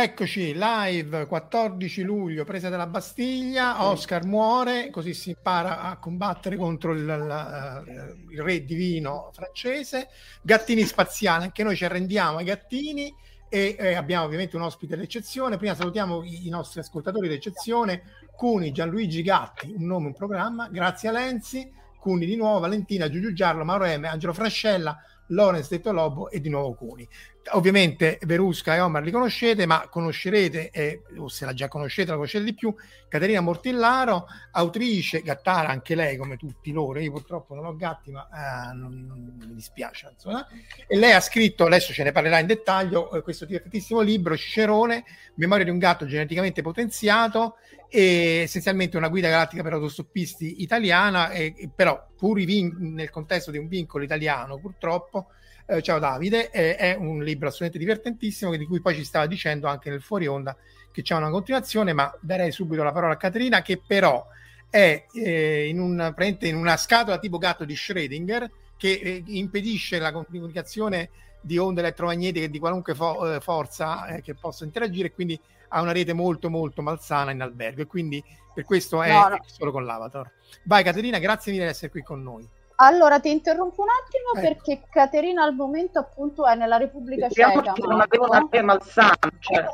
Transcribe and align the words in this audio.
Eccoci, 0.00 0.54
live 0.54 1.26
14 1.26 2.02
luglio, 2.02 2.44
presa 2.44 2.68
della 2.68 2.86
Bastiglia, 2.86 3.84
Oscar 3.84 4.24
muore, 4.24 4.90
così 4.90 5.12
si 5.12 5.30
impara 5.30 5.80
a 5.80 5.98
combattere 5.98 6.54
contro 6.54 6.92
il, 6.92 7.04
la, 7.04 7.82
il 8.30 8.40
re 8.40 8.64
divino 8.64 9.30
francese, 9.32 10.06
gattini 10.40 10.84
spaziali, 10.84 11.42
anche 11.42 11.64
noi 11.64 11.74
ci 11.74 11.84
arrendiamo 11.84 12.38
ai 12.38 12.44
gattini 12.44 13.12
e 13.48 13.74
eh, 13.76 13.94
abbiamo 13.94 14.24
ovviamente 14.24 14.54
un 14.54 14.62
ospite 14.62 14.96
d'eccezione, 14.96 15.56
prima 15.56 15.74
salutiamo 15.74 16.22
i, 16.22 16.46
i 16.46 16.48
nostri 16.48 16.78
ascoltatori 16.78 17.26
d'eccezione, 17.26 18.02
Cuni, 18.36 18.70
Gianluigi 18.70 19.22
Gatti, 19.22 19.74
un 19.76 19.84
nome, 19.84 20.06
un 20.06 20.14
programma, 20.14 20.68
grazie 20.68 21.08
a 21.08 21.12
Lenzi, 21.12 21.68
Cuni 21.98 22.24
di 22.24 22.36
nuovo, 22.36 22.60
Valentina, 22.60 23.10
Giugiu 23.10 23.32
Giarlo, 23.32 23.64
Mauro 23.64 23.86
M, 23.86 24.04
Angelo 24.04 24.32
Frascella, 24.32 24.96
Lorenz 25.28 25.68
Detto 25.68 25.92
Lobo 25.92 26.30
e 26.30 26.40
di 26.40 26.48
nuovo 26.48 26.74
Cuni. 26.74 27.06
Ovviamente 27.52 28.18
Verusca 28.22 28.74
e 28.74 28.80
Omar 28.80 29.02
li 29.02 29.10
conoscete, 29.10 29.66
ma 29.66 29.88
conoscerete, 29.88 30.70
eh, 30.70 31.02
o 31.16 31.28
se 31.28 31.44
la 31.44 31.52
già 31.52 31.68
conoscete, 31.68 32.08
la 32.08 32.16
conoscete 32.16 32.44
di 32.44 32.54
più, 32.54 32.74
Caterina 33.08 33.40
Mortillaro, 33.40 34.26
autrice, 34.52 35.22
gattara 35.22 35.68
anche 35.68 35.94
lei 35.94 36.16
come 36.16 36.36
tutti 36.36 36.72
loro, 36.72 36.98
io 36.98 37.10
purtroppo 37.10 37.54
non 37.54 37.64
ho 37.66 37.76
gatti, 37.76 38.10
ma 38.10 38.28
eh, 38.28 38.74
non, 38.74 39.04
non, 39.06 39.36
mi 39.38 39.54
dispiace. 39.54 40.10
Insomma. 40.12 40.46
E 40.86 40.96
lei 40.96 41.12
ha 41.12 41.20
scritto, 41.20 41.64
adesso 41.64 41.92
ce 41.92 42.04
ne 42.04 42.12
parlerà 42.12 42.38
in 42.38 42.46
dettaglio, 42.46 43.10
eh, 43.12 43.22
questo 43.22 43.44
divertentissimo 43.44 44.00
libro, 44.00 44.36
Cicerone, 44.36 45.04
Memoria 45.34 45.64
di 45.64 45.70
un 45.70 45.78
gatto 45.78 46.06
geneticamente 46.06 46.62
potenziato, 46.62 47.56
e 47.90 48.40
essenzialmente 48.42 48.98
una 48.98 49.08
guida 49.08 49.28
galattica 49.28 49.62
per 49.62 49.72
autostoppisti 49.72 50.62
italiana, 50.62 51.30
e, 51.30 51.54
e 51.56 51.70
però 51.74 52.06
pur 52.16 52.38
vin- 52.44 52.76
nel 52.94 53.10
contesto 53.10 53.50
di 53.50 53.58
un 53.58 53.68
vincolo 53.68 54.04
italiano 54.04 54.58
purtroppo, 54.58 55.28
eh, 55.68 55.82
ciao 55.82 55.98
Davide, 55.98 56.50
eh, 56.50 56.76
è 56.76 56.94
un 56.94 57.22
libro 57.22 57.48
assolutamente 57.48 57.78
divertentissimo 57.78 58.56
di 58.56 58.64
cui 58.64 58.80
poi 58.80 58.94
ci 58.94 59.04
stava 59.04 59.26
dicendo 59.26 59.66
anche 59.66 59.90
nel 59.90 60.00
fuori 60.00 60.26
onda 60.26 60.56
che 60.90 61.02
c'è 61.02 61.14
una 61.14 61.28
continuazione, 61.28 61.92
ma 61.92 62.10
darei 62.20 62.50
subito 62.50 62.82
la 62.82 62.90
parola 62.90 63.12
a 63.12 63.16
Caterina 63.18 63.60
che 63.60 63.80
però 63.86 64.26
è 64.70 65.04
eh, 65.12 65.68
in, 65.68 65.78
un, 65.78 66.14
in, 66.40 66.56
una 66.56 66.76
scatola 66.78 67.18
tipo 67.18 67.36
gatto 67.36 67.66
di 67.66 67.74
Schrödinger 67.74 68.48
che 68.78 68.92
eh, 68.92 69.22
impedisce 69.26 69.98
la 69.98 70.10
comunicazione 70.10 71.10
di 71.42 71.58
onde 71.58 71.80
elettromagnetiche 71.80 72.48
di 72.48 72.58
qualunque 72.58 72.94
fo- 72.94 73.34
eh, 73.34 73.40
forza 73.40 74.06
eh, 74.06 74.22
che 74.22 74.34
possa 74.34 74.64
interagire, 74.64 75.12
quindi 75.12 75.38
ha 75.68 75.82
una 75.82 75.92
rete 75.92 76.14
molto 76.14 76.48
molto 76.48 76.80
malsana 76.80 77.30
in 77.30 77.42
albergo 77.42 77.82
e 77.82 77.86
quindi 77.86 78.24
per 78.54 78.64
questo 78.64 79.02
è 79.02 79.12
no, 79.12 79.28
no. 79.28 79.38
solo 79.44 79.70
con 79.70 79.84
l'avatar. 79.84 80.32
Vai 80.64 80.82
Caterina, 80.82 81.18
grazie 81.18 81.52
mille 81.52 81.64
di 81.64 81.70
essere 81.70 81.90
qui 81.90 82.02
con 82.02 82.22
noi. 82.22 82.48
Allora 82.80 83.18
ti 83.18 83.30
interrompo 83.30 83.82
un 83.82 83.88
attimo 83.88 84.32
ecco. 84.34 84.40
perché 84.40 84.88
Caterina 84.88 85.42
al 85.42 85.54
momento 85.54 85.98
appunto 85.98 86.46
è 86.46 86.54
nella 86.54 86.76
Repubblica 86.76 87.28
Ceca. 87.28 87.72
Che 87.72 87.82
non 87.82 88.00
aveva 88.00 88.26
una 88.26 88.38
rete 88.38 88.62
malsana. 88.62 89.16
Cioè. 89.38 89.66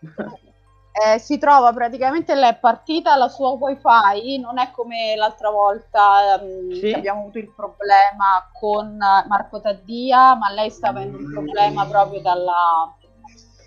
Eh, 0.98 1.18
si 1.18 1.36
trova 1.36 1.74
praticamente 1.74 2.34
lei 2.34 2.52
è 2.52 2.56
partita 2.56 3.16
la 3.16 3.28
sua 3.28 3.50
wifi 3.50 4.38
non 4.40 4.56
è 4.56 4.70
come 4.70 5.14
l'altra 5.14 5.50
volta 5.50 6.40
um, 6.40 6.72
sì. 6.72 6.90
abbiamo 6.90 7.20
avuto 7.20 7.36
il 7.36 7.52
problema 7.54 8.48
con 8.58 8.96
Marco 8.96 9.60
Taddia 9.60 10.34
ma 10.36 10.50
lei 10.50 10.70
sta 10.70 10.88
avendo 10.88 11.18
un 11.18 11.30
problema 11.30 11.84
proprio 11.84 12.22
dalla, 12.22 12.96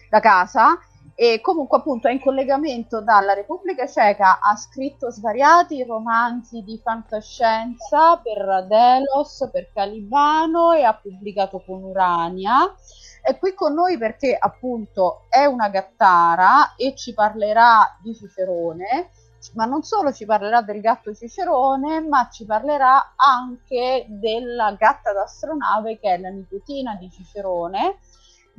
da 0.09 0.19
casa 0.19 0.79
e 1.21 1.41
comunque 1.41 1.79
appunto 1.79 2.07
è 2.07 2.13
in 2.13 2.21
collegamento 2.21 3.01
dalla 3.01 3.33
Repubblica 3.33 3.85
Ceca, 3.85 4.39
ha 4.39 4.55
scritto 4.55 5.11
svariati 5.11 5.83
romanzi 5.83 6.63
di 6.63 6.79
fantascienza 6.81 8.15
per 8.23 8.65
Delos, 8.69 9.49
per 9.51 9.69
Calibano 9.73 10.71
e 10.71 10.83
ha 10.83 10.93
pubblicato 10.93 11.61
con 11.65 11.83
Urania. 11.83 12.73
È 13.21 13.37
qui 13.37 13.53
con 13.53 13.73
noi 13.73 13.97
perché 13.97 14.33
appunto 14.33 15.25
è 15.27 15.43
una 15.43 15.67
gattara 15.67 16.75
e 16.77 16.95
ci 16.95 17.13
parlerà 17.13 17.97
di 18.01 18.15
Cicerone, 18.15 19.09
ma 19.55 19.65
non 19.65 19.83
solo 19.83 20.13
ci 20.13 20.23
parlerà 20.23 20.61
del 20.61 20.79
gatto 20.79 21.13
Cicerone, 21.13 21.99
ma 21.99 22.29
ci 22.31 22.45
parlerà 22.45 23.15
anche 23.17 24.05
della 24.07 24.71
gatta 24.71 25.11
d'astronave 25.11 25.99
che 25.99 26.13
è 26.13 26.17
la 26.17 26.29
nipotina 26.29 26.95
di 26.95 27.09
Cicerone 27.11 27.97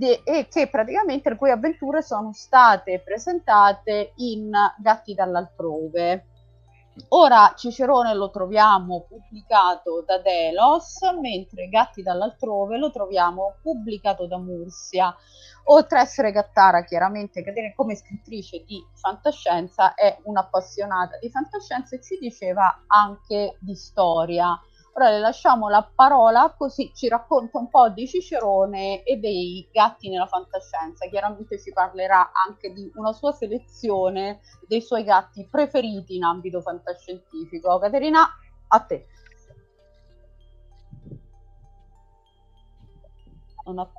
de- 0.01 0.23
e 0.25 0.49
che 0.49 0.67
praticamente 0.69 1.29
le 1.29 1.37
cui 1.37 1.51
avventure 1.51 2.01
sono 2.01 2.33
state 2.33 3.03
presentate 3.05 4.13
in 4.17 4.51
Gatti 4.79 5.13
dall'altrove. 5.13 6.25
Ora 7.09 7.53
Cicerone 7.55 8.15
lo 8.15 8.31
troviamo 8.31 9.05
pubblicato 9.07 10.03
da 10.07 10.19
Delos, 10.19 11.01
mentre 11.21 11.69
Gatti 11.69 12.03
dall'altrove 12.03 12.79
lo 12.79 12.91
troviamo 12.91 13.57
pubblicato 13.63 14.27
da 14.27 14.39
Mursia. 14.39 15.15
Oltre 15.65 15.99
a 15.99 16.03
essere 16.03 16.33
Gattara, 16.33 16.83
chiaramente 16.85 17.45
come 17.77 17.95
scrittrice 17.95 18.65
di 18.67 18.83
fantascienza, 18.95 19.93
è 19.95 20.19
un'appassionata 20.25 21.19
di 21.19 21.31
fantascienza 21.31 21.95
e 21.95 22.03
ci 22.03 22.19
diceva 22.19 22.85
anche 22.87 23.57
di 23.61 23.75
storia. 23.75 24.59
Ora 24.93 25.11
le 25.11 25.21
lasciamo 25.21 25.69
la 25.69 25.89
parola 25.95 26.53
così 26.57 26.91
ci 26.95 27.09
racconta 27.09 27.59
un 27.59 27.69
po' 27.69 27.89
di 27.91 28.09
Cicerone 28.09 29.05
e 29.05 29.19
dei 29.19 29.69
gatti 29.73 30.09
nella 30.09 30.27
fantascienza. 30.27 31.09
Chiaramente 31.09 31.61
ci 31.61 31.73
parlerà 31.73 32.33
anche 32.47 32.73
di 32.73 32.91
una 32.97 33.13
sua 33.13 33.33
selezione 33.33 34.41
dei 34.67 34.81
suoi 34.81 35.05
gatti 35.05 35.47
preferiti 35.49 36.17
in 36.17 36.25
ambito 36.25 36.61
fantascientifico. 36.61 37.79
Caterina, 37.79 38.29
a 38.69 38.81
te. 38.81 39.07
Ho... 43.65 43.91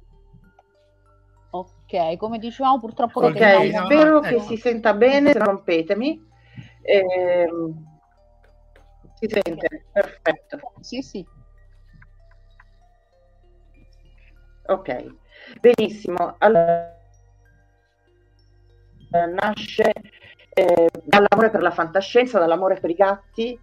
Ok, 1.52 2.18
come 2.18 2.38
dicevamo 2.38 2.80
purtroppo... 2.80 3.22
Ok, 3.22 3.86
spero 3.86 4.20
che 4.20 4.36
ecco. 4.36 4.42
si 4.42 4.58
senta 4.58 4.94
bene, 4.94 5.32
rompetemi. 5.34 6.30
Eh, 6.82 7.50
si 9.22 9.28
sente, 9.30 9.86
perfetto. 9.92 10.74
Sì, 10.80 11.02
sì. 11.04 11.26
Ok, 14.66 15.06
benissimo. 15.60 16.36
Allora, 16.40 16.98
nasce 19.12 19.92
eh, 20.54 20.90
dall'amore 21.04 21.52
per 21.52 21.62
la 21.62 21.72
fantascienza, 21.72 22.40
dall'amore 22.40 22.80
per 22.80 22.90
i 22.90 22.96
gatti 22.96 23.60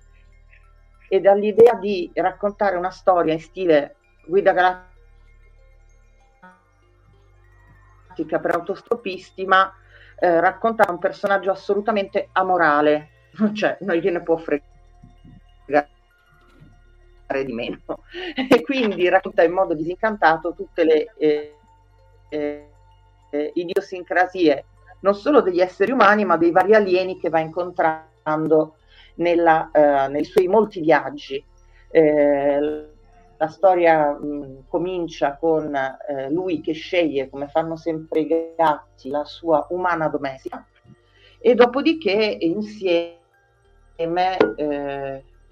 e 1.11 1.21
dall'idea 1.21 1.75
di 1.75 2.11
raccontare 2.15 2.77
una 2.77 2.91
storia 2.91 3.33
in 3.33 3.41
stile 3.41 3.97
guida 4.27 4.53
galattica 4.53 4.87
per 8.39 8.55
autostoppisti, 8.55 9.45
ma 9.45 9.73
eh, 10.21 10.41
racconta 10.41 10.85
un 10.89 10.99
personaggio 10.99 11.51
assolutamente 11.51 12.29
amorale, 12.33 13.09
cioè 13.55 13.77
non 13.81 13.97
gliene 13.97 14.23
può 14.23 14.37
fregare 14.37 14.78
di 17.45 17.53
meno 17.53 17.79
e 18.35 18.63
quindi 18.63 19.09
racconta 19.09 19.43
in 19.43 19.53
modo 19.53 19.75
disincantato 19.75 20.55
tutte 20.55 20.85
le 20.85 21.13
eh, 21.19 21.55
eh, 22.31 22.69
eh, 23.31 23.51
idiosincrasie 23.55 24.65
non 25.01 25.15
solo 25.15 25.41
degli 25.41 25.61
esseri 25.61 25.93
umani, 25.93 26.25
ma 26.25 26.37
dei 26.37 26.51
vari 26.51 26.75
alieni 26.75 27.19
che 27.19 27.29
va 27.29 27.41
incontrando 27.41 28.77
nella, 29.17 29.71
eh, 29.73 30.09
nei 30.09 30.25
suoi 30.25 30.49
molti 30.49 30.81
viaggi. 30.81 31.45
Eh, 31.91 32.87
la 33.41 33.49
storia 33.49 34.11
mh, 34.11 34.65
comincia 34.69 35.37
con 35.37 35.73
eh, 35.75 36.31
lui 36.31 36.61
che 36.61 36.73
sceglie, 36.73 37.31
come 37.31 37.47
fanno 37.49 37.77
sempre 37.77 38.21
i 38.21 38.53
gatti, 38.57 39.09
la 39.09 39.25
sua 39.25 39.65
umana 39.71 40.09
domestica 40.09 40.65
e 41.41 41.55
dopodiché 41.55 42.37
insieme 42.41 43.17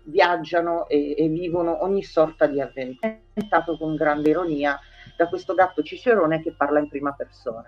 viaggiano 0.07 0.89
e, 0.89 1.15
e, 1.17 1.29
vivono 1.29 1.83
ogni 1.83 2.03
sorta 2.03 2.47
di 2.47 2.61
avventura, 2.61 3.19
con 3.79 3.95
grande 3.95 4.31
ironia 4.31 4.79
da 5.17 5.29
questo 5.29 5.55
gatto 5.55 5.83
cicerone 5.83 6.43
che 6.43 6.55
parla 6.57 6.79
in 6.79 6.89
prima 6.89 7.13
persona. 7.13 7.67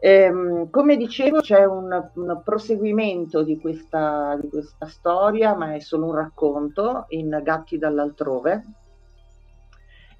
Ehm, 0.00 0.70
come 0.70 0.96
dicevo 0.96 1.40
c'è 1.40 1.64
un, 1.64 2.10
un 2.14 2.40
proseguimento 2.44 3.42
di 3.42 3.58
questa, 3.58 4.38
di 4.40 4.48
questa, 4.48 4.86
storia, 4.86 5.54
ma 5.54 5.74
è 5.74 5.80
solo 5.80 6.06
un 6.06 6.14
racconto 6.14 7.06
in 7.08 7.40
Gatti 7.42 7.78
dall'altrove. 7.78 8.64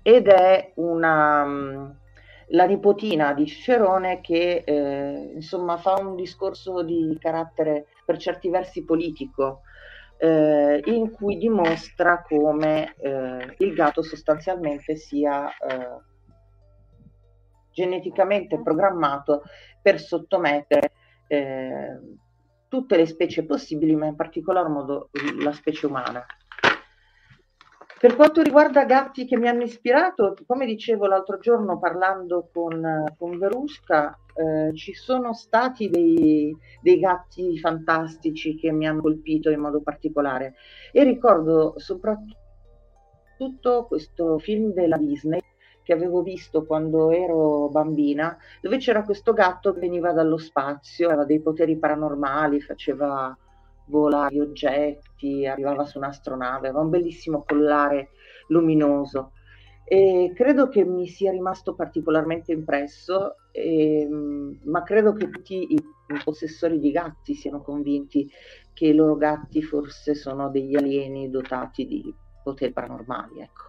Ed 0.03 0.27
è 0.27 0.73
una, 0.77 1.95
la 2.49 2.65
nipotina 2.65 3.35
di 3.35 3.47
Cicerone 3.47 4.21
che 4.21 4.65
eh, 4.65 5.33
insomma 5.35 5.77
fa 5.77 5.95
un 6.01 6.17
discorso 6.17 6.83
di 6.83 7.17
carattere 7.21 7.87
per 8.05 8.17
certi 8.17 8.49
versi 8.49 8.85
politico 8.85 9.63
eh, 10.19 10.83
in 10.85 11.13
cui 11.13 11.39
dimostra 11.39 12.23
come 12.23 12.95
eh, 12.97 13.55
il 13.59 13.73
gatto 13.75 14.03
sostanzialmente 14.03 14.97
sia 14.97 15.49
eh, 15.49 16.01
geneticamente 17.71 18.61
programmato 18.61 19.43
per 19.81 20.01
sottomettere 20.01 20.93
eh, 21.29 22.01
tutte 22.69 22.97
le 22.97 23.07
specie 23.07 23.45
possibili, 23.45 23.95
ma 23.95 24.07
in 24.07 24.17
particolar 24.17 24.69
modo 24.69 25.11
la 25.41 25.53
specie 25.53 25.87
umana. 25.87 26.27
Per 28.01 28.15
quanto 28.15 28.43
riguarda 28.43 28.85
gatti 28.85 29.27
che 29.27 29.37
mi 29.37 29.49
hanno 29.49 29.65
ispirato, 29.65 30.37
come 30.47 30.67
dicevo 30.67 31.07
l'altro 31.07 31.39
giorno 31.39 31.81
parlando 31.81 32.49
con, 32.53 33.13
con 33.19 33.37
Verusca, 33.39 34.17
eh, 34.35 34.73
ci 34.77 34.95
sono 34.95 35.33
stati 35.33 35.89
dei, 35.89 36.57
dei, 36.81 37.01
gatti 37.01 37.59
fantastici 37.59 38.55
che 38.55 38.71
mi 38.71 38.87
hanno 38.87 39.01
colpito 39.01 39.51
in 39.51 39.59
modo 39.59 39.81
particolare. 39.81 40.55
E 40.93 41.03
ricordo 41.03 41.75
soprattutto 41.79 42.37
questo 43.89 44.39
film 44.39 44.73
della 44.73 44.97
Disney 44.97 45.41
che 45.83 45.93
avevo 45.93 46.23
visto 46.23 46.65
quando 46.67 47.11
ero 47.11 47.69
bambina, 47.69 48.39
dove 48.61 48.77
c'era 48.77 49.03
questo 49.03 49.33
gatto 49.33 49.73
che 49.73 49.81
veniva 49.81 50.13
dallo 50.13 50.37
spazio, 50.37 51.09
aveva 51.09 51.25
dei 51.25 51.41
poteri 51.41 51.77
paranormali, 51.77 52.61
faceva 52.61 53.37
volare 53.89 54.35
gli 54.35 54.41
oggetti, 54.41 55.47
arrivava 55.47 55.85
su 55.85 55.99
un'astronave, 55.99 56.69
aveva 56.69 56.83
un 56.83 56.91
bellissimo 56.91 57.45
collare 57.47 58.11
luminoso. 58.49 59.33
E 59.85 60.33
credo 60.35 60.69
che 60.69 60.85
mi 60.85 61.07
sia 61.07 61.31
rimasto 61.31 61.75
particolarmente 61.75 62.53
impresso, 62.53 63.37
e, 63.51 64.01
ehm, 64.03 64.61
ma 64.65 64.83
credo 64.83 65.15
che 65.15 65.31
tutti 65.31 65.73
i 65.73 65.83
possessori 66.23 66.79
di 66.79 66.91
gatti 66.91 67.35
siano 67.35 67.63
convinti 67.63 68.31
che 68.75 68.87
i 68.87 68.95
loro 68.95 69.17
gatti 69.17 69.63
forse 69.63 70.15
sono 70.15 70.51
degli 70.51 70.77
alieni 70.77 71.31
dotati 71.31 71.87
di 71.87 72.15
poteri 72.43 72.73
paranormali. 72.73 73.41
Ecco. 73.41 73.63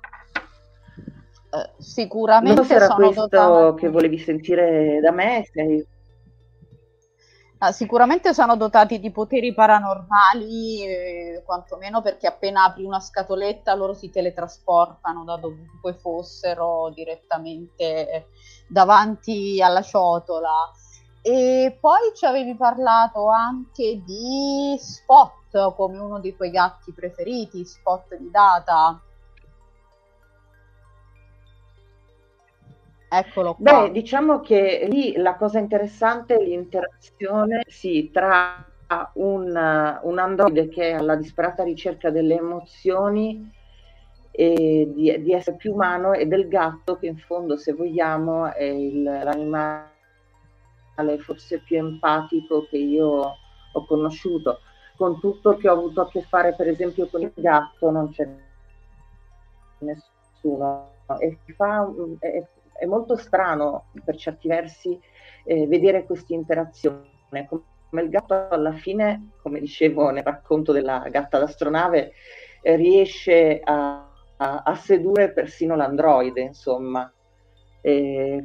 Eh, 1.52 1.82
sicuramente 1.82 2.62
non 2.62 2.72
era 2.72 2.88
questo 2.94 3.28
dotati... 3.28 3.82
che 3.82 3.90
volevi 3.90 4.18
sentire 4.18 5.00
da 5.02 5.12
me 5.12 5.48
sei... 5.52 5.86
sicuramente 7.72 8.34
sono 8.34 8.56
dotati 8.56 9.00
di 9.00 9.12
poteri 9.12 9.54
paranormali 9.54 10.84
eh, 10.86 11.44
quantomeno 11.46 12.02
perché 12.02 12.26
appena 12.26 12.64
apri 12.64 12.86
una 12.86 13.02
scatoletta 13.02 13.76
loro 13.76 13.94
si 13.94 14.10
teletrasportano 14.10 15.26
da 15.26 15.36
dovunque 15.36 15.94
fossero 15.94 16.90
direttamente 16.94 18.30
davanti 18.68 19.62
alla 19.62 19.82
ciotola. 19.82 20.72
E 21.22 21.78
poi 21.82 22.14
ci 22.16 22.26
avevi 22.26 22.56
parlato 22.56 23.28
anche 23.28 24.02
di 24.06 24.78
Spot 24.80 25.76
come 25.76 25.98
uno 25.98 26.20
dei 26.22 26.34
tuoi 26.34 26.52
gatti 26.52 26.94
preferiti 26.94 27.66
Spot 27.66 28.16
di 28.16 28.30
Data 28.32 29.02
Eccolo 33.12 33.56
qua. 33.56 33.88
Beh, 33.88 33.92
diciamo 33.92 34.40
che 34.40 34.88
lì 34.90 35.18
la 35.18 35.36
cosa 35.36 35.58
interessante 35.58 36.36
è 36.36 36.44
l'interazione 36.44 37.64
sì, 37.68 38.12
tra 38.14 38.64
un, 39.14 40.00
un 40.04 40.20
androide 40.20 40.70
che 40.70 40.90
è 40.90 40.94
alla 40.94 41.16
disperata 41.16 41.64
ricerca 41.64 42.12
delle 42.12 42.36
emozioni 42.36 43.52
e 44.32 44.92
di, 44.94 45.22
di, 45.22 45.34
essere 45.34 45.58
più 45.58 45.74
umano 45.74 46.14
e 46.14 46.26
del 46.28 46.48
gatto 46.48 46.98
che 46.98 47.08
in 47.08 47.18
fondo, 47.18 47.58
se 47.58 47.74
vogliamo, 47.74 48.54
è 48.54 48.64
il, 48.64 49.02
l'animale 49.04 49.88
forse 51.20 51.60
più 51.60 51.78
empatico 51.78 52.68
che 52.70 52.78
io 52.78 53.36
ho 53.74 53.86
conosciuto. 53.86 54.60
Con 54.96 55.20
tutto 55.20 55.56
che 55.56 55.68
ho 55.68 55.74
avuto 55.74 56.02
a 56.02 56.10
che 56.10 56.22
fare, 56.22 56.54
per 56.54 56.68
esempio, 56.68 57.08
con 57.08 57.22
il 57.22 57.32
gatto, 57.36 57.90
non 57.90 58.12
c'è 58.12 58.28
nessuno. 59.80 60.92
E 61.20 61.38
fa, 61.56 61.90
è, 62.20 62.46
è 62.80 62.86
molto 62.86 63.16
strano 63.16 63.92
per 64.04 64.16
certi 64.16 64.48
versi 64.48 65.00
eh, 65.44 65.68
vedere 65.68 66.06
questa 66.06 66.34
interazione. 66.34 67.48
Come 67.48 68.02
il 68.04 68.10
gatto 68.10 68.48
alla 68.50 68.74
fine, 68.74 69.32
come 69.42 69.60
dicevo 69.60 70.10
nel 70.12 70.24
racconto 70.24 70.72
della 70.72 71.06
gatta 71.10 71.40
d'astronave, 71.40 72.14
eh, 72.62 72.76
riesce 72.76 73.60
a, 73.64 74.08
a, 74.38 74.62
a, 74.64 74.76
sedurre 74.76 75.32
persino 75.32 75.76
l'androide, 75.76 76.42
insomma. 76.42 77.12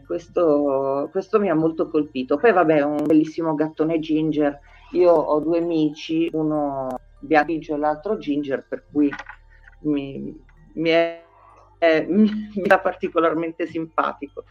Questo, 0.06 1.08
questo 1.10 1.40
mi 1.40 1.50
ha 1.50 1.54
molto 1.54 1.88
colpito. 1.88 2.36
Poi 2.36 2.52
vabbè, 2.52 2.82
un 2.82 3.04
bellissimo 3.04 3.54
gattone 3.54 3.98
ginger. 3.98 4.58
Io 4.92 5.12
ho 5.12 5.40
due 5.40 5.58
amici, 5.58 6.31
uno 6.32 6.88
bianco 7.20 7.75
e 7.75 7.76
l'altro 7.76 8.16
ginger, 8.16 8.64
per 8.66 8.86
cui 8.90 9.10
mi, 9.81 10.34
mi 10.75 10.88
è 10.88 11.23
eh, 11.84 12.06
mi, 12.08 12.50
sta 12.64 12.78
particolarmente 12.78 13.66
simpatico. 13.66 14.44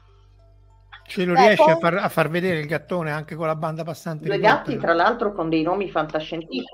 Ce 1.05 1.25
lo 1.25 1.35
riesce 1.35 1.69
a 1.69 1.75
far, 1.77 1.95
a 1.95 2.09
far, 2.09 2.29
vedere 2.29 2.59
il 2.59 2.65
gattone 2.65 3.11
anche 3.11 3.35
con 3.35 3.47
la 3.47 3.55
banda 3.55 3.83
passante? 3.83 4.25
Due 4.25 4.39
gatti, 4.39 4.77
tra 4.77 4.93
l'altro, 4.93 5.33
con 5.33 5.49
dei 5.49 5.61
nomi 5.61 5.89
fantascientifici. 5.89 6.71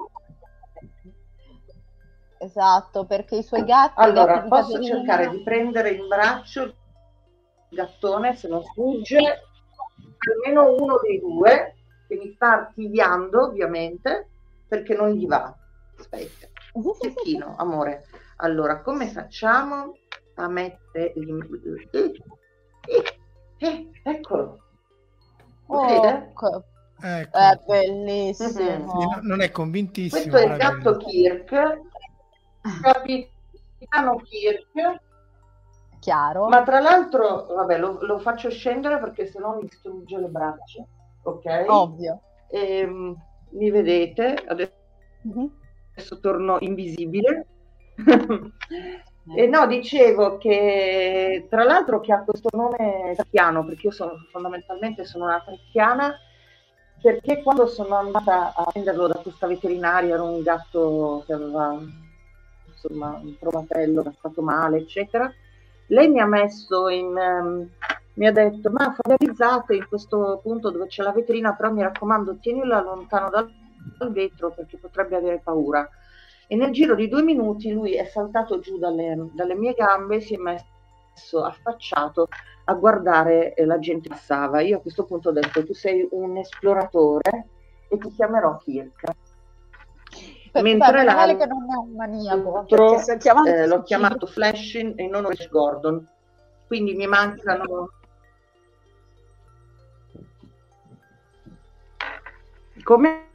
Esatto, 2.38 3.06
perché 3.06 3.38
i 3.38 3.44
suoi 3.44 3.66
gatti... 3.66 3.96
Allora, 3.98 4.36
gatti 4.36 4.50
posso 4.50 4.74
Caterina... 4.74 4.96
cercare 4.96 5.30
di 5.30 5.42
prendere 5.44 5.89
in 5.92 6.08
braccio 6.08 6.63
il 6.63 6.75
gattone, 7.70 8.36
se 8.36 8.48
non 8.48 8.63
sfugge, 8.63 9.18
almeno 10.32 10.74
uno 10.74 11.00
dei 11.01 11.20
due, 11.20 11.75
che 12.08 12.16
mi 12.16 12.32
sta 12.34 12.54
archiviando, 12.54 13.48
ovviamente, 13.48 14.30
perché 14.68 14.96
non 14.96 15.10
gli 15.10 15.28
va. 15.28 15.54
Aspetta, 15.98 16.48
Cecchino, 17.01 17.56
amore. 17.58 18.06
Allora, 18.38 18.82
come 18.82 19.08
facciamo? 19.08 19.98
A 20.39 20.48
mettere 20.48 21.13
eh, 21.13 22.19
eh, 23.58 23.89
eccolo 24.03 24.60
oh, 25.67 26.03
ecco. 26.03 26.63
è 27.01 27.60
bellissimo. 27.65 28.98
Mm-hmm. 28.98 29.27
non 29.27 29.41
è 29.41 29.51
convintissimo 29.51 30.31
questo 30.31 30.38
è 30.38 30.51
il 30.51 30.58
gatto 30.58 30.98
Kirk. 30.98 31.81
Capitano 32.81 34.17
Kirk. 34.17 35.01
Chiaro. 36.00 36.48
Ma 36.48 36.63
tra 36.63 36.79
l'altro 36.79 37.46
vabbè 37.46 37.77
lo, 37.77 38.00
lo 38.01 38.19
faccio 38.19 38.50
scendere 38.50 39.00
perché 39.00 39.25
sennò 39.27 39.55
mi 39.55 39.67
distrugge 39.67 40.17
le 40.17 40.27
braccia 40.27 40.86
ok? 41.24 41.65
Ovvio. 41.67 42.22
E, 42.50 42.79
ehm, 42.79 43.15
mi 43.51 43.69
vedete? 43.72 44.34
Adesso, 44.48 44.74
mm-hmm. 45.27 45.46
adesso 45.91 46.19
torno 46.19 46.58
invisibile 46.60 47.48
Eh 49.36 49.46
no, 49.46 49.68
dicevo 49.68 50.38
che 50.38 51.46
tra 51.50 51.64
l'altro 51.64 52.00
che 52.00 52.12
ha 52.12 52.24
questo 52.24 52.50
nome 52.52 53.14
trecchiano, 53.16 53.64
perché 53.64 53.88
io 53.88 53.94
sono, 53.94 54.14
fondamentalmente 54.32 55.06
sono 55.06 55.26
una 55.26 55.42
trecchiana, 55.46 56.16
perché 57.02 57.44
quando 57.44 57.68
sono 57.68 57.96
andata 57.96 58.54
a 58.56 58.64
prenderlo 58.72 59.08
da 59.08 59.20
questa 59.22 59.48
veterinaria 59.48 60.16
era 60.16 60.24
un 60.24 60.42
gatto 60.42 61.24
che 61.26 61.34
aveva 61.34 61.78
insomma 62.66 63.20
un 63.22 63.38
trovatello 63.38 64.02
che 64.04 64.10
è 64.10 64.14
stato 64.18 64.42
male, 64.42 64.78
eccetera. 64.78 65.32
Lei 65.88 66.10
mi 66.10 66.20
ha 66.20 66.26
messo 66.26 66.88
in... 66.90 67.16
Um, 67.16 67.70
mi 68.20 68.28
ha 68.28 68.34
detto, 68.34 68.70
ma 68.70 68.94
familiarizzate 69.02 69.76
in 69.76 69.88
questo 69.88 70.42
punto 70.44 70.72
dove 70.72 70.88
c'è 70.88 71.04
la 71.04 71.14
vetrina, 71.14 71.54
però 71.54 71.72
mi 71.72 71.82
raccomando, 71.82 72.36
tienila 72.42 72.82
lontano 72.82 73.30
dal, 73.30 73.50
dal 73.98 74.12
vetro 74.12 74.50
perché 74.50 74.76
potrebbe 74.76 75.16
avere 75.16 75.40
paura 75.42 75.90
e 76.51 76.56
nel 76.56 76.72
giro 76.72 76.96
di 76.96 77.08
due 77.08 77.22
minuti 77.22 77.72
lui 77.72 77.94
è 77.94 78.06
saltato 78.06 78.58
giù 78.58 78.79
dalle, 78.79 79.29
dalle 79.34 79.53
mie 79.53 79.74
gambe, 79.74 80.20
si 80.20 80.34
è 80.34 80.38
messo 80.38 81.44
affacciato 81.44 82.27
a 82.65 82.74
guardare 82.74 83.53
eh, 83.53 83.65
la 83.65 83.77
gente 83.77 84.10
che 84.10 84.15
passava. 84.15 84.60
Io 84.62 84.77
a 84.77 84.82
questo 84.82 85.06
punto 85.06 85.29
ho 85.29 85.32
detto 85.32 85.63
tu 85.63 85.75
sei 85.75 86.08
un 86.10 86.38
esploratore 86.38 87.48
e 87.88 88.00
ti 88.00 88.10
chiamerò 88.10 88.58
Kirk. 88.58 89.03
Mentre 90.53 91.03
l'altro 91.03 91.38
che 91.38 91.46
non 91.46 91.72
è 91.72 91.75
un 91.75 91.91
maniaco, 91.96 92.65
eh, 93.46 93.68
l'ho 93.68 93.84
chiamato 93.84 94.25
Flashing 94.25 94.94
e 94.96 95.08
non 95.08 95.29
Rich 95.29 95.50
Gordon. 95.50 96.03
Quindi 96.65 96.96
mi 96.96 97.06
mancano 97.06 97.91
Come? 102.84 103.29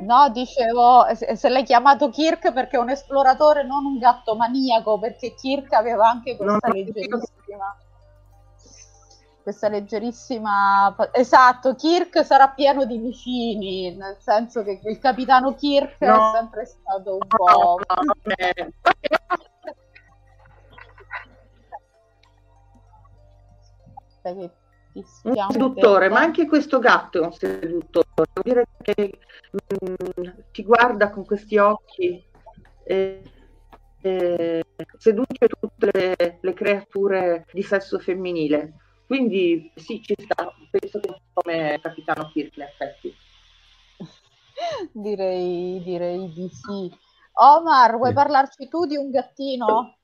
No, 0.00 0.30
dicevo, 0.30 1.04
se 1.14 1.48
l'hai 1.50 1.62
chiamato 1.62 2.08
Kirk 2.08 2.52
perché 2.52 2.76
è 2.76 2.80
un 2.80 2.88
esploratore, 2.88 3.64
non 3.64 3.84
un 3.84 3.98
gatto 3.98 4.34
maniaco, 4.34 4.98
perché 4.98 5.34
Kirk 5.34 5.72
aveva 5.74 6.08
anche 6.08 6.36
questa 6.36 6.68
no, 6.68 6.72
leggerissima... 6.72 7.76
Questa 9.42 9.68
leggerissima... 9.68 10.96
Esatto, 11.12 11.74
Kirk 11.74 12.24
sarà 12.24 12.48
pieno 12.48 12.86
di 12.86 12.96
vicini, 12.96 13.94
nel 13.94 14.16
senso 14.20 14.62
che 14.62 14.80
il 14.82 14.98
capitano 14.98 15.54
Kirk 15.54 16.00
no, 16.00 16.30
è 16.30 16.32
sempre 16.32 16.64
stato 16.64 17.12
un 17.12 17.26
po'... 17.26 17.78
No, 24.24 24.54
un 24.94 25.46
seduttore, 25.50 26.08
ma 26.08 26.20
anche 26.20 26.46
questo 26.46 26.78
gatto 26.78 27.22
è 27.22 27.24
un 27.24 27.32
seduttore. 27.32 28.06
Vuol 28.14 28.44
dire 28.44 28.66
che 28.82 29.18
mh, 29.50 29.90
mm, 29.90 30.28
ti 30.52 30.62
guarda 30.62 31.10
con 31.10 31.24
questi 31.24 31.56
occhi 31.58 32.22
e, 32.84 33.22
e 34.00 34.64
seduce 34.98 35.48
tutte 35.58 35.90
le, 35.92 36.38
le, 36.40 36.52
creature 36.52 37.46
di 37.52 37.62
sesso 37.62 37.98
femminile. 37.98 38.74
Quindi 39.06 39.70
sì, 39.74 40.00
ci 40.02 40.14
sta, 40.18 40.52
penso 40.70 41.00
che 41.00 41.20
come 41.32 41.78
Capitano 41.82 42.30
Kirk 42.32 42.56
in 42.56 42.62
effetti. 42.62 43.14
direi, 44.92 45.82
direi 45.82 46.32
di 46.32 46.48
sì. 46.48 46.90
Omar, 47.36 47.96
vuoi 47.96 48.12
parlarci 48.12 48.68
tu 48.68 48.86
di 48.86 48.96
un 48.96 49.10
gattino? 49.10 49.96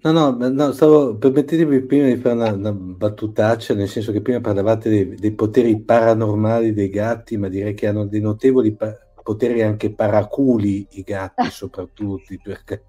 No, 0.00 0.12
no, 0.12 0.30
no, 0.30 0.72
stavo, 0.72 1.16
permettetemi 1.16 1.80
prima 1.82 2.06
di 2.06 2.16
fare 2.16 2.36
una, 2.36 2.52
una 2.52 2.72
battutaccia, 2.72 3.74
nel 3.74 3.88
senso 3.88 4.12
che 4.12 4.22
prima 4.22 4.40
parlavate 4.40 4.88
dei, 4.88 5.14
dei, 5.16 5.32
poteri 5.32 5.80
paranormali 5.80 6.72
dei 6.72 6.88
gatti, 6.88 7.36
ma 7.36 7.48
direi 7.48 7.74
che 7.74 7.88
hanno 7.88 8.06
dei 8.06 8.20
notevoli 8.20 8.76
pa- 8.76 8.96
poteri 9.20 9.60
anche 9.62 9.92
paraculi 9.92 10.86
i 10.90 11.02
gatti, 11.02 11.50
soprattutto, 11.50 12.32
perché 12.40 12.84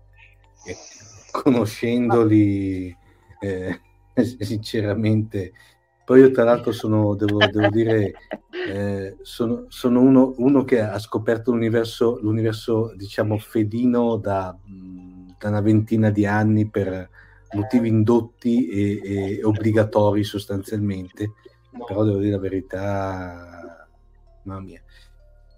eh, 0.66 0.75
conoscendoli, 1.32 2.96
eh, 3.39 3.82
sinceramente, 4.39 5.54
poi 6.06 6.20
io 6.20 6.30
tra 6.30 6.44
l'altro 6.44 6.72
sono, 6.72 7.16
devo, 7.16 7.39
devo 7.39 7.70
dire, 7.70 8.13
eh, 8.68 9.18
sono, 9.24 9.66
sono 9.70 10.00
uno, 10.00 10.36
uno, 10.38 10.63
che 10.63 10.80
ha 10.80 11.00
scoperto 11.00 11.50
l'universo, 11.50 12.20
l'universo 12.22 12.94
diciamo, 12.96 13.39
felino 13.39 14.18
da... 14.18 14.56
Mh, 14.63 15.18
da 15.39 15.50
una 15.50 15.62
ventina 15.62 16.10
di 16.10 16.25
anni 16.25 16.67
per 16.67 17.10
motivi 17.53 17.88
indotti 17.88 18.67
e, 18.67 19.01
e 19.03 19.43
obbligatori 19.43 20.24
sostanzialmente, 20.24 21.34
però 21.88 22.03
devo 22.03 22.19
dire 22.19 22.31
la 22.31 22.39
verità, 22.39 23.88
mamma 24.43 24.62
mia. 24.62 24.81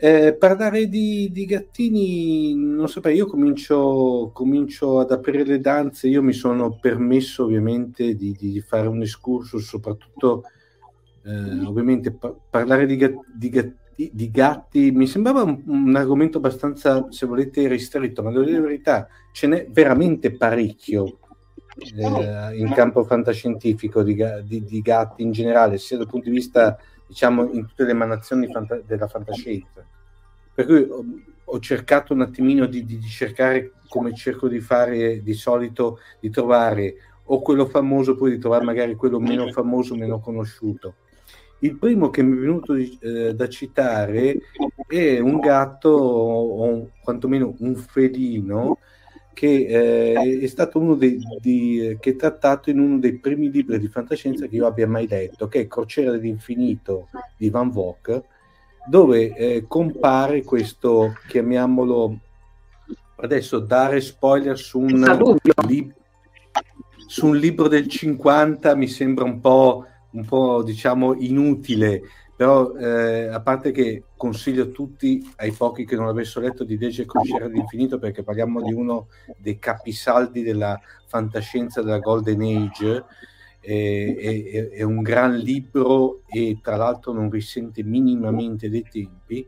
Eh, 0.03 0.33
parlare 0.33 0.87
di, 0.87 1.29
di, 1.31 1.45
gattini, 1.45 2.55
non 2.55 2.89
saprei, 2.89 3.17
io 3.17 3.27
comincio, 3.27 4.31
comincio, 4.33 4.99
ad 4.99 5.11
aprire 5.11 5.43
le 5.43 5.59
danze, 5.59 6.07
io 6.07 6.23
mi 6.23 6.33
sono 6.33 6.79
permesso 6.79 7.43
ovviamente 7.43 8.15
di, 8.15 8.35
di 8.35 8.59
fare 8.61 8.87
un 8.87 9.01
excursus, 9.03 9.63
soprattutto 9.63 10.43
eh, 11.23 11.65
ovviamente 11.65 12.11
pa- 12.11 12.35
parlare 12.49 12.87
di, 12.87 12.97
di, 13.31 13.49
di, 13.95 14.09
di, 14.13 14.31
gatti 14.31 14.91
mi 14.91 15.07
sembrava 15.07 15.43
un, 15.43 15.61
un, 15.65 15.95
argomento 15.95 16.37
abbastanza, 16.37 17.07
se 17.09 17.25
volete, 17.25 17.67
ristretto, 17.67 18.23
ma 18.23 18.31
devo 18.31 18.43
dire 18.43 18.57
la 18.57 18.65
verità, 18.65 19.07
ce 19.31 19.47
n'è 19.47 19.67
veramente 19.69 20.31
parecchio 20.31 21.19
eh, 21.77 22.57
in 22.57 22.71
campo 22.73 23.03
fantascientifico 23.03 24.03
di, 24.03 24.15
di, 24.43 24.63
di, 24.63 24.81
gatti 24.81 25.21
in 25.21 25.31
generale, 25.31 25.77
sia 25.77 25.97
dal 25.97 26.07
punto 26.07 26.29
di 26.29 26.35
vista, 26.35 26.77
diciamo, 27.05 27.49
in 27.51 27.67
tutte 27.67 27.83
le 27.83 27.91
emanazioni 27.91 28.47
fanta- 28.51 28.81
della 28.85 29.07
fantascienza. 29.07 29.85
Per 30.53 30.65
cui 30.65 30.87
ho, 30.89 31.05
ho 31.43 31.59
cercato 31.59 32.13
un 32.13 32.21
attimino 32.21 32.65
di, 32.65 32.85
di, 32.85 33.01
cercare, 33.01 33.73
come 33.87 34.13
cerco 34.13 34.47
di 34.47 34.59
fare 34.59 35.21
di 35.21 35.33
solito, 35.33 35.99
di 36.19 36.29
trovare 36.29 36.95
o 37.25 37.41
quello 37.41 37.65
famoso, 37.65 38.15
poi 38.15 38.31
di 38.31 38.39
trovare 38.39 38.63
magari 38.63 38.95
quello 38.95 39.19
meno 39.19 39.49
famoso, 39.51 39.95
meno 39.95 40.19
conosciuto 40.19 40.95
il 41.63 41.77
primo 41.77 42.09
che 42.09 42.23
mi 42.23 42.37
è 42.37 42.39
venuto 42.39 42.75
eh, 42.75 43.33
da 43.35 43.47
citare 43.49 44.37
è 44.87 45.19
un 45.19 45.39
gatto, 45.39 45.89
o 45.89 46.63
un, 46.63 46.87
quantomeno 47.03 47.53
un 47.59 47.75
felino, 47.75 48.77
che 49.33 49.65
eh, 50.13 50.39
è 50.41 50.47
stato 50.47 50.79
uno 50.79 50.95
dei, 50.95 51.19
di, 51.39 51.97
che 51.99 52.11
è 52.11 52.15
trattato 52.15 52.69
in 52.69 52.79
uno 52.79 52.99
dei 52.99 53.17
primi 53.17 53.49
libri 53.49 53.79
di 53.79 53.87
fantascienza 53.87 54.47
che 54.47 54.55
io 54.55 54.65
abbia 54.65 54.87
mai 54.87 55.07
letto, 55.07 55.47
che 55.47 55.61
è 55.61 55.67
Crociera 55.67 56.11
dell'infinito 56.11 57.09
di 57.37 57.49
Van 57.49 57.69
Vogt, 57.69 58.23
dove 58.87 59.35
eh, 59.35 59.65
compare 59.67 60.43
questo, 60.43 61.13
chiamiamolo, 61.27 62.19
adesso 63.17 63.59
dare 63.59 64.01
spoiler 64.01 64.57
su 64.57 64.79
un, 64.79 65.39
li, 65.67 65.93
su 67.05 67.27
un 67.27 67.37
libro 67.37 67.67
del 67.67 67.87
50 67.87 68.75
mi 68.75 68.87
sembra 68.87 69.23
un 69.25 69.39
po' 69.39 69.85
un 70.11 70.25
po' 70.25 70.63
diciamo 70.63 71.13
inutile, 71.15 72.01
però 72.35 72.75
eh, 72.75 73.27
a 73.27 73.39
parte 73.41 73.71
che 73.71 74.03
consiglio 74.15 74.63
a 74.63 74.67
tutti, 74.67 75.23
ai 75.37 75.51
pochi 75.51 75.85
che 75.85 75.95
non 75.95 76.07
l'avessero 76.07 76.45
letto, 76.45 76.63
di 76.63 76.77
leggere 76.77 77.07
Crociera 77.07 77.45
all'infinito 77.45 77.99
perché 77.99 78.23
parliamo 78.23 78.61
di 78.61 78.73
uno 78.73 79.07
dei 79.37 79.59
capisaldi 79.59 80.41
della 80.41 80.79
fantascienza 81.07 81.81
della 81.81 81.99
Golden 81.99 82.41
Age. 82.41 83.05
È, 83.59 84.15
è, 84.17 84.69
è 84.69 84.81
un 84.81 85.03
gran 85.03 85.35
libro 85.35 86.23
e 86.25 86.57
tra 86.63 86.77
l'altro 86.77 87.13
non 87.13 87.29
risente 87.29 87.83
minimamente 87.83 88.69
dei 88.69 88.87
tempi. 88.89 89.47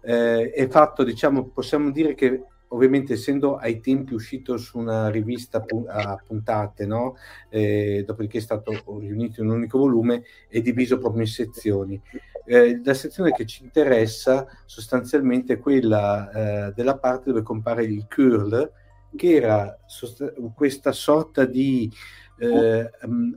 Eh, 0.00 0.50
è 0.52 0.68
fatto, 0.68 1.04
diciamo, 1.04 1.48
possiamo 1.48 1.90
dire 1.90 2.14
che 2.14 2.44
ovviamente 2.68 3.14
essendo 3.14 3.56
ai 3.56 3.80
tempi 3.80 4.14
uscito 4.14 4.56
su 4.56 4.78
una 4.78 5.08
rivista 5.08 5.64
a 5.88 6.22
puntate, 6.26 6.86
no? 6.86 7.16
eh, 7.48 8.02
dopodiché 8.06 8.38
è 8.38 8.40
stato 8.40 8.72
riunito 8.98 9.42
in 9.42 9.48
un 9.48 9.56
unico 9.56 9.78
volume, 9.78 10.24
è 10.48 10.60
diviso 10.60 10.98
proprio 10.98 11.22
in 11.22 11.28
sezioni. 11.28 12.00
Eh, 12.44 12.80
la 12.84 12.94
sezione 12.94 13.32
che 13.32 13.44
ci 13.44 13.64
interessa 13.64 14.46
sostanzialmente 14.64 15.54
è 15.54 15.58
quella 15.58 16.30
eh, 16.68 16.72
della 16.74 16.96
parte 16.96 17.30
dove 17.30 17.42
compare 17.42 17.84
il 17.84 18.06
curl, 18.08 18.70
che 19.16 19.34
era 19.34 19.78
sost- 19.86 20.34
questa 20.54 20.92
sorta 20.92 21.44
di 21.44 21.90
eh, 22.38 22.90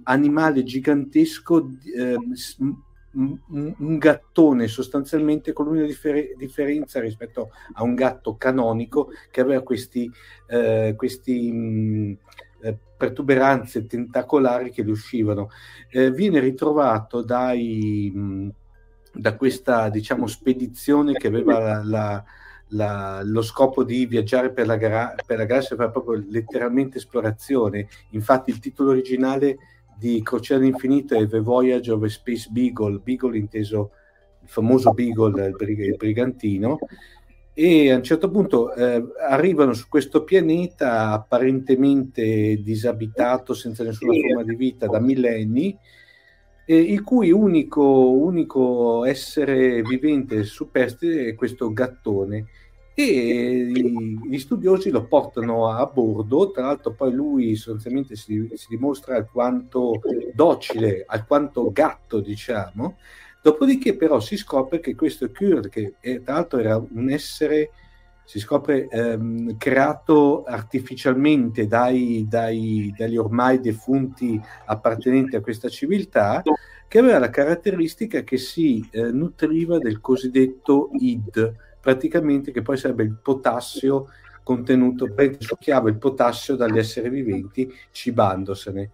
animale 0.03 0.63
gigantesco 0.63 1.71
eh, 1.95 2.17
un, 3.13 3.37
un 3.77 3.97
gattone 3.97 4.67
sostanzialmente 4.67 5.53
con 5.53 5.67
una 5.67 5.83
differ- 5.83 6.35
differenza 6.35 6.99
rispetto 6.99 7.51
a 7.73 7.83
un 7.83 7.95
gatto 7.95 8.35
canonico 8.35 9.09
che 9.31 9.41
aveva 9.41 9.61
questi, 9.61 10.11
eh, 10.47 10.93
questi 10.95 11.51
mh, 11.51 12.17
eh, 12.61 12.77
protuberanze 12.97 13.87
tentacolari 13.87 14.71
che 14.71 14.83
gli 14.83 14.91
uscivano. 14.91 15.49
Eh, 15.89 16.11
viene 16.11 16.39
ritrovato 16.39 17.21
dai, 17.21 18.11
mh, 18.13 18.49
da 19.13 19.35
questa 19.35 19.89
diciamo, 19.89 20.27
spedizione 20.27 21.13
che 21.13 21.27
aveva 21.27 21.59
la, 21.59 21.83
la, 21.83 22.23
la, 22.67 23.21
lo 23.23 23.41
scopo 23.41 23.83
di 23.83 24.05
viaggiare 24.05 24.51
per 24.51 24.67
la, 24.67 24.75
gara- 24.75 25.15
per 25.25 25.37
la 25.37 25.45
galassia, 25.45 25.75
fare 25.75 25.91
proprio 25.91 26.23
letteralmente 26.27 26.97
esplorazione. 26.97 27.87
Infatti 28.09 28.51
il 28.51 28.59
titolo 28.59 28.91
originale 28.91 29.57
di 29.99 30.21
Crociera 30.23 30.61
all'infinito 30.61 31.15
e 31.15 31.27
The 31.27 31.41
Voyage 31.41 31.91
of 31.91 32.03
a 32.03 32.07
Space 32.07 32.47
Beagle, 32.49 32.99
Beagle 33.03 33.37
inteso 33.37 33.91
il 34.41 34.47
famoso 34.47 34.93
Beagle, 34.93 35.47
il, 35.47 35.55
brig- 35.55 35.85
il 35.85 35.97
brigantino, 35.97 36.79
e 37.53 37.91
a 37.91 37.97
un 37.97 38.03
certo 38.03 38.31
punto 38.31 38.73
eh, 38.73 39.03
arrivano 39.27 39.73
su 39.73 39.89
questo 39.89 40.23
pianeta 40.23 41.11
apparentemente 41.11 42.61
disabitato, 42.61 43.53
senza 43.53 43.83
nessuna 43.83 44.13
forma 44.13 44.43
di 44.43 44.55
vita 44.55 44.87
da 44.87 45.01
millenni, 45.01 45.77
eh, 46.65 46.77
il 46.77 47.03
cui 47.03 47.31
unico, 47.31 47.83
unico 47.83 49.03
essere 49.03 49.81
vivente 49.81 50.43
superstite 50.43 51.27
è 51.27 51.35
questo 51.35 51.73
gattone 51.73 52.45
e 52.93 53.71
gli 54.25 54.37
studiosi 54.39 54.89
lo 54.89 55.05
portano 55.05 55.69
a 55.69 55.85
bordo, 55.85 56.51
tra 56.51 56.65
l'altro 56.65 56.93
poi 56.93 57.13
lui 57.13 57.55
sostanzialmente 57.55 58.15
si, 58.15 58.49
si 58.53 58.67
dimostra 58.69 59.15
alquanto 59.15 60.01
docile, 60.33 61.05
alquanto 61.07 61.71
gatto 61.71 62.19
diciamo, 62.19 62.97
dopodiché 63.41 63.95
però 63.95 64.19
si 64.19 64.35
scopre 64.35 64.79
che 64.79 64.95
questo 64.95 65.31
Kurd, 65.31 65.69
che 65.69 65.93
è, 65.99 66.21
tra 66.21 66.33
l'altro 66.33 66.59
era 66.59 66.77
un 66.77 67.09
essere 67.09 67.71
si 68.29 68.37
scopre 68.37 68.87
ehm, 68.87 69.57
creato 69.57 70.43
artificialmente 70.43 71.65
dai, 71.65 72.27
dai, 72.29 72.93
dagli 72.95 73.17
ormai 73.17 73.59
defunti 73.59 74.39
appartenenti 74.65 75.35
a 75.35 75.41
questa 75.41 75.67
civiltà, 75.67 76.43
che 76.87 76.99
aveva 76.99 77.17
la 77.17 77.31
caratteristica 77.31 78.21
che 78.21 78.37
si 78.37 78.87
eh, 78.91 79.11
nutriva 79.11 79.79
del 79.79 79.99
cosiddetto 79.99 80.91
id, 80.99 81.55
praticamente 81.79 82.51
che 82.51 82.61
poi 82.61 82.77
sarebbe 82.77 83.03
il 83.03 83.17
potassio 83.21 84.07
contenuto, 84.43 85.07
succhiava 85.37 85.89
il 85.89 85.97
potassio 85.97 86.55
dagli 86.55 86.77
esseri 86.77 87.09
viventi 87.09 87.71
cibandosene. 87.91 88.89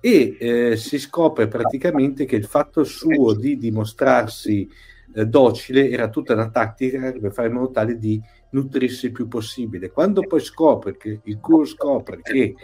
E 0.00 0.36
eh, 0.38 0.76
si 0.76 0.98
scopre 0.98 1.48
praticamente 1.48 2.24
che 2.24 2.36
il 2.36 2.44
fatto 2.44 2.84
suo 2.84 3.34
di 3.34 3.56
dimostrarsi 3.56 4.68
eh, 5.14 5.26
docile 5.26 5.90
era 5.90 6.08
tutta 6.08 6.34
una 6.34 6.50
tattica 6.50 7.12
per 7.12 7.32
fare 7.32 7.48
in 7.48 7.54
modo 7.54 7.70
tale 7.70 7.98
di 7.98 8.20
nutrirsi 8.50 9.06
il 9.06 9.12
più 9.12 9.28
possibile. 9.28 9.90
Quando 9.90 10.22
poi 10.22 10.40
scopre 10.40 10.96
che 10.96 11.20
il 11.22 11.38
Kur 11.38 11.66
scopre 11.66 12.20
che 12.20 12.54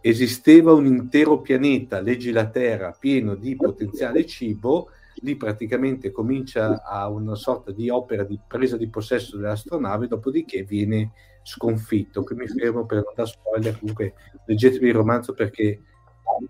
esisteva 0.00 0.72
un 0.72 0.86
intero 0.86 1.40
pianeta, 1.40 2.00
leggi 2.00 2.30
la 2.30 2.48
Terra, 2.48 2.96
pieno 2.98 3.34
di 3.34 3.56
potenziale 3.56 4.24
cibo, 4.26 4.88
lì 5.24 5.36
praticamente 5.36 6.12
comincia 6.12 6.82
a 6.84 7.08
una 7.08 7.34
sorta 7.34 7.72
di 7.72 7.88
opera 7.88 8.24
di 8.24 8.38
presa 8.46 8.76
di 8.76 8.88
possesso 8.88 9.38
dell'astronave, 9.38 10.06
dopodiché 10.06 10.62
viene 10.62 11.12
sconfitto. 11.42 12.22
Qui 12.22 12.36
mi 12.36 12.46
fermo 12.46 12.84
per 12.84 13.02
non 13.02 13.14
dare 13.16 13.28
spoiler, 13.28 13.78
comunque 13.78 14.14
leggetevi 14.44 14.86
il 14.86 14.94
romanzo 14.94 15.32
perché, 15.32 15.80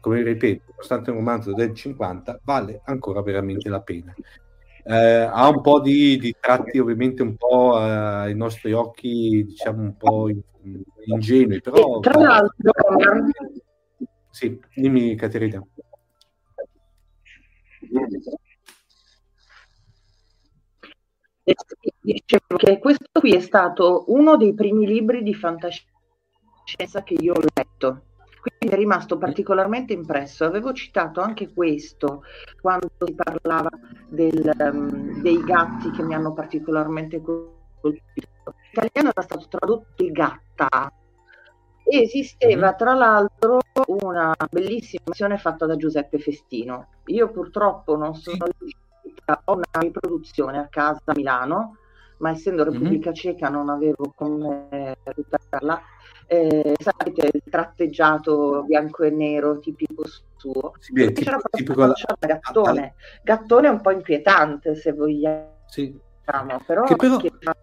come 0.01 0.23
ripeto, 0.23 0.65
nonostante 0.71 1.11
un 1.11 1.17
romanzo 1.19 1.55
del 1.55 1.73
50, 1.73 2.41
vale 2.43 2.83
ancora 2.85 3.23
veramente 3.23 3.69
la 3.69 3.81
pena. 3.81 4.13
Eh, 4.87 4.93
ha 4.93 5.49
un 5.49 5.61
po' 5.63 5.81
di, 5.81 6.19
di, 6.19 6.35
tratti 6.39 6.79
ovviamente 6.79 7.23
un 7.23 7.37
po' 7.37 7.79
eh, 7.79 7.89
ai 7.89 8.35
nostri 8.35 8.73
occhi 8.73 9.43
diciamo 9.47 9.81
un 9.81 9.97
po' 9.97 10.29
ingenui 11.07 11.63
però 11.63 12.01
tra 12.01 12.21
l'altro 12.21 12.71
sì, 14.29 14.61
dimmi 14.75 15.15
Caterina 15.15 15.67
dicevo 22.01 22.57
che 22.57 22.79
questo 22.79 23.07
qui 23.13 23.35
è 23.35 23.41
stato 23.41 24.05
uno 24.09 24.37
dei 24.37 24.55
primi 24.55 24.87
libri 24.87 25.23
di 25.23 25.35
fantascienza 25.35 27.03
che 27.03 27.15
io 27.15 27.35
ho 27.35 27.41
letto 27.55 28.03
quindi 28.45 28.77
è 28.77 28.79
rimasto 28.79 29.17
particolarmente 29.17 29.95
impresso. 29.95 30.45
Avevo 30.45 30.75
citato 30.75 31.23
anche 31.23 31.51
questo 31.55 32.25
quando 32.61 32.91
si 32.99 33.15
parlava 33.15 33.71
del, 34.07 34.51
um, 34.59 35.23
dei 35.23 35.43
gatti 35.43 35.91
che 35.93 36.03
mi 36.03 36.15
hanno 36.15 36.35
particolarmente 36.35 37.23
colpito. 37.23 38.29
In 38.45 38.83
italiano 38.83 39.11
era 39.15 39.23
stato 39.23 39.47
tradotto 39.49 40.05
il 40.05 40.13
gatta. 40.13 40.93
Esisteva 41.87 42.67
mm-hmm. 42.67 42.77
tra 42.77 42.93
l'altro 42.93 43.61
una 43.87 44.35
bellissima 44.51 45.05
versione 45.07 45.39
fatta 45.39 45.65
da 45.65 45.77
Giuseppe 45.77 46.19
Festino. 46.19 46.89
Io 47.07 47.31
purtroppo 47.31 47.97
non 47.97 48.15
sono 48.15 48.45
riuscita 48.59 48.84
a 49.25 49.43
una 49.47 49.65
riproduzione 49.81 50.59
a 50.59 50.69
casa 50.69 51.01
a 51.05 51.13
Milano, 51.15 51.77
ma 52.19 52.31
essendo 52.31 52.63
mm-hmm. 52.63 52.73
Repubblica 52.73 53.11
mm-hmm. 53.11 53.17
Ceca 53.17 53.49
non 53.49 53.69
avevo 53.69 54.13
come 54.15 54.97
recuperarla 55.03 55.83
eh, 56.27 56.75
sapete, 56.79 57.31
il 57.33 57.43
tratteggiato 57.51 58.63
bianco 58.65 59.03
e 59.05 59.11
nero 59.11 59.59
tipico 59.59 60.05
suo. 60.37 60.75
Sì, 60.79 60.93
beh, 60.93 61.13
tipo, 61.13 61.37
tipico 61.51 61.85
la... 61.85 61.95
gattone. 62.19 62.95
Gattone 63.23 63.69
è 63.69 63.71
un 63.71 63.81
po' 63.81 63.91
inquietante 63.91 64.75
se 64.75 64.93
vogliamo, 64.93 65.63
sì. 65.67 65.99
però, 66.25 66.85
che 66.85 66.97
però... 66.97 67.17
Che 67.19 67.33
fa 67.41 67.55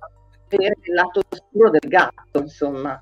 vedere 0.48 0.75
il 0.81 0.93
lato 0.93 1.22
oscuro 1.29 1.70
del 1.70 1.88
gatto, 1.88 2.39
insomma. 2.39 3.01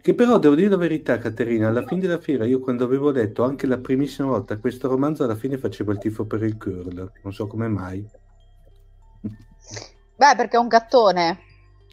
Che 0.00 0.14
però 0.14 0.38
devo 0.38 0.54
dire 0.54 0.70
la 0.70 0.76
verità, 0.76 1.18
Caterina, 1.18 1.68
alla 1.68 1.84
fine 1.84 2.00
della 2.00 2.18
fiera, 2.18 2.46
io 2.46 2.60
quando 2.60 2.84
avevo 2.84 3.10
letto 3.10 3.44
anche 3.44 3.66
la 3.66 3.78
primissima 3.78 4.28
volta 4.28 4.56
questo 4.56 4.88
romanzo, 4.88 5.24
alla 5.24 5.34
fine 5.34 5.58
facevo 5.58 5.92
il 5.92 5.98
tifo 5.98 6.24
per 6.24 6.42
il 6.44 6.56
curl, 6.56 7.12
non 7.22 7.32
so 7.32 7.46
come 7.46 7.68
mai. 7.68 8.06
Beh, 9.20 10.34
perché 10.36 10.56
è 10.56 10.60
un 10.60 10.68
gattone. 10.68 11.38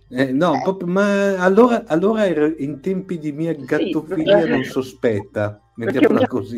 Eh, 0.10 0.32
no, 0.32 0.56
eh. 0.56 0.62
Proprio, 0.62 0.88
ma 0.88 1.38
allora, 1.38 1.84
allora 1.88 2.26
ero 2.26 2.54
in 2.58 2.80
tempi 2.80 3.18
di 3.18 3.32
mia 3.32 3.54
gattofilia 3.54 4.41
sì, 4.44 4.50
non 4.50 4.63
sospetta, 4.63 5.60
mettiamola 5.76 6.28
così. 6.28 6.58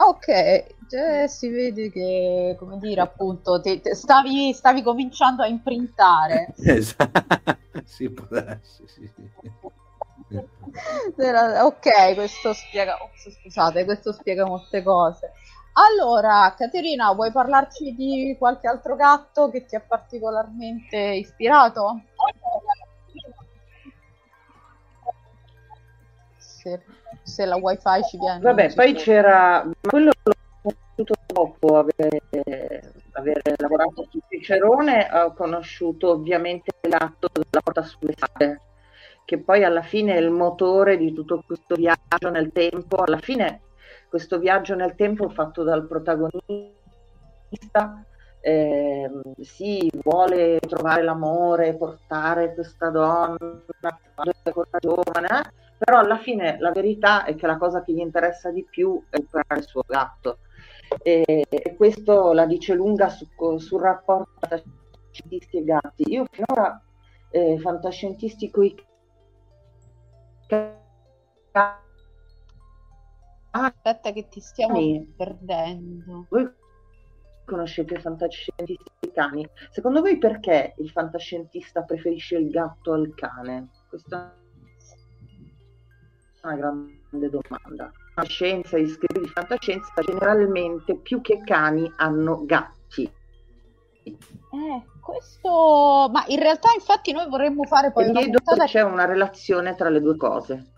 Ok, 0.00 0.76
cioè, 0.88 1.26
si 1.26 1.48
vede 1.48 1.90
che, 1.90 2.54
come 2.56 2.78
dire, 2.78 3.00
appunto, 3.00 3.60
te, 3.60 3.80
te 3.80 3.96
stavi, 3.96 4.52
stavi, 4.52 4.82
cominciando 4.82 5.42
a 5.42 5.48
imprintare. 5.48 6.54
esatto, 6.64 7.56
sì, 7.84 8.08
può 8.08 8.24
darsi, 8.30 8.84
sì, 8.86 9.10
sì. 9.12 10.40
ok, 11.62 12.14
questo 12.14 12.52
spiega, 12.52 12.94
oh, 12.94 13.10
scusate, 13.42 13.84
questo 13.84 14.12
spiega 14.12 14.46
molte 14.46 14.84
cose. 14.84 15.32
Allora, 15.72 16.54
Caterina, 16.56 17.12
vuoi 17.12 17.32
parlarci 17.32 17.94
di 17.94 18.36
qualche 18.38 18.68
altro 18.68 18.94
gatto 18.94 19.50
che 19.50 19.64
ti 19.64 19.74
ha 19.74 19.80
particolarmente 19.80 20.96
ispirato? 20.96 22.02
Se, 26.38 26.82
se 27.28 27.44
la 27.44 27.56
wifi 27.56 28.02
ci 28.08 28.18
viene. 28.18 28.40
Vabbè, 28.40 28.74
poi 28.74 28.94
c'era, 28.94 29.68
quello 29.80 30.10
l'ho 30.22 30.32
conosciuto 30.62 31.14
dopo 31.26 31.78
avere, 31.78 32.22
avere 33.12 33.54
lavorato 33.56 34.06
su 34.10 34.18
Cicerone, 34.28 35.08
ho 35.12 35.32
conosciuto 35.34 36.10
ovviamente 36.10 36.72
l'atto 36.88 37.28
della 37.32 37.62
porta 37.62 37.82
sulle 37.82 38.14
sale, 38.16 38.60
che 39.24 39.38
poi 39.38 39.62
alla 39.64 39.82
fine 39.82 40.14
è 40.14 40.18
il 40.18 40.30
motore 40.30 40.96
di 40.96 41.12
tutto 41.12 41.42
questo 41.46 41.74
viaggio 41.74 42.30
nel 42.30 42.50
tempo. 42.52 42.96
Alla 42.96 43.18
fine 43.18 43.60
questo 44.08 44.38
viaggio 44.38 44.74
nel 44.74 44.94
tempo 44.94 45.28
fatto 45.28 45.62
dal 45.62 45.86
protagonista 45.86 46.72
eh, 48.40 49.10
si 49.42 49.90
vuole 50.02 50.58
trovare 50.60 51.02
l'amore, 51.02 51.74
portare 51.74 52.54
questa 52.54 52.88
donna 52.88 53.36
quando 54.14 54.32
è 54.32 54.34
ancora 54.44 54.78
giovane, 54.80 55.52
però 55.78 55.98
alla 55.98 56.18
fine 56.18 56.56
la 56.58 56.72
verità 56.72 57.24
è 57.24 57.36
che 57.36 57.46
la 57.46 57.56
cosa 57.56 57.82
che 57.82 57.92
gli 57.92 58.00
interessa 58.00 58.50
di 58.50 58.64
più 58.68 59.00
è 59.08 59.16
recuperare 59.16 59.60
il 59.60 59.66
suo 59.66 59.84
gatto. 59.86 60.38
E, 61.02 61.46
e 61.48 61.74
questo 61.76 62.32
la 62.32 62.46
dice 62.46 62.74
lunga 62.74 63.08
su, 63.08 63.26
sul 63.58 63.80
rapporto 63.80 64.32
tra 64.40 64.60
scientisti 65.10 65.58
e 65.58 65.64
gatti. 65.64 66.02
Io 66.12 66.24
finora 66.30 66.82
eh, 67.30 67.58
fantascientistico 67.58 68.62
i 68.62 68.74
Aspetta 73.50 74.12
che 74.12 74.28
ti 74.28 74.40
stiamo 74.40 74.76
sì. 74.76 75.12
perdendo. 75.16 76.26
Voi 76.28 76.50
conoscete 77.44 77.94
i 77.94 78.00
fantascientisti 78.00 79.12
cani? 79.12 79.48
Secondo 79.70 80.00
voi 80.00 80.18
perché 80.18 80.74
il 80.78 80.90
fantascientista 80.90 81.82
preferisce 81.82 82.36
il 82.36 82.50
gatto 82.50 82.92
al 82.92 83.14
cane? 83.14 83.68
Questa 83.88 84.34
una 86.48 86.56
grande 86.56 87.30
domanda. 87.30 87.92
La 88.14 88.24
scienza, 88.24 88.78
gli 88.78 88.88
scritti 88.88 89.20
di 89.20 89.28
fantascienza 89.28 89.92
generalmente 90.04 90.96
più 90.96 91.20
che 91.20 91.42
cani 91.44 91.90
hanno 91.96 92.44
gatti. 92.44 93.10
Eh, 94.02 94.82
questo... 95.00 96.08
Ma 96.12 96.24
in 96.28 96.38
realtà 96.38 96.72
infatti 96.74 97.12
noi 97.12 97.28
vorremmo 97.28 97.64
fare 97.64 97.92
poi... 97.92 98.04
E 98.04 98.08
una 98.08 98.20
puntata... 98.20 98.64
c'è 98.64 98.82
una 98.82 99.04
relazione 99.04 99.74
tra 99.74 99.88
le 99.88 100.00
due 100.00 100.16
cose. 100.16 100.72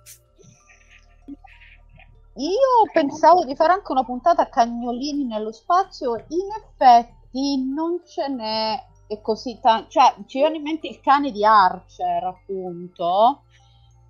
Io 2.35 2.90
pensavo 2.92 3.44
di 3.44 3.54
fare 3.54 3.72
anche 3.72 3.92
una 3.92 4.04
puntata 4.04 4.42
a 4.42 4.48
cagnolini 4.48 5.24
nello 5.24 5.52
spazio, 5.52 6.16
in 6.28 6.48
effetti 6.59 7.62
non 7.72 8.00
ce 8.06 8.28
n'è 8.28 8.83
e 9.09 9.20
così 9.20 9.59
tanto, 9.61 9.90
cioè 9.90 10.14
ci 10.26 10.38
viene 10.38 10.56
in 10.56 10.62
mente 10.62 10.87
il 10.87 11.00
cane 11.00 11.33
di 11.33 11.44
Archer 11.44 12.22
appunto, 12.24 13.42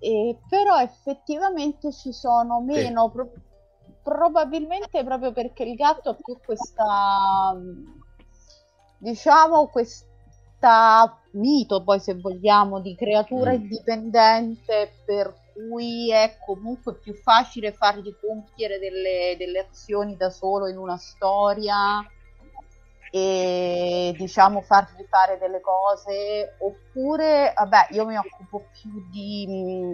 e, 0.03 0.39
però 0.49 0.79
effettivamente 0.79 1.91
ci 1.93 2.11
sono 2.11 2.59
meno, 2.59 3.05
sì. 3.05 3.11
pro- 3.11 3.33
probabilmente 4.01 5.03
proprio 5.03 5.31
perché 5.31 5.61
il 5.61 5.75
gatto 5.75 6.09
ha 6.09 6.15
più 6.15 6.39
questa, 6.43 7.55
diciamo, 8.97 9.67
questa 9.67 11.15
mito 11.33 11.83
poi 11.83 11.99
se 11.99 12.15
vogliamo 12.15 12.81
di 12.81 12.95
creatura 12.95 13.51
mm. 13.51 13.55
indipendente 13.55 14.91
per 15.05 15.33
cui 15.53 16.11
è 16.11 16.37
comunque 16.45 16.95
più 16.95 17.13
facile 17.13 17.71
fargli 17.71 18.11
compiere 18.19 18.79
delle, 18.79 19.35
delle 19.37 19.59
azioni 19.59 20.17
da 20.17 20.31
solo 20.31 20.67
in 20.67 20.77
una 20.77 20.97
storia 20.97 22.03
e 23.13 24.13
diciamo 24.17 24.61
fargli 24.61 25.05
fare 25.09 25.37
delle 25.37 25.59
cose 25.59 26.55
oppure 26.59 27.53
vabbè 27.53 27.87
io 27.91 28.05
mi 28.05 28.15
occupo 28.15 28.67
più 28.71 29.05
di 29.11 29.91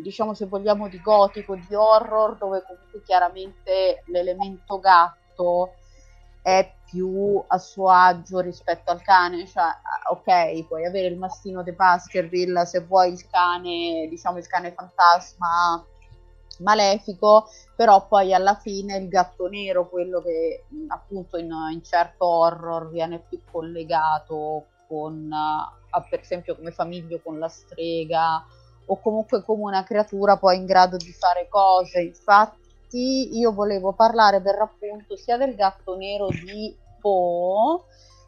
diciamo 0.00 0.34
se 0.34 0.46
vogliamo 0.46 0.88
di 0.88 1.00
gotico 1.00 1.56
di 1.56 1.74
horror 1.74 2.38
dove 2.38 2.62
comunque 2.62 3.02
chiaramente 3.02 4.04
l'elemento 4.06 4.78
gatto 4.78 5.74
è 6.42 6.72
più 6.88 7.42
a 7.46 7.58
suo 7.58 7.88
agio 7.88 8.40
rispetto 8.40 8.90
al 8.90 9.02
cane, 9.02 9.46
cioè 9.46 9.64
ok, 10.10 10.66
puoi 10.66 10.86
avere 10.86 11.08
il 11.08 11.18
mastino 11.18 11.62
di 11.62 11.72
Baskerville 11.72 12.64
se 12.66 12.80
vuoi 12.80 13.12
il 13.12 13.28
cane, 13.28 14.06
diciamo 14.08 14.38
il 14.38 14.46
cane 14.46 14.72
fantasma 14.72 15.84
malefico, 16.58 17.48
però 17.74 18.06
poi 18.06 18.34
alla 18.34 18.54
fine 18.54 18.96
il 18.96 19.08
gatto 19.08 19.46
nero, 19.46 19.88
quello 19.88 20.20
che 20.20 20.64
appunto 20.88 21.36
in, 21.38 21.50
in 21.72 21.82
certo 21.82 22.26
horror 22.26 22.90
viene 22.90 23.18
più 23.18 23.40
collegato 23.50 24.66
con, 24.86 25.30
uh, 25.30 26.08
per 26.08 26.20
esempio 26.20 26.56
come 26.56 26.72
famiglio 26.72 27.20
con 27.22 27.38
la 27.38 27.48
strega 27.48 28.44
o 28.86 29.00
comunque 29.00 29.42
come 29.44 29.62
una 29.62 29.84
creatura 29.84 30.36
poi 30.36 30.56
in 30.56 30.66
grado 30.66 30.96
di 30.96 31.12
fare 31.12 31.48
cose. 31.48 32.00
Infatti 32.00 33.38
io 33.38 33.52
volevo 33.52 33.92
parlare 33.92 34.40
per 34.40 34.56
l'appunto 34.56 35.16
sia 35.16 35.36
del 35.36 35.54
gatto 35.54 35.96
nero 35.96 36.28
di 36.28 36.76
Poe, 37.00 37.82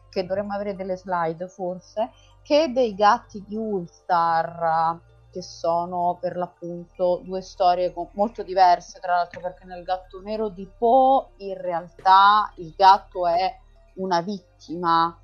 che 0.09 0.25
dovremmo 0.25 0.53
avere 0.53 0.75
delle 0.75 0.95
slide 0.95 1.47
forse, 1.47 2.11
che 2.41 2.71
dei 2.71 2.95
gatti 2.95 3.43
di 3.45 3.55
Ulstar 3.55 4.99
che 5.33 5.41
sono 5.41 6.19
per 6.21 6.37
l'appunto 6.37 7.19
due 7.23 7.41
storie 7.41 7.91
molto 8.11 8.43
diverse, 8.43 8.99
tra 8.99 9.15
l'altro 9.15 9.41
perché 9.41 9.65
nel 9.65 9.83
gatto 9.83 10.21
nero 10.21 10.49
di 10.49 10.69
Poe 10.77 11.29
in 11.37 11.59
realtà 11.59 12.53
il 12.57 12.71
gatto 12.77 13.25
è 13.25 13.59
una 13.95 14.21
vittima 14.21 15.17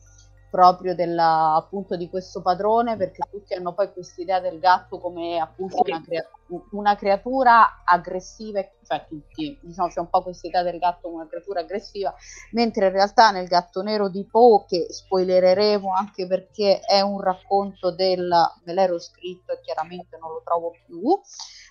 proprio 0.49 0.95
della, 0.95 1.55
appunto 1.55 1.95
di 1.95 2.09
questo 2.09 2.41
padrone 2.41 2.97
perché 2.97 3.27
tutti 3.29 3.53
hanno 3.53 3.73
poi 3.73 3.91
questa 3.91 4.21
idea 4.21 4.39
del 4.39 4.59
gatto 4.59 4.97
come 4.97 5.39
appunto 5.39 5.81
una, 5.85 6.01
crea- 6.01 6.29
una, 6.71 6.95
creatura 6.95 7.83
aggressiva 7.85 8.59
cioè 8.83 9.05
tutti 9.07 9.59
diciamo 9.61 9.89
c'è 9.89 9.99
un 9.99 10.09
po' 10.09 10.23
questa 10.23 10.47
idea 10.47 10.63
del 10.63 10.79
gatto 10.79 11.01
come 11.03 11.15
una 11.15 11.27
creatura 11.27 11.59
aggressiva 11.61 12.13
mentre 12.51 12.87
in 12.87 12.91
realtà 12.91 13.31
nel 13.31 13.47
gatto 13.47 13.81
nero 13.81 14.09
di 14.09 14.25
Poe 14.25 14.65
che 14.67 14.87
spoilereremo 14.89 15.93
anche 15.93 16.25
perché 16.25 16.79
è 16.79 17.01
un 17.01 17.21
racconto 17.21 17.91
del 17.91 18.27
me 18.63 18.73
l'ero 18.73 18.99
scritto 18.99 19.53
e 19.53 19.59
chiaramente 19.61 20.17
non 20.19 20.31
lo 20.31 20.41
trovo 20.43 20.71
più 20.85 21.19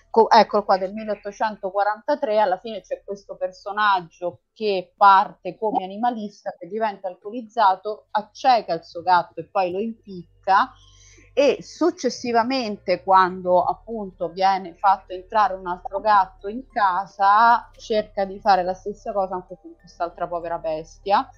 co- 0.09 0.29
eccolo 0.29 0.63
qua 0.63 0.77
del 0.77 0.93
1843, 0.93 2.39
alla 2.39 2.57
fine 2.57 2.81
c'è 2.81 3.03
questo 3.03 3.35
personaggio 3.35 4.41
che 4.53 4.93
parte 4.95 5.57
come 5.57 5.83
animalista, 5.83 6.55
che 6.57 6.67
diventa 6.67 7.07
alcolizzato, 7.07 8.07
acceca 8.11 8.73
il 8.73 8.83
suo 8.83 9.01
gatto 9.01 9.39
e 9.39 9.45
poi 9.45 9.71
lo 9.71 9.79
impicca 9.79 10.71
e 11.33 11.59
successivamente 11.61 13.03
quando 13.03 13.63
appunto 13.63 14.29
viene 14.29 14.75
fatto 14.75 15.13
entrare 15.13 15.53
un 15.53 15.67
altro 15.67 15.99
gatto 15.99 16.47
in 16.47 16.67
casa 16.67 17.69
cerca 17.77 18.25
di 18.25 18.39
fare 18.39 18.63
la 18.63 18.73
stessa 18.73 19.13
cosa 19.13 19.35
anche 19.35 19.57
con 19.61 19.75
quest'altra 19.79 20.27
povera 20.27 20.57
bestia 20.57 21.29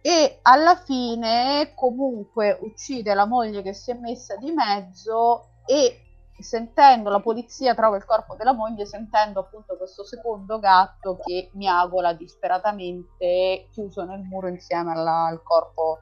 e 0.00 0.38
alla 0.42 0.74
fine 0.74 1.72
comunque 1.74 2.58
uccide 2.62 3.14
la 3.14 3.26
moglie 3.26 3.62
che 3.62 3.74
si 3.74 3.90
è 3.90 3.94
messa 3.94 4.36
di 4.36 4.50
mezzo 4.52 5.50
e 5.66 6.07
sentendo 6.38 7.10
la 7.10 7.20
polizia 7.20 7.74
trova 7.74 7.96
il 7.96 8.04
corpo 8.04 8.34
della 8.34 8.52
moglie, 8.52 8.86
sentendo 8.86 9.40
appunto 9.40 9.76
questo 9.76 10.04
secondo 10.04 10.58
gatto 10.58 11.18
che 11.22 11.50
miagola 11.54 12.12
disperatamente 12.12 13.68
chiuso 13.72 14.04
nel 14.04 14.20
muro 14.20 14.48
insieme 14.48 14.92
alla, 14.92 15.26
al, 15.26 15.42
corpo, 15.42 15.98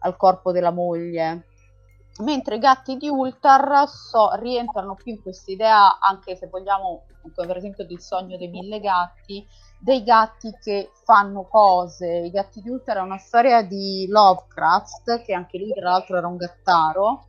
al 0.00 0.16
corpo 0.16 0.52
della 0.52 0.70
moglie. 0.70 1.46
Mentre 2.18 2.56
i 2.56 2.60
gatti 2.60 2.96
di 2.96 3.08
Ultar 3.08 3.88
so, 3.88 4.30
rientrano 4.34 4.94
più 4.94 5.12
in 5.12 5.20
questa 5.20 5.50
idea, 5.50 5.98
anche 5.98 6.36
se 6.36 6.46
vogliamo, 6.46 7.06
per 7.34 7.56
esempio, 7.56 7.84
del 7.84 8.00
sogno 8.00 8.36
dei 8.36 8.46
mille 8.46 8.78
gatti, 8.78 9.44
dei 9.80 10.04
gatti 10.04 10.56
che 10.62 10.92
fanno 11.04 11.42
cose. 11.48 12.06
I 12.06 12.30
gatti 12.30 12.60
di 12.60 12.70
Ultar 12.70 12.98
è 12.98 13.00
una 13.00 13.18
storia 13.18 13.62
di 13.62 14.06
Lovecraft, 14.08 15.22
che 15.22 15.34
anche 15.34 15.58
lui 15.58 15.72
tra 15.74 15.90
l'altro 15.90 16.16
era 16.16 16.28
un 16.28 16.36
gattaro, 16.36 17.26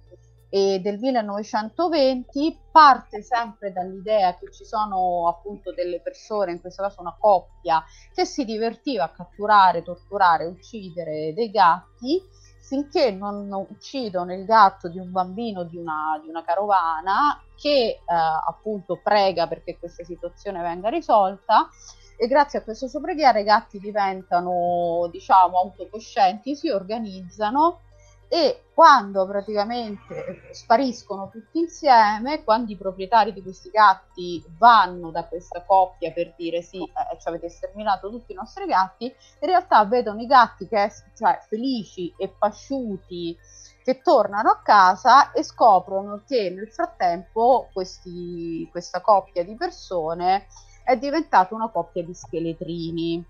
e 0.50 0.80
del 0.80 0.98
1920 1.00 2.58
parte 2.72 3.22
sempre 3.22 3.72
dall'idea 3.72 4.36
che 4.36 4.52
ci 4.52 4.64
sono 4.66 5.28
appunto 5.28 5.74
delle 5.74 6.00
persone, 6.02 6.52
in 6.52 6.62
questo 6.62 6.84
caso 6.84 7.02
una 7.02 7.16
coppia, 7.20 7.84
che 8.14 8.26
si 8.26 8.46
divertiva 8.46 9.06
a 9.06 9.10
catturare, 9.10 9.84
torturare, 9.84 10.46
uccidere 10.46 11.34
dei 11.34 11.50
gatti 11.52 12.22
finché 12.66 13.12
non 13.12 13.52
uccidono 13.52 14.34
il 14.34 14.44
gatto 14.44 14.90
di 14.90 14.98
un 14.98 15.12
bambino 15.12 15.64
di 15.64 15.78
una, 15.78 16.20
di 16.22 16.30
una 16.30 16.44
carovana 16.44 17.40
che 17.56 17.70
eh, 17.70 18.02
appunto 18.06 19.00
prega 19.02 19.48
perché 19.48 19.78
questa 19.78 20.04
situazione 20.04 20.62
venga 20.62 20.90
risolta. 20.90 21.70
E 22.18 22.28
grazie 22.28 22.60
a 22.60 22.64
questo 22.64 22.88
suo 22.88 23.02
preghiere 23.02 23.42
i 23.42 23.44
gatti 23.44 23.78
diventano 23.78 25.10
diciamo 25.12 25.60
autocoscienti, 25.60 26.56
si 26.56 26.70
organizzano 26.70 27.82
e 28.28 28.66
quando 28.74 29.26
praticamente 29.26 30.50
spariscono 30.52 31.30
tutti 31.30 31.60
insieme, 31.60 32.44
quando 32.44 32.72
i 32.72 32.78
proprietari 32.78 33.32
di 33.32 33.42
questi 33.42 33.70
gatti 33.70 34.44
vanno 34.58 35.12
da 35.12 35.26
questa 35.26 35.64
coppia 35.64 36.12
per 36.12 36.34
dire 36.36 36.62
sì, 36.62 36.82
eh, 36.82 37.20
ci 37.20 37.28
avete 37.28 37.50
sterminato 37.50 38.10
tutti 38.10 38.34
i 38.34 38.36
nostri 38.36 38.66
gatti, 38.66 39.06
in 39.06 39.48
realtà 39.48 39.86
vedono 39.86 40.22
i 40.22 40.26
gatti 40.26 40.68
che 40.68 40.92
cioè, 41.16 41.40
felici 41.48 42.14
e 42.18 42.28
pasciuti 42.28 43.38
che 43.84 44.02
tornano 44.02 44.50
a 44.50 44.62
casa 44.64 45.32
e 45.32 45.44
scoprono 45.44 46.24
che 46.26 46.50
nel 46.50 46.70
frattempo 46.70 47.70
questi, 47.72 48.68
questa 48.72 49.00
coppia 49.00 49.44
di 49.44 49.56
persone 49.56 50.48
è 50.84 50.98
diventata 50.98 51.54
una 51.54 51.70
coppia 51.70 52.04
di 52.04 52.14
scheletrini 52.14 53.24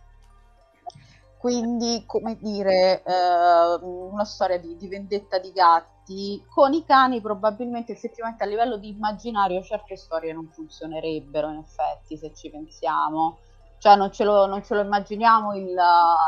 quindi 1.46 2.06
come 2.08 2.38
dire 2.38 3.04
eh, 3.04 3.76
una 3.84 4.24
storia 4.24 4.58
di, 4.58 4.76
di, 4.78 4.88
vendetta 4.88 5.38
di 5.38 5.52
gatti. 5.52 6.44
Con 6.50 6.74
i 6.74 6.84
cani 6.84 7.22
probabilmente 7.22 7.92
effettivamente 7.92 8.44
a 8.44 8.48
livello 8.48 8.78
di 8.78 8.90
immaginario 8.90 9.62
certe 9.62 9.96
storie 9.96 10.34
non 10.34 10.50
funzionerebbero 10.52 11.52
in 11.52 11.58
effetti 11.58 12.18
se 12.18 12.34
ci 12.34 12.50
pensiamo. 12.50 13.38
Cioè 13.78 13.96
non 13.96 14.12
ce 14.12 14.24
lo, 14.24 14.48
non 14.48 14.64
ce 14.64 14.74
lo 14.74 14.82
immaginiamo 14.82 15.54
il, 15.54 15.78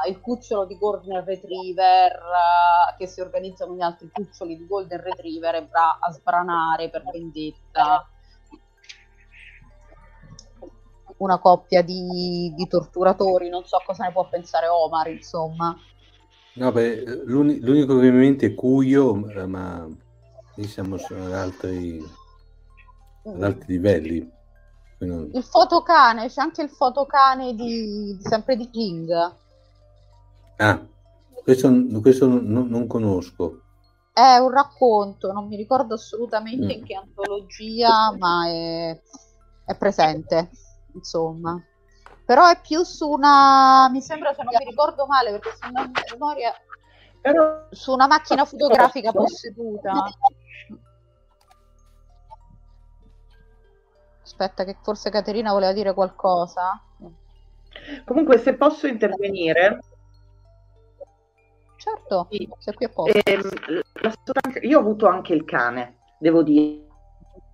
il, 0.07 0.21
cucciolo 0.21 0.65
di 0.65 0.77
Golden 0.77 1.25
Retriever 1.25 2.11
uh, 2.11 2.95
che 2.95 3.07
si 3.07 3.19
organizza 3.19 3.65
con 3.65 3.75
gli 3.75 3.81
altri 3.81 4.11
cuccioli 4.13 4.55
di 4.55 4.67
Golden 4.67 5.01
Retriever 5.01 5.55
e 5.55 5.67
va 5.67 5.97
a 5.99 6.11
sbranare 6.11 6.91
per 6.91 7.01
vendetta 7.11 8.07
una 11.17 11.39
coppia 11.39 11.81
di, 11.81 12.53
di, 12.55 12.67
torturatori, 12.67 13.49
non 13.49 13.65
so 13.65 13.81
cosa 13.85 14.05
ne 14.05 14.11
può 14.11 14.27
pensare 14.29 14.67
Omar, 14.67 15.09
insomma. 15.09 15.75
No, 16.53 16.71
beh, 16.71 17.23
l'uni- 17.25 17.59
l'unico 17.59 17.95
viene 17.95 18.35
è 18.35 18.53
Cuyo, 18.53 19.27
eh, 19.29 19.45
ma 19.45 19.87
lì 20.55 20.67
siamo 20.67 20.95
ad 20.95 21.33
altri, 21.33 22.03
ad 23.25 23.43
altri 23.43 23.73
livelli. 23.73 24.31
Non... 24.99 25.29
Il 25.33 25.43
fotocane, 25.43 26.27
c'è 26.27 26.41
anche 26.41 26.63
il 26.63 26.69
fotocane 26.69 27.53
di, 27.53 28.17
sempre 28.21 28.55
di 28.55 28.69
King. 28.69 29.11
Ah, 30.57 30.83
questo, 31.43 31.71
questo 32.01 32.27
non, 32.27 32.67
non, 32.67 32.87
conosco. 32.87 33.61
È 34.11 34.37
un 34.37 34.49
racconto, 34.49 35.31
non 35.31 35.47
mi 35.47 35.55
ricordo 35.55 35.93
assolutamente 35.93 36.65
mm. 36.65 36.69
in 36.69 36.83
che 36.83 36.95
antologia, 36.95 38.15
ma 38.17 38.47
è, 38.47 38.99
è 39.65 39.75
presente 39.77 40.49
insomma. 40.97 41.61
Però 42.25 42.45
è 42.47 42.59
più 42.59 42.83
su 42.83 43.09
una, 43.09 43.87
mi 43.89 44.01
sembra 44.01 44.33
se 44.33 44.43
non 44.43 44.53
mi 44.57 44.65
ricordo 44.65 45.05
male, 45.05 45.31
perché 45.31 45.51
se 45.55 45.69
non 45.71 45.91
memoria, 46.11 46.53
Però... 47.21 47.67
su 47.69 47.93
una 47.93 48.07
macchina 48.07 48.43
fotografica 48.43 49.13
posseduta. 49.13 49.93
Aspetta, 54.21 54.65
che 54.65 54.75
forse 54.81 55.09
Caterina 55.09 55.53
voleva 55.53 55.71
dire 55.71 55.93
qualcosa. 55.93 56.81
Comunque, 58.03 58.39
se 58.39 58.55
posso 58.55 58.87
intervenire. 58.87 59.79
Certo, 61.77 62.27
sì. 62.29 62.49
sei 62.57 62.73
qui 62.73 62.85
apposta. 62.85 63.19
Eh, 63.19 63.39
io 64.63 64.77
ho 64.77 64.81
avuto 64.81 65.07
anche 65.07 65.33
il 65.33 65.45
cane, 65.45 65.99
devo 66.19 66.43
dire, 66.43 66.83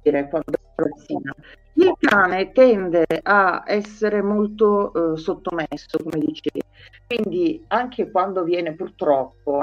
quando 0.01 0.43
ero 0.47 0.73
ragazzina. 0.75 1.35
Il 1.75 1.95
cane 1.99 2.51
tende 2.51 3.05
a 3.23 3.63
essere 3.65 4.21
molto 4.21 5.13
eh, 5.13 5.17
sottomesso, 5.17 5.97
come 6.03 6.19
dicevi, 6.19 6.61
quindi 7.07 7.63
anche 7.67 8.11
quando 8.11 8.43
viene 8.43 8.73
purtroppo, 8.73 9.59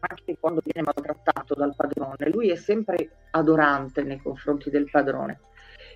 anche 0.00 0.36
quando 0.40 0.62
viene 0.64 0.86
maltrattato 0.86 1.54
dal 1.54 1.74
padrone, 1.76 2.30
lui 2.30 2.50
è 2.50 2.56
sempre 2.56 3.10
adorante 3.32 4.02
nei 4.02 4.18
confronti 4.18 4.70
del 4.70 4.88
padrone. 4.90 5.40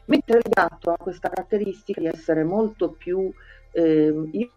Mentre 0.06 0.38
il 0.38 0.50
gatto 0.50 0.90
ha 0.90 0.96
questa 0.96 1.28
caratteristica 1.28 2.00
di 2.00 2.06
essere 2.06 2.42
molto 2.42 2.90
più, 2.90 3.32
eh, 3.72 4.28
io, 4.32 4.50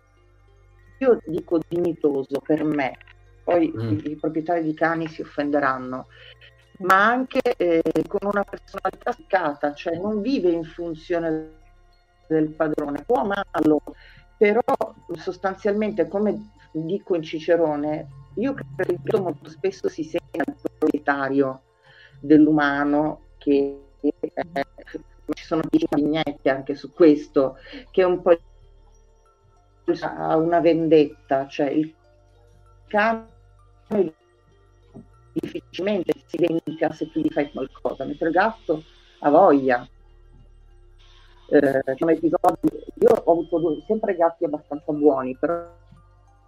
io, 0.98 1.20
dico 1.26 1.60
dignitoso 1.68 2.42
per 2.44 2.64
me, 2.64 2.98
poi 3.44 3.72
mm. 3.74 3.90
i, 3.90 4.12
i 4.12 4.16
proprietari 4.16 4.64
di 4.64 4.74
cani 4.74 5.08
si 5.08 5.22
offenderanno, 5.22 6.08
ma 6.84 7.06
anche 7.06 7.42
eh, 7.56 7.82
con 8.08 8.30
una 8.32 8.44
personalità 8.44 9.12
spiccata, 9.12 9.74
cioè 9.74 9.98
non 9.98 10.22
vive 10.22 10.50
in 10.50 10.64
funzione 10.64 11.52
del 12.28 12.50
padrone, 12.50 13.04
può 13.04 13.22
amarlo 13.22 13.82
però 14.38 14.62
sostanzialmente, 15.16 16.08
come 16.08 16.52
dico 16.74 17.16
in 17.16 17.22
Cicerone, 17.22 18.08
io 18.36 18.54
credo 18.54 19.02
che 19.04 19.20
molto 19.20 19.50
spesso 19.50 19.88
si 19.88 20.04
sente 20.04 20.42
il 20.46 20.56
proprietario 20.62 21.62
dell'umano 22.20 23.28
che 23.38 23.80
eh, 24.02 24.66
ci 25.34 25.46
sono 25.46 25.62
vignette 25.70 26.50
anche 26.50 26.76
su 26.76 26.92
questo, 26.92 27.58
che 27.92 28.02
è 28.02 28.06
un 28.06 28.22
po' 28.22 28.38
una 29.86 30.60
vendetta, 30.60 31.48
cioè 31.48 31.70
il 31.70 31.94
cane 32.88 33.28
difficilmente 35.34 36.13
si 36.34 36.38
vendica 36.38 36.92
se 36.92 37.12
tu 37.12 37.20
gli 37.20 37.30
fai 37.30 37.52
qualcosa, 37.52 38.06
mentre 38.06 38.28
il 38.28 38.34
gatto 38.34 38.84
ha 39.20 39.30
voglia. 39.30 39.88
Eh, 41.50 41.84
episodi, 41.86 42.70
io 43.00 43.10
ho 43.12 43.32
avuto 43.32 43.60
due, 43.60 43.84
sempre 43.86 44.16
gatti 44.16 44.46
abbastanza 44.46 44.92
buoni, 44.92 45.38
però 45.38 45.70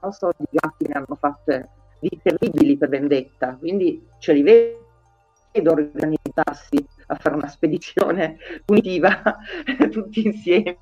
non 0.02 0.12
so 0.12 0.32
di 0.36 0.45
gatti 0.50 0.88
ne 0.88 0.93
hanno 0.93 1.15
fatte 1.19 1.69
di 2.00 2.19
terribili 2.21 2.78
per 2.78 2.89
vendetta, 2.89 3.56
quindi 3.56 4.08
ce 4.17 4.34
li 4.34 4.41
vedo 4.41 5.71
organizzarsi 5.71 6.86
a 7.08 7.15
fare 7.15 7.36
una 7.36 7.48
spedizione 7.48 8.38
punitiva 8.65 9.21
tutti 9.91 10.26
insieme 10.26 10.78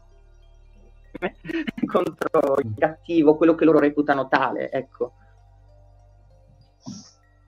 contro 1.86 2.58
il 2.60 2.74
cattivo, 2.78 3.36
quello 3.36 3.56
che 3.56 3.66
loro 3.66 3.80
reputano 3.80 4.28
tale, 4.28 4.72
ecco. 4.72 5.14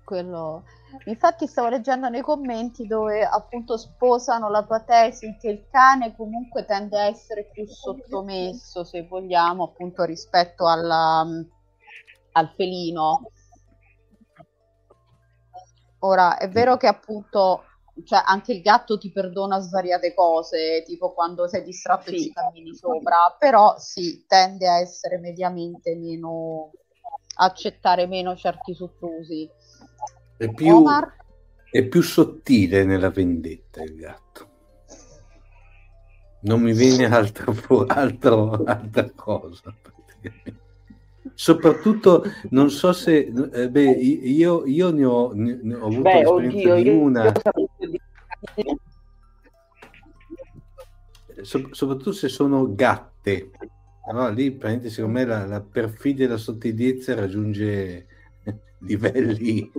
Quello... 0.05 0.63
Infatti 1.05 1.45
stavo 1.45 1.67
leggendo 1.67 2.07
nei 2.07 2.21
commenti 2.21 2.87
dove 2.87 3.25
appunto 3.25 3.75
sposano 3.75 4.49
la 4.49 4.63
tua 4.63 4.79
tesi 4.79 5.35
che 5.37 5.49
il 5.49 5.67
cane 5.69 6.15
comunque 6.15 6.63
tende 6.63 6.97
a 6.97 7.05
essere 7.07 7.49
più 7.51 7.67
sottomesso, 7.67 8.85
se 8.85 9.05
vogliamo, 9.05 9.65
appunto 9.65 10.03
rispetto 10.03 10.65
alla, 10.67 11.27
al 12.31 12.49
felino. 12.55 13.29
Ora, 15.99 16.37
è 16.37 16.47
vero 16.47 16.77
che 16.77 16.87
appunto 16.87 17.63
cioè, 18.03 18.21
anche 18.25 18.53
il 18.53 18.61
gatto 18.61 18.97
ti 18.97 19.11
perdona 19.11 19.59
svariate 19.59 20.13
cose, 20.13 20.83
tipo 20.85 21.13
quando 21.13 21.47
sei 21.47 21.63
distratto 21.63 22.09
sì. 22.09 22.15
e 22.15 22.19
ci 22.19 22.33
cammini 22.33 22.73
sopra, 22.73 23.35
però 23.37 23.75
sì, 23.77 24.25
tende 24.27 24.67
a 24.67 24.79
essere 24.79 25.17
mediamente 25.17 25.95
meno 25.95 26.71
accettare 27.37 28.05
meno 28.05 28.35
certi 28.35 28.73
soprusi. 28.73 29.49
È 30.37 30.51
più, 30.51 30.83
è 31.71 31.85
più 31.85 32.01
sottile 32.01 32.83
nella 32.83 33.09
vendetta 33.09 33.81
il 33.83 33.95
gatto. 33.95 34.49
Non 36.41 36.61
mi 36.61 36.73
viene 36.73 37.05
altro, 37.13 37.85
altro, 37.87 38.63
altra 38.63 39.09
cosa. 39.15 39.73
Soprattutto, 41.33 42.23
non 42.49 42.69
so 42.69 42.91
se... 42.91 43.31
Eh, 43.51 43.69
beh, 43.69 43.91
io, 43.91 44.65
io 44.65 44.91
ne, 44.91 45.05
ho, 45.05 45.31
ne 45.33 45.75
ho 45.75 45.85
avuto 45.85 46.01
beh, 46.01 46.25
oddio, 46.25 46.75
di 46.75 46.89
una... 46.89 47.31
So, 51.41 51.69
soprattutto 51.71 52.11
se 52.11 52.27
sono 52.27 52.73
gatte. 52.73 53.51
Allora 54.07 54.29
lì, 54.29 54.57
secondo 54.89 55.19
me, 55.19 55.25
la, 55.25 55.45
la 55.45 55.61
perfidia 55.61 56.25
e 56.25 56.29
la 56.29 56.37
sottigliezza 56.37 57.15
raggiunge 57.15 58.07
livelli 58.79 59.71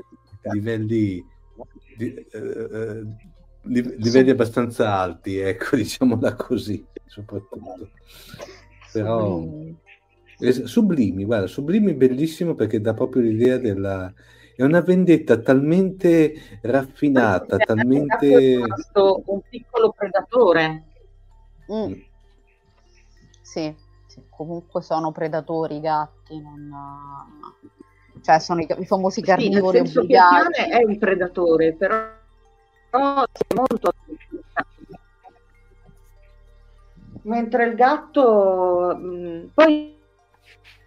livelli, 0.53 1.25
di, 1.97 2.15
eh, 2.15 3.07
livelli 3.63 4.31
abbastanza 4.31 4.95
alti, 4.95 5.37
ecco, 5.39 5.77
diciamola 5.77 6.35
così, 6.35 6.85
soprattutto. 7.07 7.91
Però 8.93 9.43
sublimi. 10.65 11.25
guarda, 11.25 11.47
sublimi 11.47 11.95
bellissimo 11.95 12.55
perché 12.55 12.81
dà 12.81 12.93
proprio 12.95 13.23
l'idea 13.23 13.59
della 13.59 14.13
è 14.57 14.63
una 14.63 14.81
vendetta 14.81 15.39
talmente 15.39 16.59
raffinata, 16.63 17.59
talmente 17.59 18.63
un 18.95 19.41
piccolo 19.51 19.93
predatore. 19.93 20.85
Mm. 21.71 21.93
Sì, 23.43 23.75
sì, 24.07 24.23
comunque 24.31 24.81
sono 24.81 25.13
predatori 25.13 25.77
i 25.77 25.81
gatti, 25.81 26.41
non 26.41 26.71
cioè 28.23 28.39
sono 28.39 28.61
i, 28.61 28.67
i 28.79 28.87
famosi 28.87 29.21
carnivori 29.23 29.87
sì, 29.87 29.99
obbligati. 29.99 30.61
Il 30.61 30.67
è 30.69 30.85
un 30.85 30.99
predatore, 30.99 31.73
però, 31.75 31.97
però 32.91 33.23
è 33.23 33.55
molto 33.55 33.93
mentre 37.27 37.67
il 37.67 37.75
gatto 37.75 38.97
mh, 38.97 39.51
poi 39.55 39.95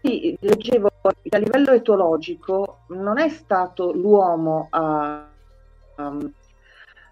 leggevo 0.02 0.90
a 1.02 1.38
livello 1.38 1.72
etologico 1.72 2.80
non 2.90 3.20
è 3.20 3.30
stato 3.30 3.92
l'uomo 3.92 4.68
a, 4.70 5.28
um, 5.98 6.32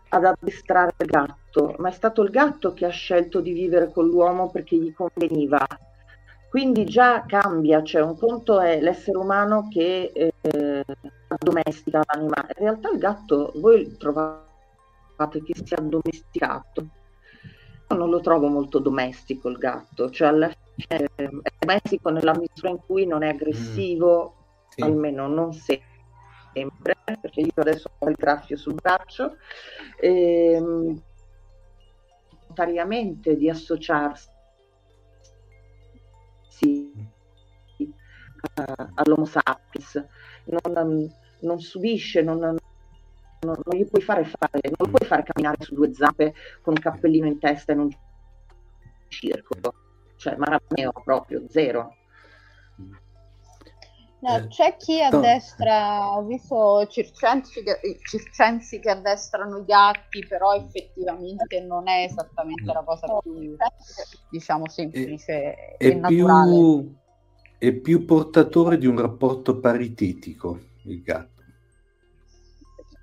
ad 0.10 0.24
addestrare 0.24 0.94
il 0.98 1.06
gatto 1.06 1.76
ma 1.80 1.90
è 1.90 1.92
stato 1.92 2.22
il 2.24 2.30
gatto 2.30 2.74
che 2.74 2.86
ha 2.86 2.90
scelto 2.90 3.42
di 3.42 3.52
vivere 3.52 3.92
con 3.92 4.08
l'uomo 4.08 4.50
perché 4.50 4.78
gli 4.78 4.94
conveniva 4.94 5.66
quindi 6.50 6.86
già 6.86 7.26
cambia, 7.26 7.84
cioè 7.84 8.02
un 8.02 8.18
conto 8.18 8.60
è 8.60 8.80
l'essere 8.80 9.18
umano 9.18 9.68
che 9.70 10.12
eh, 10.14 10.86
addomestica 11.28 12.02
l'animale. 12.06 12.54
In 12.58 12.64
realtà 12.64 12.90
il 12.90 12.98
gatto, 12.98 13.52
voi 13.56 13.98
trovate 13.98 15.44
che 15.44 15.54
sia 15.64 15.78
domesticato? 15.82 16.88
Io 17.90 17.98
non 17.98 18.10
lo 18.10 18.22
trovo 18.22 18.48
molto 18.48 18.80
domestico 18.80 19.50
il 19.50 19.58
gatto, 19.58 20.10
cioè 20.10 20.30
alla 20.30 20.50
fine 20.76 21.10
è 21.16 21.30
domestico 21.60 22.10
nella 22.10 22.38
misura 22.38 22.70
in 22.70 22.80
cui 22.86 23.06
non 23.06 23.24
è 23.24 23.30
aggressivo, 23.30 24.36
mm. 24.36 24.70
sì. 24.70 24.82
almeno 24.82 25.28
non 25.28 25.52
sempre, 25.54 26.96
perché 27.04 27.42
io 27.42 27.52
adesso 27.56 27.90
ho 27.98 28.10
il 28.10 28.16
graffio 28.16 28.56
sul 28.56 28.76
braccio, 28.76 29.36
ehm, 30.00 31.02
volontariamente 32.58 33.36
di 33.36 33.50
associarsi 33.50 34.36
uh, 36.66 37.04
all'Homo 38.96 39.26
sapiens, 39.26 40.04
non, 40.46 41.12
non 41.42 41.60
subisce, 41.60 42.22
non, 42.22 42.40
non, 42.40 42.58
non, 43.42 43.56
gli 43.72 43.86
puoi 43.86 44.02
fare 44.02 44.24
fare, 44.24 44.60
non 44.78 44.90
puoi 44.90 45.08
fare 45.08 45.24
camminare 45.24 45.64
su 45.64 45.76
due 45.76 45.94
zampe 45.94 46.34
con 46.62 46.74
un 46.76 46.82
cappellino 46.82 47.28
in 47.28 47.40
testa 47.40 47.74
in 47.74 47.80
un 47.80 47.90
circo, 49.08 49.56
cioè 50.18 50.36
marameo 50.36 50.92
proprio, 51.04 51.44
zero. 51.48 51.96
No, 54.20 54.36
eh, 54.36 54.48
c'è 54.48 54.78
chi 54.78 55.02
a 55.02 55.12
destra, 55.12 56.16
ho 56.16 56.24
visto 56.24 56.88
circensi 56.88 57.62
che, 57.62 57.80
circensi 58.04 58.80
che 58.80 58.90
addestrano 58.90 59.60
i 59.60 59.66
gatti, 59.66 60.26
però 60.28 60.54
effettivamente 60.54 61.62
non 61.62 61.88
è 61.88 62.04
esattamente 62.04 62.66
la 62.66 62.84
cosa 62.84 63.20
più, 63.22 63.56
diciamo, 64.32 64.68
semplice 64.68 65.54
è, 65.54 65.76
e 65.78 65.92
è 65.92 65.94
naturale. 65.94 66.52
Più 66.52 66.96
è 67.60 67.72
più 67.74 68.06
portatore 68.06 68.78
di 68.78 68.86
un 68.86 69.00
rapporto 69.00 69.60
paritetico 69.60 70.60
il 70.84 71.02
gatto. 71.02 71.36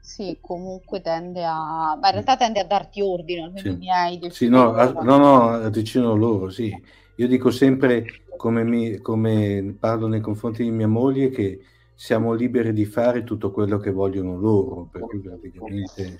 Sì, 0.01 0.39
comunque 0.41 1.01
tende 1.01 1.45
a... 1.45 1.97
Ma 2.01 2.07
in 2.07 2.13
realtà 2.13 2.37
tende 2.37 2.61
a 2.61 2.65
darti 2.65 3.01
ordine, 3.01 3.45
almeno 3.45 3.69
sì. 3.69 3.73
i 3.73 3.77
miei. 3.77 4.31
Sì, 4.31 4.49
no, 4.49 4.75
a, 4.75 4.93
no, 4.93 5.17
no, 5.17 5.69
decidono 5.71 6.15
loro, 6.15 6.51
sì. 6.51 6.71
Io 7.17 7.29
dico 7.29 7.51
sempre, 7.51 8.25
come, 8.37 8.65
mi, 8.65 8.99
come 8.99 9.77
parlo 9.79 10.07
nei 10.07 10.21
confronti 10.21 10.63
di 10.63 10.71
mia 10.71 10.89
moglie, 10.89 11.31
che 11.31 11.61
siamo 11.95 12.33
liberi 12.33 12.73
di 12.73 12.85
fare 12.85 13.23
tutto 13.23 13.51
quello 13.51 13.79
che 13.79 13.91
vogliono 13.91 14.37
loro, 14.37 14.89
per 14.91 15.03
cui 15.03 15.21
praticamente 15.21 16.17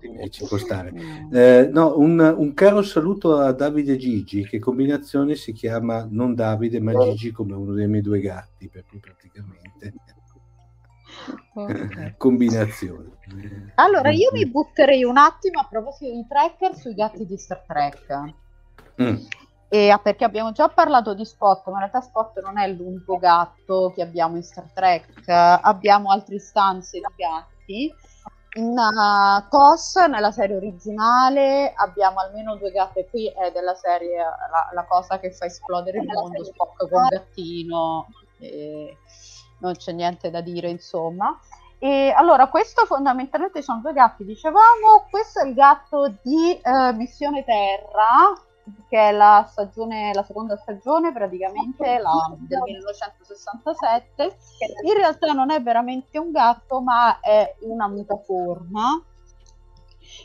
e 0.00 0.30
ci 0.30 0.44
può 0.44 0.56
stare. 0.56 0.92
Eh, 1.32 1.68
no, 1.72 1.98
un, 1.98 2.18
un, 2.36 2.54
caro 2.54 2.82
saluto 2.82 3.38
a 3.38 3.52
Davide 3.52 3.96
Gigi, 3.96 4.44
che 4.44 4.58
combinazione 4.58 5.34
si 5.34 5.52
chiama 5.52 6.06
non 6.08 6.34
Davide, 6.34 6.80
ma 6.80 6.92
Gigi 6.92 7.32
come 7.32 7.54
uno 7.54 7.72
dei 7.72 7.88
miei 7.88 8.02
due 8.02 8.20
gatti, 8.20 8.68
per 8.68 8.84
cui 8.88 8.98
praticamente 8.98 9.94
okay. 11.54 12.14
combinazione. 12.18 13.10
Allora, 13.76 14.10
io 14.10 14.30
mi 14.32 14.46
butterei 14.46 15.02
un 15.04 15.16
attimo 15.16 15.60
a 15.60 15.66
proposito 15.68 16.12
di 16.12 16.26
tracker 16.28 16.76
sui 16.76 16.94
gatti 16.94 17.26
di 17.26 17.36
Star 17.36 17.64
Trek. 17.66 18.34
Mm. 19.02 19.16
E, 19.76 20.00
perché 20.02 20.24
abbiamo 20.24 20.52
già 20.52 20.68
parlato 20.68 21.12
di 21.12 21.26
Spot, 21.26 21.66
ma 21.66 21.72
in 21.72 21.78
realtà 21.80 22.00
Spot 22.00 22.40
non 22.40 22.56
è 22.58 22.66
l'unico 22.66 23.18
gatto 23.18 23.92
che 23.94 24.00
abbiamo 24.00 24.36
in 24.36 24.42
Star 24.42 24.70
Trek, 24.72 25.28
abbiamo 25.28 26.10
altre 26.10 26.36
istanze 26.36 26.98
di 26.98 27.04
gatti 27.14 27.94
in 28.54 28.70
uh, 28.70 29.46
TOS, 29.50 29.96
nella 30.08 30.30
serie 30.30 30.56
originale, 30.56 31.74
abbiamo 31.76 32.20
almeno 32.20 32.56
due 32.56 32.70
gatte. 32.70 33.06
Qui 33.10 33.26
è 33.26 33.52
della 33.52 33.74
serie 33.74 34.16
la, 34.16 34.70
la 34.72 34.84
cosa 34.86 35.18
che 35.18 35.30
fa 35.30 35.44
esplodere 35.44 35.98
il 35.98 36.06
mondo, 36.06 36.42
Spock 36.42 36.88
con 36.88 37.06
gattino. 37.08 38.06
non 39.58 39.74
c'è 39.74 39.92
niente 39.92 40.30
da 40.30 40.40
dire, 40.40 40.70
insomma. 40.70 41.38
E 41.78 42.14
allora, 42.16 42.48
questo 42.48 42.86
fondamentalmente 42.86 43.60
sono 43.60 43.80
due 43.82 43.92
gatti, 43.92 44.24
dicevamo. 44.24 45.06
Questo 45.10 45.40
è 45.40 45.46
il 45.46 45.52
gatto 45.52 46.14
di 46.22 46.58
uh, 46.64 46.96
Missione 46.96 47.44
Terra, 47.44 48.32
che 48.88 49.08
è 49.08 49.12
la, 49.12 49.46
stagione, 49.50 50.12
la 50.12 50.22
seconda 50.22 50.56
stagione 50.56 51.12
praticamente 51.12 51.98
la, 51.98 52.34
del 52.38 52.60
1967. 52.64 54.36
In 54.84 54.94
realtà 54.94 55.32
non 55.32 55.50
è 55.50 55.62
veramente 55.62 56.18
un 56.18 56.30
gatto, 56.30 56.80
ma 56.80 57.20
è 57.20 57.54
una 57.60 57.88
mutaforma 57.88 59.02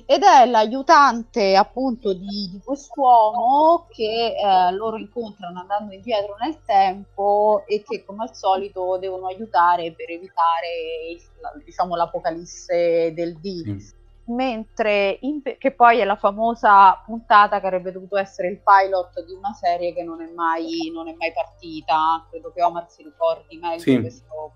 ed 0.06 0.24
è 0.24 0.46
l'aiutante 0.46 1.56
appunto 1.56 2.14
di, 2.14 2.50
di 2.52 2.62
quest'uomo 2.64 3.88
che 3.90 4.36
eh, 4.36 4.72
loro 4.72 4.98
incontrano 4.98 5.60
andando 5.60 5.94
indietro 5.94 6.36
nel 6.40 6.60
tempo 6.66 7.64
e 7.68 7.84
che 7.84 8.04
come 8.06 8.24
al 8.24 8.36
solito 8.36 8.98
devono 8.98 9.28
aiutare 9.28 9.94
per 9.94 10.10
evitare 10.10 10.68
il, 11.12 11.22
diciamo, 11.64 11.96
l'apocalisse 11.96 13.14
del 13.14 13.38
D. 13.38 14.00
Mentre 14.26 15.18
in, 15.22 15.42
che 15.58 15.72
poi 15.72 16.00
è 16.00 16.06
la 16.06 16.16
famosa 16.16 17.02
puntata 17.06 17.60
che 17.60 17.66
avrebbe 17.66 17.92
dovuto 17.92 18.18
essere 18.18 18.50
il 18.50 18.62
pilot 18.64 19.26
di 19.26 19.34
una 19.34 19.52
serie 19.54 19.94
che 19.94 20.04
non 20.04 20.22
è 20.22 20.32
mai, 20.34 20.92
non 20.94 21.08
è 21.08 21.16
mai 21.18 21.34
partita. 21.34 22.26
Credo 22.30 22.52
che 22.54 22.62
Omar 22.62 22.90
si 22.90 23.04
ricordi 23.04 23.58
meglio 23.58 23.80
sì. 23.80 24.00
questo, 24.00 24.54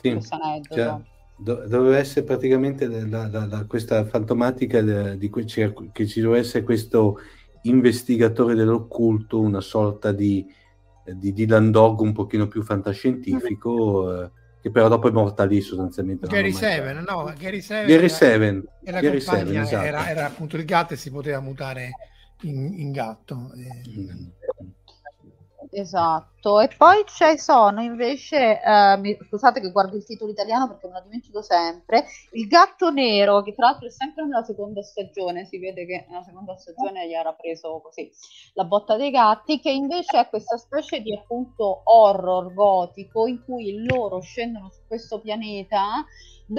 sì. 0.00 0.10
questo 0.12 0.38
aneddoto. 0.40 0.74
Cioè, 0.74 0.96
do, 1.36 1.68
doveva 1.68 1.98
essere 1.98 2.24
praticamente 2.24 2.86
la, 2.86 3.28
la, 3.28 3.46
la, 3.46 3.64
questa 3.66 4.04
fantomatica 4.04 4.80
di 4.80 5.28
cui 5.28 5.46
cioè, 5.46 5.72
che 5.92 6.06
ci 6.06 6.20
doveva 6.20 6.40
essere 6.40 6.64
questo 6.64 7.18
investigatore 7.62 8.54
dell'occulto, 8.54 9.40
una 9.40 9.60
sorta 9.60 10.10
di, 10.10 10.44
di 11.04 11.32
Dylan 11.32 11.70
Dog 11.70 12.00
un 12.00 12.12
pochino 12.12 12.48
più 12.48 12.62
fantascientifico. 12.62 14.04
Mm-hmm. 14.04 14.22
Eh, 14.24 14.30
che 14.62 14.70
però 14.70 14.86
dopo 14.86 15.08
è 15.08 15.10
morta 15.10 15.44
lì 15.44 15.60
sostanzialmente. 15.60 16.28
Gary 16.28 16.52
Seven, 16.52 17.04
no, 17.04 17.34
Gary 17.36 17.60
Seven. 17.60 17.86
Gary 17.88 18.08
Seven. 18.08 18.64
Era, 18.84 19.00
Gary 19.00 19.20
Seven 19.20 19.58
esatto. 19.58 19.84
era, 19.84 20.08
era, 20.08 20.26
appunto 20.26 20.56
il 20.56 20.64
gatto 20.64 20.94
e 20.94 20.96
si 20.96 21.10
poteva 21.10 21.40
mutare 21.40 21.90
in, 22.42 22.72
in 22.78 22.92
gatto. 22.92 23.50
Mm. 23.56 24.26
Esatto, 26.42 26.58
e 26.60 26.68
poi 26.76 27.04
ci 27.06 27.38
sono 27.38 27.80
invece, 27.82 28.60
eh, 28.60 28.96
mi, 28.98 29.16
scusate 29.28 29.60
che 29.60 29.70
guardo 29.70 29.96
il 29.96 30.04
titolo 30.04 30.32
italiano 30.32 30.66
perché 30.66 30.88
me 30.88 30.94
lo 30.94 31.02
dimentico 31.04 31.40
sempre, 31.40 32.04
Il 32.32 32.48
gatto 32.48 32.90
nero, 32.90 33.42
che 33.42 33.54
tra 33.54 33.66
l'altro 33.66 33.86
è 33.86 33.90
sempre 33.90 34.24
nella 34.24 34.42
seconda 34.42 34.82
stagione, 34.82 35.44
si 35.44 35.58
vede 35.58 35.86
che 35.86 36.04
nella 36.08 36.24
seconda 36.24 36.56
stagione 36.56 37.06
gli 37.06 37.12
era 37.14 37.32
preso 37.32 37.80
così 37.80 38.10
la 38.54 38.64
botta 38.64 38.96
dei 38.96 39.10
gatti, 39.10 39.60
che 39.60 39.70
invece 39.70 40.18
è 40.18 40.28
questa 40.28 40.56
specie 40.56 41.00
di 41.00 41.14
appunto 41.14 41.82
horror 41.84 42.52
gotico 42.52 43.26
in 43.26 43.44
cui 43.44 43.84
loro 43.84 44.20
scendono 44.20 44.68
su 44.70 44.80
questo 44.88 45.20
pianeta 45.20 46.04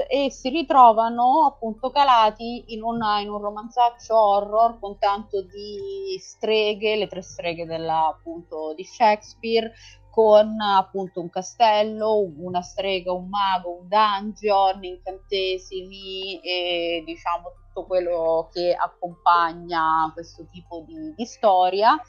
e 0.07 0.31
si 0.31 0.49
ritrovano 0.49 1.45
appunto 1.45 1.91
calati 1.91 2.63
in, 2.67 2.81
una, 2.81 3.19
in 3.19 3.29
un 3.29 3.39
romanzaccio 3.39 4.17
horror 4.17 4.79
con 4.79 4.97
tanto 4.97 5.41
di 5.41 6.17
streghe, 6.19 6.95
le 6.95 7.07
tre 7.07 7.21
streghe 7.21 7.65
della, 7.65 8.07
appunto, 8.07 8.73
di 8.75 8.83
Shakespeare, 8.83 9.71
con 10.13 10.61
appunto 10.61 11.21
un 11.21 11.29
castello, 11.31 12.19
una 12.37 12.61
strega, 12.61 13.11
un 13.11 13.29
mago, 13.29 13.79
un 13.79 13.87
dungeon, 13.87 14.83
incantesimi 14.83 16.39
e 16.39 17.01
diciamo 17.03 17.51
tutto 17.55 17.87
quello 17.87 18.47
che 18.53 18.75
accompagna 18.79 20.11
questo 20.13 20.45
tipo 20.51 20.83
di, 20.85 21.15
di 21.15 21.25
storia. 21.25 21.99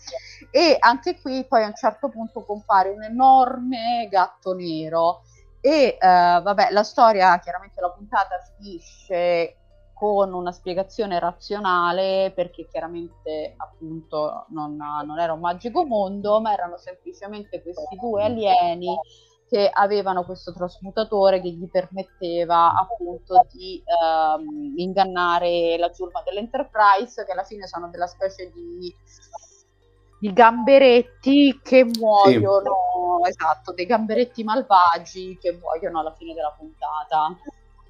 E 0.51 0.77
anche 0.79 1.19
qui 1.19 1.47
poi 1.47 1.63
a 1.63 1.69
un 1.69 1.75
certo 1.75 2.11
punto 2.11 2.45
compare 2.45 2.91
un 2.91 3.03
enorme 3.03 4.07
gatto 4.11 4.53
nero 4.53 5.23
e 5.63 5.97
uh, 5.99 6.43
vabbè, 6.43 6.73
la 6.73 6.83
storia, 6.83 7.39
chiaramente 7.39 7.81
la 7.81 7.91
puntata 7.91 8.37
finisce 8.59 9.64
con 9.95 10.33
una 10.33 10.53
spiegazione 10.53 11.19
razionale 11.19 12.33
perché 12.35 12.67
chiaramente 12.67 13.55
appunto 13.57 14.47
non, 14.49 14.77
non, 14.77 15.19
era 15.19 15.33
un 15.33 15.41
magico 15.41 15.87
mondo, 15.87 16.41
ma 16.41 16.53
erano 16.53 16.77
semplicemente 16.77 17.63
questi 17.63 17.97
due 17.97 18.25
alieni 18.25 18.99
che 19.49 19.71
avevano 19.73 20.25
questo 20.25 20.53
trasmutatore 20.53 21.41
che 21.41 21.51
gli 21.51 21.69
permetteva 21.71 22.75
appunto 22.75 23.47
di 23.53 23.83
um, 23.87 24.75
ingannare 24.77 25.77
la 25.79 25.91
giurma 25.91 26.23
dell'Enterprise, 26.25 27.25
che 27.25 27.33
alla 27.33 27.45
fine 27.45 27.67
sono 27.67 27.89
della 27.89 28.07
specie 28.07 28.51
di 28.51 28.93
i 30.21 30.33
gamberetti 30.33 31.61
che 31.63 31.85
muoiono, 31.85 33.21
sì. 33.23 33.29
esatto, 33.29 33.73
dei 33.73 33.85
gamberetti 33.85 34.43
malvagi 34.43 35.37
che 35.39 35.53
muoiono 35.53 36.01
alla 36.01 36.15
fine 36.15 36.33
della 36.33 36.55
puntata. 36.57 37.37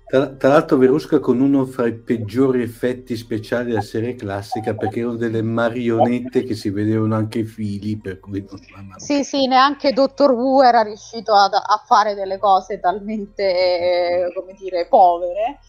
Tra, 0.07 0.29
tra, 0.29 0.49
l'altro 0.49 0.77
Verusca 0.77 1.19
con 1.19 1.41
uno 1.41 1.65
fra 1.65 1.87
i 1.87 1.95
peggiori 1.95 2.63
effetti 2.63 3.17
speciali 3.17 3.71
della 3.71 3.81
serie 3.81 4.15
classica 4.15 4.75
perché 4.75 5.01
erano 5.01 5.17
delle 5.17 5.41
marionette 5.41 6.45
che 6.45 6.55
si 6.55 6.69
vedevano 6.69 7.15
anche 7.15 7.39
i 7.41 7.45
fili 7.45 7.99
per 7.99 8.21
cui 8.21 8.45
non... 8.47 8.95
sì 8.99 9.25
sì 9.25 9.47
neanche 9.47 9.93
Dottor 9.93 10.33
Wu 10.33 10.61
era 10.61 10.83
riuscito 10.83 11.33
ad, 11.35 11.55
a 11.55 11.83
fare 11.87 12.15
delle 12.15 12.39
cose 12.39 12.81
talmente 12.81 14.31
come 14.37 14.53
dire 14.53 14.87
povere 14.89 15.61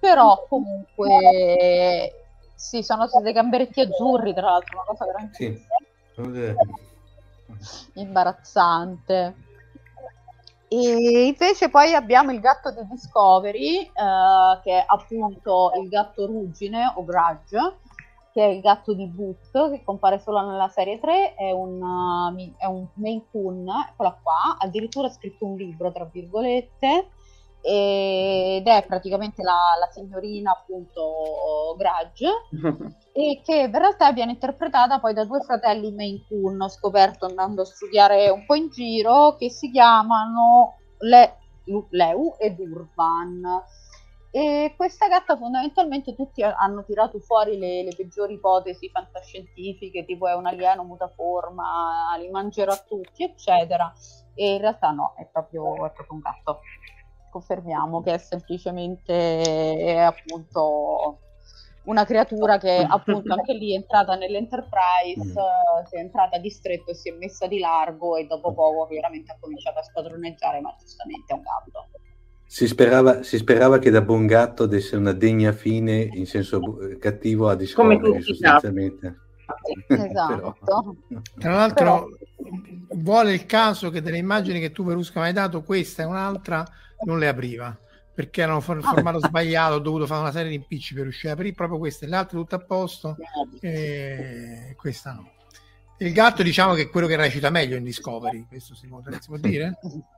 però 0.00 0.44
comunque 0.48 2.12
sì 2.56 2.82
sono 2.82 3.06
stati 3.06 3.22
dei 3.22 3.32
gamberetti 3.32 3.80
azzurri 3.80 4.34
tra 4.34 4.50
l'altro 4.50 4.76
una 4.76 4.86
cosa 4.86 5.04
veramente 5.04 5.36
sì 5.36 6.82
imbarazzante. 7.94 9.34
E 10.76 11.26
invece 11.26 11.70
poi 11.70 11.94
abbiamo 11.94 12.32
il 12.32 12.40
gatto 12.40 12.72
di 12.72 12.84
Discovery, 12.88 13.82
eh, 13.82 14.60
che 14.62 14.78
è 14.78 14.84
appunto 14.84 15.70
il 15.80 15.88
gatto 15.88 16.26
ruggine 16.26 16.92
o 16.96 17.04
Grudge, 17.04 17.76
che 18.32 18.44
è 18.44 18.48
il 18.48 18.60
gatto 18.60 18.92
di 18.92 19.06
Boot, 19.06 19.70
che 19.70 19.84
compare 19.84 20.18
solo 20.18 20.44
nella 20.44 20.68
serie 20.68 20.98
3, 20.98 21.36
è 21.36 21.52
un, 21.52 21.80
uh, 21.80 22.54
è 22.58 22.66
un 22.66 22.88
Maine 22.94 23.22
Coon, 23.30 23.68
eccola 23.88 24.18
qua, 24.20 24.56
addirittura 24.58 25.06
ha 25.06 25.12
scritto 25.12 25.46
un 25.46 25.56
libro, 25.56 25.92
tra 25.92 26.08
virgolette, 26.10 27.10
ed 27.66 28.66
è 28.66 28.84
praticamente 28.86 29.42
la, 29.42 29.74
la 29.80 29.90
signorina 29.90 30.50
appunto 30.50 31.74
Grudge 31.78 32.28
e 33.10 33.40
che 33.42 33.54
in 33.54 33.72
realtà 33.72 34.12
viene 34.12 34.32
interpretata 34.32 35.00
poi 35.00 35.14
da 35.14 35.24
due 35.24 35.40
fratelli 35.40 35.90
Maine 35.90 36.26
Coon 36.28 36.60
ho 36.60 36.68
scoperto 36.68 37.24
andando 37.24 37.62
a 37.62 37.64
studiare 37.64 38.28
un 38.28 38.44
po' 38.44 38.54
in 38.54 38.68
giro 38.68 39.36
che 39.36 39.48
si 39.48 39.70
chiamano 39.70 40.76
Le, 40.98 41.38
Leu 41.88 42.34
ed 42.38 42.58
Urban. 42.58 43.62
E 44.30 44.74
questa 44.76 45.06
gatta 45.06 45.36
fondamentalmente 45.36 46.14
tutti 46.14 46.42
hanno 46.42 46.84
tirato 46.84 47.18
fuori 47.20 47.56
le, 47.56 47.84
le, 47.84 47.94
peggiori 47.96 48.34
ipotesi 48.34 48.90
fantascientifiche 48.90 50.04
tipo 50.04 50.26
è 50.26 50.34
un 50.34 50.46
alieno 50.46 50.82
mutaforma 50.82 52.16
li 52.18 52.28
mangerà 52.28 52.76
tutti 52.76 53.22
eccetera. 53.22 53.90
E 54.34 54.54
in 54.54 54.60
realtà 54.60 54.90
no 54.90 55.14
è 55.16 55.26
proprio, 55.32 55.86
è 55.86 55.92
proprio 55.92 56.14
un 56.14 56.18
gatto 56.18 56.60
confermiamo 57.34 58.00
che 58.00 58.14
è 58.14 58.18
semplicemente 58.18 59.02
è 59.02 59.96
appunto 59.96 61.18
una 61.84 62.04
creatura 62.04 62.58
che 62.58 62.86
appunto 62.88 63.32
anche 63.34 63.52
lì 63.54 63.72
è 63.72 63.74
entrata 63.74 64.14
nell'Enterprise, 64.14 65.32
mm. 65.32 65.84
si 65.86 65.96
è 65.96 65.98
entrata 65.98 66.38
di 66.38 66.48
stretto 66.48 66.92
e 66.92 66.94
si 66.94 67.10
è 67.10 67.16
messa 67.18 67.46
di 67.46 67.58
largo 67.58 68.16
e 68.16 68.26
dopo 68.26 68.54
poco 68.54 68.86
chiaramente 68.86 69.32
ha 69.32 69.36
cominciato 69.38 69.80
a 69.80 69.82
spadroneggiare, 69.82 70.60
ma 70.60 70.74
giustamente 70.78 71.32
è 71.32 71.36
un 71.36 71.42
gatto. 71.42 71.88
Si 72.46 72.66
sperava, 72.68 73.22
si 73.22 73.36
sperava, 73.36 73.78
che 73.78 73.90
da 73.90 74.00
buon 74.00 74.26
gatto 74.26 74.66
desse 74.66 74.96
una 74.96 75.12
degna 75.12 75.52
fine 75.52 76.08
in 76.12 76.26
senso 76.26 76.60
cattivo 76.98 77.48
a 77.48 77.56
Discovery 77.56 78.22
sostanzialmente. 78.22 79.18
Esatto. 79.88 80.56
Però... 80.64 80.94
Tra 81.38 81.54
l'altro 81.54 81.84
Però... 81.84 82.08
vuole 82.94 83.34
il 83.34 83.44
caso 83.44 83.90
che 83.90 84.00
delle 84.00 84.18
immagini 84.18 84.60
che 84.60 84.70
tu 84.72 84.84
Verusca 84.84 85.20
mi 85.20 85.26
hai 85.26 85.32
dato, 85.34 85.62
questa 85.62 86.02
e 86.02 86.06
un'altra 86.06 86.64
non 87.04 87.18
le 87.18 87.28
apriva 87.28 87.78
perché 88.14 88.42
erano 88.42 88.60
for- 88.60 88.80
formato 88.80 89.18
sbagliato, 89.18 89.74
ho 89.74 89.78
dovuto 89.80 90.06
fare 90.06 90.20
una 90.20 90.30
serie 90.30 90.50
di 90.50 90.54
impicci 90.54 90.94
per 90.94 91.02
riuscire 91.02 91.30
a 91.30 91.32
aprire 91.32 91.52
proprio 91.52 91.78
queste, 91.78 92.06
le 92.06 92.14
altre 92.14 92.38
tutte 92.38 92.54
a 92.54 92.60
posto 92.60 93.16
e 93.60 94.74
questa 94.76 95.12
no. 95.12 95.32
Il 95.98 96.12
gatto 96.12 96.42
diciamo 96.42 96.74
che 96.74 96.82
è 96.82 96.90
quello 96.90 97.08
che 97.08 97.16
recita 97.16 97.50
meglio 97.50 97.76
in 97.76 97.82
Discovery, 97.82 98.46
questo 98.46 98.76
si 98.76 98.86
può, 98.86 99.02
si 99.02 99.28
può 99.28 99.36
dire? 99.36 99.78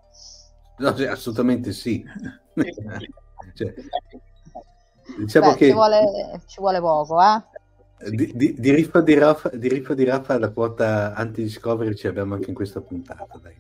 No, 0.79 0.95
cioè, 0.95 1.07
assolutamente 1.07 1.73
sì. 1.73 2.05
cioè, 3.55 3.75
diciamo 5.19 5.53
Beh, 5.53 5.57
che... 5.57 5.67
ci, 5.69 5.73
vuole, 5.73 6.43
ci 6.45 6.61
vuole 6.61 6.81
poco, 6.81 7.19
eh? 7.19 8.11
Di, 8.11 8.31
di, 8.35 8.55
di, 8.59 8.75
riffa 8.75 9.01
di 9.01 9.15
Raffa, 9.15 9.49
di 9.49 9.69
riffa 9.69 9.95
di 9.95 10.05
Raffa 10.05 10.39
la 10.39 10.51
quota 10.51 11.15
anti-discovery 11.15 11.95
ci 11.95 12.09
abbiamo 12.09 12.35
anche 12.35 12.51
in 12.51 12.55
questa 12.55 12.83
puntata. 12.83 13.41
Dai. 13.43 13.55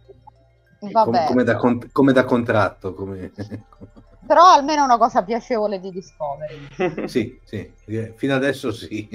Come, 0.79 0.93
come, 1.27 1.45
da, 1.45 1.57
come, 1.57 2.13
da, 2.13 2.25
contratto. 2.25 2.95
Come... 2.95 3.33
Però 4.27 4.43
almeno 4.43 4.83
è 4.83 4.85
una 4.85 4.99
cosa 4.99 5.23
piacevole 5.23 5.81
di 5.81 5.91
Discovery. 5.91 7.07
sì, 7.09 7.41
sì, 7.45 7.73
fino 8.17 8.35
adesso 8.35 8.73
sì. 8.73 9.09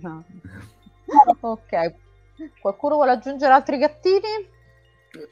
No. 0.00 0.24
Ok, 1.40 1.94
qualcuno 2.60 2.94
vuole 2.94 3.10
aggiungere 3.12 3.52
altri 3.52 3.78
gattini? 3.78 4.58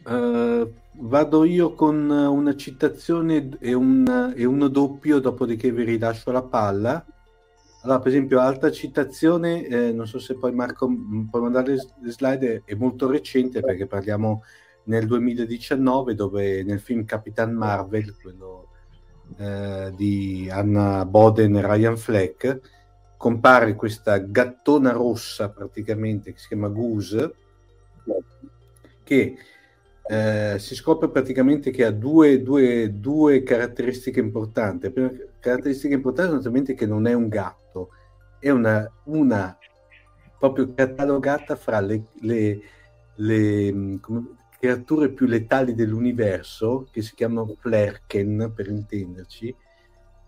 Uh, 0.05 0.73
vado 0.93 1.45
io 1.45 1.75
con 1.75 2.11
una 2.11 2.57
citazione 2.57 3.49
e, 3.61 3.73
un, 3.75 4.33
e 4.37 4.45
uno 4.45 4.69
doppio, 4.69 5.21
dopodiché 5.21 5.71
vi 5.71 5.85
rilascio 5.85 6.33
la 6.33 6.43
palla. 6.43 7.05
allora, 7.83 8.01
per 8.01 8.09
esempio, 8.09 8.41
altra 8.41 8.73
citazione, 8.73 9.65
eh, 9.67 9.93
non 9.93 10.09
so 10.09 10.19
se 10.19 10.35
poi 10.35 10.53
Marco 10.53 10.91
puoi 11.31 11.43
mandare 11.43 11.75
le 11.75 12.11
slide, 12.11 12.63
è 12.65 12.75
molto 12.75 13.09
recente 13.09 13.61
perché 13.61 13.87
parliamo 13.87 14.43
nel 14.89 15.07
2019 15.07 16.15
dove 16.15 16.63
nel 16.63 16.81
film 16.81 17.05
Capitan 17.05 17.53
Marvel, 17.53 18.17
quello 18.21 18.69
eh, 19.37 19.93
di 19.95 20.49
Anna 20.51 21.05
Boden 21.05 21.57
e 21.57 21.67
Ryan 21.67 21.97
Fleck, 21.97 22.61
compare 23.17 23.75
questa 23.75 24.19
gattona 24.19 24.93
rossa 24.93 25.51
praticamente 25.51 26.33
che 26.33 26.39
si 26.39 26.49
chiama 26.49 26.69
Goose, 26.69 27.35
che 29.05 29.37
eh, 30.11 30.57
si 30.59 30.75
scopre 30.75 31.11
praticamente 31.11 31.71
che 31.71 31.85
ha 31.85 31.91
due, 31.91 32.43
due, 32.43 32.99
due 32.99 33.43
caratteristiche 33.43 34.21
importanti. 34.21 34.87
La 34.87 34.93
prima 34.93 35.13
caratteristica 35.39 35.95
importante 35.95 36.31
è 36.31 36.35
naturalmente 36.35 36.75
che 36.75 36.87
non 36.87 37.07
è 37.07 37.13
un 37.13 37.29
gatto, 37.29 37.91
è 38.39 38.49
una, 38.51 38.91
una 39.05 39.59
proprio 40.39 40.73
catalogata 40.73 41.57
fra 41.57 41.81
le, 41.81 42.05
le, 42.21 42.61
le 43.17 43.99
come, 44.01 44.37
creature 44.59 45.11
più 45.11 45.27
letali 45.27 45.75
dell'universo, 45.75 46.89
che 46.91 47.03
si 47.03 47.15
chiamano 47.15 47.57
Flerken 47.59 48.53
per 48.55 48.69
intenderci, 48.69 49.55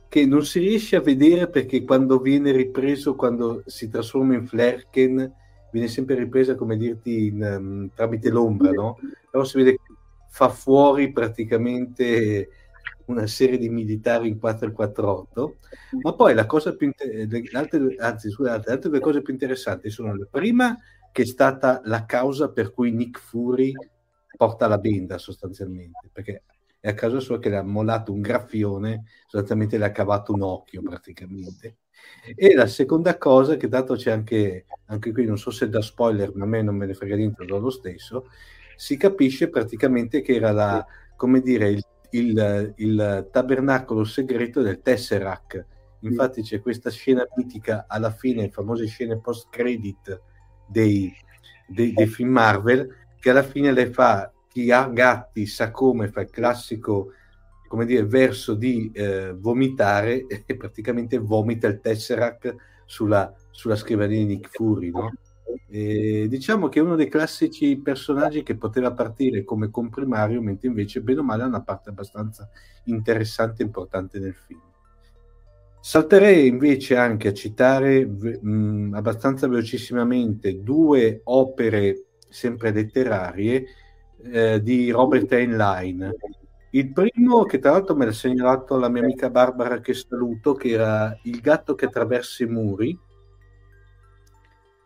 che 0.08 0.26
non 0.26 0.44
si 0.44 0.58
riesce 0.58 0.96
a 0.96 1.00
vedere 1.00 1.48
perché 1.48 1.84
quando 1.84 2.18
viene 2.18 2.52
ripreso, 2.52 3.14
quando 3.14 3.62
si 3.66 3.88
trasforma 3.88 4.34
in 4.34 4.46
Flerken, 4.46 5.32
viene 5.70 5.88
sempre 5.88 6.16
ripresa 6.16 6.54
come 6.54 6.76
dirti 6.76 7.26
in, 7.26 7.42
um, 7.42 7.90
tramite 7.94 8.28
l'ombra, 8.28 8.70
no? 8.70 8.98
Però 9.30 9.44
si 9.44 9.58
vede 9.58 9.72
che 9.72 9.94
fa 10.28 10.48
fuori 10.48 11.12
praticamente 11.12 12.48
una 13.06 13.26
serie 13.26 13.58
di 13.58 13.68
militari 13.68 14.28
in 14.28 14.38
448, 14.38 15.56
ma 16.02 16.12
poi 16.14 16.34
la 16.34 16.46
cosa 16.46 16.74
più 16.74 16.86
inter- 16.86 17.98
anzi, 18.00 18.30
scusate, 18.30 18.66
le 18.66 18.72
altre 18.72 18.90
due 18.90 19.00
cose 19.00 19.22
più 19.22 19.32
interessanti 19.32 19.90
sono 19.90 20.14
la 20.14 20.26
prima 20.30 20.76
che 21.12 21.22
è 21.22 21.26
stata 21.26 21.80
la 21.84 22.04
causa 22.04 22.50
per 22.50 22.72
cui 22.72 22.92
Nick 22.92 23.18
Fury 23.18 23.72
porta 24.40 24.66
la 24.68 24.78
benda 24.78 25.18
sostanzialmente, 25.18 26.08
perché 26.10 26.44
è 26.80 26.88
a 26.88 26.94
causa 26.94 27.20
sua 27.20 27.38
che 27.38 27.50
le 27.50 27.58
ha 27.58 27.62
mollato 27.62 28.10
un 28.10 28.22
graffione, 28.22 29.04
sostanzialmente 29.24 29.76
le 29.76 29.84
ha 29.84 29.90
cavato 29.90 30.32
un 30.32 30.40
occhio 30.40 30.80
praticamente. 30.80 31.80
E 32.34 32.54
la 32.54 32.66
seconda 32.66 33.18
cosa, 33.18 33.58
che 33.58 33.68
dato 33.68 33.96
c'è 33.96 34.10
anche, 34.10 34.64
anche 34.86 35.12
qui, 35.12 35.26
non 35.26 35.36
so 35.36 35.50
se 35.50 35.68
da 35.68 35.82
spoiler, 35.82 36.34
ma 36.34 36.44
a 36.44 36.48
me 36.48 36.62
non 36.62 36.74
me 36.74 36.86
ne 36.86 36.94
frega 36.94 37.16
niente, 37.16 37.44
lo 37.44 37.68
stesso, 37.68 38.28
si 38.76 38.96
capisce 38.96 39.50
praticamente 39.50 40.22
che 40.22 40.36
era 40.36 40.52
la, 40.52 40.86
come 41.16 41.42
dire, 41.42 41.68
il, 41.68 41.84
il, 42.12 42.72
il 42.76 43.28
tabernacolo 43.30 44.04
segreto 44.04 44.62
del 44.62 44.80
Tesseract. 44.80 45.66
Infatti 46.00 46.40
c'è 46.40 46.62
questa 46.62 46.88
scena 46.88 47.28
mitica 47.34 47.84
alla 47.86 48.10
fine, 48.10 48.40
le 48.40 48.50
famose 48.50 48.86
scene 48.86 49.20
post-credit 49.20 50.22
dei, 50.66 51.12
dei, 51.66 51.92
dei 51.92 52.06
film 52.06 52.30
Marvel, 52.30 52.99
che 53.20 53.30
alla 53.30 53.42
fine 53.42 53.72
le 53.72 53.90
fa 53.90 54.32
chi 54.48 54.72
ha 54.72 54.88
gatti 54.88 55.46
sa 55.46 55.70
come 55.70 56.08
fa 56.08 56.22
il 56.22 56.30
classico 56.30 57.12
come 57.70 57.86
dire, 57.86 58.04
verso 58.04 58.54
di 58.54 58.90
eh, 58.92 59.32
vomitare 59.32 60.26
e 60.44 60.56
praticamente 60.56 61.18
vomita 61.18 61.68
il 61.68 61.80
Tesseract 61.80 62.56
sulla, 62.84 63.32
sulla 63.52 63.76
scrivania 63.76 64.18
di 64.18 64.24
Nick 64.24 64.48
Fury, 64.50 64.90
no? 64.90 65.12
E 65.68 66.26
diciamo 66.28 66.68
che 66.68 66.80
è 66.80 66.82
uno 66.82 66.96
dei 66.96 67.08
classici 67.08 67.76
personaggi 67.76 68.42
che 68.42 68.56
poteva 68.56 68.92
partire 68.92 69.44
come 69.44 69.70
comprimario, 69.70 70.42
mentre 70.42 70.66
invece, 70.66 71.00
bene 71.00 71.20
o 71.20 71.22
male, 71.22 71.44
ha 71.44 71.46
una 71.46 71.62
parte 71.62 71.90
abbastanza 71.90 72.50
interessante 72.86 73.62
e 73.62 73.66
importante 73.66 74.18
nel 74.18 74.34
film. 74.34 74.60
Salterei 75.80 76.48
invece 76.48 76.96
anche 76.96 77.28
a 77.28 77.32
citare 77.32 78.04
mh, 78.04 78.94
abbastanza 78.94 79.46
velocissimamente 79.46 80.60
due 80.60 81.20
opere 81.22 82.06
sempre 82.30 82.72
letterarie 82.72 83.66
eh, 84.22 84.62
di 84.62 84.90
Robert 84.90 85.30
Heinlein. 85.32 86.14
Il 86.70 86.92
primo, 86.92 87.44
che 87.44 87.58
tra 87.58 87.72
l'altro 87.72 87.96
me 87.96 88.06
l'ha 88.06 88.12
segnalato 88.12 88.78
la 88.78 88.88
mia 88.88 89.02
amica 89.02 89.28
Barbara, 89.28 89.80
che 89.80 89.92
saluto, 89.92 90.54
che 90.54 90.70
era 90.70 91.18
Il 91.24 91.40
gatto 91.40 91.74
che 91.74 91.86
attraversa 91.86 92.44
i 92.44 92.46
muri, 92.46 92.98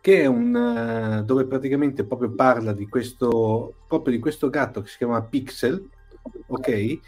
che 0.00 0.22
è 0.22 0.26
un 0.26 0.54
uh, 0.54 1.24
dove 1.24 1.46
praticamente 1.46 2.04
proprio 2.04 2.32
parla 2.32 2.72
di 2.72 2.86
questo, 2.88 3.74
proprio 3.86 4.14
di 4.14 4.20
questo 4.20 4.50
gatto 4.50 4.80
che 4.82 4.88
si 4.88 4.96
chiama 4.98 5.22
Pixel, 5.22 5.88
ok? 6.46 6.68
E 6.68 7.00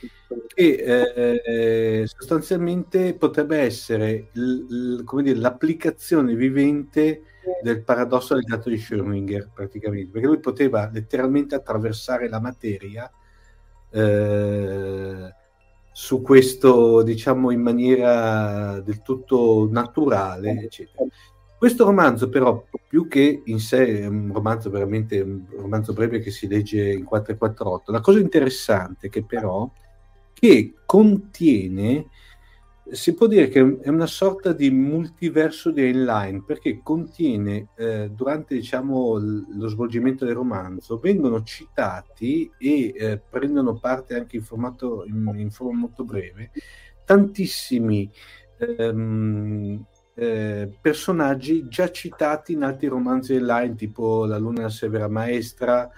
eh, 0.55 2.07
sostanzialmente 2.07 3.15
potrebbe 3.15 3.59
essere 3.59 4.29
l, 4.33 5.01
l, 5.01 5.23
dire, 5.23 5.39
l'applicazione 5.39 6.35
vivente 6.35 7.23
del 7.63 7.83
paradosso 7.83 8.35
del 8.35 8.45
gatto 8.45 8.69
di 8.69 8.77
Schrödinger, 8.77 9.49
praticamente, 9.53 10.11
perché 10.11 10.27
lui 10.27 10.41
poteva 10.41 10.91
letteralmente 10.93 11.55
attraversare 11.55 12.29
la 12.29 12.41
materia 12.41 13.11
eh, 13.91 15.35
su 15.93 16.23
questo, 16.23 17.03
diciamo, 17.03 17.51
in 17.51 17.61
maniera 17.61 18.81
del 18.81 19.03
tutto 19.03 19.69
naturale, 19.71 20.63
eccetera. 20.63 21.05
Questo 21.59 21.85
romanzo, 21.85 22.29
però, 22.29 22.63
più 22.87 23.09
che 23.09 23.43
in 23.47 23.59
sé 23.61 24.01
è 24.01 24.07
un 24.07 24.31
romanzo 24.33 24.69
veramente 24.69 25.21
un 25.23 25.47
romanzo 25.57 25.95
breve 25.95 26.21
che 26.21 26.31
si 26.31 26.47
legge 26.47 26.93
in 26.93 27.05
448, 27.05 27.93
la 27.93 28.01
cosa 28.01 28.19
interessante 28.19 29.07
è 29.07 29.11
che 29.11 29.25
però 29.25 29.71
che 30.35 30.75
contiene 30.85 32.09
si 32.91 33.15
può 33.15 33.27
dire 33.27 33.49
che 33.49 33.79
è 33.81 33.89
una 33.89 34.07
sorta 34.07 34.53
di 34.53 34.71
multiverso 34.71 35.71
di 35.71 35.83
Heinlein 35.83 36.45
perché 36.45 36.81
contiene 36.83 37.69
eh, 37.75 38.11
durante 38.11 38.55
diciamo, 38.55 39.19
lo 39.19 39.69
svolgimento 39.69 40.25
del 40.25 40.35
romanzo 40.35 40.99
vengono 40.99 41.43
citati 41.43 42.51
e 42.57 42.93
eh, 42.97 43.19
prendono 43.19 43.77
parte 43.77 44.15
anche 44.15 44.37
in, 44.37 44.43
formato, 44.43 45.05
in, 45.05 45.33
in 45.37 45.51
forma 45.51 45.81
molto 45.81 46.05
breve 46.05 46.53
tantissimi 47.05 48.09
ehm, 48.57 49.85
eh, 50.15 50.73
personaggi 50.81 51.67
già 51.69 51.91
citati 51.91 52.53
in 52.53 52.63
altri 52.63 52.87
romanzi 52.87 53.35
Heinlein 53.35 53.75
tipo 53.75 54.27
La 54.27 54.39
luna 54.39 54.69
severa 54.69 55.09
maestra 55.09 55.91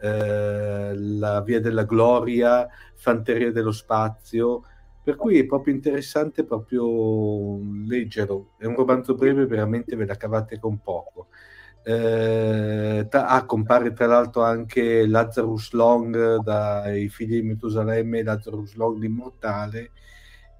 eh, 0.00 0.92
La 0.96 1.40
via 1.40 1.60
della 1.60 1.84
gloria 1.84 2.68
Fanteria 2.94 3.52
dello 3.52 3.72
spazio 3.72 4.64
per 5.02 5.16
cui 5.16 5.38
è 5.38 5.46
proprio 5.46 5.74
interessante 5.74 6.44
proprio 6.44 7.58
leggerlo. 7.86 8.52
È 8.56 8.66
un 8.66 8.76
romanzo 8.76 9.14
breve, 9.14 9.46
veramente 9.46 9.96
ve 9.96 10.06
la 10.06 10.16
cavate 10.16 10.58
con 10.58 10.78
poco. 10.80 11.28
Eh, 11.84 13.06
tra, 13.10 13.26
ah, 13.26 13.44
compare 13.44 13.92
tra 13.92 14.06
l'altro 14.06 14.42
anche 14.42 15.04
Lazarus 15.06 15.72
Long 15.72 16.40
dai 16.42 17.08
figli 17.08 17.40
di 17.40 17.46
Metusalemme, 17.48 18.22
Lazarus 18.22 18.74
Long 18.76 18.98
l'immortale, 19.00 19.90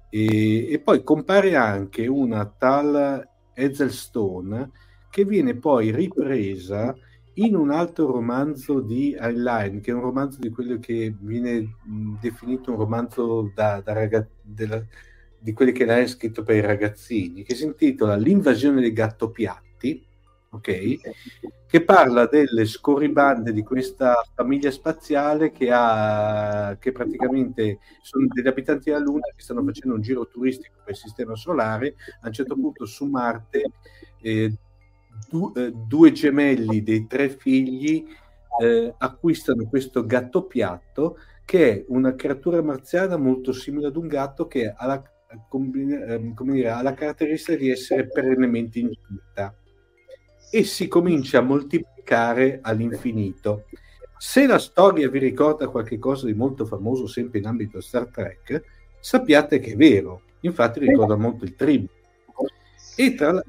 e, 0.09 0.71
e 0.71 0.79
poi 0.79 1.03
compare 1.03 1.55
anche 1.55 2.07
una 2.07 2.45
tal 2.45 3.27
Ezelstone 3.53 4.71
che 5.09 5.25
viene 5.25 5.55
poi 5.55 5.91
ripresa 5.91 6.93
in 7.35 7.55
un 7.55 7.71
altro 7.71 8.11
romanzo 8.11 8.79
di 8.79 9.15
Heinlein, 9.19 9.81
che 9.81 9.91
è 9.91 9.93
un 9.93 10.01
romanzo 10.01 10.39
di 10.39 10.49
quello 10.49 10.79
che 10.79 11.13
viene 11.19 11.77
definito 12.19 12.71
un 12.71 12.77
romanzo 12.77 13.51
da, 13.53 13.81
da 13.81 13.93
ragaz- 13.93 14.29
della, 14.41 14.83
di 15.39 15.53
quelli 15.53 15.71
che 15.71 15.85
l'ha 15.85 16.05
scritto 16.07 16.43
per 16.43 16.55
i 16.55 16.61
ragazzini, 16.61 17.43
che 17.43 17.55
si 17.55 17.65
intitola 17.65 18.15
L'invasione 18.15 18.81
dei 18.81 18.93
gattopiatti, 18.93 20.05
ok? 20.51 20.95
Che 21.67 21.83
parla 21.83 22.27
delle 22.27 22.65
scorribande 22.65 23.51
di 23.51 23.63
questa 23.63 24.15
famiglia 24.35 24.69
spaziale 24.69 25.51
che 25.51 25.69
ha, 25.71 26.77
che 26.79 26.91
praticamente 26.91 27.79
sono 28.03 28.27
degli 28.31 28.47
abitanti 28.47 28.91
della 28.91 29.03
Luna 29.03 29.25
che 29.35 29.41
stanno 29.41 29.63
facendo 29.63 29.95
un 29.95 30.01
giro 30.01 30.27
turistico 30.27 30.75
per 30.83 30.93
il 30.93 30.99
sistema 30.99 31.35
solare. 31.35 31.95
A 32.21 32.27
un 32.27 32.33
certo 32.33 32.53
punto 32.53 32.85
su 32.85 33.05
Marte 33.05 33.71
eh, 34.21 34.53
du, 35.29 35.51
eh, 35.55 35.71
due 35.71 36.11
gemelli 36.11 36.83
dei 36.83 37.07
tre 37.07 37.29
figli 37.29 38.05
eh, 38.61 38.93
acquistano 38.97 39.67
questo 39.67 40.05
gatto 40.05 40.45
piatto 40.45 41.17
che 41.45 41.71
è 41.71 41.85
una 41.89 42.15
creatura 42.15 42.61
marziana 42.61 43.17
molto 43.17 43.51
simile 43.51 43.87
ad 43.87 43.95
un 43.95 44.07
gatto 44.07 44.47
che 44.47 44.73
ha 44.75 44.85
la, 44.85 45.03
ehm, 45.29 46.33
come 46.33 46.53
dire, 46.53 46.69
ha 46.69 46.81
la 46.81 46.93
caratteristica 46.93 47.57
di 47.57 47.69
essere 47.69 48.07
perennemente 48.07 48.79
incinta 48.79 49.55
e 50.49 50.63
si 50.63 50.87
comincia 50.87 51.39
a 51.39 51.41
moltiplicare 51.41 52.59
all'infinito. 52.61 53.65
Se 54.17 54.45
la 54.45 54.59
storia 54.59 55.09
vi 55.09 55.19
ricorda 55.19 55.67
qualcosa 55.67 56.27
di 56.27 56.33
molto 56.33 56.65
famoso 56.65 57.07
sempre 57.07 57.39
in 57.39 57.47
ambito 57.47 57.81
Star 57.81 58.07
Trek, 58.07 58.63
sappiate 58.99 59.59
che 59.59 59.71
è 59.71 59.75
vero. 59.75 60.21
Infatti 60.41 60.79
ricorda 60.79 61.15
molto 61.15 61.43
il 61.43 61.55
Trib. 61.55 61.87
E 62.95 63.15
tra, 63.15 63.43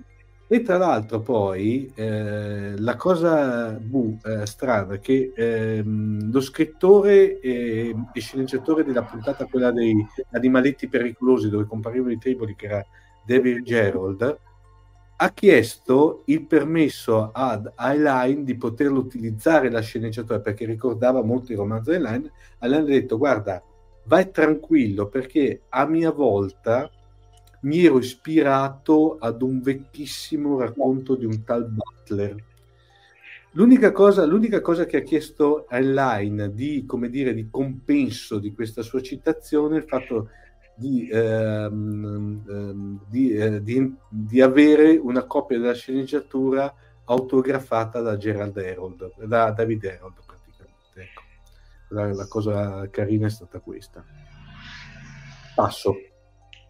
e 0.47 0.63
tra 0.63 0.77
l'altro 0.77 1.21
poi 1.21 1.91
eh, 1.95 2.75
la 2.79 2.97
cosa 2.97 3.71
bu, 3.81 4.19
eh, 4.23 4.47
strana 4.47 4.95
è 4.95 5.01
che 5.01 5.33
ehm, 5.35 6.31
lo 6.31 6.41
scrittore 6.41 7.41
e, 7.41 7.95
e, 8.13 8.21
sceneggiatore 8.21 8.85
della 8.85 9.05
puntata, 9.05 9.47
quella 9.47 9.71
dei 9.71 9.95
animaletti 10.33 10.89
pericolosi 10.89 11.49
dove 11.49 11.65
comparivano 11.65 12.13
i 12.13 12.19
triboli, 12.19 12.55
che 12.55 12.67
era 12.67 12.87
David 13.25 13.63
Gerald, 13.63 14.39
ha 15.17 15.31
chiesto 15.33 16.25
il 16.27 16.45
permesso 16.47 17.31
ad 17.33 17.73
Highline 17.79 18.45
di 18.45 18.57
poterlo 18.57 18.99
utilizzare 18.99 19.71
la 19.71 19.81
sceneggiatura 19.81 20.41
perché 20.41 20.67
ricordava 20.67 21.23
molto 21.23 21.53
il 21.53 21.59
romanzo 21.59 21.91
di 21.91 21.97
Highline. 21.97 22.31
Highline 22.61 22.83
ha 22.83 22.85
detto 22.85 23.17
guarda 23.17 23.63
vai 24.07 24.31
tranquillo 24.31 25.09
perché 25.09 25.63
a 25.69 25.87
mia 25.87 26.11
volta 26.11 26.91
mi 27.65 27.85
ero 27.85 27.99
ispirato 27.99 29.17
ad 29.19 29.43
un 29.43 29.61
vecchissimo 29.61 30.59
racconto 30.59 31.15
di 31.15 31.25
un 31.25 31.45
tal 31.45 31.67
Butler. 31.67 32.37
L'unica 33.53 33.93
cosa, 33.93 34.25
l'unica 34.25 34.61
cosa 34.61 34.85
che 34.85 34.99
ha 34.99 35.03
chiesto 35.03 35.67
Highline 35.71 36.53
di, 36.53 36.87
dire, 37.09 37.35
di 37.35 37.49
compenso 37.51 38.39
di 38.39 38.53
questa 38.53 38.83
sua 38.83 39.01
citazione 39.01 39.77
è 39.77 39.79
il 39.79 39.87
fatto 39.87 40.31
di, 40.75 41.09
ehm, 41.09 42.43
ehm, 42.49 43.01
eh, 43.13 43.63
di, 43.63 43.97
di, 44.09 44.41
avere 44.41 44.97
una 44.97 45.23
copia 45.25 45.59
della 45.59 45.73
sceneggiatura 45.73 46.75
autografata 47.05 48.01
da 48.01 48.17
Gerald 48.17 48.57
Herold, 48.57 49.25
da 49.25 49.53
David 49.53 49.85
Herold 49.85 50.17
praticamente. 50.27 51.01
Ecco. 51.01 51.23
La, 51.91 52.13
la 52.13 52.27
cosa 52.27 52.91
carina 52.91 53.29
è 53.29 53.31
stata 53.31 53.61
questa. 53.61 54.05
Passo. 55.55 55.95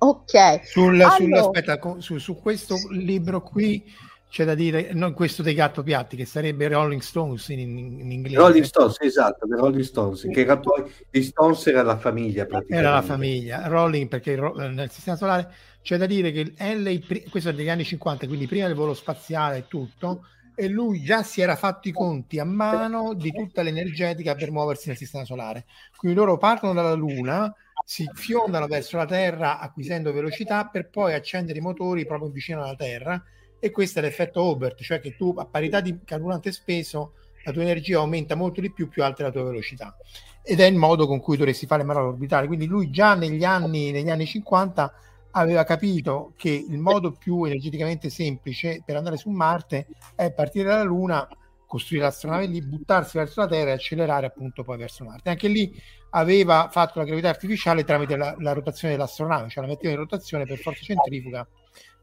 Ok. 0.06 0.66
Sul, 0.66 1.00
allora... 1.00 1.40
aspetta, 1.40 1.78
su, 1.98 2.18
su 2.18 2.36
questo 2.36 2.76
libro 2.90 3.40
qui 3.40 3.82
c'è 4.28 4.44
da 4.44 4.54
dire, 4.54 4.92
non 4.92 5.14
questo 5.14 5.42
dei 5.42 5.54
gatto 5.54 5.82
piatti, 5.82 6.16
che 6.16 6.26
sarebbe 6.26 6.66
Rolling 6.68 7.00
Stones 7.00 7.48
in, 7.48 7.60
in 7.60 8.10
inglese. 8.10 8.36
Rolling 8.36 8.64
Stones, 8.64 8.96
esatto, 9.00 9.46
The 9.46 9.54
Rolling 9.54 9.84
Stones, 9.84 10.28
che 10.30 10.40
era 10.40 10.58
poi, 10.58 10.82
gli 11.08 11.22
Stones 11.22 11.64
era 11.68 11.82
la 11.82 11.96
famiglia 11.96 12.44
praticamente. 12.44 12.86
Era 12.86 12.96
la 12.96 13.02
famiglia, 13.02 13.68
Rolling 13.68 14.08
perché 14.08 14.36
nel 14.36 14.90
sistema 14.90 15.16
solare 15.16 15.52
c'è 15.82 15.96
da 15.96 16.06
dire 16.06 16.32
che 16.32 16.52
Halley, 16.58 17.02
questo 17.30 17.50
è 17.50 17.54
degli 17.54 17.68
anni 17.68 17.84
50, 17.84 18.26
quindi 18.26 18.48
prima 18.48 18.66
del 18.66 18.74
volo 18.74 18.92
spaziale 18.94 19.58
e 19.58 19.64
tutto, 19.68 20.26
e 20.56 20.68
lui 20.68 21.02
già 21.02 21.22
si 21.22 21.40
era 21.40 21.56
fatto 21.56 21.88
i 21.88 21.92
conti 21.92 22.38
a 22.38 22.44
mano 22.44 23.14
di 23.14 23.32
tutta 23.32 23.62
l'energetica 23.62 24.34
per 24.34 24.50
muoversi 24.50 24.88
nel 24.88 24.96
sistema 24.96 25.24
solare. 25.24 25.64
Quindi 25.96 26.18
loro 26.18 26.38
partono 26.38 26.72
dalla 26.72 26.94
Luna, 26.94 27.54
si 27.84 28.08
fiondano 28.14 28.66
verso 28.66 28.96
la 28.96 29.06
Terra 29.06 29.58
acquisendo 29.58 30.12
velocità 30.12 30.66
per 30.66 30.88
poi 30.88 31.14
accendere 31.14 31.58
i 31.58 31.62
motori 31.62 32.06
proprio 32.06 32.30
vicino 32.30 32.62
alla 32.62 32.76
Terra 32.76 33.22
e 33.58 33.70
questo 33.70 33.98
è 33.98 34.02
l'effetto 34.02 34.42
Hobart, 34.42 34.82
cioè 34.82 35.00
che 35.00 35.16
tu 35.16 35.34
a 35.36 35.46
parità 35.46 35.80
di 35.80 35.98
carburante 36.04 36.52
speso 36.52 37.14
la 37.44 37.52
tua 37.52 37.62
energia 37.62 37.98
aumenta 37.98 38.34
molto 38.34 38.60
di 38.60 38.72
più 38.72 38.88
più 38.88 39.02
alta 39.02 39.22
è 39.22 39.26
la 39.26 39.32
tua 39.32 39.44
velocità 39.44 39.96
ed 40.42 40.60
è 40.60 40.64
il 40.64 40.76
modo 40.76 41.06
con 41.06 41.20
cui 41.20 41.36
dovresti 41.36 41.66
fare 41.66 41.82
le 41.82 41.88
manovre 41.88 42.10
orbitali 42.10 42.46
quindi 42.46 42.66
lui 42.66 42.90
già 42.90 43.14
negli 43.14 43.44
anni, 43.44 43.90
negli 43.90 44.10
anni 44.10 44.26
50 44.26 44.92
aveva 45.32 45.64
capito 45.64 46.32
che 46.36 46.50
il 46.50 46.78
modo 46.78 47.12
più 47.12 47.44
energeticamente 47.44 48.08
semplice 48.08 48.82
per 48.84 48.96
andare 48.96 49.16
su 49.16 49.30
Marte 49.30 49.86
è 50.14 50.32
partire 50.32 50.68
dalla 50.68 50.84
Luna 50.84 51.28
costruire 51.74 52.04
l'astronave 52.04 52.46
lì, 52.46 52.62
buttarsi 52.62 53.18
verso 53.18 53.40
la 53.40 53.48
Terra 53.48 53.70
e 53.70 53.72
accelerare 53.72 54.26
appunto 54.26 54.62
poi 54.62 54.76
verso 54.76 55.02
Marte. 55.02 55.30
Anche 55.30 55.48
lì 55.48 55.74
aveva 56.16 56.68
fatto 56.70 56.98
la 56.98 57.04
gravità 57.04 57.28
artificiale 57.28 57.84
tramite 57.84 58.16
la, 58.16 58.34
la 58.38 58.52
rotazione 58.52 58.94
dell'astronave, 58.94 59.48
cioè 59.48 59.62
la 59.64 59.70
metteva 59.70 59.92
in 59.92 59.98
rotazione 59.98 60.44
per 60.46 60.58
forza 60.58 60.82
centrifuga 60.82 61.46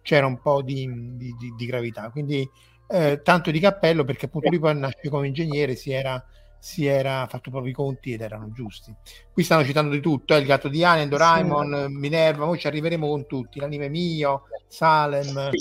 c'era 0.01 0.26
un 0.26 0.41
po' 0.41 0.62
di, 0.62 0.89
di, 1.16 1.36
di, 1.38 1.53
di 1.55 1.66
gravità. 1.66 2.09
Quindi 2.09 2.47
eh, 2.88 3.22
tanto 3.24 3.51
di 3.51 3.59
cappello 3.59 4.03
perché 4.03 4.26
appunto 4.26 4.49
lui 4.49 4.59
poi 4.59 4.78
nasce 4.78 5.09
come 5.09 5.28
ingegnere, 5.28 5.76
si 5.76 5.91
era, 5.91 6.24
si 6.59 6.86
era 6.86 7.26
fatto 7.28 7.49
proprio 7.49 7.72
i 7.72 7.76
conti 7.76 8.12
ed 8.14 8.22
erano 8.22 8.51
giusti. 8.51 8.93
Qui 9.32 9.43
stanno 9.43 9.64
citando 9.64 9.91
di 9.91 10.01
tutto, 10.01 10.36
eh, 10.36 10.39
il 10.39 10.45
gatto 10.45 10.68
di 10.68 10.84
Alien, 10.84 11.07
Doraemon, 11.07 11.86
sì. 11.88 11.93
Minerva, 11.93 12.45
noi 12.45 12.59
ci 12.59 12.68
arriveremo 12.68 13.07
con 13.07 13.26
tutti, 13.28 13.59
l'anime 13.59 13.88
mio, 13.88 14.43
Salem, 14.68 15.51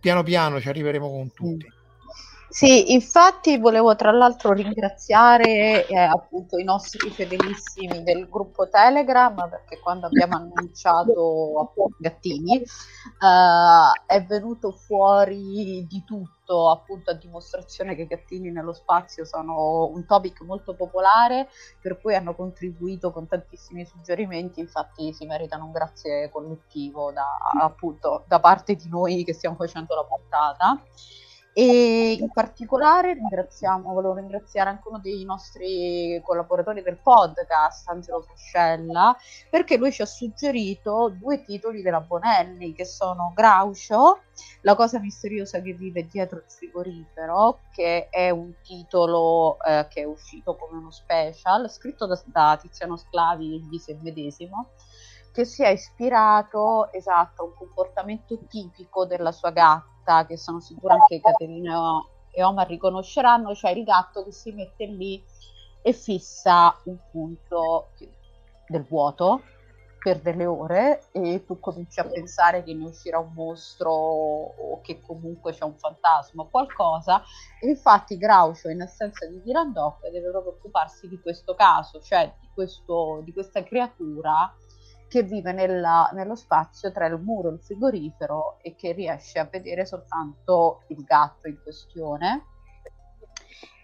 piano 0.00 0.22
piano 0.22 0.60
ci 0.60 0.68
arriveremo 0.68 1.08
con 1.08 1.32
tutti. 1.32 1.80
Sì, 2.54 2.92
infatti 2.92 3.56
volevo 3.56 3.96
tra 3.96 4.10
l'altro 4.10 4.52
ringraziare 4.52 5.86
eh, 5.86 5.96
appunto 5.96 6.58
i 6.58 6.64
nostri 6.64 7.08
fedelissimi 7.08 8.02
del 8.02 8.28
gruppo 8.28 8.68
Telegram 8.68 9.34
perché 9.48 9.78
quando 9.80 10.04
abbiamo 10.04 10.36
annunciato 10.36 11.60
appunto 11.60 11.96
Gattini 11.98 12.58
eh, 12.60 12.66
è 14.04 14.22
venuto 14.26 14.72
fuori 14.72 15.86
di 15.88 16.04
tutto 16.04 16.68
appunto 16.68 17.10
a 17.10 17.14
dimostrazione 17.14 17.94
che 17.94 18.06
Gattini 18.06 18.50
nello 18.50 18.74
spazio 18.74 19.24
sono 19.24 19.86
un 19.86 20.04
topic 20.04 20.42
molto 20.42 20.74
popolare 20.74 21.48
per 21.80 21.98
cui 22.02 22.14
hanno 22.14 22.34
contribuito 22.34 23.12
con 23.12 23.26
tantissimi 23.26 23.86
suggerimenti 23.86 24.60
infatti 24.60 25.14
si 25.14 25.24
meritano 25.24 25.64
un 25.64 25.72
grazie 25.72 26.28
collettivo 26.28 27.12
da, 27.12 27.38
appunto 27.62 28.24
da 28.28 28.40
parte 28.40 28.74
di 28.74 28.90
noi 28.90 29.24
che 29.24 29.32
stiamo 29.32 29.56
facendo 29.56 29.94
la 29.94 30.04
puntata 30.04 30.82
e 31.54 32.12
in 32.18 32.30
particolare 32.30 33.12
ringraziamo, 33.12 33.92
volevo 33.92 34.14
ringraziare 34.14 34.70
anche 34.70 34.88
uno 34.88 34.98
dei 34.98 35.22
nostri 35.24 36.20
collaboratori 36.24 36.82
del 36.82 36.96
podcast, 36.96 37.88
Angelo 37.90 38.22
Fuscella, 38.22 39.14
perché 39.50 39.76
lui 39.76 39.92
ci 39.92 40.00
ha 40.00 40.06
suggerito 40.06 41.14
due 41.18 41.42
titoli 41.42 41.82
della 41.82 42.00
Bonelli 42.00 42.72
che 42.72 42.86
sono 42.86 43.32
Groucho, 43.34 44.20
La 44.62 44.74
cosa 44.74 44.98
misteriosa 44.98 45.60
che 45.60 45.74
vive 45.74 46.06
dietro 46.06 46.38
il 46.38 46.44
frigorifero, 46.46 47.60
che 47.74 48.08
è 48.08 48.30
un 48.30 48.54
titolo 48.62 49.58
eh, 49.60 49.86
che 49.90 50.02
è 50.02 50.04
uscito 50.04 50.56
come 50.56 50.78
uno 50.78 50.90
special, 50.90 51.70
scritto 51.70 52.06
da, 52.06 52.18
da 52.24 52.58
Tiziano 52.58 52.96
Sclavi 52.96 53.66
di 53.68 53.78
sé 53.78 53.98
medesimo 54.00 54.70
che 55.32 55.46
si 55.46 55.62
è 55.62 55.68
ispirato 55.68 56.92
esatto 56.92 57.42
a 57.42 57.44
un 57.46 57.54
comportamento 57.54 58.38
tipico 58.46 59.06
della 59.06 59.32
sua 59.32 59.50
gatta, 59.50 59.91
che 60.26 60.36
sono 60.36 60.60
sicura 60.60 60.96
che 61.06 61.20
Caterina 61.20 62.04
e 62.30 62.42
Omar 62.42 62.66
riconosceranno, 62.66 63.54
cioè 63.54 63.72
il 63.72 63.84
gatto 63.84 64.24
che 64.24 64.32
si 64.32 64.52
mette 64.52 64.86
lì 64.86 65.22
e 65.82 65.92
fissa 65.92 66.76
un 66.84 66.96
punto 67.10 67.88
del 68.66 68.84
vuoto 68.84 69.42
per 70.02 70.18
delle 70.18 70.46
ore 70.46 71.04
e 71.12 71.44
tu 71.44 71.60
cominci 71.60 72.00
a 72.00 72.04
pensare 72.04 72.64
che 72.64 72.74
ne 72.74 72.86
uscirà 72.86 73.18
un 73.18 73.32
mostro 73.34 73.92
o 73.92 74.80
che 74.80 75.00
comunque 75.00 75.52
c'è 75.52 75.62
un 75.62 75.76
fantasma 75.76 76.42
o 76.42 76.48
qualcosa. 76.48 77.22
E 77.60 77.68
infatti 77.68 78.18
Groucho 78.18 78.68
in 78.68 78.82
assenza 78.82 79.26
di 79.26 79.40
Dylan 79.42 79.72
deve 79.72 80.30
proprio 80.30 80.52
occuparsi 80.52 81.08
di 81.08 81.20
questo 81.20 81.54
caso 81.54 82.00
cioè 82.00 82.34
di, 82.40 82.48
questo, 82.52 83.20
di 83.24 83.32
questa 83.32 83.62
creatura 83.62 84.52
che 85.12 85.22
vive 85.24 85.52
nella, 85.52 86.08
nello 86.14 86.34
spazio 86.34 86.90
tra 86.90 87.04
il 87.04 87.20
muro 87.20 87.50
e 87.50 87.52
il 87.52 87.60
frigorifero 87.60 88.56
e 88.62 88.74
che 88.74 88.92
riesce 88.92 89.38
a 89.38 89.44
vedere 89.44 89.84
soltanto 89.84 90.84
il 90.86 91.04
gatto 91.04 91.48
in 91.48 91.58
questione. 91.62 92.46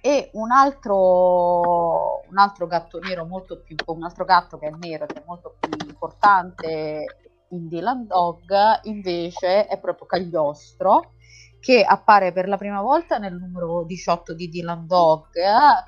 E 0.01 0.31
un 0.33 0.51
altro, 0.51 2.22
un 2.26 2.39
altro 2.39 2.66
gatto 2.66 2.99
nero 2.99 3.26
molto 3.26 3.61
più, 3.61 3.76
un 3.89 4.05
altro 4.05 4.24
gatto 4.24 4.57
che 4.57 4.68
è 4.68 4.70
nero 4.70 5.05
che 5.05 5.20
è 5.20 5.22
molto 5.26 5.55
più 5.61 5.70
importante 5.87 7.05
in 7.51 7.68
Dylan 7.68 8.07
Dog 8.07 8.51
invece 8.85 9.66
è 9.66 9.79
proprio 9.79 10.07
Cagliostro 10.07 11.12
che 11.61 11.85
appare 11.85 12.33
per 12.33 12.49
la 12.49 12.57
prima 12.57 12.81
volta 12.81 13.18
nel 13.18 13.35
numero 13.35 13.85
18 13.85 14.33
di 14.33 14.49
Dylan 14.49 14.87
Dog 14.87 15.26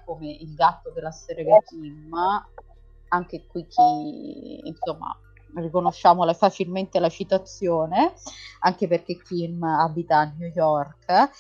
come 0.05 0.31
il 0.33 0.55
gatto 0.55 0.91
della 0.91 1.13
strega 1.13 1.59
Kim 1.61 2.11
anche 3.09 3.47
qui 3.47 3.67
chi 3.67 4.61
insomma 4.67 5.17
riconosciamo 5.55 6.31
facilmente 6.33 6.99
la 6.99 7.09
citazione, 7.09 8.15
anche 8.61 8.87
perché 8.87 9.17
Kim 9.19 9.63
abita 9.63 10.19
a 10.19 10.33
New 10.37 10.51
York, 10.55 11.31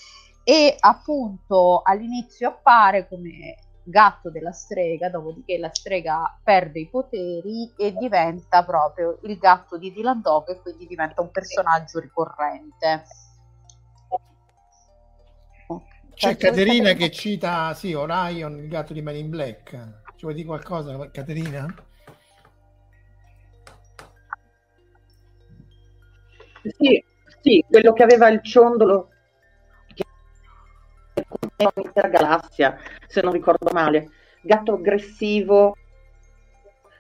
e 0.43 0.77
appunto 0.79 1.83
all'inizio 1.85 2.49
appare 2.49 3.09
come 3.09 3.57
gatto 3.83 4.31
della 4.31 4.53
strega, 4.53 5.11
dopodiché 5.11 5.59
la 5.59 5.71
strega 5.73 6.39
perde 6.43 6.81
i 6.81 6.89
poteri 6.89 7.73
e 7.77 7.93
diventa 7.93 8.65
proprio 8.65 9.19
il 9.23 9.37
gatto 9.39 9.79
di 9.79 9.93
Dylan 9.93 10.21
Dog 10.21 10.49
e 10.49 10.61
quindi 10.61 10.87
diventa 10.87 11.21
un 11.21 11.31
personaggio 11.31 11.99
ricorrente. 11.99 13.05
C'è 16.15 16.37
Caterina 16.37 16.93
che 16.93 17.11
cita, 17.11 17.73
sì, 17.73 17.95
Orion, 17.95 18.59
il 18.59 18.69
gatto 18.69 18.93
di 18.93 19.01
Man 19.01 19.17
in 19.17 19.31
Black. 19.31 19.71
Ci 20.17 20.27
vuoi 20.27 20.35
dire 20.35 20.47
qualcosa, 20.47 21.11
Caterina? 21.11 21.67
Sì, 26.63 27.03
sì, 27.41 27.65
quello 27.69 27.93
che 27.93 28.03
aveva 28.03 28.29
il 28.29 28.43
ciondolo 28.43 29.09
che 29.95 30.05
l'intera 31.75 32.09
galassia, 32.09 32.77
se 33.07 33.21
non 33.21 33.33
ricordo 33.33 33.71
male. 33.73 34.11
Gatto 34.43 34.75
aggressivo, 34.75 35.77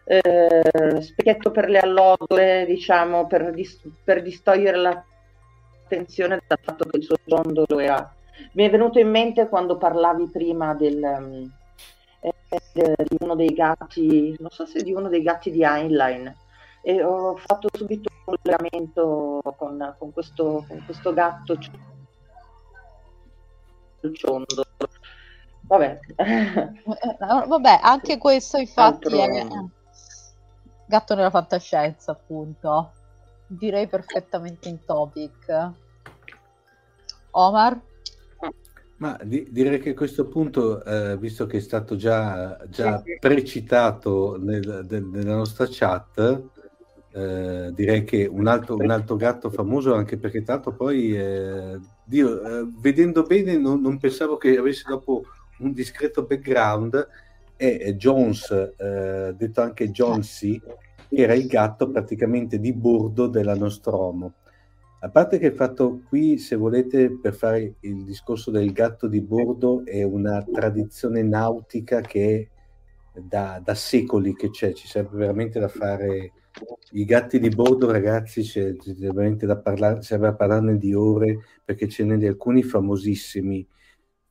eh, 0.04 1.00
specchietto 1.00 1.50
per 1.50 1.68
le 1.68 1.78
allodole, 1.78 2.64
diciamo, 2.66 3.26
per, 3.26 3.52
dis- 3.52 3.80
per 4.02 4.22
distogliere 4.22 4.76
l'attenzione 4.76 6.40
dal 6.46 6.58
fatto 6.61 6.84
che 6.88 6.96
il 6.98 7.02
suo 7.04 7.16
ciondolo 7.24 7.78
era... 7.78 8.14
Mi 8.52 8.64
è 8.64 8.70
venuto 8.70 8.98
in 8.98 9.11
mente 9.11 9.48
quando 9.48 9.76
parlavi 9.76 10.28
prima 10.30 10.74
del, 10.74 11.50
eh, 12.22 12.94
di 13.08 13.16
uno 13.20 13.34
dei 13.34 13.52
gatti, 13.52 14.34
non 14.38 14.50
so 14.50 14.66
se 14.66 14.82
di 14.82 14.92
uno 14.92 15.08
dei 15.08 15.22
gatti 15.22 15.50
di 15.50 15.62
Heinlein, 15.62 16.34
e 16.82 17.02
ho 17.02 17.36
fatto 17.36 17.68
subito 17.72 18.09
collegamento 18.25 19.43
con, 19.57 19.95
con, 19.99 20.12
questo, 20.12 20.64
con 20.68 20.83
questo 20.85 21.12
gatto 21.12 21.59
ciondo. 24.12 24.64
Vabbè. 25.62 26.01
Vabbè, 27.47 27.79
anche 27.83 28.18
questo 28.18 28.57
infatti 28.57 29.21
Altro... 29.21 29.23
è 29.23 29.47
gatto 30.87 31.14
nella 31.14 31.31
fantascienza, 31.31 32.12
appunto. 32.12 32.93
Direi 33.47 33.87
perfettamente 33.87 34.68
in 34.68 34.85
topic. 34.85 35.71
Omar? 37.33 37.81
Ma 38.97 39.18
di, 39.23 39.47
direi 39.51 39.79
che 39.81 39.91
a 39.91 39.95
questo 39.95 40.27
punto, 40.27 40.85
eh, 40.85 41.16
visto 41.16 41.47
che 41.47 41.57
è 41.57 41.61
stato 41.61 41.97
già, 41.97 42.59
già 42.68 43.03
precitato 43.18 44.37
nel, 44.39 44.85
de, 44.85 45.01
nella 45.01 45.37
nostra 45.37 45.66
chat, 45.71 46.43
eh, 47.12 47.70
direi 47.74 48.04
che 48.04 48.26
un 48.26 48.46
altro, 48.46 48.76
un 48.76 48.90
altro, 48.90 49.16
gatto 49.16 49.50
famoso, 49.50 49.94
anche 49.94 50.16
perché 50.16 50.42
tanto 50.42 50.72
poi, 50.72 51.16
eh, 51.16 51.78
Dio, 52.04 52.42
eh, 52.42 52.68
vedendo 52.80 53.22
bene, 53.22 53.56
non, 53.56 53.80
non, 53.80 53.98
pensavo 53.98 54.36
che 54.36 54.56
avesse 54.56 54.84
dopo 54.88 55.24
un 55.58 55.72
discreto 55.72 56.24
background, 56.24 57.08
è 57.56 57.92
Jones, 57.92 58.50
eh, 58.50 59.34
detto 59.36 59.61
anche 59.61 59.90
Jonesy, 59.90 60.58
che 61.11 61.22
era 61.22 61.34
il 61.34 61.46
gatto 61.46 61.90
praticamente 61.90 62.58
di 62.58 62.72
bordo 62.72 63.26
della 63.26 63.54
Nostromo. 63.54 64.34
A 65.00 65.08
parte 65.08 65.38
che 65.38 65.46
il 65.46 65.54
fatto 65.54 66.02
qui, 66.08 66.38
se 66.38 66.56
volete, 66.56 67.11
per 67.20 67.34
fare 67.34 67.74
il 67.80 68.04
discorso 68.04 68.50
del 68.50 68.72
gatto 68.72 69.08
di 69.08 69.20
bordo, 69.20 69.84
è 69.84 70.02
una 70.02 70.42
tradizione 70.42 71.22
nautica 71.22 72.00
che 72.00 72.48
da, 73.25 73.61
da 73.62 73.75
secoli 73.75 74.35
che 74.35 74.51
c'è, 74.51 74.73
ci 74.73 74.87
serve 74.87 75.18
veramente 75.18 75.59
da 75.59 75.68
fare 75.68 76.33
i 76.93 77.05
gatti 77.05 77.39
di 77.39 77.49
bordo, 77.49 77.91
ragazzi, 77.91 78.43
c'è, 78.43 78.75
c'è 78.77 78.95
veramente 78.95 79.47
da 79.47 79.59
parlare, 79.59 80.03
serve 80.03 80.29
a 80.29 80.35
parlarne 80.35 80.77
di 80.77 80.93
ore 80.95 81.39
perché 81.64 81.89
ce 81.89 82.05
n'è 82.05 82.16
di 82.16 82.27
alcuni 82.27 82.62
famosissimi 82.62 83.66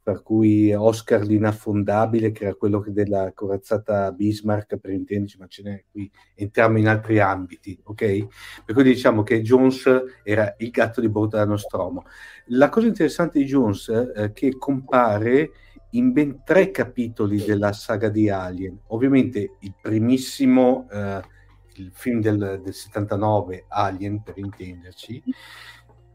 per 0.09 0.23
cui 0.23 0.73
Oscar 0.73 1.21
l'inaffondabile, 1.21 2.31
che 2.31 2.45
era 2.45 2.55
quello 2.55 2.83
della 2.87 3.31
corazzata 3.31 4.11
Bismarck, 4.11 4.77
per 4.77 4.89
intenderci, 4.89 5.37
ma 5.37 5.45
ce 5.45 5.61
n'è 5.61 5.83
qui, 5.91 6.09
entriamo 6.33 6.79
in 6.79 6.87
altri 6.87 7.19
ambiti, 7.19 7.79
ok? 7.83 8.27
Per 8.65 8.73
cui 8.73 8.83
diciamo 8.83 9.21
che 9.21 9.43
Jones 9.43 9.87
era 10.23 10.55
il 10.57 10.71
gatto 10.71 10.99
di 10.99 11.09
bordo 11.09 11.37
della 11.37 11.49
Nostromo. 11.49 12.05
La 12.47 12.69
cosa 12.69 12.87
interessante 12.87 13.37
di 13.37 13.45
Jones 13.45 13.87
è 13.91 14.23
eh, 14.23 14.31
che 14.31 14.57
compare 14.57 15.51
in 15.91 16.11
ben 16.11 16.43
tre 16.43 16.71
capitoli 16.71 17.43
della 17.43 17.73
saga 17.73 18.09
di 18.09 18.29
Alien. 18.29 18.79
Ovviamente 18.87 19.57
il 19.59 19.73
primissimo, 19.81 20.87
eh, 20.91 21.21
il 21.75 21.91
film 21.93 22.21
del, 22.21 22.61
del 22.63 22.73
79, 22.73 23.65
Alien, 23.67 24.21
per 24.21 24.37
intenderci, 24.37 25.23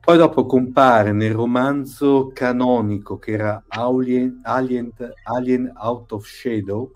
poi 0.05 0.19
dopo 0.19 0.45
compare 0.45 1.13
nel 1.13 1.33
romanzo 1.33 2.31
canonico 2.35 3.19
che 3.19 3.33
era 3.33 3.65
Alien, 3.69 4.41
Alien, 4.43 4.93
Alien 5.23 5.73
Out 5.75 6.13
of 6.13 6.27
Shadow 6.27 6.93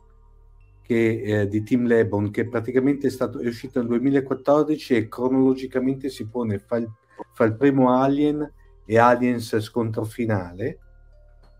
che, 0.82 1.22
eh, 1.22 1.48
di 1.48 1.62
Tim 1.62 1.86
Lebon, 1.86 2.30
che 2.30 2.46
praticamente 2.48 3.06
è, 3.06 3.10
stato, 3.10 3.40
è 3.40 3.46
uscito 3.46 3.78
nel 3.78 3.88
2014 3.88 4.94
e 4.94 5.08
cronologicamente 5.08 6.10
si 6.10 6.28
pone 6.28 6.58
fra 6.58 6.76
il, 6.76 6.90
fra 7.32 7.46
il 7.46 7.56
primo 7.56 7.92
Alien 7.94 8.52
e 8.84 8.98
Aliens 8.98 9.58
scontro 9.58 10.04
finale. 10.04 10.78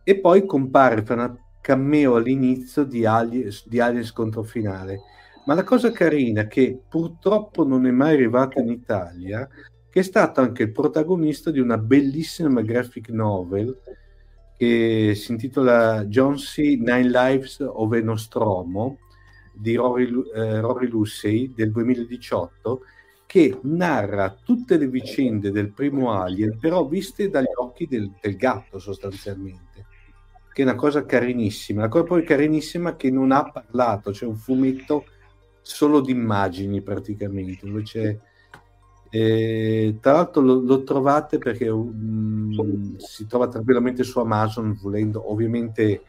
E 0.09 0.19
poi 0.21 0.47
compare 0.47 1.05
fra 1.05 1.13
una 1.17 1.39
cameo 1.61 2.15
all'inizio 2.15 2.85
di 2.85 3.05
Aliens, 3.05 3.69
di 3.69 3.79
Aliens 3.79 4.07
scontro 4.07 4.43
finale. 4.43 5.03
Ma 5.45 5.53
la 5.53 5.65
cosa 5.65 5.93
carina 5.93 6.47
che 6.47 6.81
purtroppo 6.89 7.63
non 7.67 7.87
è 7.87 7.91
mai 7.91 8.15
arrivata 8.15 8.59
in 8.59 8.71
Italia 8.71 9.47
che 9.91 10.01
è 10.01 10.03
stato 10.03 10.41
anche 10.41 10.63
il 10.63 10.73
protagonista 10.73 11.51
di 11.51 11.61
una 11.61 11.77
bellissima 11.77 12.63
graphic 12.63 13.11
novel 13.11 13.79
che 14.57 15.13
si 15.15 15.31
intitola 15.31 16.07
John 16.07 16.37
C. 16.37 16.57
Nine 16.57 17.11
Lives 17.11 17.59
of 17.61 17.93
Nostromo 18.01 19.01
di 19.53 19.75
Rory, 19.75 20.11
eh, 20.35 20.61
Rory 20.61 20.89
Lucy 20.89 21.53
del 21.55 21.71
2018 21.71 22.81
che 23.27 23.59
narra 23.65 24.35
tutte 24.43 24.79
le 24.79 24.89
vicende 24.89 25.51
del 25.51 25.71
primo 25.71 26.13
Alien 26.13 26.57
però 26.59 26.87
viste 26.87 27.29
dagli 27.29 27.53
occhi 27.57 27.87
del, 27.87 28.11
del 28.23 28.37
gatto 28.37 28.79
sostanzialmente 28.79 29.97
che 30.59 30.65
è 30.65 30.67
una 30.67 30.75
cosa 30.75 31.07
carinissima 31.07 31.83
la 31.83 31.89
cosa 31.89 32.03
poi 32.03 32.25
carinissima 32.25 32.97
che 32.97 33.13
non 33.13 33.31
ha 33.31 33.49
parlato 33.49 34.11
c'è 34.11 34.25
un 34.27 34.35
fumetto 34.35 35.05
solo 35.63 36.01
di 36.01 36.11
immagini 36.11 36.83
praticamente 36.83 37.65
dove 37.65 37.83
c'è 37.83 38.19
e, 39.09 39.99
tra 40.01 40.15
l'altro 40.15 40.43
lo, 40.43 40.61
lo 40.61 40.83
trovate 40.83 41.39
perché 41.39 41.69
um, 41.69 42.97
si 42.97 43.27
trova 43.29 43.47
tranquillamente 43.47 44.03
su 44.03 44.19
Amazon 44.19 44.77
volendo, 44.83 45.31
ovviamente 45.31 46.03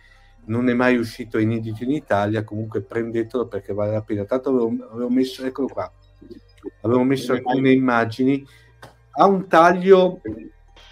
non 0.45 0.67
è 0.67 0.73
mai 0.73 0.97
uscito 0.97 1.37
inedito 1.37 1.83
in 1.83 1.91
Italia, 1.91 2.43
comunque 2.43 2.81
prendetelo 2.81 3.47
perché 3.47 3.73
vale 3.73 3.91
la 3.91 4.01
pena. 4.01 4.25
Tanto 4.25 4.49
avevo, 4.49 4.73
avevo 4.91 5.09
messo, 5.09 5.45
eccolo 5.45 5.67
qua, 5.67 5.89
avevo 6.81 7.03
messo 7.03 7.33
alcune 7.33 7.71
immagini, 7.71 8.45
ha 9.11 9.27
un 9.27 9.47
taglio, 9.47 10.21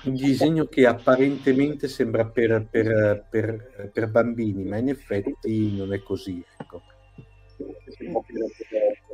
un 0.07 0.15
disegno 0.15 0.65
che 0.65 0.85
apparentemente 0.85 1.87
sembra 1.87 2.25
per, 2.25 2.67
per, 2.69 3.25
per, 3.29 3.89
per 3.93 4.09
bambini, 4.09 4.63
ma 4.63 4.77
in 4.77 4.89
effetti 4.89 5.75
non 5.75 5.93
è 5.93 6.01
così. 6.01 6.43
Ecco. 6.57 6.81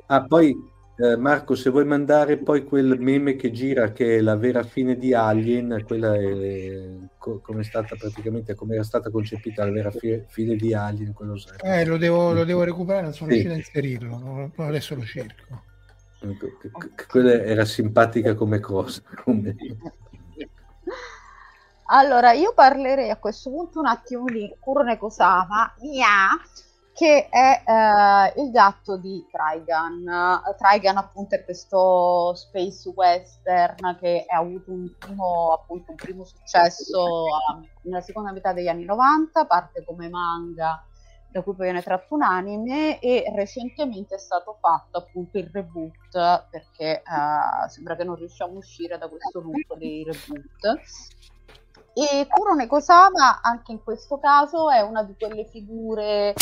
Ah, 0.07 0.25
poi 0.25 0.55
eh, 0.95 1.17
Marco, 1.17 1.55
se 1.55 1.71
vuoi 1.71 1.85
mandare 1.85 2.37
poi 2.37 2.63
quel 2.63 2.99
meme 2.99 3.35
che 3.35 3.51
gira, 3.51 3.91
che 3.91 4.17
è 4.17 4.21
la 4.21 4.35
vera 4.35 4.61
fine 4.63 4.95
di 4.95 5.13
Alien, 5.13 5.83
quella 5.87 6.15
è 6.15 6.87
co- 7.17 7.39
come 7.39 7.61
è 7.61 7.63
stata 7.63 7.95
praticamente, 7.95 8.53
come 8.53 8.75
era 8.75 8.83
stata 8.83 9.09
concepita 9.09 9.65
la 9.65 9.71
vera 9.71 9.89
fi- 9.89 10.23
fine 10.27 10.55
di 10.55 10.73
Alien, 10.73 11.13
quello 11.13 11.35
eh, 11.63 11.85
lo 11.85 11.97
devo, 11.97 12.31
lo 12.31 12.43
devo 12.43 12.63
recuperare, 12.63 13.05
non 13.05 13.13
sono 13.13 13.31
sì. 13.31 13.37
riuscito 13.37 13.53
a 13.53 13.57
inserirlo, 13.57 14.51
adesso 14.57 14.93
lo 14.93 15.03
cerco. 15.03 15.63
Ecco, 16.19 16.47
quella 17.07 17.41
era 17.41 17.65
simpatica 17.65 18.35
come 18.35 18.59
cosa. 18.59 19.01
Come... 19.23 19.55
Allora, 21.95 22.31
io 22.31 22.55
parlerei 22.55 23.11
a 23.11 23.17
questo 23.17 23.51
punto 23.51 23.77
un 23.77 23.85
attimo 23.85 24.25
di 24.25 24.51
Kurone 24.59 24.97
Kosama, 24.97 25.75
mia, 25.81 26.29
che 26.91 27.29
è 27.29 27.61
eh, 27.63 28.41
il 28.41 28.49
gatto 28.49 28.97
di 28.97 29.23
Trigan. 29.29 30.41
Trigan 30.57 30.97
appunto 30.97 31.35
è 31.35 31.43
questo 31.43 32.33
space 32.33 32.89
western 32.95 33.95
che 33.99 34.25
ha 34.27 34.37
avuto 34.37 34.71
un 34.71 34.91
primo, 34.97 35.53
appunto, 35.53 35.91
un 35.91 35.97
primo 35.97 36.23
successo 36.23 37.25
um, 37.53 37.63
nella 37.83 38.01
seconda 38.01 38.31
metà 38.31 38.53
degli 38.53 38.67
anni 38.67 38.85
90, 38.85 39.45
parte 39.45 39.83
come 39.85 40.09
manga 40.09 40.83
da 41.29 41.41
cui 41.41 41.53
poi 41.53 41.65
viene 41.65 41.81
tratto 41.81 42.13
un 42.13 42.21
anime 42.21 42.99
e 42.99 43.23
recentemente 43.35 44.15
è 44.15 44.19
stato 44.19 44.57
fatto 44.59 44.99
appunto 44.99 45.39
il 45.39 45.49
reboot 45.51 46.47
perché 46.49 47.01
uh, 47.03 47.67
sembra 47.69 47.95
che 47.95 48.03
non 48.03 48.15
riusciamo 48.15 48.53
a 48.53 48.57
uscire 48.57 48.99
da 48.99 49.07
questo 49.07 49.41
loop 49.41 49.75
dei 49.77 50.03
reboot 50.03 50.81
e 51.93 52.27
Kurone 52.27 52.67
Kosama 52.67 53.41
anche 53.41 53.71
in 53.71 53.83
questo 53.83 54.19
caso 54.19 54.69
è 54.69 54.81
una 54.81 55.03
di 55.03 55.15
quelle 55.17 55.45
figure 55.45 56.33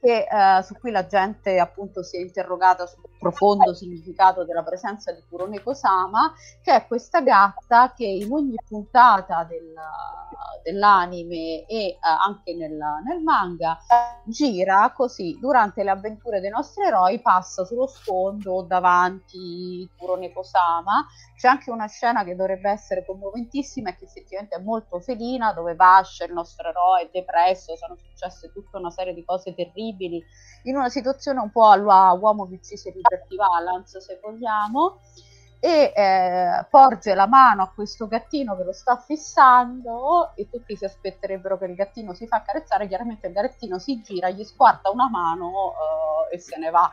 che, 0.00 0.26
eh, 0.30 0.62
su 0.62 0.74
cui 0.78 0.90
la 0.90 1.06
gente 1.06 1.58
appunto 1.58 2.02
si 2.02 2.16
è 2.16 2.20
interrogata 2.20 2.86
sul 2.86 3.02
profondo 3.18 3.74
significato 3.74 4.44
della 4.44 4.62
presenza 4.62 5.12
di 5.12 5.22
Kurone 5.28 5.62
Kosama, 5.62 6.32
che 6.62 6.74
è 6.74 6.86
questa 6.86 7.20
gatta 7.20 7.92
che 7.94 8.06
in 8.06 8.30
ogni 8.32 8.56
puntata 8.66 9.44
del, 9.44 9.74
dell'anime 10.62 11.66
e 11.66 11.86
eh, 11.86 11.98
anche 12.02 12.54
nel, 12.54 12.78
nel, 13.04 13.22
manga 13.22 13.78
gira 14.24 14.92
così 14.94 15.36
durante 15.40 15.82
le 15.82 15.90
avventure 15.90 16.40
dei 16.40 16.50
nostri 16.50 16.84
eroi 16.84 17.20
passa 17.20 17.64
sullo 17.64 17.86
sfondo 17.86 18.62
davanti 18.62 19.88
Kurone 19.96 20.32
Kosama 20.32 21.06
c'è 21.38 21.46
anche 21.46 21.70
una 21.70 21.86
scena 21.86 22.24
che 22.24 22.34
dovrebbe 22.34 22.68
essere 22.68 23.04
commoventissima 23.04 23.90
e 23.90 23.96
che 23.96 24.06
effettivamente 24.06 24.56
è 24.56 24.60
molto 24.60 24.98
felina 24.98 25.52
dove 25.52 25.76
Vash 25.76 26.24
il 26.26 26.32
nostro 26.32 26.68
eroe 26.68 27.02
è 27.02 27.08
depresso 27.12 27.76
sono 27.76 27.96
successe 27.96 28.50
tutta 28.50 28.76
una 28.76 28.90
serie 28.90 29.14
di 29.14 29.24
cose 29.24 29.54
terribili 29.54 30.20
in 30.64 30.76
una 30.76 30.88
situazione 30.88 31.38
un 31.38 31.52
po' 31.52 31.70
all'uomo 31.70 32.48
che 32.48 32.60
ci 32.60 32.76
si 32.76 32.90
Liberty 32.90 33.36
Balance 33.36 34.00
se 34.00 34.18
vogliamo 34.20 34.98
e 35.60 35.92
eh, 35.94 36.66
porge 36.70 37.14
la 37.14 37.26
mano 37.26 37.62
a 37.62 37.72
questo 37.72 38.08
gattino 38.08 38.56
che 38.56 38.64
lo 38.64 38.72
sta 38.72 38.96
fissando 38.96 40.32
e 40.34 40.48
tutti 40.48 40.76
si 40.76 40.84
aspetterebbero 40.84 41.58
che 41.58 41.64
il 41.66 41.74
gattino 41.74 42.14
si 42.14 42.26
fa 42.26 42.42
carezzare, 42.42 42.86
chiaramente 42.86 43.26
il 43.26 43.32
gattino 43.32 43.78
si 43.78 44.00
gira, 44.00 44.30
gli 44.30 44.44
squarta 44.44 44.90
una 44.90 45.08
mano 45.08 45.74
eh, 46.30 46.36
e 46.36 46.38
se 46.38 46.58
ne 46.58 46.70
va, 46.70 46.90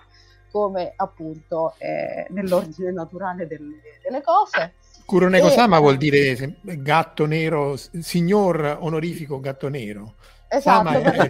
come 0.55 0.93
appunto 0.95 1.73
eh, 1.79 2.27
nell'ordine 2.29 2.93
naturale 2.93 3.45
delle, 3.45 3.81
delle 4.01 4.21
cose. 4.21 4.75
Kuroneko 5.03 5.49
Sama 5.49 5.79
vuol 5.79 5.97
dire 5.97 6.59
gatto 6.61 7.25
nero, 7.25 7.75
signor 7.75 8.77
onorifico 8.79 9.41
gatto 9.41 9.67
nero. 9.67 10.13
Esatto, 10.47 10.87
Sama 10.87 11.11
è, 11.11 11.29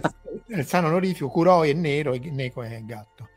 il 0.58 0.64
sano 0.64 0.86
onorifico, 0.86 1.28
Kuroi 1.28 1.70
è 1.70 1.72
nero 1.72 2.12
e 2.12 2.20
Neko 2.20 2.62
è 2.62 2.80
gatto. 2.84 3.28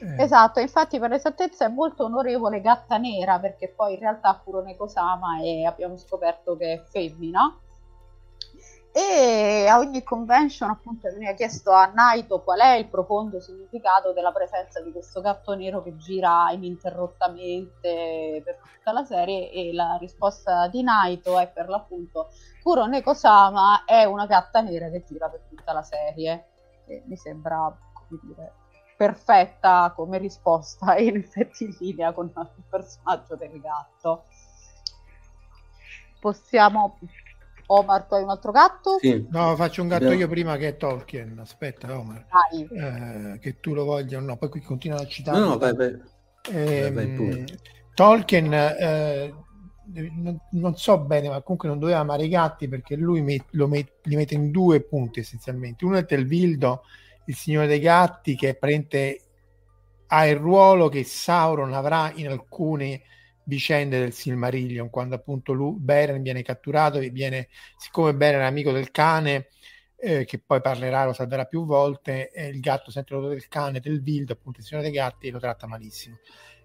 Eh. 0.00 0.22
Esatto, 0.22 0.58
infatti 0.58 0.98
per 0.98 1.12
esattezza 1.12 1.66
è 1.66 1.68
molto 1.68 2.04
onorevole 2.04 2.62
Gatta 2.62 2.96
Nera 2.96 3.38
perché 3.38 3.68
poi 3.68 3.92
in 3.92 4.00
realtà 4.00 4.40
Kurone 4.42 4.74
Kosama 4.74 5.42
e 5.42 5.66
abbiamo 5.66 5.98
scoperto 5.98 6.56
che 6.56 6.72
è 6.72 6.82
femmina. 6.88 7.60
E 8.96 9.66
a 9.68 9.78
ogni 9.78 10.02
convention 10.02 10.70
appunto 10.70 11.10
veniva 11.10 11.32
chiesto 11.34 11.70
a 11.70 11.90
Naito 11.94 12.40
qual 12.40 12.60
è 12.60 12.76
il 12.76 12.88
profondo 12.88 13.40
significato 13.40 14.14
della 14.14 14.32
presenza 14.32 14.80
di 14.80 14.90
questo 14.90 15.20
gatto 15.20 15.54
nero 15.54 15.82
che 15.82 15.96
gira 15.98 16.50
ininterrottamente 16.50 18.40
per 18.42 18.56
tutta 18.56 18.92
la 18.92 19.04
serie 19.04 19.50
e 19.50 19.74
la 19.74 19.98
risposta 20.00 20.68
di 20.68 20.82
Naito 20.82 21.38
è 21.38 21.46
per 21.48 21.68
l'appunto 21.68 22.30
Kuro 22.62 22.86
Neko-sama 22.86 23.84
è 23.84 24.04
una 24.04 24.24
gatta 24.24 24.60
nera 24.62 24.88
che 24.88 25.04
gira 25.06 25.28
per 25.28 25.42
tutta 25.48 25.72
la 25.72 25.82
serie. 25.82 26.46
E 26.86 27.04
mi 27.06 27.16
sembra 27.16 27.72
come 27.92 28.20
dire 28.22 28.52
perfetta 28.96 29.92
come 29.94 30.18
risposta 30.18 30.94
e 30.94 31.04
in 31.04 31.16
effetti 31.16 31.64
in 31.64 31.76
linea 31.78 32.12
con 32.12 32.32
il 32.34 32.64
personaggio 32.68 33.36
del 33.36 33.60
gatto. 33.60 34.24
Possiamo 36.18 36.98
Omar, 37.66 38.04
tu 38.04 38.14
hai 38.14 38.22
un 38.22 38.30
altro 38.30 38.52
gatto? 38.52 38.98
Sì. 39.00 39.26
No, 39.30 39.56
faccio 39.56 39.82
un 39.82 39.88
gatto 39.88 40.12
io 40.12 40.28
prima 40.28 40.56
che 40.56 40.68
è 40.68 40.76
Tolkien. 40.76 41.38
Aspetta, 41.38 41.98
Omar. 41.98 42.26
Eh, 42.52 43.38
che 43.38 43.60
tu 43.60 43.74
lo 43.74 43.84
voglia 43.84 44.18
o 44.18 44.20
no, 44.20 44.36
poi 44.36 44.48
qui 44.48 44.60
continua 44.60 45.00
a 45.00 45.06
citare. 45.06 45.38
No, 45.38 45.48
no, 45.48 45.58
vai, 45.58 45.74
vai. 45.74 46.00
Eh, 46.50 46.92
vai 46.92 47.44
Tolkien, 47.94 48.52
eh, 48.52 49.34
non, 50.14 50.38
non, 50.52 50.76
so 50.76 50.98
bene, 50.98 51.28
ma 51.28 51.40
comunque 51.40 51.68
non 51.68 51.78
doveva 51.78 52.00
amare 52.00 52.24
i 52.24 52.28
gatti 52.28 52.68
perché 52.68 52.94
lui 52.94 53.22
met, 53.22 53.46
met, 53.50 53.92
li 54.02 54.16
mette 54.16 54.34
in 54.34 54.50
due 54.50 54.82
punti 54.82 55.20
essenzialmente. 55.20 55.84
Uno 55.84 55.96
è 55.96 56.04
Telvildo, 56.04 56.82
il 57.24 57.34
signore 57.34 57.66
dei 57.66 57.80
gatti, 57.80 58.36
che 58.36 58.54
prende, 58.54 59.20
ha 60.08 60.26
il 60.26 60.36
ruolo 60.36 60.88
che 60.88 61.04
Sauron 61.04 61.72
avrà 61.72 62.12
in 62.14 62.28
alcune 62.28 63.02
vicende 63.46 63.98
del 63.98 64.12
Silmarillion, 64.12 64.90
quando 64.90 65.14
appunto 65.14 65.52
lui, 65.52 65.76
Beren 65.78 66.22
viene 66.22 66.42
catturato 66.42 66.98
viene, 66.98 67.48
siccome 67.76 68.14
Beren 68.14 68.40
è 68.40 68.44
amico 68.44 68.72
del 68.72 68.90
cane, 68.90 69.48
eh, 69.96 70.24
che 70.24 70.38
poi 70.44 70.60
parlerà, 70.60 71.04
lo 71.04 71.12
salverà 71.12 71.44
più 71.44 71.64
volte, 71.64 72.30
eh, 72.30 72.48
il 72.48 72.60
gatto 72.60 72.90
sente 72.90 73.14
l'odore 73.14 73.34
del 73.34 73.48
cane, 73.48 73.80
del 73.80 74.02
Vild, 74.02 74.30
appunto 74.30 74.60
il 74.60 74.66
signore 74.66 74.88
dei 74.88 74.96
gatti, 74.96 75.30
lo 75.30 75.38
tratta 75.38 75.66
malissimo. 75.66 76.18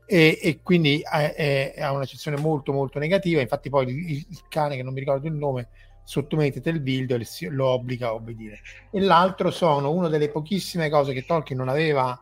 E, 0.06 0.40
e 0.42 0.60
quindi 0.62 1.02
eh, 1.02 1.74
ha 1.80 1.92
un'accezione 1.92 2.38
molto 2.38 2.74
molto 2.74 3.00
negativa, 3.00 3.40
infatti 3.40 3.70
poi 3.70 3.88
il, 3.88 4.26
il, 4.30 4.42
cane, 4.50 4.76
che 4.76 4.84
non 4.84 4.94
mi 4.94 5.00
ricordo 5.00 5.28
il 5.28 5.34
nome, 5.34 5.70
sottomette 6.04 6.68
il 6.70 6.82
Vild 6.82 7.12
e 7.12 7.50
lo 7.50 7.68
obbliga 7.68 8.08
a 8.08 8.14
obbedire. 8.14 8.60
E 8.92 9.00
l'altro 9.00 9.52
sono 9.52 9.92
una 9.92 10.10
delle 10.10 10.30
pochissime 10.30 10.90
cose 10.90 11.14
che 11.14 11.26
Tolkien 11.26 11.58
non 11.58 11.70
aveva 11.70 12.20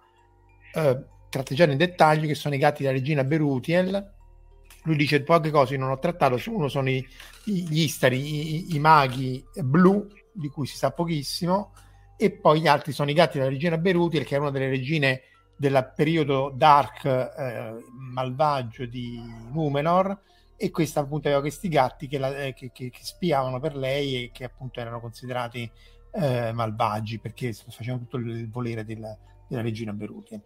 eh, 0.76 1.04
tratteggiato 1.30 1.72
in 1.72 1.78
dettaglio, 1.78 2.28
che 2.28 2.36
sono 2.36 2.56
i 2.56 2.60
gatti 2.60 2.84
della 2.84 2.96
regina 2.96 3.24
Berutiel, 3.24 4.18
lui 4.84 4.96
dice 4.96 5.22
poche 5.24 5.52
cose 5.52 5.78
non 5.78 5.90
ho 5.90 6.00
trattato, 6.00 6.40
uno 6.48 6.68
sono 6.68 6.90
i, 6.90 7.06
gli 7.44 7.82
istari, 7.82 8.20
i, 8.20 8.76
i, 8.76 8.80
maghi 8.80 9.44
blu, 9.64 10.08
di 10.32 10.48
cui 10.50 10.66
si 10.66 10.78
sa 10.78 10.92
pochissimo, 10.92 11.74
e 12.18 12.32
poi 12.32 12.62
gli 12.62 12.68
altri 12.68 12.92
sono 12.92 13.10
i 13.10 13.14
gatti 13.14 13.38
della 13.38 13.50
regina 13.50 13.78
Beruti, 13.78 14.24
che 14.24 14.36
è 14.36 14.40
una 14.40 14.52
delle 14.52 14.70
regine 14.70 15.22
del 15.56 15.92
periodo 15.96 16.54
dark 16.56 17.06
eh, 17.06 17.76
malvagio 18.14 18.86
di 18.86 19.22
Numenor, 19.52 20.18
e 20.56 20.72
questa 20.72 21.02
appunto 21.02 21.28
aveva 21.28 21.42
questi 21.42 21.70
gatti 21.70 22.08
che, 22.08 22.18
la, 22.18 22.36
eh, 22.36 22.54
che, 22.54 22.72
che, 22.74 22.90
che, 22.90 23.00
spiavano 23.02 23.60
per 23.62 23.76
lei 23.78 24.24
e 24.24 24.32
che 24.34 24.44
appunto 24.44 24.82
erano 24.82 25.00
considerati 25.00 25.70
eh, 26.12 26.52
malvagi 26.52 27.20
perché 27.20 27.54
facevano 27.54 28.04
tutto 28.04 28.18
il 28.18 28.50
volere 28.50 28.84
della, 28.84 29.18
della 29.48 29.62
regina 29.62 29.94
Beruti. 29.94 30.40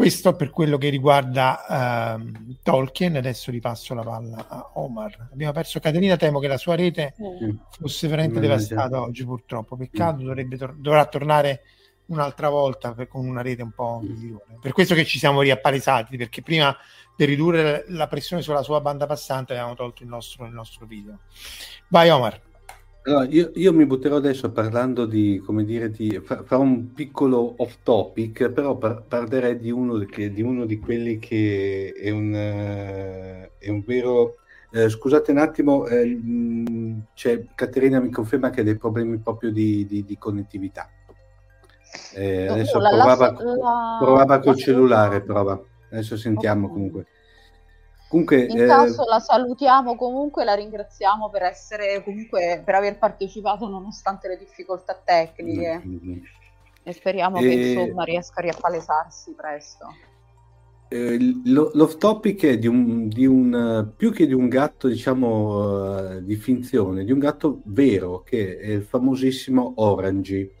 Questo 0.00 0.34
per 0.34 0.48
quello 0.48 0.78
che 0.78 0.88
riguarda 0.88 2.16
uh, 2.16 2.56
Tolkien, 2.62 3.16
adesso 3.16 3.50
ripasso 3.50 3.92
la 3.92 4.00
palla 4.02 4.46
a 4.48 4.70
Omar. 4.76 5.28
Abbiamo 5.30 5.52
perso 5.52 5.78
Caterina, 5.78 6.16
temo 6.16 6.38
che 6.38 6.48
la 6.48 6.56
sua 6.56 6.74
rete 6.74 7.14
mm. 7.20 7.50
fosse 7.78 8.08
veramente 8.08 8.40
devastata 8.40 8.98
oggi 8.98 9.26
purtroppo, 9.26 9.76
peccato, 9.76 10.22
mm. 10.22 10.54
tor- 10.56 10.74
dovrà 10.76 11.04
tornare 11.04 11.64
un'altra 12.06 12.48
volta 12.48 12.94
per, 12.94 13.08
con 13.08 13.28
una 13.28 13.42
rete 13.42 13.60
un 13.60 13.72
po' 13.72 14.00
migliore. 14.02 14.56
Per 14.58 14.72
questo 14.72 14.94
che 14.94 15.04
ci 15.04 15.18
siamo 15.18 15.42
riappalesati, 15.42 16.16
perché 16.16 16.40
prima 16.40 16.74
per 17.14 17.28
ridurre 17.28 17.84
la 17.88 18.06
pressione 18.06 18.40
sulla 18.40 18.62
sua 18.62 18.80
banda 18.80 19.04
passante 19.04 19.52
avevamo 19.52 19.74
tolto 19.74 20.02
il 20.02 20.08
nostro, 20.08 20.46
il 20.46 20.52
nostro 20.52 20.86
video. 20.86 21.18
Vai 21.88 22.08
Omar. 22.08 22.40
Allora, 23.02 23.24
io, 23.24 23.50
io, 23.54 23.72
mi 23.72 23.86
butterò 23.86 24.16
adesso 24.16 24.52
parlando 24.52 25.06
di, 25.06 25.40
come 25.44 25.64
dire, 25.64 25.90
di, 25.90 26.20
farò 26.22 26.60
un 26.60 26.92
piccolo 26.92 27.54
off 27.56 27.78
topic, 27.82 28.50
però 28.50 28.76
par- 28.76 29.04
parlerei 29.08 29.58
di 29.58 29.70
uno, 29.70 29.98
che, 30.00 30.30
di 30.30 30.42
uno, 30.42 30.66
di 30.66 30.78
quelli 30.78 31.18
che 31.18 31.94
è 31.96 32.10
un, 32.10 32.32
uh, 32.32 33.50
è 33.58 33.70
un 33.70 33.82
vero... 33.86 34.36
Eh, 34.72 34.88
scusate 34.88 35.32
un 35.32 35.38
attimo, 35.38 35.86
eh, 35.86 36.16
cioè, 37.14 37.44
Caterina 37.56 37.98
mi 37.98 38.10
conferma 38.10 38.50
che 38.50 38.60
ha 38.60 38.64
dei 38.64 38.76
problemi 38.76 39.18
proprio 39.18 39.50
di, 39.50 39.84
di, 39.84 40.04
di 40.04 40.16
connettività. 40.16 40.88
Eh, 42.14 42.46
adesso 42.46 42.78
la, 42.78 42.88
provava, 42.90 43.32
la, 43.32 43.96
provava 43.98 44.34
la, 44.36 44.40
col 44.40 44.56
cellulare, 44.56 45.22
prova. 45.22 45.60
Adesso 45.90 46.16
sentiamo 46.16 46.66
okay. 46.66 46.74
comunque. 46.74 47.06
Comunque, 48.10 48.42
in 48.42 48.60
eh... 48.60 48.66
caso 48.66 49.04
la 49.04 49.20
salutiamo 49.20 49.94
comunque, 49.94 50.42
la 50.42 50.54
ringraziamo 50.54 51.30
per 51.30 51.44
essere 51.44 52.02
comunque 52.02 52.60
per 52.64 52.74
aver 52.74 52.98
partecipato 52.98 53.68
nonostante 53.68 54.26
le 54.26 54.36
difficoltà 54.36 55.00
tecniche 55.02 55.80
mm-hmm. 55.86 56.18
e 56.82 56.92
speriamo 56.92 57.38
e... 57.38 57.40
che 57.42 57.52
insomma 57.52 58.02
riesca 58.02 58.40
a 58.40 58.42
riappalesarsi 58.42 59.32
presto. 59.36 59.94
Eh, 60.88 61.18
l'off 61.44 61.98
topic 61.98 62.46
è 62.46 62.58
di 62.58 62.66
un, 62.66 63.06
di 63.06 63.26
un, 63.26 63.92
più 63.96 64.10
che 64.10 64.26
di 64.26 64.34
un 64.34 64.48
gatto 64.48 64.88
diciamo 64.88 66.16
uh, 66.16 66.20
di 66.20 66.34
finzione, 66.34 67.04
di 67.04 67.12
un 67.12 67.20
gatto 67.20 67.60
vero 67.66 68.24
che 68.24 68.58
è 68.58 68.70
il 68.70 68.82
famosissimo 68.82 69.74
Orange. 69.76 70.54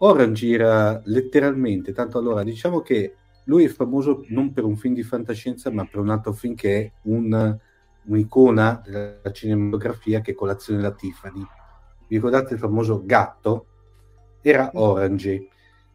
Orange 0.00 0.50
era 0.50 1.00
letteralmente, 1.06 1.92
tanto 1.92 2.18
allora 2.18 2.42
diciamo 2.42 2.82
che 2.82 3.14
lui 3.44 3.64
è 3.64 3.68
famoso 3.68 4.24
non 4.28 4.52
per 4.52 4.64
un 4.64 4.76
film 4.76 4.94
di 4.94 5.02
fantascienza, 5.02 5.70
ma 5.70 5.84
per 5.84 6.00
un 6.00 6.10
altro 6.10 6.32
film 6.32 6.54
che 6.54 6.80
è 6.80 6.92
un, 7.02 7.58
un'icona 8.04 8.82
della 8.84 9.32
cinematografia 9.32 10.20
che 10.20 10.32
è 10.32 10.34
Colazione 10.34 10.80
da 10.80 10.92
Tiffany. 10.92 11.42
Vi 12.06 12.16
ricordate 12.16 12.54
il 12.54 12.60
famoso 12.60 13.02
gatto? 13.04 13.66
Era 14.40 14.70
Orange. 14.74 15.48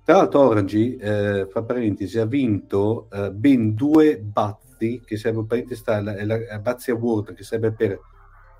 Tra 0.03 0.17
l'altro 0.17 0.41
Orange, 0.41 0.97
eh, 0.97 1.47
fra 1.49 1.63
parentesi, 1.63 2.19
ha 2.19 2.25
vinto 2.25 3.07
eh, 3.11 3.31
ben 3.31 3.73
due 3.73 4.19
Bazzi, 4.19 5.01
che 5.05 5.17
sarebbe 5.17 5.45
parentesi, 5.45 5.83
la, 5.85 6.01
la, 6.01 6.23
la 6.23 6.59
Bazzi 6.59 6.91
Award, 6.91 7.33
che 7.33 7.43
sarebbe 7.43 7.71
per 7.73 7.99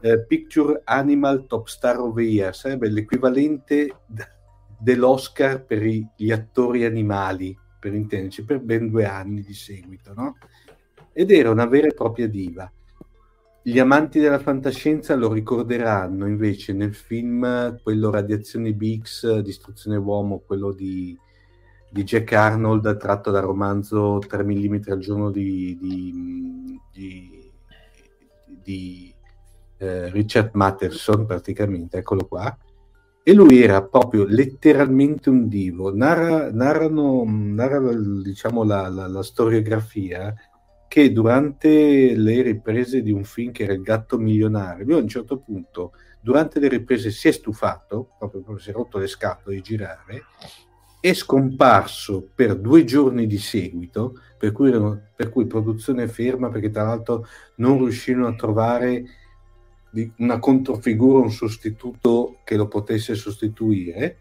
eh, 0.02 0.26
Picture 0.26 0.82
Animal 0.86 1.46
Top 1.48 1.68
Star 1.68 2.00
of 2.00 2.16
the 2.16 2.22
Year, 2.22 2.56
sarebbe 2.56 2.90
l'equivalente 2.90 3.96
dell'Oscar 4.80 5.64
per 5.66 5.82
gli 5.82 6.32
attori 6.32 6.86
animali 6.86 7.58
per 7.80 7.94
intenderci, 7.94 8.44
per 8.44 8.60
ben 8.60 8.90
due 8.90 9.06
anni 9.06 9.42
di 9.42 9.54
seguito, 9.54 10.14
no? 10.14 10.38
Ed 11.14 11.32
era 11.32 11.50
una 11.50 11.66
vera 11.66 11.88
e 11.88 11.94
propria 11.94 12.28
diva. 12.28 12.72
Gli 13.62 13.80
amanti 13.80 14.20
della 14.20 14.40
fantascienza 14.40 15.16
lo 15.16 15.32
ricorderanno 15.32 16.28
invece 16.28 16.74
nel 16.74 16.94
film, 16.94 17.80
quello 17.82 18.10
Radiazioni 18.10 18.74
Bix, 18.74 19.40
Distruzione 19.40 19.98
Uomo, 19.98 20.42
quello 20.46 20.72
di, 20.72 21.18
di 21.90 22.04
Jack 22.04 22.32
Arnold, 22.34 22.98
tratto 22.98 23.32
dal 23.32 23.44
romanzo 23.44 24.20
3 24.20 24.44
mm 24.44 24.80
al 24.88 25.00
giorno 25.00 25.30
di, 25.30 25.78
di, 25.80 26.80
di, 26.92 27.52
di 28.64 29.14
eh, 29.78 30.10
Richard 30.10 30.52
Matterson, 30.54 31.26
praticamente, 31.26 31.98
eccolo 31.98 32.26
qua 32.26 32.58
e 33.24 33.34
lui 33.34 33.62
era 33.62 33.84
proprio 33.84 34.26
letteralmente 34.26 35.30
un 35.30 35.48
divo. 35.48 35.94
Narra, 35.94 36.52
narrano, 36.52 37.24
narra 37.26 37.80
diciamo, 38.24 38.64
la, 38.64 38.88
la, 38.88 39.08
la, 39.08 39.24
storiografia 39.24 40.34
che 40.88 41.12
durante 41.12 42.16
le 42.16 42.42
riprese 42.42 43.02
di 43.02 43.12
un 43.12 43.24
film 43.24 43.52
che 43.52 43.64
era 43.64 43.74
Il 43.74 43.82
gatto 43.82 44.18
milionario, 44.18 44.86
lui 44.86 44.96
a 44.96 45.02
un 45.02 45.08
certo 45.08 45.38
punto, 45.40 45.92
durante 46.20 46.60
le 46.60 46.68
riprese, 46.68 47.12
si 47.12 47.28
è 47.28 47.32
stufato, 47.32 48.16
proprio, 48.18 48.42
proprio 48.42 48.64
si 48.64 48.72
è 48.72 48.74
rotto 48.74 48.98
le 48.98 49.08
scatole 49.08 49.56
di 49.56 49.62
girare, 49.62 50.24
è 51.00 51.14
scomparso 51.14 52.30
per 52.34 52.58
due 52.58 52.84
giorni 52.84 53.28
di 53.28 53.38
seguito, 53.38 54.16
per 54.38 54.52
cui, 54.52 54.70
erano, 54.70 55.10
per 55.16 55.30
cui 55.30 55.46
produzione 55.46 56.08
ferma, 56.08 56.50
perché 56.50 56.72
tra 56.72 56.84
l'altro 56.84 57.26
non 57.58 57.78
riuscirono 57.78 58.28
a 58.28 58.36
trovare 58.36 59.06
una 60.18 60.40
controfigura, 60.40 61.20
un 61.20 61.32
sostituto 61.32 62.40
che 62.44 62.56
lo 62.56 62.68
potesse 62.68 63.16
sostituire. 63.16 64.18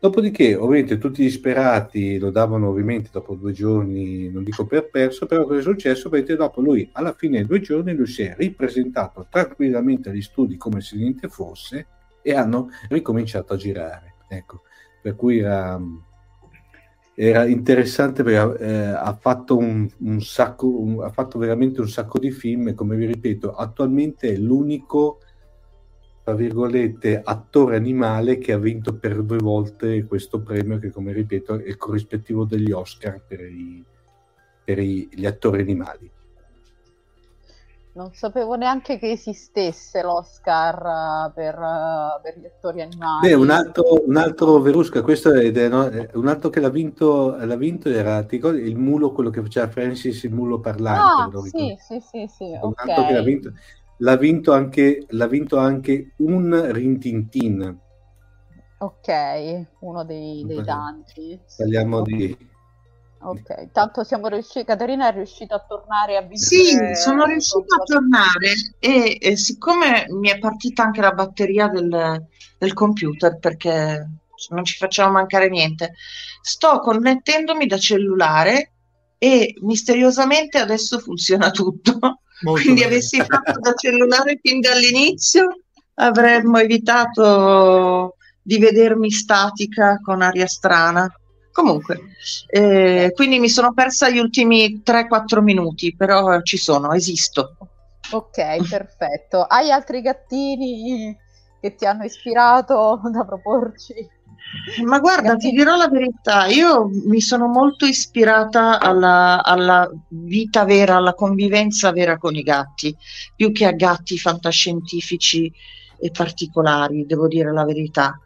Dopodiché, 0.00 0.54
ovviamente, 0.54 0.96
tutti 0.96 1.22
disperati 1.22 2.18
lo 2.18 2.30
davano 2.30 2.68
ovviamente 2.68 3.10
dopo 3.12 3.34
due 3.34 3.52
giorni, 3.52 4.30
non 4.30 4.44
dico 4.44 4.64
per 4.64 4.88
perso, 4.88 5.26
però 5.26 5.44
cosa 5.44 5.58
è 5.58 5.62
successo? 5.62 6.06
Ovviamente 6.06 6.36
dopo 6.36 6.62
lui, 6.62 6.88
alla 6.92 7.12
fine 7.12 7.38
dei 7.38 7.46
due 7.46 7.60
giorni, 7.60 7.94
lui 7.94 8.06
si 8.06 8.22
è 8.22 8.34
ripresentato 8.36 9.26
tranquillamente 9.28 10.08
agli 10.08 10.22
studi 10.22 10.56
come 10.56 10.80
se 10.80 10.96
niente 10.96 11.28
fosse 11.28 11.86
e 12.22 12.34
hanno 12.34 12.70
ricominciato 12.88 13.52
a 13.52 13.56
girare. 13.56 14.14
Ecco, 14.28 14.62
per 15.02 15.16
cui 15.16 15.38
era 15.38 15.78
era 17.22 17.44
interessante 17.44 18.22
perché 18.22 18.64
eh, 18.64 18.72
ha 18.72 19.12
fatto 19.12 19.54
un, 19.54 19.86
un 19.98 20.22
sacco, 20.22 20.66
un, 20.66 21.02
ha 21.02 21.10
fatto 21.10 21.38
veramente 21.38 21.82
un 21.82 21.88
sacco 21.88 22.18
di 22.18 22.30
film 22.30 22.68
e 22.68 22.74
come 22.74 22.96
vi 22.96 23.04
ripeto, 23.04 23.52
attualmente 23.52 24.32
è 24.32 24.36
l'unico 24.36 25.18
tra 26.22 26.34
virgolette, 26.34 27.20
attore 27.22 27.76
animale 27.76 28.38
che 28.38 28.52
ha 28.52 28.58
vinto 28.58 28.94
per 28.94 29.22
due 29.22 29.38
volte 29.38 30.04
questo 30.04 30.40
premio 30.40 30.78
che, 30.78 30.90
come 30.90 31.12
ripeto, 31.12 31.58
è 31.58 31.66
il 31.66 31.76
corrispettivo 31.76 32.44
degli 32.44 32.70
Oscar 32.70 33.20
per, 33.26 33.40
i, 33.40 33.84
per 34.64 34.78
i, 34.78 35.08
gli 35.12 35.26
attori 35.26 35.60
animali. 35.60 36.10
Non 37.92 38.12
sapevo 38.12 38.54
neanche 38.54 38.98
che 38.98 39.10
esistesse 39.10 40.02
l'Oscar 40.02 41.28
uh, 41.28 41.32
per, 41.34 41.58
uh, 41.58 42.20
per, 42.22 42.38
gli 42.38 42.46
attori 42.46 42.82
animali. 42.82 43.28
Beh, 43.28 43.34
un 43.34 43.50
altro, 43.50 44.06
un 44.06 44.16
altro 44.16 44.60
Verusca, 44.60 45.02
questo 45.02 45.32
è, 45.32 45.48
un 46.14 46.28
altro 46.28 46.50
che 46.50 46.60
l'ha 46.60 46.70
vinto, 46.70 47.36
l'ha 47.36 47.56
vinto 47.56 47.88
era 47.88 48.24
ricordi, 48.28 48.60
il 48.60 48.76
mulo, 48.76 49.10
quello 49.12 49.30
che 49.30 49.42
faceva 49.42 49.68
Francis, 49.68 50.22
il 50.22 50.32
mulo 50.32 50.60
parlante. 50.60 51.36
Ah, 51.36 51.42
sì, 51.42 51.76
sì, 51.80 52.00
sì, 52.00 52.26
sì, 52.28 52.44
un 52.44 52.68
okay. 52.68 52.88
altro 52.88 53.06
che 53.06 53.12
l'ha 53.12 53.22
vinto 53.22 53.52
l'ha 54.00 54.16
vinto 54.16 54.52
anche, 54.52 55.06
l'ha 55.08 55.26
vinto 55.26 55.56
anche 55.56 56.12
un 56.16 56.68
Rintintin. 56.72 57.78
Ok, 58.78 59.66
uno 59.80 60.04
dei, 60.04 60.44
dei 60.46 60.62
tanti. 60.64 61.38
Parliamo 61.56 62.02
di... 62.02 62.36
Ok, 63.22 63.72
tanto 63.72 64.02
siamo 64.02 64.28
riusciti, 64.28 64.64
Caterina 64.64 65.08
è 65.08 65.12
riuscita 65.12 65.56
a 65.56 65.64
tornare 65.66 66.16
a 66.16 66.22
vincere. 66.22 66.94
Sì, 66.94 67.02
sono 67.02 67.24
riuscita 67.24 67.76
a 67.76 67.82
tornare 67.84 68.52
e, 68.78 69.18
e, 69.20 69.36
siccome 69.36 70.06
mi 70.08 70.30
è 70.30 70.38
partita 70.38 70.84
anche 70.84 71.02
la 71.02 71.12
batteria 71.12 71.68
del, 71.68 72.26
del 72.56 72.72
computer 72.72 73.38
perché 73.38 74.08
non 74.48 74.64
ci 74.64 74.76
facciamo 74.78 75.12
mancare 75.12 75.50
niente, 75.50 75.92
sto 76.40 76.80
connettendomi 76.80 77.66
da 77.66 77.76
cellulare 77.76 78.72
e 79.18 79.54
misteriosamente 79.60 80.56
adesso 80.58 80.98
funziona 80.98 81.50
tutto. 81.50 81.98
Molto 82.42 82.62
Quindi 82.62 82.80
bene. 82.80 82.94
avessi 82.94 83.20
fatto 83.22 83.60
da 83.60 83.74
cellulare 83.74 84.38
fin 84.40 84.60
dall'inizio 84.60 85.60
avremmo 85.94 86.58
evitato 86.58 88.16
di 88.40 88.58
vedermi 88.58 89.10
statica 89.10 89.98
con 90.02 90.22
aria 90.22 90.46
strana. 90.46 91.06
Comunque, 91.52 92.00
eh, 92.48 93.10
quindi 93.14 93.38
mi 93.38 93.48
sono 93.48 93.72
persa 93.72 94.08
gli 94.08 94.18
ultimi 94.18 94.82
3-4 94.84 95.42
minuti, 95.42 95.94
però 95.94 96.40
ci 96.42 96.56
sono, 96.56 96.92
esisto. 96.92 97.56
Ok, 98.12 98.68
perfetto. 98.68 99.42
Hai 99.42 99.70
altri 99.70 100.00
gattini 100.00 101.16
che 101.60 101.74
ti 101.74 101.86
hanno 101.86 102.04
ispirato 102.04 103.00
da 103.12 103.24
proporci? 103.24 104.18
Ma 104.84 104.98
guarda, 104.98 105.36
ti 105.36 105.50
dirò 105.50 105.76
la 105.76 105.88
verità, 105.88 106.46
io 106.46 106.88
mi 107.04 107.20
sono 107.20 107.46
molto 107.46 107.86
ispirata 107.86 108.80
alla, 108.80 109.44
alla, 109.44 109.88
vita 110.08 110.64
vera, 110.64 110.96
alla 110.96 111.14
convivenza 111.14 111.92
vera 111.92 112.18
con 112.18 112.34
i 112.34 112.42
gatti, 112.42 112.96
più 113.36 113.52
che 113.52 113.64
a 113.66 113.72
gatti 113.72 114.18
fantascientifici 114.18 115.52
e 116.00 116.10
particolari, 116.10 117.06
devo 117.06 117.28
dire 117.28 117.52
la 117.52 117.64
verità. 117.64 118.18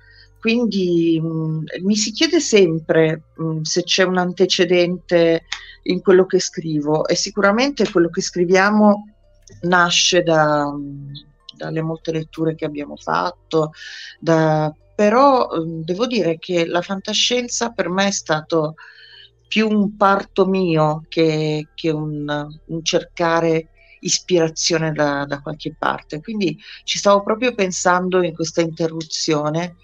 Quindi 0.44 1.18
mh, 1.18 1.26
mm, 1.26 1.64
mi 1.84 1.96
si 1.96 2.12
chiede 2.12 2.38
sempre 2.38 3.22
mh, 3.34 3.44
mm, 3.46 3.60
se 3.62 3.82
c'è 3.82 4.02
un 4.02 4.18
antecedente 4.18 5.44
in 5.84 6.02
quello 6.02 6.26
che 6.26 6.38
scrivo 6.38 7.06
e 7.06 7.14
sicuramente 7.14 7.90
quello 7.90 8.10
che 8.10 8.20
scriviamo 8.20 9.08
nasce 9.62 10.22
da, 10.22 10.70
mm, 10.70 11.14
dalle 11.56 11.80
molte 11.80 12.12
letture 12.12 12.54
che 12.54 12.66
abbiamo 12.66 12.94
fatto, 12.94 13.72
da 14.20 14.70
però 14.94 15.48
devo 15.64 16.06
dire 16.06 16.38
che 16.38 16.66
la 16.66 16.82
fantascienza 16.82 17.70
per 17.70 17.88
me 17.88 18.08
è 18.08 18.12
stato 18.12 18.74
più 19.48 19.66
un 19.66 19.96
parto 19.96 20.44
mio 20.44 21.06
che, 21.08 21.68
che 21.74 21.90
un, 21.90 22.46
un, 22.66 22.84
cercare 22.84 23.70
ispirazione 24.00 24.92
da, 24.92 25.24
da, 25.24 25.40
qualche 25.40 25.74
parte. 25.76 26.20
Quindi 26.20 26.56
ci 26.84 26.98
stavo 26.98 27.22
proprio 27.22 27.54
pensando 27.54 28.22
in 28.22 28.34
questa 28.34 28.60
interruzione, 28.60 29.76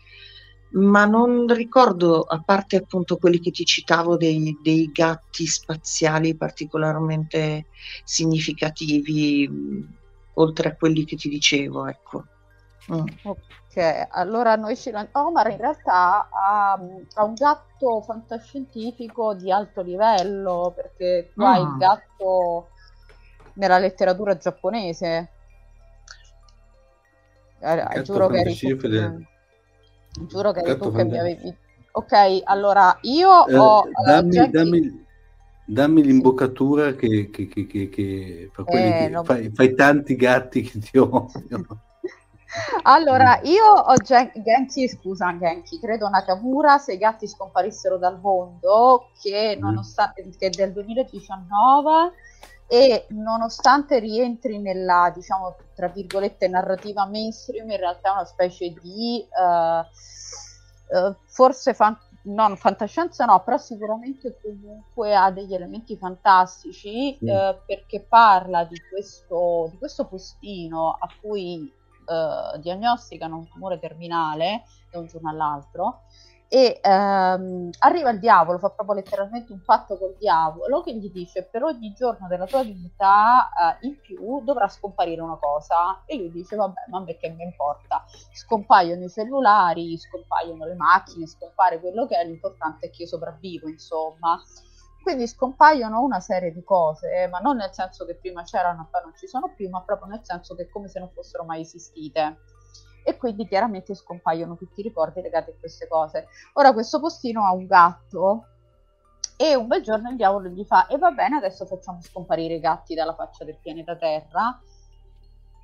ma 0.72 1.04
non 1.04 1.52
ricordo, 1.52 2.22
a 2.22 2.40
parte 2.44 2.76
appunto 2.76 3.16
quelli 3.16 3.40
che 3.40 3.50
ti 3.50 3.64
citavo, 3.64 4.16
dei, 4.16 4.56
dei 4.62 4.90
gatti 4.92 5.46
spaziali 5.46 6.36
particolarmente 6.36 7.66
significativi, 8.04 9.88
oltre 10.34 10.68
a 10.68 10.76
quelli 10.76 11.04
che 11.04 11.16
ti 11.16 11.28
dicevo, 11.28 11.86
ecco. 11.86 12.24
Mm. 12.92 13.04
Ok, 13.22 14.08
allora 14.10 14.56
noi 14.56 14.76
ci 14.76 14.90
lanciamo. 14.90 15.28
Omar 15.28 15.50
in 15.50 15.58
realtà 15.58 16.28
ha, 16.30 16.72
ha, 16.72 17.24
un 17.24 17.34
gatto 17.34 18.00
fantascientifico 18.00 19.34
di 19.34 19.50
alto 19.50 19.82
livello, 19.82 20.72
perché 20.74 21.32
qua 21.34 21.52
ah. 21.52 21.58
il 21.58 21.76
gatto 21.78 22.68
nella 23.54 23.78
letteratura 23.78 24.36
giapponese. 24.36 25.30
Eh, 27.58 28.02
giuro 28.02 28.28
che 28.28 28.38
eri. 28.38 29.28
Giuro 30.26 30.52
che 30.52 30.60
eri 30.60 30.78
tu 30.78 30.92
che 30.92 31.04
mi 31.04 31.18
avevi. 31.18 31.54
Ok, 31.92 32.42
allora 32.44 32.96
io 33.02 33.46
eh, 33.46 33.56
ho. 33.56 33.84
Dammi, 34.04 34.38
uh, 34.38 34.50
dammi, 34.50 35.06
dammi, 35.64 36.02
l'imboccatura 36.02 36.94
che, 36.94 37.30
che, 37.30 37.48
che, 37.48 37.66
che 37.66 38.50
quelli 38.54 38.88
eh, 38.88 38.98
che 38.98 39.08
non... 39.08 39.24
fai, 39.24 39.50
fai 39.52 39.74
tanti 39.74 40.16
gatti 40.16 40.62
che 40.62 40.78
ti 40.78 40.98
odiano. 40.98 41.66
Allora, 42.82 43.38
io 43.44 43.64
ho 43.64 43.96
Gen- 43.96 44.32
Genki, 44.34 44.88
scusa 44.88 45.36
Genki, 45.38 45.78
credo 45.78 46.08
Nakamura, 46.08 46.78
se 46.78 46.94
i 46.94 46.98
gatti 46.98 47.28
scomparissero 47.28 47.96
dal 47.96 48.18
mondo, 48.18 49.10
che, 49.22 49.56
mm. 49.56 49.60
nonostante, 49.60 50.28
che 50.36 50.46
è 50.46 50.50
del 50.50 50.72
2019 50.72 52.12
e 52.72 53.06
nonostante 53.08 53.98
rientri 53.98 54.60
nella, 54.60 55.10
diciamo, 55.12 55.56
tra 55.74 55.88
virgolette, 55.88 56.46
narrativa 56.46 57.04
mainstream, 57.04 57.68
in 57.68 57.76
realtà 57.76 58.10
è 58.10 58.12
una 58.12 58.24
specie 58.24 58.72
di, 58.80 59.26
uh, 59.28 60.96
uh, 60.96 61.16
forse 61.26 61.74
fan- 61.74 61.98
non 62.22 62.56
fantascienza 62.56 63.24
no, 63.24 63.42
però 63.42 63.56
sicuramente 63.56 64.38
comunque 64.40 65.16
ha 65.16 65.32
degli 65.32 65.52
elementi 65.52 65.96
fantastici 65.96 67.18
mm. 67.24 67.28
eh, 67.28 67.60
perché 67.66 68.04
parla 68.06 68.62
di 68.64 68.80
questo, 68.88 69.68
di 69.72 69.78
questo 69.78 70.04
postino 70.04 70.90
a 70.90 71.08
cui 71.20 71.72
diagnosticano 72.58 73.36
un 73.36 73.48
tumore 73.48 73.78
terminale 73.78 74.64
da 74.90 74.98
un 74.98 75.06
giorno 75.06 75.30
all'altro 75.30 76.02
e 76.52 76.80
ehm, 76.82 77.70
arriva 77.78 78.10
il 78.10 78.18
diavolo, 78.18 78.58
fa 78.58 78.70
proprio 78.70 78.96
letteralmente 78.96 79.52
un 79.52 79.62
patto 79.62 79.96
col 79.96 80.16
diavolo 80.18 80.82
che 80.82 80.92
gli 80.96 81.08
dice 81.12 81.44
per 81.44 81.62
ogni 81.62 81.92
giorno 81.92 82.26
della 82.26 82.46
tua 82.46 82.64
vita 82.64 83.48
eh, 83.80 83.86
in 83.86 84.00
più 84.00 84.42
dovrà 84.42 84.66
scomparire 84.66 85.22
una 85.22 85.36
cosa. 85.36 86.02
E 86.06 86.16
lui 86.16 86.32
dice 86.32 86.56
vabbè 86.56 86.86
ma 86.88 87.04
perché 87.04 87.28
mi 87.28 87.44
importa, 87.44 88.04
scompaiono 88.32 89.04
i 89.04 89.08
cellulari, 89.08 89.96
scompaiono 89.96 90.64
le 90.64 90.74
macchine, 90.74 91.28
scompare 91.28 91.78
quello 91.78 92.08
che 92.08 92.16
è, 92.16 92.24
l'importante 92.24 92.88
è 92.88 92.90
che 92.90 93.02
io 93.02 93.08
sopravvivo 93.08 93.68
insomma. 93.68 94.42
Quindi 95.04 95.28
scompaiono 95.28 96.02
una 96.02 96.18
serie 96.18 96.52
di 96.52 96.64
cose, 96.64 97.28
ma 97.30 97.38
non 97.38 97.58
nel 97.58 97.72
senso 97.72 98.04
che 98.04 98.16
prima 98.16 98.42
c'erano 98.42 98.82
e 98.82 98.86
poi 98.90 99.02
non 99.02 99.16
ci 99.16 99.28
sono 99.28 99.54
più, 99.54 99.68
ma 99.70 99.82
proprio 99.82 100.08
nel 100.08 100.24
senso 100.24 100.56
che 100.56 100.64
è 100.64 100.68
come 100.68 100.88
se 100.88 100.98
non 100.98 101.10
fossero 101.12 101.44
mai 101.44 101.60
esistite. 101.60 102.38
E 103.04 103.16
quindi 103.16 103.46
chiaramente 103.46 103.94
scompaiono 103.94 104.56
tutti 104.56 104.80
i 104.80 104.82
ricordi 104.82 105.20
legati 105.20 105.50
a 105.50 105.54
queste 105.58 105.88
cose. 105.88 106.28
Ora 106.54 106.72
questo 106.72 107.00
postino 107.00 107.44
ha 107.44 107.52
un 107.52 107.66
gatto 107.66 108.44
e 109.36 109.54
un 109.54 109.66
bel 109.66 109.82
giorno 109.82 110.10
il 110.10 110.16
diavolo 110.16 110.48
gli 110.48 110.64
fa 110.64 110.86
e 110.86 110.98
va 110.98 111.12
bene 111.12 111.36
adesso 111.36 111.64
facciamo 111.64 112.02
scomparire 112.02 112.56
i 112.56 112.60
gatti 112.60 112.94
dalla 112.94 113.14
faccia 113.14 113.42
del 113.42 113.56
pianeta 113.56 113.96
Terra 113.96 114.60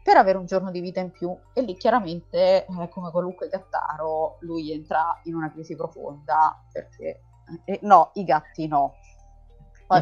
per 0.03 0.17
avere 0.17 0.39
un 0.39 0.47
giorno 0.47 0.71
di 0.71 0.81
vita 0.81 1.01
in 1.01 1.11
più 1.11 1.37
e 1.53 1.61
lì 1.61 1.77
chiaramente 1.77 2.65
eh, 2.65 2.89
come 2.89 3.11
qualunque 3.11 3.49
gattaro 3.49 4.39
lui 4.41 4.73
entra 4.73 5.21
in 5.25 5.35
una 5.35 5.53
crisi 5.53 5.77
profonda 5.77 6.59
perché 6.73 7.21
eh, 7.65 7.81
no, 7.83 8.13
i 8.15 8.25
gatti 8.25 8.67
no. 8.67 8.95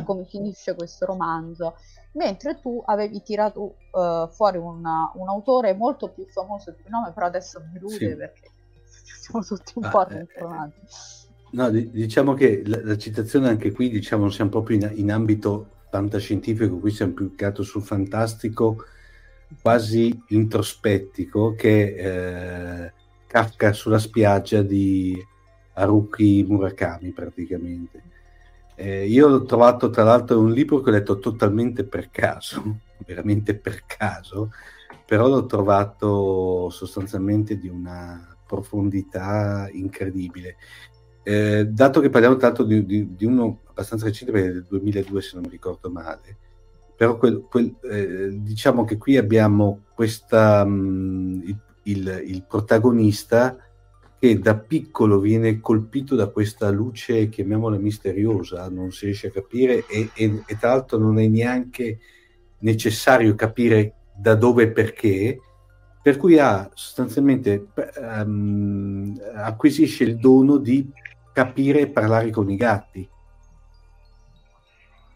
Come 0.04 0.24
finisce 0.24 0.74
questo 0.74 1.06
romanzo, 1.06 1.76
mentre 2.12 2.58
tu 2.60 2.82
avevi 2.86 3.22
tirato 3.22 3.76
uh, 3.92 4.28
fuori 4.28 4.58
una, 4.58 5.10
un 5.14 5.28
autore 5.28 5.74
molto 5.74 6.08
più 6.08 6.26
famoso 6.26 6.70
di 6.70 6.88
nome, 6.88 7.12
però 7.12 7.26
adesso 7.26 7.62
mi 7.72 7.78
rude 7.78 7.94
sì. 7.96 8.16
perché 8.16 8.50
siamo 9.20 9.44
tutti 9.44 9.72
un 9.76 9.84
ah, 9.84 9.90
po' 9.90 10.04
rinfronati. 10.08 10.80
Eh, 10.80 11.26
no, 11.52 11.70
diciamo 11.70 12.34
che 12.34 12.62
la, 12.66 12.80
la, 12.82 12.96
citazione 12.96 13.48
anche 13.48 13.72
qui, 13.72 13.90
diciamo, 13.90 14.22
non 14.22 14.32
siamo 14.32 14.50
proprio 14.50 14.76
in, 14.76 14.92
in 14.94 15.12
ambito 15.12 15.68
fantascientifico, 15.90 16.78
qui 16.78 16.90
siamo 16.90 17.12
più 17.12 17.34
che 17.34 17.44
altro 17.44 17.62
sul 17.62 17.82
fantastico 17.82 18.84
quasi 19.60 20.22
introspettico 20.28 21.54
che 21.54 21.94
eh, 21.94 22.92
Kafka 23.26 23.72
sulla 23.72 23.98
spiaggia 23.98 24.62
di 24.62 25.16
Haruki 25.74 26.44
Murakami 26.48 27.10
praticamente 27.10 28.02
eh, 28.76 29.06
io 29.06 29.28
l'ho 29.28 29.44
trovato 29.44 29.90
tra 29.90 30.02
l'altro 30.02 30.40
un 30.40 30.50
libro 30.50 30.80
che 30.80 30.90
ho 30.90 30.92
letto 30.92 31.18
totalmente 31.18 31.84
per 31.84 32.10
caso, 32.10 32.80
veramente 33.06 33.56
per 33.56 33.84
caso, 33.86 34.50
però 35.06 35.28
l'ho 35.28 35.46
trovato 35.46 36.70
sostanzialmente 36.70 37.58
di 37.58 37.68
una 37.68 38.36
profondità 38.46 39.68
incredibile. 39.72 40.56
Eh, 41.22 41.66
dato 41.66 42.00
che 42.00 42.10
parliamo 42.10 42.36
tanto 42.36 42.64
di, 42.64 42.84
di, 42.84 43.14
di, 43.14 43.24
uno 43.24 43.60
abbastanza 43.70 44.06
recente, 44.06 44.32
perché 44.32 44.48
è 44.48 44.52
del 44.52 44.66
2002 44.68 45.22
se 45.22 45.30
non 45.34 45.44
mi 45.44 45.50
ricordo 45.50 45.90
male, 45.90 46.36
però 46.96 47.16
quel, 47.16 47.46
quel, 47.48 47.74
eh, 47.82 48.28
diciamo 48.40 48.84
che 48.84 48.98
qui 48.98 49.16
abbiamo 49.16 49.84
questa, 49.94 50.64
mh, 50.64 50.70
mm, 50.70 51.42
il, 51.44 51.58
il, 51.84 52.22
il 52.26 52.44
protagonista 52.46 53.56
che 54.24 54.38
da 54.38 54.56
piccolo 54.56 55.18
viene 55.18 55.60
colpito 55.60 56.14
da 56.14 56.28
questa 56.28 56.70
luce, 56.70 57.28
chiamiamola 57.28 57.76
misteriosa, 57.76 58.70
non 58.70 58.90
si 58.90 59.04
riesce 59.04 59.26
a 59.26 59.30
capire 59.30 59.84
e, 59.86 60.08
e, 60.14 60.42
e 60.46 60.56
tra 60.58 60.70
l'altro 60.70 60.96
non 60.96 61.18
è 61.18 61.26
neanche 61.26 61.98
necessario 62.60 63.34
capire 63.34 63.96
da 64.16 64.34
dove 64.34 64.62
e 64.62 64.70
perché, 64.70 65.38
per 66.02 66.16
cui 66.16 66.38
ha 66.38 66.70
sostanzialmente 66.72 67.66
um, 67.98 69.14
acquisisce 69.34 70.04
il 70.04 70.16
dono 70.16 70.56
di 70.56 70.90
capire 71.30 71.80
e 71.80 71.88
parlare 71.88 72.30
con 72.30 72.48
i 72.48 72.56
gatti. 72.56 73.06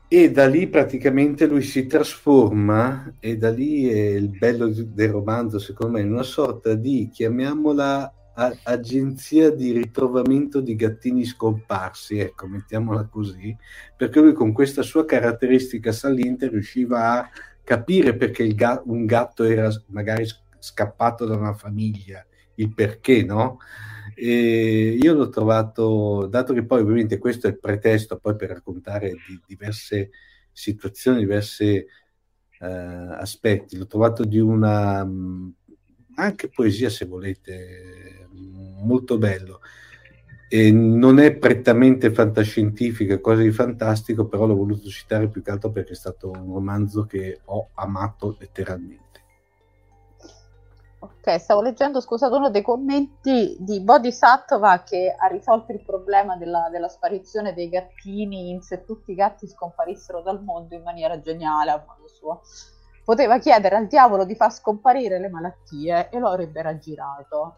E 0.07 0.31
da 0.31 0.47
lì 0.47 0.67
praticamente 0.67 1.47
lui 1.47 1.63
si 1.63 1.87
trasforma, 1.87 3.15
e 3.21 3.39
da 3.39 3.51
lì 3.51 3.89
è 3.89 4.09
il 4.17 4.29
bello 4.29 4.69
del 4.69 5.09
romanzo, 5.09 5.59
secondo 5.59 5.95
me, 5.95 6.03
in 6.03 6.13
una 6.13 6.23
sorta 6.23 6.75
di, 6.75 7.09
chiamiamola, 7.11 8.13
agenzia 8.63 9.51
di 9.51 9.73
ritrovamento 9.73 10.61
di 10.61 10.77
gattini 10.77 11.25
scomparsi, 11.25 12.19
ecco, 12.19 12.47
mettiamola 12.47 13.05
così, 13.07 13.57
perché 13.97 14.21
lui 14.21 14.33
con 14.33 14.53
questa 14.53 14.83
sua 14.83 15.05
caratteristica 15.05 15.91
saliente 15.91 16.49
riusciva 16.49 17.19
a 17.19 17.31
capire 17.65 18.17
perché 18.17 18.55
ga- 18.55 18.83
un 18.87 19.05
gatto 19.07 19.43
era 19.43 19.69
magari 19.87 20.25
scappato 20.59 21.27
da 21.27 21.37
una 21.37 21.55
famiglia, 21.55 22.25
il 22.55 22.73
perché, 22.73 23.25
no? 23.25 23.59
E 24.15 24.99
io 25.01 25.15
l'ho 25.15 25.29
trovato, 25.29 26.27
dato 26.27 26.53
che 26.53 26.65
poi 26.65 26.81
ovviamente 26.81 27.19
questo 27.19 27.47
è 27.47 27.51
il 27.51 27.59
pretesto 27.59 28.19
poi 28.19 28.37
per 28.37 28.51
raccontare 28.51 29.11
di 29.11 29.41
diverse 29.47 30.11
situazioni, 30.53 31.21
diversi 31.21 31.85
eh, 32.61 32.67
aspetti, 32.67 33.77
l'ho 33.77 33.87
trovato 33.87 34.25
di 34.25 34.39
una 34.39 35.07
anche 36.19 36.49
poesia 36.49 36.91
se 36.91 37.07
volete, 37.07 38.29
molto 38.83 39.19
bello. 39.19 39.61
E 40.51 40.73
non 40.73 41.19
è 41.19 41.37
prettamente 41.37 42.13
fantascientifica, 42.13 43.21
cosa 43.21 43.43
di 43.43 43.51
fantastico, 43.51 44.27
però 44.27 44.47
l'ho 44.47 44.57
voluto 44.57 44.89
citare 44.89 45.29
più 45.29 45.43
che 45.43 45.51
altro 45.51 45.71
perché 45.71 45.93
è 45.93 45.97
stato 45.97 46.31
un 46.31 46.53
romanzo 46.53 47.05
che 47.05 47.41
ho 47.45 47.69
amato 47.75 48.37
letteralmente. 48.39 49.07
Ok, 51.01 51.39
stavo 51.39 51.61
leggendo, 51.61 52.01
scusate, 52.01 52.35
uno 52.35 52.51
dei 52.51 52.63
commenti 52.63 53.57
di 53.61 53.81
Bodhisattva 53.81 54.83
che 54.83 55.15
ha 55.17 55.27
risolto 55.29 55.71
il 55.71 55.83
problema 55.85 56.37
della, 56.37 56.69
della, 56.73 56.89
sparizione 56.89 57.55
dei 57.55 57.69
gattini 57.69 58.51
in 58.51 58.63
se 58.63 58.85
tutti 58.85 59.13
i 59.13 59.15
gatti 59.15 59.47
scomparissero 59.47 60.23
dal 60.23 60.43
mondo 60.43 60.75
in 60.75 60.83
maniera 60.83 61.21
geniale 61.21 61.71
a 61.71 61.85
modo 61.87 62.09
suo. 62.09 62.41
Poteva 63.09 63.39
chiedere 63.39 63.75
al 63.75 63.87
diavolo 63.87 64.27
di 64.27 64.35
far 64.35 64.53
scomparire 64.53 65.19
le 65.19 65.31
malattie 65.31 66.11
e 66.11 66.19
lo 66.19 66.29
avrebbe 66.29 66.61
raggirato. 66.61 67.57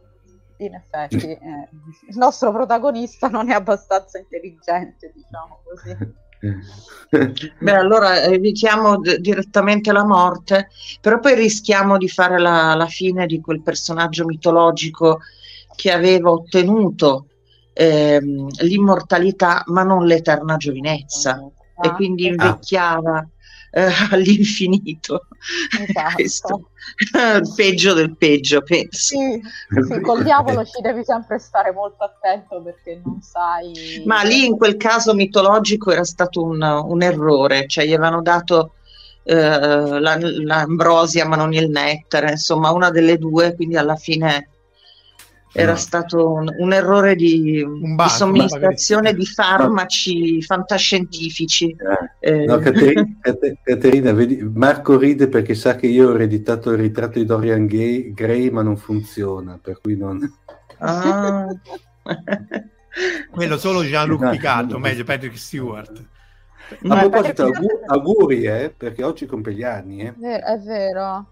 In 0.59 0.75
effetti, 0.75 1.27
eh, 1.27 1.69
il 2.09 2.17
nostro 2.17 2.53
protagonista 2.53 3.27
non 3.27 3.51
è 3.51 3.55
abbastanza 3.55 4.19
intelligente, 4.19 5.13
diciamo 5.13 5.59
così. 5.65 5.97
Beh, 7.59 7.75
allora 7.75 8.23
evitiamo 8.23 8.99
d- 8.99 9.17
direttamente 9.17 9.91
la 9.91 10.07
morte, 10.07 10.69
però 11.01 11.19
poi 11.19 11.35
rischiamo 11.35 11.99
di 11.99 12.09
fare 12.09 12.39
la, 12.39 12.77
la, 12.77 12.87
fine 12.87 13.27
di 13.27 13.41
quel 13.41 13.61
personaggio 13.61 14.25
mitologico 14.25 15.19
che 15.75 15.91
aveva 15.91 16.31
ottenuto 16.31 17.27
ehm, 17.73 18.47
l'immortalità 18.61 19.65
ma 19.67 19.83
non 19.83 20.07
l'eterna 20.07 20.57
giovinezza 20.57 21.33
ah, 21.75 21.89
e 21.89 21.93
quindi 21.95 22.27
invecchiava. 22.27 23.17
Ah 23.19 23.29
eh, 23.71 23.89
all'infinito. 24.11 25.27
Esatto. 25.79 26.15
Questo 26.15 26.71
il 27.37 27.53
peggio 27.55 27.93
del 27.93 28.17
peggio, 28.17 28.63
penso. 28.63 29.17
Sì, 29.17 29.41
sì, 29.87 30.01
col 30.01 30.23
diavolo 30.25 30.65
ci 30.65 30.81
devi 30.83 31.05
sempre 31.05 31.39
stare 31.39 31.73
molto 31.73 32.05
attento 32.05 32.63
perché 32.63 33.01
non 33.05 33.21
sai. 33.21 34.03
Ma 34.05 34.23
lì 34.23 34.47
in 34.47 34.57
quel 34.57 34.77
caso 34.77 35.15
mitologico 35.15 35.91
era 35.91 36.05
stato 36.05 36.43
un, 36.43 36.61
un 36.63 37.03
errore, 37.03 37.67
cioè 37.67 37.85
gli 37.85 37.93
avevano 37.93 38.23
dato 38.23 38.75
eh, 39.23 39.35
la, 40.01 40.19
l'ambrosia 40.21 41.27
ma 41.27 41.37
non 41.37 41.53
il 41.53 41.71
nettare, 41.71 42.33
insomma 42.33 42.71
una 42.71 42.91
delle 42.91 43.19
due, 43.19 43.55
quindi 43.55 43.77
alla 43.77 43.97
fine 43.97 44.49
era 45.53 45.73
no. 45.73 45.79
stato 45.79 46.33
un, 46.33 46.49
un, 46.59 46.73
errore 46.73 47.17
di, 47.17 47.61
un 47.61 47.95
banco, 47.97 48.13
di 48.13 48.19
somministrazione 48.19 49.15
di 49.15 49.27
farmaci 49.27 50.41
fantascientifici. 50.43 51.75
Eh. 52.21 52.45
No, 52.45 52.59
Caterina, 52.59 53.05
Caterina 53.63 54.13
vedi, 54.13 54.43
Marco 54.43 54.97
ride 54.97 55.29
perché 55.29 55.55
sa 55.55 55.75
che 55.75 55.89
io 55.89 56.11
ho 56.11 56.15
ereditato 56.15 56.71
il 56.71 56.79
ritratto 56.79 57.19
di 57.19 57.25
Dorian 57.25 57.67
Gay, 57.67 58.13
Gray, 58.13 58.51
ma 58.51 58.63
non 58.63 58.77
funziona, 58.77 59.59
per 59.61 59.81
cui 59.81 59.97
non... 59.97 60.21
Ah. 60.79 61.47
Quello 63.31 63.59
solo 63.59 63.83
Jean-Luc 63.83 64.21
no, 64.21 64.31
Picard, 64.31 64.73
meglio 64.73 65.05
Patrick 65.05 65.39
Stewart. 65.39 66.05
A 66.89 66.99
proposito, 67.01 67.43
auguri, 67.43 67.67
auguri 67.87 68.43
eh, 68.45 68.75
perché 68.77 69.03
oggi 69.03 69.27
compie 69.27 69.55
gli 69.55 69.65
anni. 69.65 70.03
Eh. 70.03 70.39
È 70.39 70.59
vero 70.59 71.27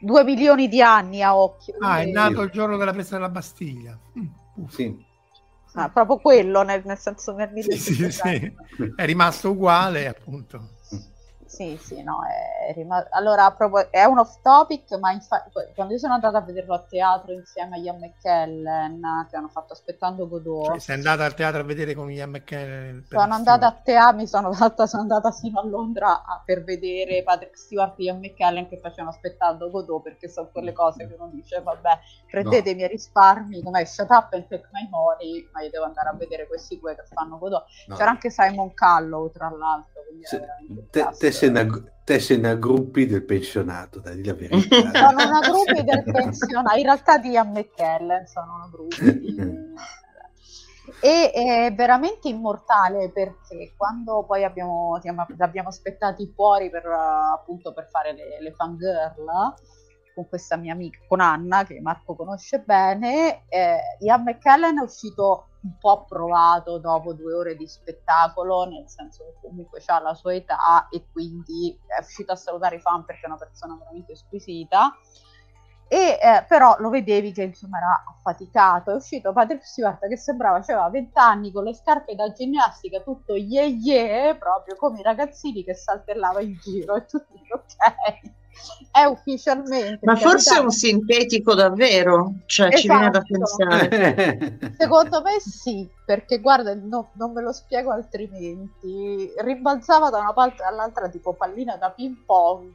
due 0.00 0.24
milioni 0.24 0.68
di 0.68 0.82
anni 0.82 1.22
a 1.22 1.36
occhio. 1.36 1.74
Ah, 1.80 2.00
è 2.00 2.06
nato 2.06 2.42
il 2.42 2.50
giorno 2.50 2.76
della 2.76 2.92
presa 2.92 3.16
della 3.16 3.28
Bastiglia. 3.28 3.98
Mm, 4.18 4.64
sì. 4.68 5.06
Ah, 5.74 5.88
proprio 5.90 6.18
quello, 6.18 6.62
nel, 6.62 6.82
nel 6.84 6.98
senso 6.98 7.32
nel 7.32 7.50
sì, 7.62 7.76
sì, 7.76 8.10
sì. 8.10 8.52
È 8.96 9.04
rimasto 9.04 9.50
uguale, 9.50 10.08
appunto. 10.08 10.76
Sì, 11.48 11.78
sì, 11.80 12.02
no, 12.02 12.20
è 12.26 12.72
rimasto... 12.74 13.08
Allora, 13.12 13.50
proprio, 13.52 13.90
è 13.90 14.04
un 14.04 14.18
off 14.18 14.42
topic, 14.42 14.92
ma 14.98 15.12
infatti 15.12 15.50
quando 15.74 15.94
io 15.94 15.98
sono 15.98 16.12
andata 16.12 16.36
a 16.36 16.40
vederlo 16.42 16.74
a 16.74 16.80
teatro 16.80 17.32
insieme 17.32 17.76
a 17.76 17.78
Ian 17.78 17.96
McKellen, 17.98 19.26
che 19.30 19.36
hanno 19.36 19.48
fatto 19.48 19.72
Aspettando 19.72 20.28
Godot... 20.28 20.66
Cioè, 20.66 20.78
sei 20.78 20.96
andata 20.96 21.24
al 21.24 21.32
teatro 21.32 21.60
a 21.60 21.64
vedere 21.64 21.94
con 21.94 22.10
Ian 22.10 22.28
McKellen? 22.28 23.06
Sono 23.08 23.32
andata 23.32 23.66
a 23.66 23.72
teatro, 23.72 24.16
mi 24.18 24.26
sono, 24.26 24.52
fatta, 24.52 24.86
sono 24.86 25.02
andata 25.02 25.30
sino 25.30 25.60
a 25.60 25.64
Londra 25.64 26.22
a, 26.22 26.42
per 26.44 26.62
vedere 26.64 27.22
Patrick 27.22 27.56
Stewart 27.56 27.98
e 27.98 28.02
Ian 28.02 28.18
McKellen 28.18 28.68
che 28.68 28.78
facevano 28.78 29.08
Aspettando 29.08 29.70
Godot, 29.70 30.02
perché 30.02 30.28
sono 30.28 30.50
quelle 30.52 30.74
cose 30.74 31.08
che 31.08 31.14
uno 31.14 31.30
dice, 31.32 31.62
vabbè, 31.62 31.98
prendete 32.30 32.68
no. 32.68 32.70
i 32.72 32.74
miei 32.74 32.88
risparmi, 32.88 33.62
come 33.62 33.86
shut 33.86 34.10
up 34.10 34.34
and 34.34 34.46
take 34.48 34.68
my 34.72 34.86
money, 34.90 35.48
ma 35.52 35.62
io 35.62 35.70
devo 35.70 35.86
andare 35.86 36.10
a 36.10 36.12
vedere 36.12 36.46
questi 36.46 36.78
due 36.78 36.94
che 36.94 37.04
fanno 37.10 37.38
Godot. 37.38 37.64
No. 37.86 37.96
C'era 37.96 38.10
anche 38.10 38.28
Simon 38.28 38.74
Callow, 38.74 39.30
tra 39.30 39.48
l'altro. 39.48 39.96
Se, 40.22 40.42
te, 40.90 41.06
te, 41.18 41.30
sei 41.38 41.48
una, 41.50 41.66
te 42.04 42.18
sei 42.18 42.38
una 42.38 42.54
gruppi 42.54 43.06
del 43.06 43.24
pensionato, 43.24 44.00
dai 44.00 44.24
la 44.24 44.34
verità. 44.34 44.90
sono 44.92 45.28
una 45.28 45.40
gruppi 45.40 45.84
del 45.84 46.02
pensionato, 46.02 46.76
in 46.76 46.84
realtà 46.84 47.18
di 47.18 47.30
Ian 47.30 47.52
McKellen 47.52 48.26
sono 48.26 48.54
una 48.56 48.68
gruppi. 48.68 49.76
e 51.00 51.30
è 51.30 51.72
veramente 51.74 52.28
immortale 52.28 53.10
perché 53.10 53.72
quando 53.76 54.24
poi 54.24 54.42
abbiamo, 54.42 54.98
abbiamo 55.38 55.68
aspettati 55.68 56.32
fuori 56.34 56.70
per, 56.70 56.86
appunto, 56.86 57.72
per 57.72 57.88
fare 57.88 58.14
le, 58.14 58.40
le 58.40 58.52
fangirl 58.52 59.24
con 60.18 60.28
questa 60.28 60.56
mia 60.56 60.72
amica, 60.72 60.98
con 61.06 61.20
Anna, 61.20 61.62
che 61.62 61.80
Marco 61.80 62.16
conosce 62.16 62.58
bene, 62.58 63.44
eh, 63.48 63.78
Ian 64.00 64.24
McKellen 64.24 64.80
è 64.80 64.82
uscito 64.82 65.50
un 65.60 65.78
po' 65.78 66.04
provato 66.06 66.78
dopo 66.78 67.12
due 67.12 67.34
ore 67.34 67.56
di 67.56 67.68
spettacolo, 67.68 68.64
nel 68.64 68.88
senso 68.88 69.24
che 69.24 69.34
comunque 69.40 69.80
ha 69.86 70.00
la 70.00 70.14
sua 70.14 70.34
età 70.34 70.88
e 70.90 71.06
quindi 71.12 71.78
è 71.86 72.00
uscito 72.00 72.32
a 72.32 72.36
salutare 72.36 72.76
i 72.76 72.80
fan 72.80 73.04
perché 73.04 73.26
è 73.26 73.28
una 73.28 73.36
persona 73.36 73.76
veramente 73.78 74.16
squisita. 74.16 74.96
E 75.90 76.18
eh, 76.20 76.44
però 76.46 76.76
lo 76.80 76.90
vedevi 76.90 77.32
che 77.32 77.44
insomma 77.44 77.78
era 77.78 78.04
affaticato. 78.08 78.90
È 78.90 78.94
uscito 78.94 79.32
Patrick 79.32 79.64
Stewart 79.64 80.06
che 80.06 80.16
sembrava 80.16 80.56
aveva 80.56 80.90
20 80.90 81.18
anni 81.18 81.52
con 81.52 81.62
le 81.62 81.74
scarpe 81.74 82.16
da 82.16 82.32
ginnastica, 82.32 83.00
tutto 83.00 83.34
ye 83.34 83.66
ye, 83.66 84.36
proprio 84.36 84.74
come 84.76 84.98
i 84.98 85.02
ragazzini 85.02 85.62
che 85.62 85.74
saltellava 85.74 86.40
in 86.40 86.58
giro 86.60 86.96
e 86.96 87.04
tutti 87.06 87.40
ok 87.50 88.36
è 88.90 89.04
ufficialmente. 89.04 90.00
Ma 90.02 90.16
forse 90.16 90.56
è 90.56 90.60
un 90.60 90.70
sintetico 90.70 91.54
davvero, 91.54 92.34
cioè 92.46 92.68
esatto. 92.68 92.80
ci 92.80 92.88
viene 92.88 93.10
da 93.10 93.22
esatto. 93.24 93.56
pensare. 93.56 94.74
Secondo 94.78 95.22
me 95.22 95.40
sì, 95.40 95.88
perché 96.04 96.40
guarda, 96.40 96.74
no, 96.74 97.10
non 97.12 97.32
me 97.32 97.42
lo 97.42 97.52
spiego 97.52 97.90
altrimenti. 97.90 99.30
Rimbalzava 99.36 100.10
da 100.10 100.18
una 100.18 100.32
parte 100.32 100.62
all'altra 100.62 101.08
tipo 101.08 101.34
pallina 101.34 101.76
da 101.76 101.90
ping 101.90 102.16
pong. 102.24 102.72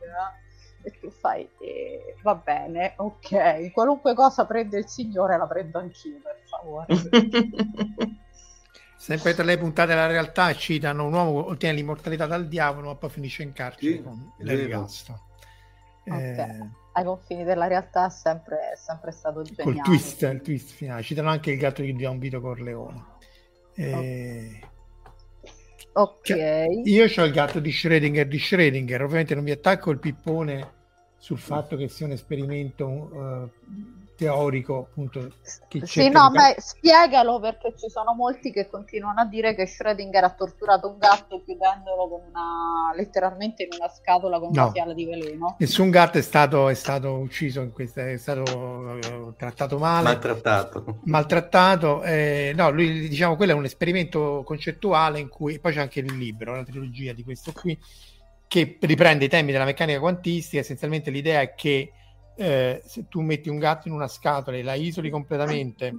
E 0.86 1.00
tu 1.00 1.10
fai, 1.10 1.48
eh, 1.62 2.16
va 2.24 2.36
bene, 2.36 2.94
ok, 2.98 3.72
qualunque 3.72 4.14
cosa 4.14 4.46
prende 4.46 4.80
il 4.80 4.88
signore 4.88 5.38
la 5.38 5.48
prendo 5.48 5.80
anch'io, 5.80 6.20
per 6.22 6.42
favore. 6.44 6.88
Sempre 8.98 9.34
tra 9.34 9.44
le 9.44 9.58
puntate 9.58 9.90
della 9.90 10.08
realtà 10.08 10.54
citano 10.54 11.06
un 11.06 11.14
uomo 11.14 11.48
ottiene 11.48 11.76
l'immortalità 11.76 12.26
dal 12.26 12.48
diavolo, 12.48 12.88
ma 12.88 12.96
poi 12.96 13.10
finisce 13.10 13.44
in 13.44 13.54
carcere 13.54 13.96
sì, 13.96 14.02
con 14.02 14.32
l'ergastolo. 14.38 15.20
Okay. 16.06 16.38
Eh, 16.38 16.70
ai 16.94 17.04
confini 17.04 17.44
della 17.44 17.68
realtà 17.68 18.08
è 18.08 18.10
sempre, 18.10 18.72
è 18.72 18.76
sempre 18.76 19.12
stato 19.12 19.42
geniale. 19.42 19.76
Col 19.76 19.82
twist, 19.84 20.22
il 20.22 20.42
twist 20.42 20.72
finale. 20.72 21.02
Citano 21.02 21.30
anche 21.30 21.52
il 21.52 21.58
gatto 21.58 21.82
di 21.82 21.96
Don 21.96 22.20
Vito 22.20 22.42
Corleone. 22.42 23.06
Eh, 23.76 24.60
ok. 25.94 26.20
Cioè, 26.22 26.68
io 26.84 27.04
ho 27.04 27.24
il 27.24 27.32
gatto 27.32 27.60
di 27.60 27.72
Schrödinger 27.72 28.26
di 28.26 28.38
Schrödinger, 28.38 29.02
ovviamente 29.02 29.34
non 29.34 29.44
mi 29.44 29.52
attacco 29.52 29.92
il 29.92 30.00
pippone 30.00 30.82
sul 31.18 31.40
fatto 31.40 31.78
che 31.78 31.88
sia 31.88 32.06
un 32.06 32.12
esperimento 32.12 32.86
uh, 32.86 33.50
teorico 34.24 34.88
appunto 34.90 35.32
che 35.68 35.86
sì 35.86 36.10
no 36.10 36.30
di... 36.30 36.38
ma 36.38 36.54
spiegalo 36.58 37.40
perché 37.40 37.74
ci 37.78 37.90
sono 37.90 38.14
molti 38.14 38.52
che 38.52 38.70
continuano 38.70 39.22
a 39.22 39.26
dire 39.26 39.54
che 39.56 39.66
Schrödinger 39.66 40.24
ha 40.24 40.32
torturato 40.32 40.90
un 40.90 40.98
gatto 40.98 41.44
chiudendolo 41.44 42.08
con 42.08 42.22
una 42.30 42.94
letteralmente 42.96 43.64
in 43.64 43.70
una 43.78 43.90
scatola 43.90 44.40
con 44.40 44.52
no. 44.54 44.64
una 44.64 44.72
fiala 44.72 44.94
di 44.94 45.06
veleno 45.06 45.56
nessun 45.60 45.90
gatto 45.90 46.18
è 46.18 46.22
stato, 46.22 46.70
è 46.70 46.74
stato 46.74 47.18
ucciso 47.18 47.62
in 47.62 47.72
questa, 47.72 48.10
è 48.10 48.18
stato 48.18 48.42
uh, 48.42 49.34
trattato 49.36 49.78
male 49.78 50.04
maltrattato 50.04 51.00
maltrattato 51.04 52.04
eh, 52.04 52.54
no 52.56 52.70
lui 52.70 53.08
diciamo 53.08 53.36
quello 53.36 53.52
è 53.52 53.56
un 53.56 53.66
esperimento 53.66 54.44
concettuale 54.46 55.20
in 55.20 55.28
cui 55.28 55.60
poi 55.60 55.74
c'è 55.74 55.82
anche 55.82 56.00
il 56.00 56.16
libro 56.16 56.56
la 56.56 56.64
trilogia 56.64 57.14
di 57.14 57.24
questo 57.24 57.52
qui 57.52 57.78
che 58.54 58.78
riprende 58.82 59.26
i 59.26 59.30
temi 59.30 59.52
della 59.52 59.66
meccanica 59.66 60.00
quantistica. 60.00 60.62
Essenzialmente 60.62 61.10
l'idea 61.10 61.42
è 61.42 61.56
che 61.56 61.92
eh, 62.36 62.82
se 62.86 63.08
tu 63.08 63.22
metti 63.22 63.50
un 63.50 63.60
gatto 63.60 63.88
in 63.88 63.94
una 63.94 64.08
scatola 64.08 64.58
e 64.58 64.64
la 64.64 64.74
isoli 64.74 65.10
completamente 65.10 65.94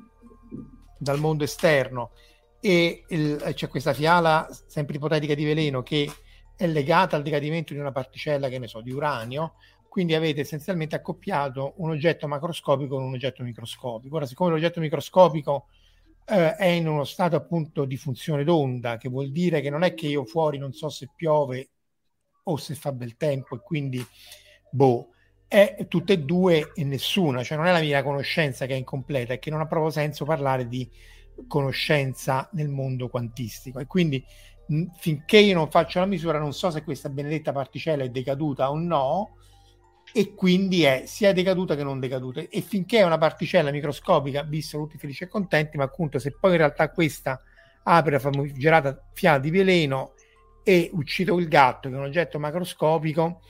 dal 0.99 1.18
mondo 1.18 1.45
esterno 1.45 2.12
e 2.61 3.05
il, 3.09 3.53
c'è 3.55 3.68
questa 3.68 3.93
fiala 3.93 4.49
sempre 4.66 4.97
ipotetica 4.97 5.35
di 5.35 5.45
veleno 5.45 5.82
che 5.82 6.11
è 6.57 6.66
legata 6.66 7.16
al 7.16 7.22
decadimento 7.22 7.72
di 7.72 7.78
una 7.78 7.93
particella, 7.93 8.49
che 8.49 8.59
ne 8.59 8.68
so, 8.68 8.80
di 8.80 8.91
uranio, 8.91 9.55
quindi 9.89 10.14
avete 10.14 10.41
essenzialmente 10.41 10.97
accoppiato 10.97 11.74
un 11.76 11.91
oggetto 11.91 12.26
macroscopico 12.26 12.97
con 12.97 13.05
un 13.05 13.12
oggetto 13.12 13.43
microscopico. 13.43 14.16
Ora, 14.16 14.26
siccome 14.26 14.51
l'oggetto 14.51 14.80
microscopico 14.80 15.66
eh, 16.26 16.57
è 16.57 16.66
in 16.66 16.89
uno 16.89 17.05
stato 17.05 17.37
appunto 17.37 17.85
di 17.85 17.97
funzione 17.97 18.45
d'onda, 18.45 18.97
che 18.97 19.09
vuol 19.09 19.30
dire 19.30 19.61
che 19.61 19.70
non 19.70 19.82
è 19.82 19.95
che 19.95 20.07
io 20.07 20.24
fuori 20.24 20.59
non 20.59 20.72
so 20.72 20.89
se 20.89 21.11
piove 21.14 21.68
o 22.45 22.57
se 22.57 22.74
fa 22.74 22.93
bel 22.93 23.16
tempo 23.16 23.57
e 23.57 23.61
quindi 23.61 24.05
boh, 24.70 25.11
è 25.55 25.86
tutte 25.88 26.14
e 26.14 26.18
due 26.18 26.72
e 26.74 26.82
nessuna, 26.84 27.44
cioè 27.44 27.57
non 27.57 27.66
è 27.66 27.72
la 27.72 27.80
mia 27.80 28.02
conoscenza 28.02 28.66
che 28.66 28.74
è 28.74 28.76
incompleta, 28.76 29.34
è 29.34 29.38
che 29.38 29.50
non 29.50 29.61
ha 29.61 29.66
proprio 29.66 29.90
senso 29.90 30.24
parlare 30.24 30.66
di 30.66 30.90
conoscenza 31.46 32.48
nel 32.52 32.68
mondo 32.68 33.09
quantistico 33.09 33.78
e 33.78 33.86
quindi 33.86 34.24
mh, 34.66 34.84
finché 34.98 35.38
io 35.38 35.55
non 35.55 35.70
faccio 35.70 36.00
la 36.00 36.07
misura 36.07 36.38
non 36.38 36.52
so 36.52 36.70
se 36.70 36.84
questa 36.84 37.09
benedetta 37.09 37.52
particella 37.52 38.05
è 38.05 38.09
decaduta 38.09 38.70
o 38.70 38.78
no 38.78 39.36
e 40.12 40.34
quindi 40.34 40.84
è 40.84 41.05
sia 41.07 41.32
decaduta 41.32 41.74
che 41.74 41.82
non 41.82 41.98
decaduta 41.98 42.40
e 42.40 42.61
finché 42.61 42.98
è 42.98 43.02
una 43.02 43.18
particella 43.18 43.72
microscopica 43.72 44.42
vissero 44.42 44.84
tutti 44.84 44.98
felici 44.98 45.24
e 45.24 45.28
contenti 45.28 45.76
ma 45.76 45.84
appunto 45.84 46.20
se 46.20 46.36
poi 46.38 46.52
in 46.52 46.59
realtà 46.59 46.90
questa 46.90 47.40
apre 47.82 48.12
la 48.12 48.18
famigerata 48.18 49.07
fiala 49.12 49.38
di 49.38 49.50
veleno 49.50 50.14
e 50.64 50.90
uccido 50.94 51.38
il 51.38 51.46
gatto, 51.46 51.88
che 51.88 51.94
è 51.94 51.98
un 51.98 52.05
oggetto 52.05 52.38
macroscopico. 52.38 53.42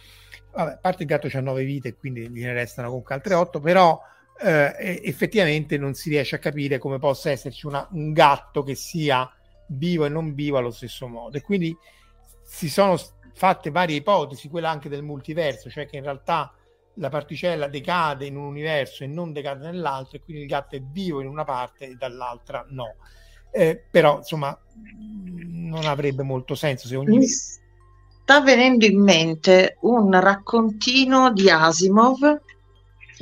Vabbè, 0.54 0.72
a 0.72 0.78
parte 0.78 1.02
il 1.02 1.08
gatto 1.08 1.28
ha 1.32 1.40
nove 1.40 1.64
vite 1.64 1.88
e 1.88 1.96
quindi 1.96 2.28
gliene 2.28 2.52
restano 2.52 2.88
comunque 2.88 3.14
altre 3.14 3.34
otto, 3.34 3.60
però 3.60 4.00
eh, 4.40 5.00
effettivamente 5.02 5.76
non 5.78 5.94
si 5.94 6.10
riesce 6.10 6.36
a 6.36 6.38
capire 6.38 6.78
come 6.78 6.98
possa 6.98 7.30
esserci 7.30 7.66
una, 7.66 7.86
un 7.92 8.12
gatto 8.12 8.62
che 8.62 8.74
sia 8.74 9.28
vivo 9.68 10.04
e 10.04 10.08
non 10.08 10.34
vivo 10.34 10.58
allo 10.58 10.70
stesso 10.70 11.08
modo. 11.08 11.36
E 11.36 11.40
quindi 11.40 11.76
si 12.42 12.68
sono 12.68 12.96
fatte 13.32 13.70
varie 13.70 13.96
ipotesi, 13.96 14.48
quella 14.48 14.70
anche 14.70 14.88
del 14.88 15.02
multiverso, 15.02 15.68
cioè 15.70 15.86
che 15.86 15.96
in 15.96 16.04
realtà 16.04 16.52
la 16.98 17.08
particella 17.08 17.66
decade 17.66 18.26
in 18.26 18.36
un 18.36 18.44
universo 18.44 19.02
e 19.02 19.08
non 19.08 19.32
decade 19.32 19.64
nell'altro, 19.64 20.18
e 20.18 20.20
quindi 20.22 20.42
il 20.42 20.48
gatto 20.48 20.76
è 20.76 20.80
vivo 20.80 21.20
in 21.20 21.26
una 21.26 21.44
parte 21.44 21.86
e 21.86 21.94
dall'altra 21.96 22.64
no. 22.68 22.94
Eh, 23.50 23.82
però 23.90 24.18
insomma 24.18 24.56
non 25.48 25.84
avrebbe 25.84 26.22
molto 26.22 26.54
senso 26.54 26.86
se 26.86 26.96
ogni... 26.96 27.26
Sta 28.24 28.40
venendo 28.40 28.86
in 28.86 29.02
mente 29.02 29.76
un 29.80 30.18
raccontino 30.18 31.30
di 31.30 31.50
Asimov 31.50 32.40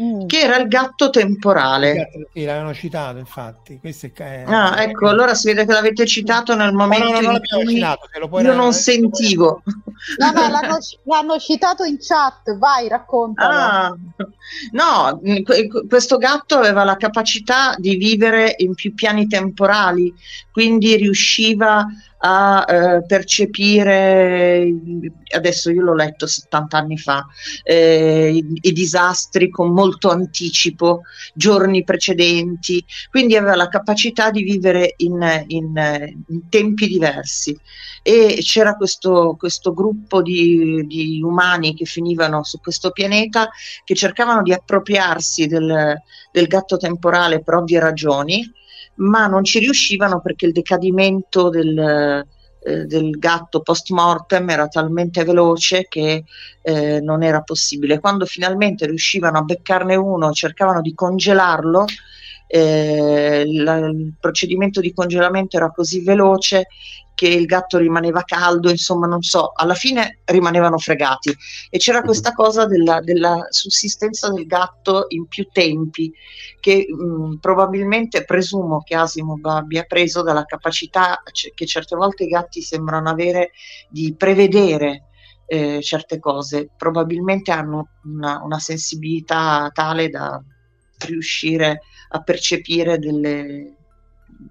Mm. 0.00 0.26
che 0.26 0.40
era 0.40 0.56
il 0.56 0.68
gatto 0.68 1.10
temporale. 1.10 2.08
Sì, 2.32 2.44
l'avevano 2.44 2.72
citato, 2.72 3.18
infatti. 3.18 3.78
Questo 3.78 4.10
è... 4.14 4.42
Ah, 4.46 4.82
ecco, 4.82 5.06
allora 5.08 5.34
si 5.34 5.48
vede 5.48 5.66
che 5.66 5.72
l'avete 5.72 6.06
citato 6.06 6.54
nel 6.54 6.72
momento 6.72 7.12
no, 7.12 7.20
no, 7.20 7.30
no, 7.32 7.32
in 7.32 7.64
cui 7.64 7.74
citato, 7.74 8.08
io 8.40 8.54
non 8.54 8.72
sentivo. 8.72 9.62
No, 10.16 10.30
no, 10.30 10.48
l'hanno, 10.48 10.78
l'hanno, 11.04 11.38
citato 11.38 11.84
in 11.84 11.98
chat, 12.00 12.56
vai, 12.56 12.88
racconta. 12.88 13.48
Ah, 13.48 13.96
no, 14.72 15.20
questo 15.86 16.16
gatto 16.16 16.56
aveva 16.56 16.84
la 16.84 16.96
capacità 16.96 17.74
di 17.76 17.96
vivere 17.96 18.54
in 18.58 18.74
più 18.74 18.94
piani 18.94 19.26
temporali, 19.26 20.12
quindi 20.50 20.96
riusciva 20.96 21.80
a 21.80 21.86
eh, 22.24 23.04
percepire, 23.04 24.72
adesso 25.34 25.70
io 25.70 25.82
l'ho 25.82 25.94
letto 25.94 26.26
70 26.28 26.78
anni 26.78 26.96
fa, 26.96 27.26
eh, 27.64 28.30
i, 28.32 28.58
i, 28.60 28.72
disastri 28.72 29.50
con 29.50 29.72
molto 29.72 30.08
anticipo, 30.08 31.02
giorni 31.34 31.82
precedenti, 31.82 32.84
quindi 33.10 33.36
aveva 33.36 33.56
la 33.56 33.68
capacità 33.68 34.30
di 34.30 34.44
vivere 34.44 34.94
in, 34.98 35.44
in, 35.48 36.22
in 36.28 36.48
tempi 36.48 36.86
diversi. 36.86 37.58
E 38.04 38.38
c'era 38.40 38.76
questo, 38.76 39.34
questo 39.38 39.72
gruppo 39.72 40.22
di, 40.22 40.84
di, 40.86 41.20
umani 41.22 41.74
che 41.74 41.84
finivano 41.84 42.42
su 42.44 42.60
questo 42.60 42.90
pianeta 42.90 43.48
che 43.84 43.94
cercavano 43.94 44.42
di 44.42 44.52
appropriarsi 44.52 45.46
del, 45.46 45.96
del 46.30 46.46
gatto 46.46 46.76
temporale 46.76 47.42
per 47.42 47.54
ovvie 47.54 47.78
ragioni 47.78 48.52
ma 48.96 49.26
non 49.26 49.44
ci 49.44 49.58
riuscivano 49.58 50.20
perché 50.20 50.46
il 50.46 50.52
decadimento 50.52 51.48
del, 51.48 52.24
eh, 52.64 52.84
del 52.84 53.10
gatto 53.18 53.60
post 53.60 53.90
mortem 53.90 54.48
era 54.50 54.68
talmente 54.68 55.24
veloce 55.24 55.86
che 55.88 56.24
eh, 56.62 57.00
non 57.00 57.22
era 57.22 57.42
possibile. 57.42 57.98
Quando 57.98 58.24
finalmente 58.24 58.86
riuscivano 58.86 59.38
a 59.38 59.42
beccarne 59.42 59.96
uno, 59.96 60.30
cercavano 60.32 60.80
di 60.80 60.94
congelarlo, 60.94 61.84
eh, 62.46 63.44
la, 63.46 63.78
il 63.78 64.12
procedimento 64.20 64.80
di 64.80 64.92
congelamento 64.92 65.56
era 65.56 65.70
così 65.70 66.02
veloce 66.02 66.66
che 67.14 67.28
il 67.28 67.46
gatto 67.46 67.78
rimaneva 67.78 68.22
caldo, 68.22 68.70
insomma, 68.70 69.06
non 69.06 69.22
so, 69.22 69.52
alla 69.54 69.74
fine 69.74 70.20
rimanevano 70.24 70.78
fregati. 70.78 71.34
E 71.70 71.78
c'era 71.78 71.98
mhm. 71.98 72.04
questa 72.04 72.32
cosa 72.32 72.66
della, 72.66 73.00
della 73.00 73.46
sussistenza 73.50 74.30
del 74.30 74.46
gatto 74.46 75.06
in 75.08 75.26
più 75.26 75.48
tempi, 75.52 76.12
che 76.60 76.86
mh, 76.88 77.36
probabilmente 77.36 78.24
presumo 78.24 78.82
che 78.82 78.94
Asimov 78.94 79.44
abbia 79.46 79.84
preso 79.84 80.22
dalla 80.22 80.44
capacità 80.44 81.22
c- 81.30 81.52
che 81.54 81.66
certe 81.66 81.96
volte 81.96 82.24
i 82.24 82.28
gatti 82.28 82.62
sembrano 82.62 83.08
avere 83.08 83.50
di 83.88 84.14
prevedere 84.16 85.08
eh, 85.46 85.82
certe 85.82 86.18
cose. 86.18 86.70
Probabilmente 86.76 87.50
hanno 87.50 87.88
una, 88.04 88.40
una 88.42 88.58
sensibilità 88.58 89.70
tale 89.72 90.08
da 90.08 90.42
riuscire 91.06 91.82
a 92.10 92.22
percepire 92.22 92.98
delle 92.98 93.76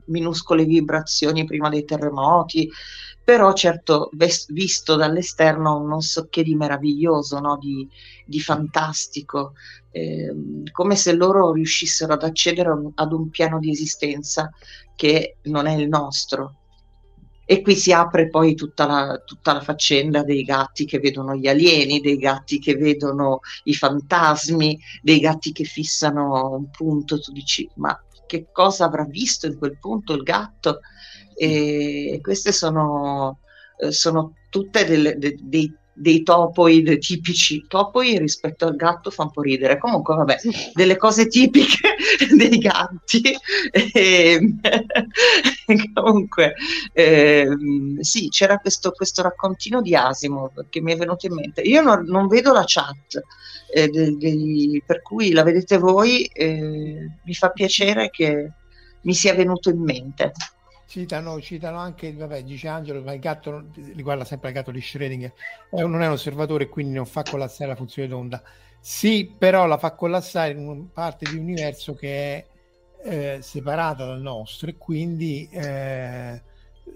minuscole 0.05 0.65
vibrazioni 0.65 1.45
prima 1.45 1.69
dei 1.69 1.85
terremoti, 1.85 2.69
però 3.23 3.53
certo 3.53 4.09
ves- 4.13 4.51
visto 4.51 4.95
dall'esterno 4.95 5.85
non 5.85 6.01
so 6.01 6.27
che 6.29 6.43
di 6.43 6.55
meraviglioso, 6.55 7.39
no? 7.39 7.57
di, 7.57 7.87
di, 8.25 8.39
fantastico, 8.39 9.53
eh, 9.91 10.33
come 10.71 10.95
se 10.95 11.13
loro 11.13 11.51
riuscissero 11.51 12.13
ad 12.13 12.23
accedere 12.23 12.91
ad 12.95 13.13
un 13.13 13.29
piano 13.29 13.59
di 13.59 13.69
esistenza 13.69 14.51
che 14.95 15.37
non 15.43 15.67
è 15.67 15.75
il 15.75 15.87
nostro. 15.87 16.55
E 17.45 17.61
qui 17.61 17.75
si 17.75 17.91
apre 17.91 18.29
poi 18.29 18.55
tutta 18.55 18.85
la, 18.85 19.21
tutta 19.25 19.51
la, 19.51 19.61
faccenda 19.61 20.23
dei 20.23 20.43
gatti 20.43 20.85
che 20.85 20.99
vedono 20.99 21.35
gli 21.35 21.47
alieni, 21.47 21.99
dei 21.99 22.17
gatti 22.17 22.59
che 22.59 22.75
vedono 22.75 23.39
i 23.65 23.73
fantasmi, 23.73 24.79
dei 25.01 25.19
gatti 25.19 25.51
che 25.51 25.65
fissano 25.65 26.55
un 26.55 26.69
punto, 26.69 27.19
tu 27.19 27.33
dici, 27.33 27.69
ma 27.75 27.99
che 28.31 28.47
cosa 28.49 28.85
avrà 28.85 29.03
visto 29.03 29.45
in 29.45 29.57
quel 29.57 29.77
punto 29.77 30.13
il 30.13 30.23
gatto? 30.23 30.79
E 31.35 32.17
queste 32.21 32.53
sono, 32.53 33.39
eh, 33.77 33.91
sono 33.91 34.35
tutte 34.49 34.85
delle, 34.85 35.17
de, 35.17 35.35
dei 35.37 35.75
dei 35.93 36.23
topoid 36.23 36.97
tipici. 36.99 37.65
Topoid 37.67 38.19
rispetto 38.19 38.65
al 38.65 38.75
gatto 38.75 39.11
fa 39.11 39.23
un 39.23 39.31
po' 39.31 39.41
ridere. 39.41 39.77
Comunque, 39.77 40.15
vabbè, 40.15 40.37
delle 40.73 40.97
cose 40.97 41.27
tipiche 41.27 41.95
dei 42.35 42.57
gatti. 42.57 43.35
E, 43.71 44.55
comunque, 45.93 46.55
eh, 46.93 47.47
sì, 47.99 48.29
c'era 48.29 48.57
questo, 48.57 48.91
questo, 48.91 49.21
raccontino 49.21 49.81
di 49.81 49.95
Asimov 49.95 50.69
che 50.69 50.81
mi 50.81 50.93
è 50.93 50.97
venuto 50.97 51.25
in 51.25 51.33
mente. 51.33 51.61
Io 51.61 51.81
non, 51.81 52.03
non 52.05 52.27
vedo 52.27 52.51
la 52.51 52.63
chat. 52.65 53.21
Eh, 53.73 53.87
de, 53.87 54.17
de, 54.17 54.83
per 54.85 55.01
cui 55.01 55.31
la 55.31 55.43
vedete 55.43 55.77
voi, 55.77 56.25
eh, 56.25 57.09
mi 57.23 57.33
fa 57.33 57.49
piacere 57.49 58.09
che 58.09 58.51
mi 59.03 59.13
sia 59.13 59.33
venuto 59.33 59.69
in 59.69 59.81
mente. 59.81 60.33
Citano, 60.91 61.39
citano 61.39 61.77
anche, 61.77 62.11
vabbè, 62.11 62.43
dice 62.43 62.67
Angelo, 62.67 63.01
ma 63.01 63.13
il 63.13 63.21
gatto 63.21 63.63
riguarda 63.95 64.25
sempre 64.25 64.49
il 64.49 64.55
gatto 64.55 64.71
di 64.71 64.81
Schrödinger, 64.81 65.31
eh, 65.71 65.83
non 65.83 66.01
è 66.01 66.07
un 66.07 66.11
osservatore 66.11 66.67
quindi 66.67 66.95
non 66.95 67.05
fa 67.05 67.23
collassare 67.23 67.69
la 67.69 67.77
funzione 67.77 68.09
d'onda. 68.09 68.43
Sì, 68.77 69.33
però 69.37 69.67
la 69.67 69.77
fa 69.77 69.93
collassare 69.93 70.51
in 70.51 70.67
una 70.67 70.85
parte 70.91 71.29
di 71.29 71.37
un 71.37 71.43
universo 71.43 71.93
che 71.93 72.35
è 72.35 72.45
eh, 73.03 73.41
separata 73.41 74.05
dal 74.05 74.19
nostro 74.19 74.69
e 74.69 74.75
quindi 74.75 75.47
eh, 75.53 76.41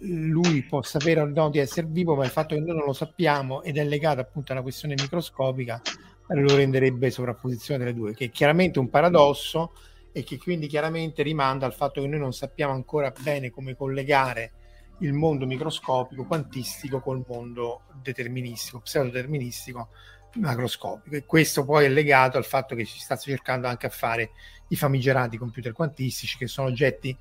lui 0.01 0.63
può 0.63 0.81
sapere 0.81 1.21
o 1.21 1.25
no 1.25 1.49
di 1.49 1.59
essere 1.59 1.87
vivo, 1.89 2.15
ma 2.15 2.25
il 2.25 2.31
fatto 2.31 2.53
che 2.53 2.59
noi 2.59 2.75
non 2.75 2.87
lo 2.87 2.91
sappiamo 2.91 3.63
ed 3.63 3.77
è 3.77 3.85
legato 3.85 4.19
appunto 4.19 4.51
a 4.51 4.55
una 4.55 4.63
questione 4.63 4.95
microscopica 4.95 5.81
lo 6.27 6.53
renderebbe 6.53 7.09
sovrapposizione 7.11 7.79
delle 7.79 7.93
due, 7.93 8.13
che 8.13 8.25
è 8.25 8.29
chiaramente 8.29 8.77
un 8.77 8.89
paradosso 8.89 9.71
e 10.17 10.23
che 10.23 10.37
quindi 10.37 10.67
chiaramente 10.67 11.23
rimanda 11.23 11.65
al 11.65 11.73
fatto 11.73 11.99
che 11.99 12.07
noi 12.07 12.19
non 12.19 12.31
sappiamo 12.31 12.71
ancora 12.71 13.11
bene 13.19 13.49
come 13.49 13.75
collegare 13.75 14.53
il 14.99 15.11
mondo 15.11 15.45
microscopico 15.45 16.23
quantistico 16.23 17.01
col 17.01 17.25
mondo 17.27 17.81
deterministico, 18.01 18.79
pseudodeterministico 18.79 19.89
macroscopico. 20.35 21.17
E 21.17 21.25
questo 21.25 21.65
poi 21.65 21.83
è 21.83 21.89
legato 21.89 22.37
al 22.37 22.45
fatto 22.45 22.75
che 22.75 22.85
si 22.85 22.97
sta 22.97 23.17
cercando 23.17 23.67
anche 23.67 23.87
a 23.87 23.89
fare 23.89 24.31
i 24.69 24.77
famigerati 24.77 25.35
computer 25.35 25.73
quantistici 25.73 26.37
che 26.37 26.47
sono 26.47 26.69
oggetti 26.69 27.17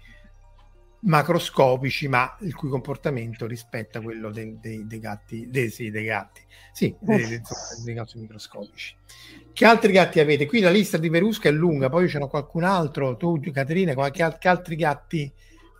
macroscopici 1.05 2.09
ma 2.09 2.37
il 2.41 2.55
cui 2.55 2.69
comportamento 2.69 3.47
rispetta 3.47 4.01
quello 4.01 4.31
dei, 4.31 4.59
dei, 4.61 4.87
dei 4.87 4.99
gatti 4.99 5.49
dei, 5.51 5.71
sì, 5.71 5.91
dei 5.91 6.05
gatti. 6.05 6.43
Sì, 6.73 6.95
dei, 6.99 7.27
dei, 7.27 7.43
dei 7.85 7.95
gatti 7.95 8.19
microscopici. 8.19 8.97
Che 9.53 9.65
altri 9.65 9.93
gatti 9.93 10.21
avete? 10.21 10.47
qui 10.47 10.61
la 10.61 10.71
lista 10.71 10.99
di 10.99 11.09
Verusca 11.09 11.49
è 11.49 11.53
lunga 11.53 11.89
poi 11.89 12.09
c'è 12.09 12.19
qualcun 12.27 12.65
altro? 12.65 13.17
Tu 13.17 13.41
Caterina 13.53 13.95
qualche, 13.95 14.37
che 14.39 14.49
altri 14.49 14.77
gatti 14.77 15.33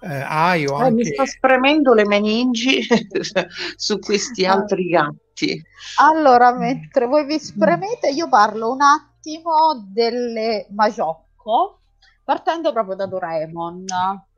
eh, 0.03 0.25
hai 0.27 0.67
o 0.67 0.79
eh, 0.79 0.83
anche... 0.83 0.95
mi 0.95 1.05
sto 1.05 1.25
spremendo 1.25 1.95
le 1.95 2.07
meningi 2.07 2.87
su 3.77 3.99
questi 3.99 4.45
altri 4.45 4.89
gatti. 4.89 5.63
Allora 5.99 6.53
mentre 6.53 7.07
voi 7.07 7.25
vi 7.25 7.39
spremete 7.39 8.11
io 8.11 8.29
parlo 8.29 8.71
un 8.71 8.83
attimo 8.83 9.89
delle 9.89 10.67
Majocco 10.71 11.81
partendo 12.23 12.73
proprio 12.73 12.95
da 12.95 13.07
Doraemon 13.07 13.85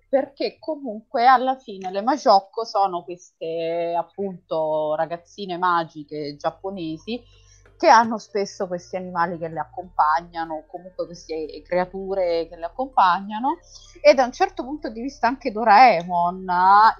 perché 0.08 0.58
comunque 0.58 1.26
alla 1.26 1.56
fine 1.56 1.90
le 1.90 2.02
Majocco 2.02 2.64
sono 2.64 3.02
queste 3.02 3.94
appunto 3.96 4.94
ragazzine 4.94 5.58
magiche 5.58 6.36
giapponesi 6.36 7.22
che 7.76 7.88
hanno 7.88 8.16
spesso 8.16 8.66
questi 8.66 8.96
animali 8.96 9.36
che 9.36 9.48
le 9.48 9.60
accompagnano, 9.60 10.64
comunque 10.66 11.04
queste 11.04 11.62
creature 11.62 12.48
che 12.48 12.56
le 12.56 12.64
accompagnano. 12.64 13.58
E 14.00 14.14
da 14.14 14.24
un 14.24 14.32
certo 14.32 14.64
punto 14.64 14.88
di 14.88 15.02
vista 15.02 15.26
anche 15.26 15.52
Doraemon, 15.52 16.46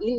il, 0.00 0.18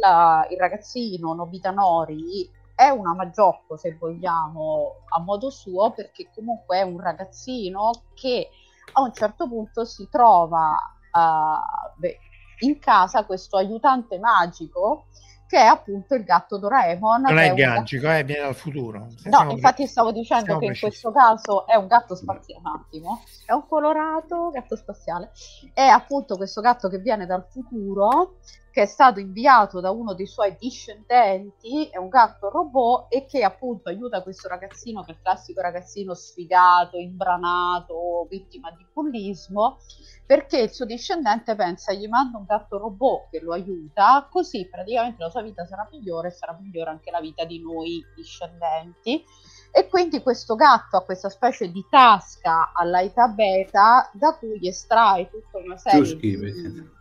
il 0.49 0.57
ragazzino 0.57 1.33
Nobita 1.33 1.69
Nori 1.69 2.49
è 2.73 2.89
una 2.89 3.13
Majocco 3.13 3.75
se 3.75 3.95
vogliamo 3.95 5.03
a 5.09 5.19
modo 5.19 5.49
suo 5.49 5.91
perché 5.91 6.29
comunque 6.33 6.77
è 6.77 6.81
un 6.83 6.99
ragazzino 6.99 8.03
che 8.13 8.49
a 8.93 9.01
un 9.01 9.11
certo 9.13 9.47
punto 9.47 9.83
si 9.83 10.07
trova 10.09 10.75
uh, 11.11 11.99
beh, 11.99 12.19
in 12.59 12.79
casa 12.79 13.25
questo 13.25 13.57
aiutante 13.57 14.17
magico 14.19 15.05
che 15.47 15.57
è 15.57 15.65
appunto 15.65 16.13
il 16.13 16.23
gatto 16.23 16.57
Doraemon. 16.57 17.21
Non 17.21 17.37
è, 17.37 17.53
è 17.53 17.67
magico, 17.67 18.03
gatto... 18.03 18.17
eh, 18.17 18.23
viene 18.23 18.41
dal 18.43 18.55
futuro. 18.55 19.07
No, 19.23 19.49
infatti 19.49 19.87
stavo 19.87 20.11
dicendo 20.11 20.57
che 20.59 20.65
precisi. 20.65 20.85
in 20.85 20.89
questo 20.91 21.11
caso 21.11 21.65
è 21.65 21.75
un 21.75 21.87
gatto 21.87 22.15
spaziale, 22.15 22.61
un 22.63 22.79
attimo, 22.79 23.23
è 23.45 23.53
un 23.53 23.65
colorato 23.65 24.49
gatto 24.51 24.75
spaziale. 24.75 25.31
È 25.73 25.81
appunto 25.81 26.35
questo 26.35 26.59
gatto 26.59 26.89
che 26.89 26.99
viene 26.99 27.25
dal 27.25 27.47
futuro, 27.49 28.35
che 28.77 28.83
è 28.83 28.85
stato 28.85 29.19
inviato 29.19 29.79
da 29.79 29.89
uno 29.89 30.13
dei 30.13 30.27
suoi 30.27 30.55
discendenti, 30.59 31.89
è 31.89 31.97
un 31.97 32.09
gatto 32.09 32.51
robot 32.51 33.07
e 33.09 33.25
che 33.25 33.43
appunto 33.43 33.89
aiuta 33.89 34.21
questo 34.21 34.47
ragazzino, 34.47 35.01
che 35.01 35.13
è 35.13 35.13
il 35.15 35.21
classico 35.23 35.61
ragazzino 35.61 36.13
sfigato, 36.13 36.97
imbranato, 36.97 38.27
vittima 38.29 38.69
di 38.77 38.85
bullismo 38.93 39.79
perché 40.27 40.59
il 40.59 40.69
suo 40.69 40.85
discendente 40.85 41.55
pensa 41.55 41.91
gli 41.91 42.07
manda 42.07 42.37
un 42.37 42.45
gatto 42.45 42.77
robot 42.77 43.29
che 43.31 43.39
lo 43.39 43.53
aiuta, 43.53 44.27
così 44.29 44.67
praticamente 44.69 45.23
la 45.23 45.31
sua 45.31 45.41
vita 45.41 45.65
sarà 45.65 45.87
migliore 45.89 46.27
e 46.27 46.31
sarà 46.31 46.55
migliore 46.61 46.91
anche 46.91 47.09
la 47.09 47.19
vita 47.19 47.45
di 47.45 47.59
noi 47.59 48.05
discendenti. 48.15 49.23
E 49.71 49.87
quindi 49.87 50.21
questo 50.21 50.53
gatto 50.53 50.97
ha 50.97 51.03
questa 51.03 51.29
specie 51.29 51.71
di 51.71 51.83
tasca 51.89 52.73
all'aita 52.73 53.27
beta 53.29 54.07
da 54.13 54.35
cui 54.37 54.67
estrae 54.67 55.31
tutta 55.31 55.57
una 55.57 55.77
serie 55.77 56.15
di, 56.15 56.95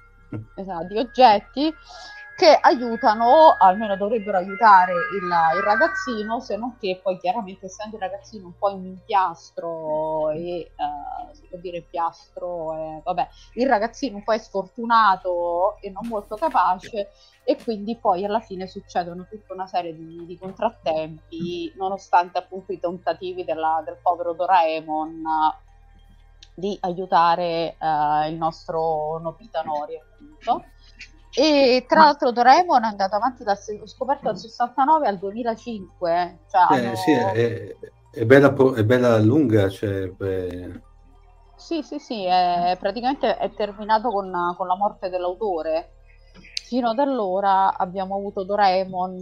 esatto, 0.54 0.86
di 0.86 0.98
oggetti 0.98 1.74
che 2.36 2.58
aiutano, 2.60 3.56
almeno 3.58 3.96
dovrebbero 3.96 4.36
aiutare 4.36 4.92
il, 4.92 5.22
il, 5.56 5.62
ragazzino, 5.62 6.38
se 6.38 6.58
non 6.58 6.76
che 6.78 7.00
poi 7.02 7.18
chiaramente 7.18 7.64
essendo 7.64 7.96
il 7.96 8.02
ragazzino 8.02 8.44
un 8.44 8.58
po' 8.58 8.68
in 8.68 8.84
impiastro 8.84 10.28
e 10.32 10.70
uh, 10.76 11.34
si 11.34 11.46
può 11.48 11.58
dire 11.58 11.80
piastro, 11.80 12.74
eh, 12.74 13.00
vabbè, 13.02 13.28
il 13.54 13.66
ragazzino 13.66 14.16
un 14.16 14.22
po' 14.22 14.34
è 14.34 14.38
sfortunato 14.38 15.78
e 15.80 15.88
non 15.88 16.06
molto 16.08 16.36
capace 16.36 17.08
e 17.42 17.56
quindi 17.56 17.96
poi 17.96 18.22
alla 18.26 18.40
fine 18.40 18.66
succedono 18.66 19.26
tutta 19.30 19.54
una 19.54 19.66
serie 19.66 19.96
di, 19.96 20.26
di 20.26 20.36
contrattempi, 20.36 21.72
nonostante 21.78 22.36
appunto 22.36 22.70
i 22.70 22.78
tentativi 22.78 23.44
della, 23.44 23.80
del 23.82 23.96
povero 24.02 24.34
Doraemon 24.34 25.22
di 26.56 26.76
aiutare 26.80 27.76
uh, 27.78 28.28
il 28.28 28.36
nostro 28.36 29.18
Nobita 29.18 29.62
Nori 29.62 29.96
appunto 29.96 30.64
e 31.38 31.84
tra 31.86 32.00
l'altro 32.00 32.32
Doraemon 32.32 32.84
è 32.84 32.86
andato 32.86 33.16
avanti 33.16 33.44
dal 33.44 33.58
scoperto 33.84 34.24
dal 34.24 34.38
69 34.38 35.06
al 35.06 35.18
2005. 35.18 36.38
Cioè 36.50 36.78
eh, 36.78 36.86
hanno... 36.86 36.96
sì, 36.96 37.12
è, 37.12 37.76
è, 38.10 38.24
bella, 38.24 38.54
è, 38.74 38.84
bella, 38.84 39.18
lunga. 39.18 39.68
Cioè, 39.68 40.08
beh... 40.08 40.80
Sì, 41.56 41.82
sì, 41.82 41.98
sì, 41.98 42.24
è, 42.24 42.74
praticamente 42.80 43.36
è 43.36 43.52
terminato 43.52 44.08
con, 44.08 44.32
con 44.56 44.66
la 44.66 44.76
morte 44.76 45.10
dell'autore 45.10 45.95
fino 46.66 46.90
ad 46.90 46.98
allora 46.98 47.76
abbiamo 47.76 48.16
avuto 48.16 48.42
Doraemon 48.42 49.14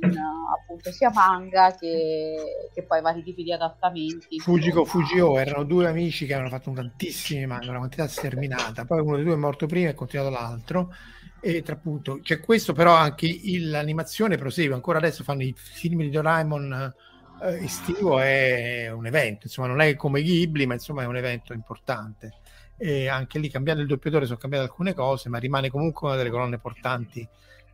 in 0.00 0.16
appunto 0.54 0.92
sia 0.92 1.10
manga 1.12 1.74
che, 1.74 2.70
che 2.72 2.82
poi 2.84 3.00
vari 3.00 3.24
tipi 3.24 3.42
di 3.42 3.52
adattamenti. 3.52 4.38
Fujiko 4.38 4.84
Fujio 4.84 5.38
erano 5.38 5.64
due 5.64 5.88
amici 5.88 6.24
che 6.24 6.34
avevano 6.34 6.56
fatto 6.56 6.70
tantissimi 6.70 7.46
manga, 7.46 7.70
una 7.70 7.78
quantità 7.78 8.06
sterminata. 8.06 8.84
Poi 8.84 9.00
uno 9.00 9.16
dei 9.16 9.24
due 9.24 9.34
è 9.34 9.38
morto 9.38 9.66
prima 9.66 9.88
e 9.88 9.90
ha 9.90 9.94
continuato 9.94 10.30
l'altro. 10.30 10.94
E 11.40 11.62
tra 11.62 11.74
appunto 11.74 12.20
c'è 12.20 12.40
questo, 12.40 12.72
però 12.72 12.94
anche 12.94 13.26
il, 13.26 13.70
l'animazione 13.70 14.36
prosegue. 14.36 14.74
Ancora 14.74 14.98
adesso 14.98 15.24
fanno 15.24 15.42
i 15.42 15.54
film 15.56 16.00
di 16.00 16.10
Doraemon 16.10 16.94
eh, 17.42 17.64
estivo, 17.64 18.20
è 18.20 18.88
un 18.92 19.06
evento. 19.06 19.46
Insomma, 19.46 19.66
non 19.66 19.80
è 19.80 19.96
come 19.96 20.22
Ghibli, 20.22 20.66
ma 20.66 20.74
insomma 20.74 21.02
è 21.02 21.06
un 21.06 21.16
evento 21.16 21.52
importante 21.52 22.34
e 22.78 23.08
anche 23.08 23.40
lì 23.40 23.50
cambiando 23.50 23.82
il 23.82 23.88
doppiatore 23.88 24.24
sono 24.24 24.38
cambiate 24.38 24.64
alcune 24.64 24.94
cose, 24.94 25.28
ma 25.28 25.38
rimane 25.38 25.68
comunque 25.68 26.06
una 26.08 26.16
delle 26.16 26.30
colonne 26.30 26.58
portanti 26.58 27.28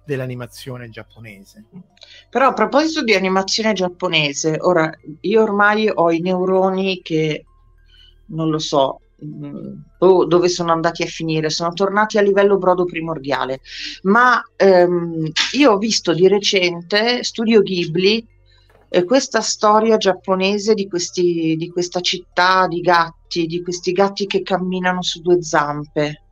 dell'animazione 0.04 0.88
giapponese. 0.88 1.64
Però 2.30 2.48
a 2.48 2.52
proposito 2.52 3.02
di 3.02 3.14
animazione 3.14 3.72
giapponese, 3.72 4.56
ora 4.60 4.90
io 5.20 5.42
ormai 5.42 5.90
ho 5.92 6.10
i 6.10 6.20
neuroni 6.20 7.00
che 7.02 7.44
non 8.26 8.48
lo 8.48 8.58
so 8.58 9.00
mm, 9.22 9.72
dove 10.26 10.48
sono 10.48 10.72
andati 10.72 11.02
a 11.02 11.06
finire, 11.06 11.50
sono 11.50 11.72
tornati 11.72 12.18
a 12.18 12.22
livello 12.22 12.56
brodo 12.56 12.84
primordiale, 12.84 13.60
ma 14.02 14.42
ehm, 14.56 15.30
io 15.52 15.72
ho 15.72 15.78
visto 15.78 16.14
di 16.14 16.28
recente 16.28 17.22
Studio 17.22 17.62
Ghibli 17.62 18.26
eh, 18.94 19.02
questa 19.02 19.40
storia 19.40 19.96
giapponese 19.96 20.72
di, 20.74 20.86
questi, 20.86 21.56
di 21.56 21.68
questa 21.68 22.00
città 22.00 22.68
di 22.68 22.80
gatti, 22.80 23.46
di 23.46 23.60
questi 23.60 23.90
gatti 23.90 24.26
che 24.26 24.42
camminano 24.42 25.02
su 25.02 25.20
due 25.20 25.42
zampe 25.42 26.22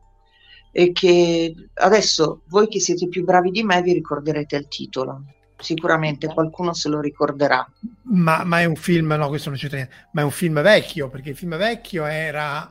e 0.70 0.92
che 0.92 1.54
adesso 1.74 2.42
voi 2.46 2.68
che 2.68 2.78
siete 2.78 3.08
più 3.08 3.24
bravi 3.24 3.50
di 3.50 3.64
me 3.64 3.82
vi 3.82 3.92
ricorderete 3.92 4.54
il 4.54 4.68
titolo. 4.68 5.24
Sicuramente 5.58 6.28
qualcuno 6.28 6.72
se 6.72 6.88
lo 6.88 7.00
ricorderà. 7.00 7.68
Ma, 8.02 8.44
ma 8.44 8.60
è 8.60 8.64
un 8.64 8.76
film, 8.76 9.12
no, 9.12 9.26
questo 9.26 9.48
non 9.48 9.58
c'è 9.58 9.68
niente, 9.68 9.94
ma 10.12 10.20
è 10.20 10.24
un 10.24 10.30
film 10.30 10.62
vecchio, 10.62 11.08
perché 11.08 11.30
il 11.30 11.36
film 11.36 11.56
vecchio 11.56 12.04
era 12.04 12.70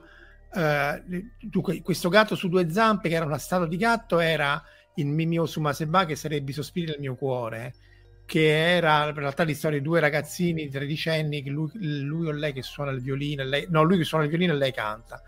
uh, 0.54 1.82
questo 1.82 2.08
gatto 2.08 2.36
su 2.36 2.48
due 2.48 2.72
zampe, 2.72 3.10
che 3.10 3.16
era 3.16 3.26
una 3.26 3.38
statua 3.38 3.68
di 3.68 3.78
gatto, 3.78 4.20
era 4.20 4.62
il 4.96 5.08
Mimio 5.08 5.46
Sumaseba, 5.46 6.06
che 6.06 6.16
sarebbe 6.16 6.52
i 6.52 6.54
sospiri 6.54 6.86
del 6.86 7.00
mio 7.00 7.16
cuore 7.16 7.74
che 8.26 8.76
era 8.76 9.10
in 9.10 9.16
realtà 9.16 9.44
di 9.44 9.54
storia 9.54 9.78
di 9.78 9.84
due 9.84 10.00
ragazzini 10.00 10.70
tredicenni, 10.70 11.48
lui, 11.50 11.70
lui 11.74 12.28
o 12.28 12.32
lei 12.32 12.54
che 12.54 12.62
suona 12.62 12.92
il 12.92 13.02
violino, 13.02 13.44
lei, 13.44 13.66
no, 13.70 13.84
lui 13.84 13.98
che 13.98 14.04
suona 14.04 14.24
il 14.24 14.30
violino 14.30 14.54
e 14.54 14.58
lei 14.58 14.72
canta. 14.72 15.22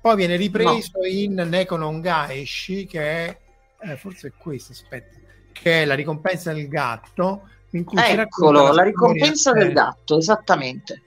Poi 0.00 0.16
viene 0.16 0.36
ripreso 0.36 0.98
no. 0.98 1.06
in 1.06 1.34
Neko 1.34 1.76
non 1.76 2.00
Gaeshi, 2.00 2.86
che 2.86 3.00
è, 3.00 3.38
eh, 3.82 3.96
forse 3.96 4.28
è 4.28 4.32
questo, 4.36 4.72
aspetta, 4.72 5.18
che 5.52 5.82
è 5.82 5.84
la 5.84 5.94
ricompensa 5.94 6.52
del 6.52 6.68
gatto. 6.68 7.48
In 7.72 7.84
cui 7.84 8.00
Eccolo, 8.00 8.64
la, 8.64 8.72
la 8.72 8.82
ricompensa 8.82 9.52
del 9.52 9.72
gatto, 9.72 10.18
esattamente. 10.18 11.02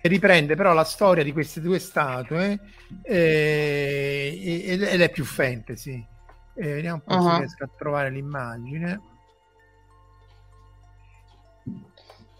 E 0.00 0.08
riprende 0.08 0.56
però 0.56 0.72
la 0.72 0.84
storia 0.84 1.22
di 1.22 1.32
queste 1.32 1.60
due 1.60 1.78
statue 1.78 2.58
eh, 3.02 4.64
ed 4.66 5.00
è 5.00 5.10
più 5.10 5.24
fantasy. 5.24 6.04
Eh, 6.54 6.74
vediamo 6.74 7.02
un 7.04 7.16
po' 7.16 7.22
uh-huh. 7.22 7.30
se 7.30 7.38
riesco 7.38 7.64
a 7.64 7.70
trovare 7.76 8.10
l'immagine. 8.10 9.00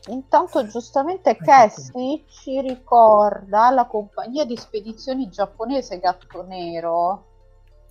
Intanto 0.08 0.66
giustamente 0.66 1.36
Cassie 1.36 2.24
ci 2.28 2.60
ricorda 2.60 3.70
la 3.70 3.86
compagnia 3.86 4.44
di 4.44 4.56
spedizioni 4.56 5.28
giapponese 5.28 5.98
Gatto 5.98 6.42
Nero, 6.42 7.24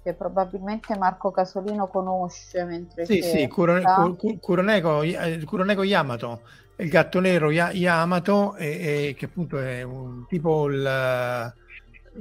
che 0.03 0.13
probabilmente 0.13 0.97
Marco 0.97 1.31
Casolino 1.31 1.87
conosce 1.87 2.63
mentre 2.63 3.05
sì 3.05 3.21
sì 3.21 3.47
Kuroneko, 3.47 4.15
Kuroneko, 4.39 5.01
Kuroneko 5.45 5.83
Yamato 5.83 6.41
il 6.77 6.89
gatto 6.89 7.19
nero 7.19 7.49
Yamato 7.49 8.55
e, 8.55 8.67
e 9.09 9.15
che 9.17 9.25
appunto 9.25 9.57
è 9.57 9.81
un 9.81 10.25
tipo 10.27 10.67
il 10.67 11.53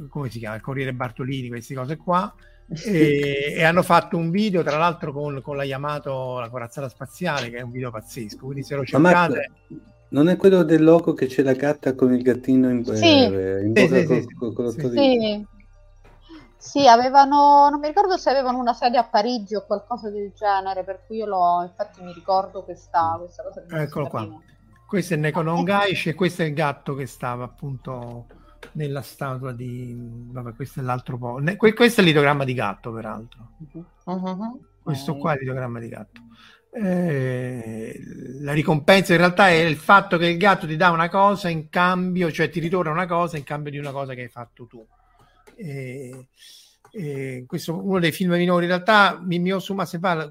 come 0.09 0.31
si 0.31 0.39
chiama 0.39 0.57
il 0.57 0.63
Corriere 0.63 0.95
Bartolini 0.95 1.49
queste 1.49 1.75
cose 1.75 1.97
qua 1.97 2.33
e, 2.69 3.55
e, 3.57 3.65
hanno 3.65 3.83
fatto 3.83 4.17
un 4.17 4.31
video 4.31 4.63
tra 4.63 4.77
l'altro 4.77 5.13
con, 5.13 5.41
con 5.41 5.57
la 5.57 5.65
Yamato 5.65 6.41
la 6.41 6.49
corazzata 6.49 6.89
spaziale 6.89 7.49
che 7.49 7.59
è 7.59 7.63
un 7.63 7.71
video 7.71 7.91
pazzesco 7.91 8.45
quindi 8.45 8.65
se 8.65 8.75
lo 8.75 8.85
cercate 8.85 9.51
non 10.09 10.29
è 10.29 10.37
quello 10.37 10.63
del 10.63 10.83
loco 10.83 11.15
che 11.15 11.27
c'è 11.27 11.43
la 11.43 11.53
gatta 11.53 11.95
con 11.95 12.13
il 12.13 12.23
gattino 12.23 12.71
in, 12.71 12.85
sì. 12.85 13.05
eh, 13.05 13.63
in 13.63 13.73
bocca 13.73 13.97
sì, 13.97 14.07
sì, 14.07 14.35
con, 14.35 14.53
con 14.53 14.71
sì. 14.71 14.89
sì. 14.91 15.47
Sì, 16.59 16.89
avevano, 16.89 17.69
non 17.71 17.79
mi 17.79 17.87
ricordo 17.87 18.17
se 18.17 18.29
avevano 18.29 18.59
una 18.59 18.73
sede 18.73 18.99
a 18.99 19.05
Parigi 19.05 19.55
o 19.55 19.65
qualcosa 19.65 20.11
del 20.11 20.33
genere, 20.35 20.83
per 20.83 21.05
cui 21.07 21.19
io 21.19 21.27
l'ho, 21.27 21.63
infatti 21.63 22.03
mi 22.03 22.13
ricordo 22.13 22.65
questa, 22.65 23.15
questa 23.21 23.45
cosa. 23.45 23.65
Eccolo 23.83 24.09
qua. 24.09 24.29
Questo 24.85 25.15
è 25.15 25.17
Neko 25.17 25.43
Nongaishi 25.43 26.09
e 26.09 26.15
questo 26.15 26.43
è 26.43 26.47
il 26.47 26.55
gatto 26.55 26.97
che 26.97 27.07
stava 27.07 27.45
appunto 27.45 28.27
nella 28.73 29.03
statua 29.03 29.53
di... 29.53 29.95
Vabbè, 29.97 30.55
questo 30.55 30.81
è 30.81 30.83
l'altro 30.83 31.19
po'. 31.19 31.41
Questo 31.75 32.01
è 32.01 32.05
l'idogramma 32.05 32.45
di 32.45 32.55
gatto, 32.55 32.93
peraltro. 32.93 33.51
Uh-huh. 34.05 34.61
Questo 34.83 35.17
qua 35.17 35.35
è 35.35 35.39
l'idogramma 35.39 35.79
di 35.81 35.89
gatto. 35.89 36.21
Eh, 36.73 37.99
la 38.41 38.53
ricompensa 38.53 39.13
in 39.13 39.19
realtà 39.19 39.49
è 39.49 39.55
il 39.55 39.77
fatto 39.77 40.19
che 40.19 40.27
il 40.27 40.37
gatto 40.37 40.67
ti 40.67 40.77
dà 40.77 40.91
una 40.91 41.09
cosa 41.09 41.49
in 41.49 41.71
cambio, 41.71 42.31
cioè 42.31 42.51
ti 42.51 42.61
ritorna 42.61 42.91
una 42.91 43.07
cosa 43.07 43.37
in 43.37 43.45
cambio 43.45 43.73
di 43.73 43.79
una 43.79 43.93
cosa 43.93 44.15
che 44.15 44.23
hai 44.23 44.29
fatto 44.29 44.67
tu. 44.67 44.87
Eh, 45.57 46.29
eh, 46.93 47.45
questo 47.47 47.83
uno 47.83 47.99
dei 47.99 48.13
film 48.13 48.33
minori 48.33 48.65
in 48.65 48.71
realtà 48.71 49.21
Mimio 49.23 49.59
Suma 49.59 49.85
Sepa 49.85 50.31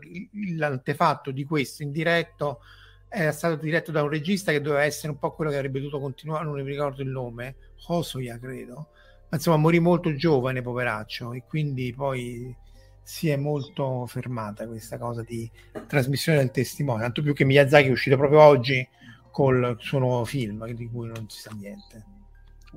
l'antefatto 0.55 1.31
di 1.31 1.43
questo 1.43 1.83
in 1.83 1.91
diretto 1.91 2.61
era 3.07 3.31
stato 3.31 3.55
diretto 3.55 3.91
da 3.91 4.01
un 4.01 4.09
regista 4.09 4.51
che 4.51 4.61
doveva 4.61 4.83
essere 4.83 5.11
un 5.11 5.19
po' 5.19 5.33
quello 5.33 5.51
che 5.51 5.57
avrebbe 5.57 5.79
dovuto 5.79 5.99
continuare 5.99 6.43
non 6.45 6.55
mi 6.55 6.63
ricordo 6.63 7.01
il 7.01 7.09
nome 7.09 7.55
Hosoya 7.87 8.37
credo 8.39 8.89
ma 9.29 9.37
insomma 9.37 9.57
morì 9.57 9.79
molto 9.79 10.15
giovane 10.15 10.61
poveraccio 10.61 11.33
e 11.33 11.43
quindi 11.47 11.93
poi 11.93 12.55
si 13.01 13.29
è 13.29 13.35
molto 13.35 14.05
fermata 14.07 14.67
questa 14.67 14.97
cosa 14.97 15.21
di 15.21 15.49
trasmissione 15.87 16.39
del 16.39 16.51
testimone, 16.51 17.01
tanto 17.01 17.21
più 17.21 17.33
che 17.33 17.45
Miyazaki 17.45 17.87
è 17.87 17.91
uscito 17.91 18.17
proprio 18.17 18.41
oggi 18.41 18.87
col 19.31 19.75
suo 19.79 19.99
nuovo 19.99 20.25
film 20.25 20.65
di 20.71 20.89
cui 20.89 21.07
non 21.07 21.29
si 21.29 21.39
sa 21.39 21.51
niente. 21.51 22.05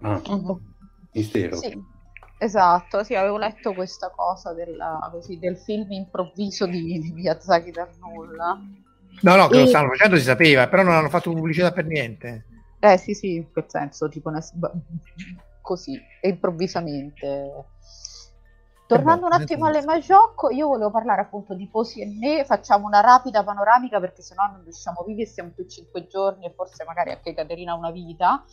Ah, 0.02 0.20
uh-huh. 0.26 0.60
mistero. 1.12 1.56
Sì, 1.56 1.82
esatto, 2.38 3.04
sì, 3.04 3.14
avevo 3.14 3.38
letto 3.38 3.72
questa 3.72 4.10
cosa 4.10 4.52
della, 4.52 5.08
così, 5.10 5.38
del 5.38 5.56
film 5.56 5.92
improvviso 5.92 6.66
di, 6.66 6.98
di 7.00 7.12
Miyazaki 7.12 7.70
per 7.70 7.90
nulla. 8.00 8.60
No, 9.20 9.36
no, 9.36 9.48
che 9.48 9.56
e... 9.56 9.60
lo 9.60 9.66
stanno 9.66 9.88
facendo 9.88 10.16
si 10.16 10.24
sapeva, 10.24 10.68
però 10.68 10.82
non 10.82 10.92
hanno 10.92 11.08
fatto 11.08 11.32
pubblicità 11.32 11.72
per 11.72 11.86
niente. 11.86 12.44
Eh 12.80 12.96
sì, 12.96 13.14
sì, 13.14 13.34
in 13.34 13.50
quel 13.50 13.64
senso, 13.68 14.08
tipo 14.08 14.28
una... 14.28 14.42
così, 15.60 16.00
improvvisamente. 16.22 17.64
Tornando 18.86 19.26
un 19.26 19.32
attimo 19.32 19.66
alle 19.66 19.84
Majocco, 19.84 20.48
io 20.48 20.68
volevo 20.68 20.90
parlare 20.90 21.20
appunto 21.20 21.52
di 21.52 21.66
Posi 21.66 22.00
e 22.00 22.06
Ne, 22.06 22.44
facciamo 22.46 22.86
una 22.86 23.00
rapida 23.00 23.44
panoramica 23.44 24.00
perché 24.00 24.22
sennò 24.22 24.46
non 24.46 24.62
riusciamo 24.62 25.00
a 25.00 25.04
vivere, 25.04 25.28
stiamo 25.28 25.50
qui 25.54 25.68
cinque 25.68 26.06
giorni 26.06 26.46
e 26.46 26.54
forse 26.54 26.84
magari 26.84 27.10
anche 27.10 27.34
Caterina 27.34 27.74
una 27.74 27.90
vita. 27.90 28.44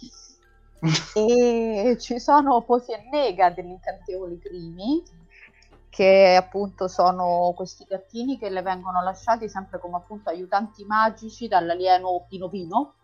e 1.15 1.95
ci 1.99 2.19
sono 2.19 2.64
Posi 2.64 2.91
e 2.91 3.07
Nega 3.10 3.49
degli 3.52 3.69
incantevoli 3.69 4.38
crimi, 4.39 5.02
che 5.89 6.35
appunto 6.35 6.89
sono 6.89 7.53
questi 7.56 7.85
gattini 7.88 8.38
che 8.38 8.49
le 8.49 8.61
vengono 8.61 9.02
lasciati 9.02 9.47
sempre 9.47 9.80
come 9.80 9.95
appunto 9.95 10.30
aiutanti 10.30 10.84
magici 10.84 11.47
dall'alieno 11.47 12.26
Pino 12.27 12.49
Pino 12.49 12.95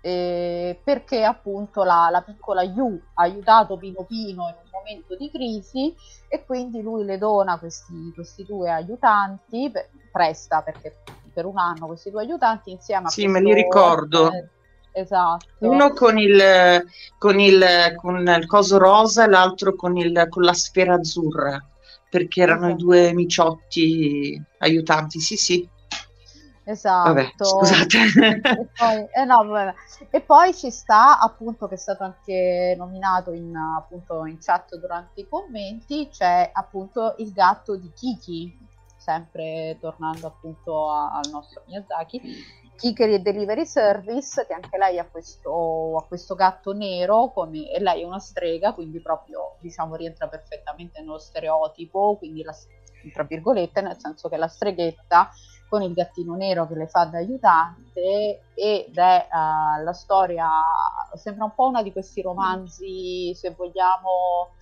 eh, 0.00 0.80
perché 0.82 1.24
appunto 1.24 1.82
la, 1.82 2.08
la, 2.10 2.22
piccola 2.22 2.62
Yu 2.62 3.00
ha 3.14 3.22
aiutato 3.22 3.76
Pino 3.76 4.04
Pino 4.04 4.48
in 4.48 4.54
un 4.62 4.70
momento 4.72 5.14
di 5.16 5.30
crisi 5.30 5.94
e 6.28 6.44
quindi 6.44 6.80
lui 6.80 7.04
le 7.04 7.18
dona 7.18 7.58
questi, 7.58 8.10
questi 8.14 8.44
due 8.44 8.70
aiutanti, 8.70 9.70
per, 9.70 9.90
presta 10.10 10.62
perché 10.62 10.96
per 11.32 11.44
un 11.44 11.58
anno 11.58 11.86
questi 11.86 12.10
due 12.10 12.22
aiutanti 12.22 12.70
insieme 12.70 13.06
a... 13.06 13.10
Sì, 13.10 13.26
me 13.26 13.40
li 13.40 13.52
ricordo. 13.52 14.32
Eh, 14.32 14.48
esatto. 14.92 15.46
Uno 15.58 15.92
con 15.92 16.18
il, 16.18 16.84
con, 17.18 17.38
il, 17.38 17.94
con 17.96 18.26
il 18.26 18.46
coso 18.46 18.78
rosa 18.78 19.24
e 19.24 19.28
l'altro 19.28 19.74
con, 19.74 19.96
il, 19.96 20.26
con 20.30 20.42
la 20.42 20.54
sfera 20.54 20.94
azzurra, 20.94 21.62
perché 22.08 22.40
erano 22.40 22.68
esatto. 22.68 22.80
i 22.80 22.84
due 22.84 23.12
miciotti 23.12 24.42
aiutanti, 24.58 25.20
sì 25.20 25.36
sì. 25.36 25.68
Esatto. 26.70 27.12
Vabbè, 27.12 27.32
scusate. 27.36 27.98
E 27.98 28.68
poi, 28.76 29.08
eh 29.12 29.24
no, 29.24 29.74
e 30.08 30.20
poi, 30.20 30.54
ci 30.54 30.70
sta 30.70 31.18
appunto 31.18 31.66
che 31.66 31.74
è 31.74 31.78
stato 31.78 32.04
anche 32.04 32.74
nominato 32.76 33.32
in, 33.32 33.54
appunto, 33.56 34.24
in 34.26 34.38
chat 34.38 34.76
durante 34.76 35.20
i 35.20 35.28
commenti, 35.28 36.08
c'è 36.08 36.48
appunto 36.52 37.16
il 37.18 37.32
gatto 37.32 37.76
di 37.76 37.90
Kiki, 37.92 38.56
sempre 38.96 39.78
tornando 39.80 40.28
appunto 40.28 40.92
a, 40.92 41.10
al 41.10 41.28
nostro 41.32 41.62
Miyazaki, 41.66 42.20
Kikeri 42.76 43.20
Delivery 43.20 43.66
Service, 43.66 44.46
che 44.46 44.54
anche 44.54 44.78
lei 44.78 45.00
ha 45.00 45.08
questo, 45.10 45.96
ha 45.96 46.04
questo 46.06 46.36
gatto 46.36 46.72
nero, 46.72 47.32
come, 47.32 47.68
e 47.68 47.80
lei 47.80 48.02
è 48.02 48.06
una 48.06 48.20
strega, 48.20 48.74
quindi 48.74 49.00
proprio 49.00 49.56
diciamo 49.58 49.96
rientra 49.96 50.28
perfettamente 50.28 51.00
nello 51.00 51.18
stereotipo, 51.18 52.16
quindi 52.16 52.44
la, 52.44 52.54
tra 53.12 53.24
virgolette, 53.24 53.80
nel 53.80 53.98
senso 53.98 54.28
che 54.28 54.36
la 54.36 54.48
streghetta 54.48 55.30
con 55.70 55.82
il 55.82 55.92
gattino 55.92 56.34
nero 56.34 56.66
che 56.66 56.74
le 56.74 56.88
fa 56.88 57.04
da 57.04 57.18
aiutante 57.18 58.42
ed 58.54 58.98
è 58.98 59.28
uh, 59.30 59.82
la 59.84 59.92
storia, 59.92 60.48
sembra 61.14 61.44
un 61.44 61.54
po' 61.54 61.68
una 61.68 61.84
di 61.84 61.92
questi 61.92 62.20
romanzi, 62.22 63.32
se 63.36 63.54
vogliamo, 63.56 64.56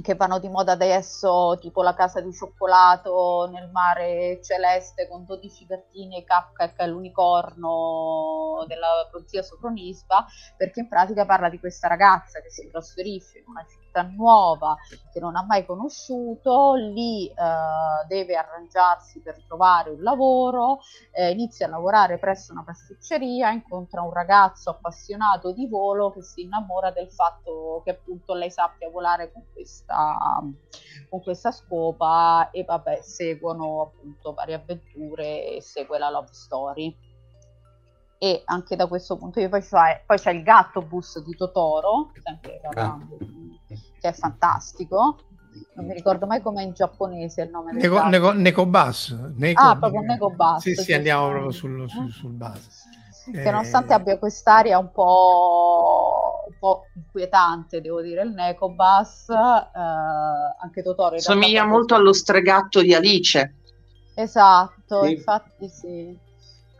che 0.00 0.14
vanno 0.14 0.38
di 0.38 0.48
moda 0.48 0.72
adesso, 0.72 1.58
tipo 1.60 1.82
La 1.82 1.94
casa 1.94 2.20
di 2.20 2.32
cioccolato 2.32 3.50
nel 3.52 3.68
mare 3.72 4.40
celeste 4.44 5.08
con 5.08 5.24
12 5.24 5.66
gattini 5.66 6.18
e 6.18 6.24
Kafka 6.24 6.72
che 6.72 6.84
è 6.84 6.86
l'unicorno 6.86 8.64
della 8.68 9.08
prozia 9.10 9.42
Sofronisba, 9.42 10.24
perché 10.56 10.80
in 10.80 10.88
pratica 10.88 11.26
parla 11.26 11.48
di 11.48 11.58
questa 11.58 11.88
ragazza 11.88 12.40
che 12.40 12.50
si 12.50 12.70
trasferisce 12.70 13.38
in 13.38 13.44
una 13.48 13.66
città 13.68 13.79
nuova 14.02 14.76
che 15.12 15.20
non 15.20 15.36
ha 15.36 15.42
mai 15.42 15.66
conosciuto, 15.66 16.74
lì 16.74 17.26
eh, 17.26 17.34
deve 18.06 18.36
arrangiarsi 18.36 19.20
per 19.20 19.42
trovare 19.46 19.90
un 19.90 20.02
lavoro, 20.02 20.78
eh, 21.12 21.30
inizia 21.30 21.66
a 21.66 21.70
lavorare 21.70 22.18
presso 22.18 22.52
una 22.52 22.64
pasticceria, 22.64 23.50
incontra 23.50 24.02
un 24.02 24.12
ragazzo 24.12 24.70
appassionato 24.70 25.52
di 25.52 25.66
volo 25.68 26.10
che 26.10 26.22
si 26.22 26.42
innamora 26.42 26.90
del 26.90 27.10
fatto 27.10 27.82
che 27.84 27.90
appunto 27.90 28.34
lei 28.34 28.50
sappia 28.50 28.88
volare 28.90 29.32
con 29.32 29.44
questa 29.52 30.40
con 31.08 31.22
questa 31.22 31.50
scopa 31.50 32.50
e 32.50 32.64
vabbè 32.64 33.00
seguono 33.02 33.82
appunto 33.82 34.32
varie 34.32 34.54
avventure 34.54 35.56
e 35.56 35.60
segue 35.60 35.98
la 35.98 36.10
love 36.10 36.28
story 36.30 36.96
e 38.18 38.42
anche 38.44 38.76
da 38.76 38.86
questo 38.86 39.16
punto 39.16 39.40
di 39.40 39.46
vista 39.46 40.00
poi 40.06 40.18
c'è, 40.18 40.30
il 40.30 40.42
gatto 40.42 40.82
bus 40.82 41.22
di 41.24 41.34
Totoro 41.34 42.12
sempre 42.22 42.60
ah. 42.74 42.98
Che 44.00 44.08
è 44.08 44.12
fantastico 44.12 45.18
non 45.74 45.86
mi 45.86 45.94
ricordo 45.94 46.26
mai 46.26 46.40
com'è 46.40 46.62
in 46.62 46.72
giapponese 46.72 47.42
il 47.42 47.50
nome 47.50 47.72
Neko, 47.72 48.08
Neko, 48.08 48.32
Neko 48.32 48.66
Bus 48.66 49.16
Neko, 49.36 49.62
ah 49.62 49.76
proprio 49.76 50.00
Neko 50.00 50.30
Bus 50.30 50.60
sì, 50.62 50.74
sì, 50.74 50.92
andiamo 50.92 51.28
proprio 51.28 51.50
sul, 51.50 51.88
sul, 51.88 52.10
sul 52.10 52.30
bus 52.30 52.88
che 53.30 53.42
eh... 53.42 53.50
nonostante 53.50 53.92
abbia 53.92 54.18
quest'aria 54.18 54.78
un 54.78 54.90
po', 54.90 56.44
un 56.48 56.54
po' 56.58 56.86
inquietante, 56.94 57.80
devo 57.80 58.00
dire, 58.00 58.22
il 58.22 58.30
Necobus, 58.30 59.28
eh, 59.28 59.34
anche 60.60 60.82
Totoro... 60.82 61.18
Somiglia 61.18 61.64
molto 61.64 61.94
allo 61.94 62.12
stregatto 62.12 62.80
di 62.80 62.94
Alice. 62.94 63.54
Esatto, 64.14 65.04
sì. 65.04 65.12
infatti 65.12 65.68
sì. 65.68 66.18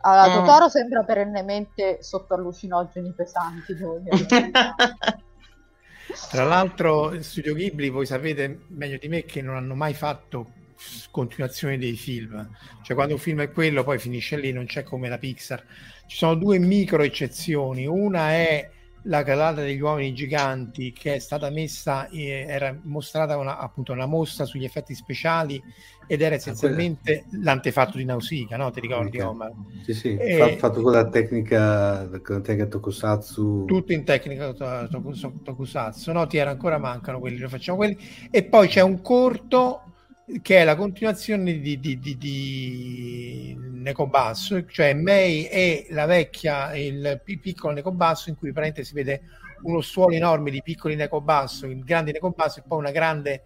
Allora, 0.01 0.29
mm. 0.29 0.45
Totoro 0.45 0.69
sembra 0.69 1.03
perennemente 1.03 2.01
sotto 2.01 2.33
allucinogeni 2.33 3.13
pesanti, 3.13 3.75
devo 3.75 3.99
dire. 3.99 4.51
Tra 6.29 6.43
l'altro, 6.43 7.21
Studio 7.21 7.53
Ghibli, 7.53 7.89
voi 7.89 8.05
sapete 8.05 8.61
meglio 8.67 8.97
di 8.97 9.07
me 9.07 9.23
che 9.23 9.41
non 9.41 9.55
hanno 9.55 9.75
mai 9.75 9.93
fatto 9.93 10.53
continuazione 11.11 11.77
dei 11.77 11.95
film. 11.95 12.49
Cioè, 12.83 12.95
quando 12.95 13.13
un 13.15 13.19
film 13.19 13.41
è 13.41 13.51
quello, 13.51 13.83
poi 13.83 13.99
finisce 13.99 14.37
lì, 14.37 14.51
non 14.51 14.65
c'è 14.65 14.83
come 14.83 15.09
la 15.09 15.17
Pixar. 15.17 15.63
Ci 16.07 16.17
sono 16.17 16.35
due 16.35 16.57
micro 16.59 17.03
eccezioni. 17.03 17.85
Una 17.85 18.31
è 18.31 18.69
la 19.03 19.23
calata 19.23 19.61
degli 19.61 19.79
uomini 19.79 20.13
giganti 20.13 20.91
che 20.91 21.15
è 21.15 21.19
stata 21.19 21.49
messa, 21.49 22.07
eh, 22.09 22.45
era 22.47 22.77
mostrata 22.83 23.37
una, 23.37 23.57
appunto 23.57 23.93
una 23.93 24.05
mostra 24.05 24.45
sugli 24.45 24.63
effetti 24.63 24.93
speciali 24.93 25.61
ed 26.07 26.21
era 26.21 26.35
ah, 26.35 26.37
essenzialmente 26.37 27.23
ah, 27.25 27.37
l'antefatto 27.41 27.97
di 27.97 28.05
Nausicaa, 28.05 28.57
no? 28.57 28.69
Ti 28.69 28.79
ricordi 28.79 29.19
Omar? 29.19 29.51
Sì, 29.83 29.93
sì, 29.93 30.17
e... 30.17 30.57
fatto 30.57 30.81
con 30.81 30.91
la 30.91 31.07
tecnica, 31.07 32.07
con 32.21 32.35
la 32.35 32.41
tecnica 32.41 32.67
Tokusatsu. 32.67 33.65
Tutto 33.65 33.93
in 33.93 34.03
tecnica 34.03 34.53
Tokusatsu, 34.53 36.11
no? 36.11 36.27
Ti 36.27 36.37
era 36.37 36.51
ancora 36.51 36.77
mancano 36.77 37.19
quelli, 37.19 37.37
lo 37.37 37.49
facciamo 37.49 37.77
quelli. 37.77 37.97
E 38.29 38.43
poi 38.43 38.67
c'è 38.67 38.81
un 38.81 39.01
corto 39.01 39.90
che 40.41 40.59
è 40.59 40.63
la 40.63 40.75
continuazione 40.75 41.59
di, 41.59 41.79
di, 41.79 41.99
di, 41.99 42.17
di 42.17 43.57
Necobasso, 43.59 44.65
cioè 44.65 44.93
May 44.93 45.43
è 45.43 45.87
la 45.89 46.05
vecchia, 46.05 46.75
il 46.75 47.21
piccolo 47.23 47.73
Necobasso 47.73 48.29
in 48.29 48.35
cui 48.35 48.51
praticamente 48.51 48.83
si 48.83 48.93
vede 48.93 49.21
uno 49.63 49.81
stuolo 49.81 50.15
enorme 50.15 50.51
di 50.51 50.61
piccoli 50.61 50.95
Necobasso, 50.95 51.65
il 51.65 51.83
grande 51.83 52.11
Necobasso 52.11 52.59
e 52.59 52.63
poi 52.65 52.79
una 52.79 52.91
grande 52.91 53.43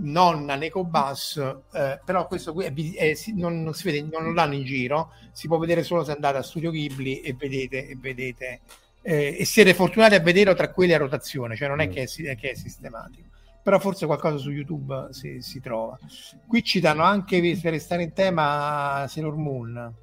nonna 0.00 0.54
Necobasso, 0.54 1.64
eh, 1.72 2.00
però 2.04 2.26
questo 2.26 2.52
qui 2.52 2.64
è, 2.66 2.72
è, 2.72 3.14
non, 3.34 3.62
non, 3.62 3.74
si 3.74 3.90
vede, 3.90 4.06
non 4.10 4.24
lo 4.24 4.32
danno 4.32 4.54
in 4.54 4.64
giro, 4.64 5.12
si 5.32 5.48
può 5.48 5.58
vedere 5.58 5.82
solo 5.82 6.04
se 6.04 6.12
andate 6.12 6.38
a 6.38 6.42
Studio 6.42 6.70
Ghibli 6.70 7.20
e 7.20 7.34
vedete, 7.34 7.88
e, 7.88 7.96
vedete 7.96 8.60
eh, 9.02 9.36
e 9.38 9.44
siete 9.44 9.74
fortunati 9.74 10.14
a 10.14 10.20
vederlo 10.20 10.54
tra 10.54 10.70
quelli 10.70 10.92
a 10.92 10.98
rotazione, 10.98 11.56
cioè 11.56 11.68
non 11.68 11.80
è 11.80 11.88
mm. 11.88 11.90
che 11.90 12.02
è, 12.02 12.36
che 12.36 12.50
è 12.50 12.54
sistematico 12.54 13.27
però 13.68 13.80
forse 13.80 14.06
qualcosa 14.06 14.38
su 14.38 14.50
YouTube 14.50 15.08
si, 15.10 15.42
si 15.42 15.60
trova. 15.60 15.98
Qui 16.46 16.62
ci 16.62 16.80
danno 16.80 17.02
anche, 17.02 17.38
per 17.60 17.72
restare 17.72 18.02
in 18.02 18.14
tema, 18.14 19.04
Sailor 19.06 19.36
Moon. 19.36 19.94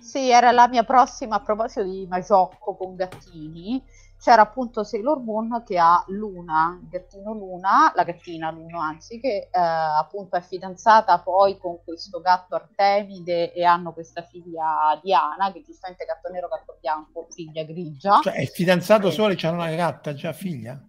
Sì, 0.00 0.30
era 0.30 0.50
la 0.50 0.66
mia 0.66 0.82
prossima, 0.82 1.36
a 1.36 1.40
proposito 1.40 1.82
di 1.82 2.06
Magiocco 2.08 2.74
con 2.74 2.94
gattini, 2.96 3.84
c'era 4.18 4.40
appunto 4.40 4.82
Sailor 4.82 5.20
Moon 5.20 5.62
che 5.66 5.76
ha 5.76 6.02
Luna, 6.08 6.78
il 6.80 6.88
gattino 6.88 7.34
Luna, 7.34 7.92
la 7.94 8.02
gattina 8.02 8.50
Luna 8.50 8.82
anzi, 8.82 9.20
che 9.20 9.50
eh, 9.52 9.58
appunto 9.58 10.36
è 10.36 10.40
fidanzata 10.40 11.18
poi 11.18 11.58
con 11.58 11.80
questo 11.84 12.22
gatto 12.22 12.54
Artemide 12.54 13.52
e 13.52 13.62
hanno 13.62 13.92
questa 13.92 14.22
figlia 14.22 14.98
Diana, 15.02 15.52
che 15.52 15.62
giustamente 15.62 16.06
gatto 16.06 16.32
nero, 16.32 16.48
gatto 16.48 16.78
bianco, 16.80 17.26
figlia 17.28 17.62
grigia. 17.64 18.20
Cioè 18.22 18.32
è 18.32 18.46
fidanzato 18.46 19.10
solo 19.10 19.34
e 19.34 19.36
c'ha 19.36 19.50
una 19.50 19.68
gatta 19.74 20.14
già 20.14 20.32
figlia? 20.32 20.80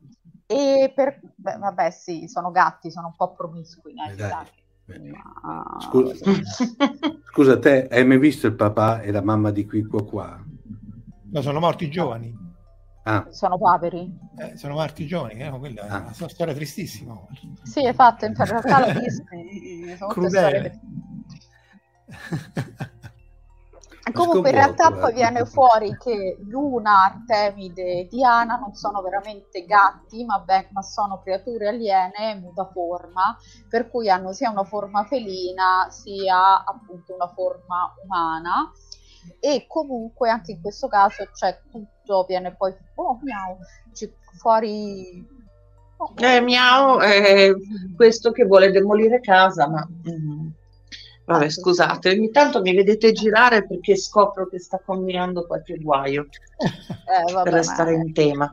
E 0.48 0.92
per, 0.94 1.20
beh, 1.36 1.58
vabbè, 1.58 1.90
sì, 1.90 2.28
sono 2.28 2.52
gatti, 2.52 2.92
sono 2.92 3.08
un 3.08 3.16
po' 3.16 3.34
promiscui. 3.34 3.94
Eh, 3.94 5.12
Ma... 5.12 5.78
Scusa, 5.80 6.14
scusa, 7.32 7.60
te 7.60 7.88
hai 7.88 8.06
mai 8.06 8.20
visto 8.20 8.46
il 8.48 8.54
papà 8.54 9.02
e 9.02 9.12
la 9.12 9.22
mamma 9.22 9.52
di 9.52 9.66
qui 9.66 9.84
qua 9.86 10.06
qua? 10.06 10.44
No, 11.32 11.42
sono 11.42 11.60
morti 11.60 11.90
giovani. 11.90 12.44
Ah. 13.08 13.28
Sono 13.30 13.58
poveri. 13.58 14.12
Eh, 14.38 14.58
sono 14.58 14.74
morti 14.74 15.06
giovani, 15.06 15.42
eh? 15.42 15.50
quella 15.50 15.82
ah. 15.84 16.12
è 16.12 16.14
una 16.18 16.30
storia 16.30 16.54
tristissima. 16.54 17.20
Sì, 17.64 17.84
infatti, 17.84 18.26
in 18.26 18.36
realtà 18.36 18.80
l'ho 18.80 19.00
visto. 19.00 19.24
Crudele. 20.08 20.80
Comunque 24.14 24.50
in 24.50 24.56
realtà 24.56 24.92
poi 24.92 25.14
viene 25.14 25.46
fuori 25.46 25.98
che 25.98 26.38
Luna, 26.48 27.06
Artemide 27.06 28.00
e 28.00 28.08
Diana 28.10 28.56
non 28.56 28.74
sono 28.76 29.02
veramente 29.02 29.66
gatti, 29.66 30.24
ma, 30.24 30.40
beh, 30.40 30.70
ma 30.72 30.82
sono 30.82 31.20
creature 31.22 31.70
aliene 31.70 32.36
mutaforma, 32.36 33.38
per 33.68 33.90
cui 33.90 34.10
hanno 34.10 34.32
sia 34.32 34.52
una 34.52 34.64
forma 34.64 35.04
felina 35.06 35.88
sia 35.90 36.64
appunto 36.64 37.16
una 37.16 37.28
forma 37.34 37.94
umana. 38.04 38.72
E 39.40 39.66
comunque 39.68 40.30
anche 40.30 40.52
in 40.52 40.62
questo 40.62 40.88
caso 40.88 41.28
c'è 41.34 41.60
tutto, 41.72 42.26
viene 42.28 42.56
poi 42.56 42.76
oh, 42.96 43.20
miau, 43.24 43.58
fuori 44.38 45.34
Oh. 45.98 46.14
Eh, 46.18 46.42
miau 46.42 47.00
è 47.00 47.54
questo 47.96 48.32
che 48.32 48.44
vuole 48.44 48.70
demolire 48.70 49.22
casa, 49.22 49.68
ma 49.70 49.88
mm, 49.88 50.48
Vabbè, 51.26 51.50
scusate, 51.50 52.10
ogni 52.10 52.30
tanto 52.30 52.62
mi 52.62 52.74
vedete 52.76 53.12
girare 53.12 53.66
perché 53.66 53.98
scopro 53.98 54.48
che 54.48 54.60
sta 54.60 54.80
combinando 54.84 55.48
qualche 55.48 55.78
guaio 55.78 56.28
eh, 56.58 57.32
vabbè, 57.34 57.44
per 57.44 57.54
restare 57.54 57.94
in 57.94 58.14
tema. 58.14 58.52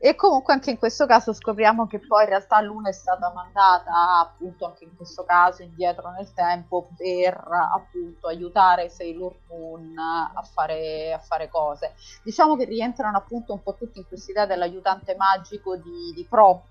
E 0.00 0.14
comunque 0.14 0.54
anche 0.54 0.70
in 0.70 0.78
questo 0.78 1.06
caso 1.06 1.32
scopriamo 1.32 1.88
che 1.88 1.98
poi 1.98 2.22
in 2.22 2.28
realtà 2.28 2.60
l'una 2.60 2.88
è 2.88 2.92
stata 2.92 3.32
mandata 3.34 4.20
appunto 4.20 4.64
anche 4.64 4.84
in 4.84 4.94
questo 4.96 5.24
caso 5.24 5.62
indietro 5.62 6.10
nel 6.12 6.32
tempo 6.32 6.88
per 6.96 7.36
appunto 7.74 8.28
aiutare 8.28 8.88
Sailor 8.88 9.34
Moon 9.48 9.98
a 9.98 10.42
fare, 10.42 11.12
a 11.12 11.18
fare 11.18 11.48
cose. 11.48 11.94
Diciamo 12.22 12.56
che 12.56 12.64
rientrano 12.64 13.16
appunto 13.16 13.52
un 13.52 13.62
po' 13.62 13.74
tutti 13.74 13.98
in 13.98 14.06
questa 14.06 14.30
idea 14.30 14.46
dell'aiutante 14.46 15.16
magico 15.16 15.76
di, 15.76 16.12
di 16.14 16.24
Prop 16.24 16.62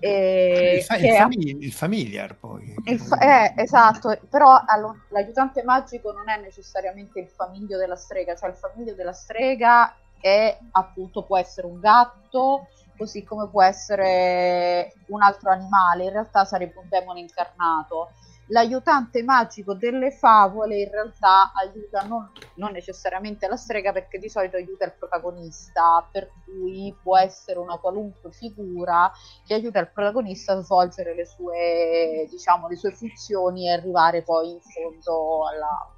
eh, 0.00 0.76
il, 0.78 0.82
fa- 0.82 0.96
il, 0.96 1.12
famig- 1.14 1.62
il, 1.62 1.72
familiar 1.72 2.36
poi. 2.36 2.74
Il 2.84 2.98
fa- 2.98 3.18
eh, 3.18 3.62
esatto, 3.62 4.18
però 4.28 4.62
allo- 4.66 5.04
l'aiutante 5.10 5.62
magico 5.62 6.12
non 6.12 6.28
è 6.28 6.40
necessariamente 6.40 7.20
il 7.20 7.28
famiglio 7.28 7.78
della 7.78 7.96
strega, 7.96 8.34
cioè 8.34 8.50
il 8.50 8.56
famiglio 8.56 8.94
della 8.94 9.12
strega 9.12 9.94
è 10.20 10.58
appunto 10.72 11.24
può 11.24 11.38
essere 11.38 11.66
un 11.66 11.80
gatto, 11.80 12.68
così 12.96 13.22
come 13.24 13.48
può 13.48 13.62
essere 13.62 14.92
un 15.06 15.22
altro 15.22 15.50
animale, 15.50 16.04
in 16.04 16.10
realtà 16.10 16.44
sarebbe 16.44 16.78
un 16.78 16.88
demone 16.88 17.20
incarnato 17.20 18.10
l'aiutante 18.50 19.22
magico 19.22 19.74
delle 19.74 20.10
favole 20.10 20.82
in 20.82 20.90
realtà 20.90 21.52
aiuta 21.54 22.02
non, 22.02 22.30
non, 22.54 22.72
necessariamente 22.72 23.48
la 23.48 23.56
strega 23.56 23.92
perché 23.92 24.18
di 24.18 24.28
solito 24.28 24.56
aiuta 24.56 24.84
il 24.84 24.94
protagonista, 24.98 26.06
per 26.10 26.30
cui 26.44 26.94
può 27.02 27.16
essere 27.16 27.58
una 27.58 27.76
qualunque 27.76 28.32
figura 28.32 29.10
che 29.46 29.54
aiuta 29.54 29.78
il 29.80 29.90
protagonista 29.92 30.52
a 30.54 30.62
svolgere 30.62 31.14
le 31.14 31.26
sue, 31.26 32.26
diciamo, 32.28 32.68
le 32.68 32.76
sue 32.76 32.92
funzioni 32.92 33.66
e 33.66 33.72
arrivare 33.72 34.22
poi 34.22 34.50
in 34.50 34.60
fondo 34.60 35.46
alla, 35.48 35.94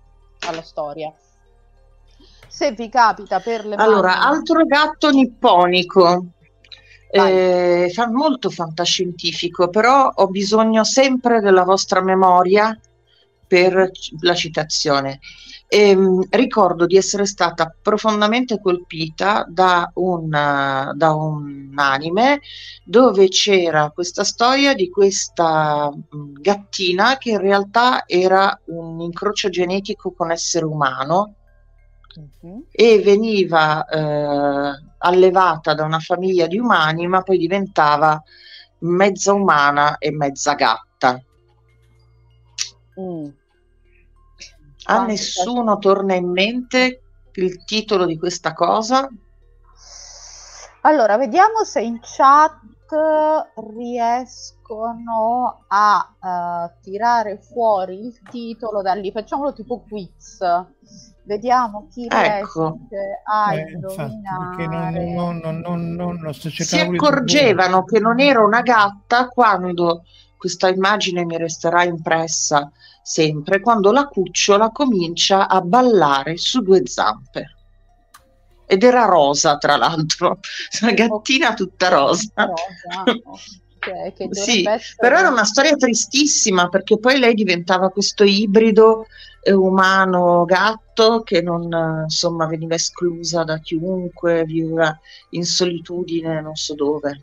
alla 0.48 0.62
storia. 0.62 1.12
Se 2.46 2.72
vi 2.72 2.88
capita 2.90 3.40
per 3.40 3.64
le 3.64 3.76
Allora, 3.76 4.08
mani... 4.08 4.36
altro 4.36 4.64
gatto 4.66 5.10
nipponico 5.10 6.26
eh, 7.12 7.90
fa 7.92 8.10
molto 8.10 8.48
fantascientifico, 8.48 9.68
però 9.68 10.10
ho 10.14 10.26
bisogno 10.28 10.82
sempre 10.82 11.40
della 11.40 11.62
vostra 11.62 12.02
memoria 12.02 12.78
per 13.46 13.90
la 14.20 14.34
citazione. 14.34 15.20
E, 15.68 15.90
ehm, 15.90 16.26
ricordo 16.30 16.86
di 16.86 16.96
essere 16.96 17.26
stata 17.26 17.74
profondamente 17.82 18.60
colpita 18.60 19.44
da 19.46 19.90
un, 19.94 20.30
da 20.30 21.14
un 21.14 21.72
anime 21.74 22.40
dove 22.84 23.28
c'era 23.28 23.90
questa 23.90 24.24
storia 24.24 24.74
di 24.74 24.88
questa 24.88 25.90
mm, 25.90 26.34
gattina 26.40 27.18
che 27.18 27.30
in 27.30 27.40
realtà 27.40 28.04
era 28.06 28.58
un 28.66 29.00
incrocio 29.00 29.50
genetico 29.50 30.12
con 30.12 30.30
essere 30.30 30.64
umano 30.64 31.34
uh-huh. 32.14 32.66
e 32.70 33.00
veniva 33.00 33.84
eh, 33.84 34.82
allevata 34.98 35.74
da 35.74 35.84
una 35.84 35.98
famiglia 35.98 36.46
di 36.46 36.58
umani, 36.58 37.06
ma 37.06 37.22
poi 37.22 37.38
diventava 37.38 38.22
mezza 38.80 39.32
umana 39.32 39.98
e 39.98 40.10
mezza 40.10 40.54
gatta. 40.54 41.22
Mm. 43.00 43.28
A 44.84 45.04
nessuno 45.04 45.78
torna 45.78 46.14
in 46.14 46.30
mente 46.30 47.02
il 47.34 47.64
titolo 47.64 48.04
di 48.04 48.18
questa 48.18 48.52
cosa? 48.52 49.08
Allora, 50.82 51.16
vediamo 51.16 51.64
se 51.64 51.80
in 51.80 52.00
chat 52.02 52.58
riescono 53.74 55.64
a 55.68 56.14
uh, 56.20 56.80
tirare 56.82 57.38
fuori 57.38 58.06
il 58.06 58.20
titolo 58.28 58.82
da 58.82 58.94
lì. 58.94 59.12
Facciamolo 59.12 59.52
tipo 59.52 59.84
quiz. 59.88 60.40
Vediamo 61.24 61.86
chi 61.92 62.06
ecco. 62.08 62.78
riesce 62.88 63.22
a 63.24 63.54
eh, 63.54 63.70
indovinare. 63.70 65.12
Non, 65.12 65.38
non, 65.38 65.94
non, 65.94 66.34
si 66.34 66.78
accorgevano 66.78 67.84
che 67.84 68.00
non 68.00 68.18
era 68.18 68.42
una 68.42 68.62
gatta 68.62 69.28
quando 69.28 70.02
questa 70.36 70.68
immagine 70.68 71.24
mi 71.24 71.36
resterà 71.36 71.84
impressa 71.84 72.70
sempre 73.02 73.60
quando 73.60 73.92
la 73.92 74.06
cucciola 74.06 74.70
comincia 74.70 75.48
a 75.48 75.60
ballare 75.60 76.36
su 76.36 76.60
due 76.62 76.82
zampe 76.86 77.56
ed 78.66 78.82
era 78.82 79.04
rosa 79.04 79.58
tra 79.58 79.76
l'altro 79.76 80.38
una 80.82 80.92
gattina 80.92 81.54
tutta 81.54 81.88
rosa, 81.88 82.30
rosa. 82.34 83.20
Okay, 83.76 84.14
sì, 84.30 84.64
essere... 84.64 84.80
però 84.96 85.18
era 85.18 85.28
una 85.28 85.44
storia 85.44 85.76
tristissima 85.76 86.68
perché 86.68 86.98
poi 86.98 87.18
lei 87.18 87.34
diventava 87.34 87.90
questo 87.90 88.24
ibrido 88.24 89.06
eh, 89.42 89.52
umano-gatto 89.52 91.22
che 91.22 91.42
non 91.42 91.68
insomma 92.04 92.46
veniva 92.46 92.74
esclusa 92.74 93.44
da 93.44 93.58
chiunque, 93.58 94.44
viveva 94.44 94.98
in 95.30 95.44
solitudine 95.44 96.40
non 96.40 96.54
so 96.54 96.74
dove. 96.74 97.20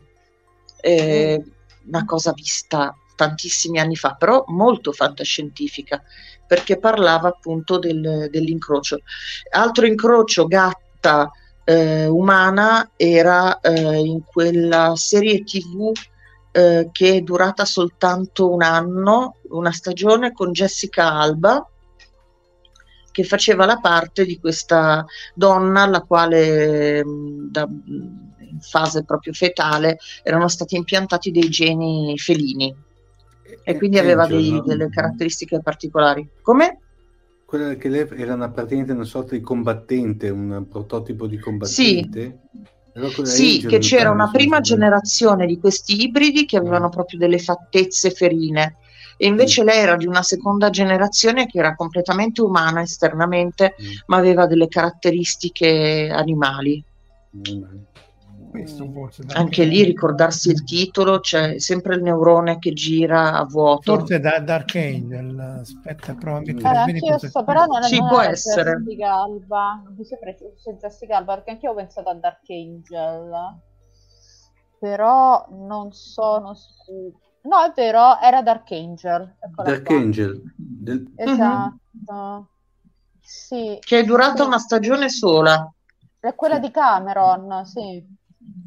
Eh, 0.80 1.42
una 1.86 2.04
cosa 2.04 2.32
vista 2.32 2.94
tantissimi 3.16 3.78
anni 3.78 3.96
fa, 3.96 4.14
però 4.14 4.44
molto 4.48 4.92
fantascientifica, 4.92 6.02
perché 6.46 6.78
parlava 6.78 7.28
appunto 7.28 7.78
del, 7.78 8.28
dell'incrocio. 8.30 9.00
Altro 9.50 9.86
incrocio 9.86 10.46
gatta 10.46 11.30
eh, 11.64 12.06
umana 12.06 12.90
era 12.96 13.60
eh, 13.60 13.98
in 13.98 14.22
quella 14.24 14.92
serie 14.96 15.44
tv 15.44 15.92
eh, 16.52 16.88
che 16.90 17.16
è 17.16 17.20
durata 17.20 17.64
soltanto 17.64 18.50
un 18.50 18.62
anno, 18.62 19.36
una 19.50 19.70
stagione 19.70 20.32
con 20.32 20.52
Jessica 20.52 21.12
Alba, 21.12 21.64
che 23.10 23.24
faceva 23.24 23.66
la 23.66 23.78
parte 23.78 24.24
di 24.24 24.38
questa 24.38 25.04
donna 25.34 25.82
alla 25.82 26.02
quale 26.02 27.02
da, 27.04 27.68
in 28.50 28.60
fase 28.60 29.04
proprio 29.04 29.32
fetale 29.32 29.98
erano 30.22 30.48
stati 30.48 30.76
impiantati 30.76 31.30
dei 31.30 31.48
geni 31.48 32.16
felini. 32.18 32.74
e 33.64 33.76
quindi 33.76 33.98
aveva 33.98 34.26
dei, 34.26 34.62
delle 34.64 34.88
caratteristiche 34.88 35.60
particolari. 35.60 36.26
Come? 36.40 36.78
Quella 37.44 37.74
che 37.74 37.88
lei 37.88 38.06
era 38.16 38.34
una, 38.34 38.48
praticamente 38.48 38.92
una 38.92 39.04
sorta 39.04 39.34
di 39.34 39.40
combattente, 39.40 40.28
un 40.28 40.66
prototipo 40.68 41.26
di 41.26 41.38
combattente. 41.38 42.38
Sì, 43.22 43.24
sì 43.24 43.66
che 43.66 43.78
c'era 43.78 44.10
una 44.10 44.30
prima 44.30 44.60
generazione 44.60 45.46
di 45.46 45.58
questi 45.58 46.02
ibridi 46.02 46.44
che 46.44 46.56
avevano 46.56 46.86
mm. 46.86 46.90
proprio 46.90 47.18
delle 47.18 47.38
fattezze 47.38 48.10
ferine 48.10 48.76
e 49.22 49.26
invece 49.26 49.62
mm. 49.62 49.66
lei 49.66 49.78
era 49.80 49.96
di 49.96 50.06
una 50.06 50.22
seconda 50.22 50.70
generazione 50.70 51.44
che 51.44 51.58
era 51.58 51.74
completamente 51.74 52.40
umana 52.40 52.80
esternamente, 52.80 53.74
mm. 53.78 53.86
ma 54.06 54.16
aveva 54.16 54.46
delle 54.46 54.66
caratteristiche 54.66 56.08
animali. 56.10 56.82
Mm. 57.36 57.64
Anche 59.34 59.64
lì 59.64 59.84
ricordarsi 59.84 60.48
il 60.48 60.64
titolo, 60.64 61.20
c'è 61.20 61.58
sempre 61.58 61.96
il 61.96 62.02
neurone 62.02 62.58
che 62.58 62.72
gira 62.72 63.34
a 63.34 63.44
vuoto. 63.44 63.98
Forse 63.98 64.20
da 64.20 64.38
Dark 64.40 64.74
Angel, 64.74 65.38
aspetta, 65.38 66.14
prova 66.14 66.38
mettere 66.38 66.62
eh, 66.62 66.76
anch'io 66.78 67.18
sto, 67.18 67.44
però 67.44 67.66
non, 67.66 67.82
sì, 67.82 67.98
non 67.98 68.08
può 68.08 68.20
essere. 68.20 68.82
Jessica 68.82 69.14
Alba, 69.16 69.82
non 69.84 69.94
mi 69.98 70.04
sembra 70.04 70.34
fosse 70.34 70.78
Jessica 70.80 71.16
Alba, 71.18 71.34
perché 71.34 71.50
anch'io 71.50 71.72
ho 71.72 71.74
pensato 71.74 72.08
a 72.08 72.14
Dark 72.14 72.48
Angel, 72.48 73.30
però 74.78 75.46
non 75.50 75.92
sono 75.92 76.54
sicura. 76.54 77.28
No, 77.42 77.64
è 77.64 77.72
vero, 77.74 78.18
era 78.20 78.42
Dark 78.42 78.70
Angel. 78.72 79.36
Dark 79.54 79.82
qua. 79.84 79.96
Angel. 79.96 80.42
Del... 80.56 81.10
Esatto. 81.16 81.78
Mm-hmm. 82.12 82.42
Sì. 83.20 83.78
Che 83.80 83.98
è 83.98 84.04
durata 84.04 84.42
sì. 84.42 84.48
una 84.48 84.58
stagione 84.58 85.08
sola. 85.08 85.72
È 86.18 86.34
quella 86.34 86.58
di 86.58 86.70
Cameron, 86.70 87.64
sì. 87.64 88.04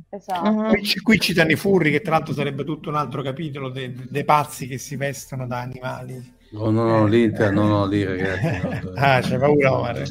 Esatto. 0.09 0.49
Uh-huh. 0.49 0.69
Qui, 0.69 0.93
qui 1.01 1.19
citano 1.19 1.51
i 1.51 1.55
furri, 1.55 1.91
che 1.91 2.01
tra 2.01 2.15
l'altro 2.17 2.33
sarebbe 2.33 2.63
tutto 2.63 2.89
un 2.89 2.95
altro 2.95 3.21
capitolo 3.21 3.69
dei, 3.69 3.93
dei 4.09 4.23
pazzi 4.23 4.67
che 4.67 4.77
si 4.77 4.95
vestono 4.95 5.45
da 5.47 5.59
animali. 5.59 6.41
No, 6.51 6.69
no, 6.69 6.85
no, 6.85 7.05
lì, 7.05 7.31
no, 7.31 7.49
no, 7.49 7.85
lì 7.85 8.03
ragazzi. 8.03 8.85
No, 8.85 8.91
ah, 8.95 9.19
c'è 9.19 9.37
paura, 9.37 9.73
Omar. 9.73 10.03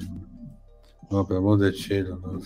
No, 1.09 1.25
per 1.25 1.37
amor 1.37 1.59
del 1.59 1.75
cielo. 1.75 2.19
No. 2.23 2.41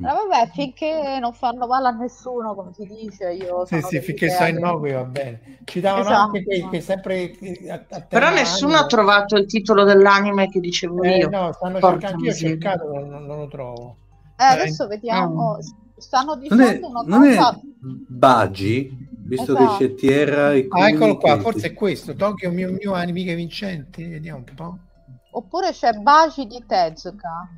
Ma 0.00 0.12
vabbè, 0.14 0.50
finché 0.52 1.18
non 1.20 1.32
fanno 1.32 1.66
male 1.66 1.88
a 1.88 1.90
nessuno, 1.90 2.54
come 2.54 2.72
si 2.72 2.86
dice, 2.86 3.32
io 3.32 3.64
sì, 3.66 3.80
sì, 3.82 4.00
finché 4.00 4.30
sono 4.30 4.48
innocui 4.48 4.92
va 4.92 5.04
bene. 5.04 5.58
Ci 5.64 5.80
davano 5.80 6.02
esatto. 6.02 6.20
anche 6.20 6.44
che, 6.44 6.68
che 6.70 6.80
sempre 6.80 7.36
a, 7.68 7.84
a 7.88 8.00
Però 8.00 8.30
nessuno 8.30 8.76
ha 8.76 8.86
trovato 8.86 9.36
il 9.36 9.46
titolo 9.46 9.84
dell'anime 9.84 10.48
che 10.48 10.60
dicevo 10.60 11.02
eh, 11.02 11.18
io. 11.18 11.28
No, 11.28 11.52
stanno 11.52 11.80
cercando, 11.80 12.06
anche 12.06 12.24
io 12.24 12.30
ho 12.30 12.34
cercato, 12.34 12.92
non, 12.92 13.26
non, 13.26 13.38
lo 13.38 13.48
trovo. 13.48 13.96
Eh, 14.36 14.44
adesso 14.44 14.86
vediamo. 14.86 15.56
Mm 15.56 15.82
stanno 15.96 16.36
dicendo 16.36 16.88
non 16.88 17.04
è, 17.04 17.06
una 17.06 17.18
non 17.18 17.36
cosa... 17.36 17.50
È 17.54 17.60
Bagi, 18.08 19.08
visto 19.24 19.56
esatto. 19.56 19.76
che 19.76 19.88
c'è 19.88 19.94
Tierra 19.94 20.52
e 20.52 20.66
ah, 20.68 20.88
eccolo 20.88 21.16
qua, 21.16 21.38
forse 21.38 21.68
è 21.68 21.72
questo, 21.72 22.14
Tokyo 22.14 22.50
Mio 22.50 22.72
Mio 22.72 22.92
Animiche 22.92 23.34
Vincenti, 23.34 24.04
vediamo 24.04 24.38
un 24.38 24.54
po'. 24.54 24.78
Oppure 25.30 25.70
c'è 25.72 25.92
Bagi 25.94 26.46
di 26.46 26.62
Tezuka. 26.66 27.48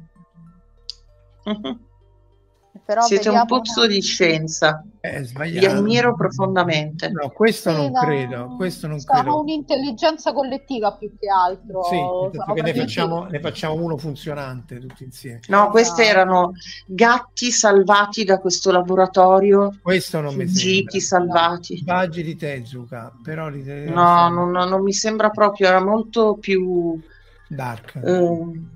Però 2.85 3.03
Siete 3.03 3.29
un 3.31 3.45
pozzo 3.47 3.81
una... 3.81 3.89
di 3.89 4.01
scienza. 4.01 4.85
È 5.01 5.21
Vi 5.23 5.65
ammiro 5.67 6.15
profondamente. 6.15 7.09
No, 7.11 7.31
questo 7.31 7.71
sì, 7.71 7.77
non 7.77 7.91
no, 7.91 8.01
credo. 8.01 8.55
Questo 8.57 8.87
non 8.87 9.01
sono 9.01 9.21
credo. 9.21 9.41
un'intelligenza 9.41 10.33
collettiva 10.33 10.93
più 10.93 11.11
che 11.19 11.29
altro. 11.29 11.83
Sì, 11.85 12.55
che 12.55 12.63
ne 12.63 12.75
facciamo, 12.75 13.25
ne 13.25 13.41
facciamo, 13.41 13.75
uno 13.75 13.97
funzionante 13.97 14.79
tutti 14.79 15.05
insieme. 15.05 15.41
No, 15.49 15.57
esatto. 15.57 15.71
questi 15.71 16.03
erano 16.03 16.53
gatti 16.87 17.51
salvati 17.51 18.25
da 18.25 18.39
questo 18.39 18.71
laboratorio. 18.71 19.79
Questo 19.83 20.21
non 20.21 20.35
mi 20.35 20.47
sembra. 20.47 21.01
salvati. 21.01 21.83
Baggi 21.83 22.23
di 22.23 22.37
Tezuka, 22.37 23.13
però 23.23 23.49
li 23.49 23.65
No, 23.65 24.29
non, 24.29 24.51
non, 24.51 24.83
mi 24.83 24.93
sembra 24.93 25.31
proprio, 25.31 25.69
era 25.69 25.83
molto 25.83 26.37
più... 26.37 27.01
Dark. 27.49 27.95
Eh, 28.03 28.75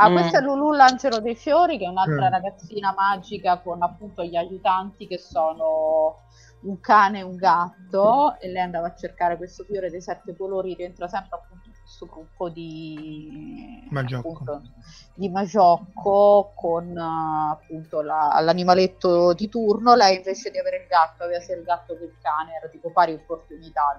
Ah, 0.00 0.08
mm. 0.08 0.12
questa 0.12 0.38
è 0.38 0.42
Lulu 0.42 0.72
l'angelo 0.72 1.18
dei 1.18 1.34
fiori, 1.34 1.76
che 1.76 1.84
è 1.84 1.88
un'altra 1.88 2.28
mm. 2.28 2.30
ragazzina 2.30 2.94
magica 2.96 3.58
con 3.58 3.82
appunto 3.82 4.22
gli 4.22 4.36
aiutanti 4.36 5.08
che 5.08 5.18
sono 5.18 6.22
un 6.62 6.78
cane 6.78 7.18
e 7.18 7.22
un 7.22 7.34
gatto 7.34 8.38
e 8.38 8.48
lei 8.48 8.62
andava 8.62 8.88
a 8.88 8.94
cercare 8.94 9.36
questo 9.36 9.64
fiore 9.64 9.90
dei 9.90 10.00
sette 10.00 10.36
colori, 10.36 10.74
rientra 10.74 11.08
sempre 11.08 11.36
appunto 11.36 11.67
questo 11.88 12.04
gruppo 12.04 12.50
di 12.50 13.88
Magiocco, 13.88 14.28
appunto, 14.28 14.62
di 15.14 15.30
Magiocco 15.30 16.52
con 16.54 16.94
appunto 16.98 18.02
la, 18.02 18.38
l'animaletto 18.42 19.32
di 19.32 19.48
turno, 19.48 19.94
lei 19.94 20.16
invece 20.16 20.50
di 20.50 20.58
avere 20.58 20.82
il 20.82 20.86
gatto 20.86 21.24
aveva 21.24 21.40
sia 21.40 21.56
il 21.56 21.62
gatto 21.62 21.96
che 21.96 22.04
il 22.04 22.14
cane, 22.20 22.56
era 22.56 22.68
tipo 22.68 22.90
pari 22.90 23.14
opportunità. 23.14 23.98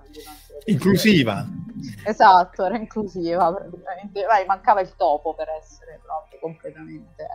Inclusiva. 0.66 1.44
Esatto, 2.06 2.64
era 2.64 2.78
inclusiva 2.78 3.52
praticamente, 3.52 4.24
Vai, 4.24 4.45
mancava 4.45 4.82
il 4.82 4.95
topo 4.95 5.34
per 5.34 5.49
essere 5.60 5.99
proprio 6.03 6.40
completamente... 6.40 7.28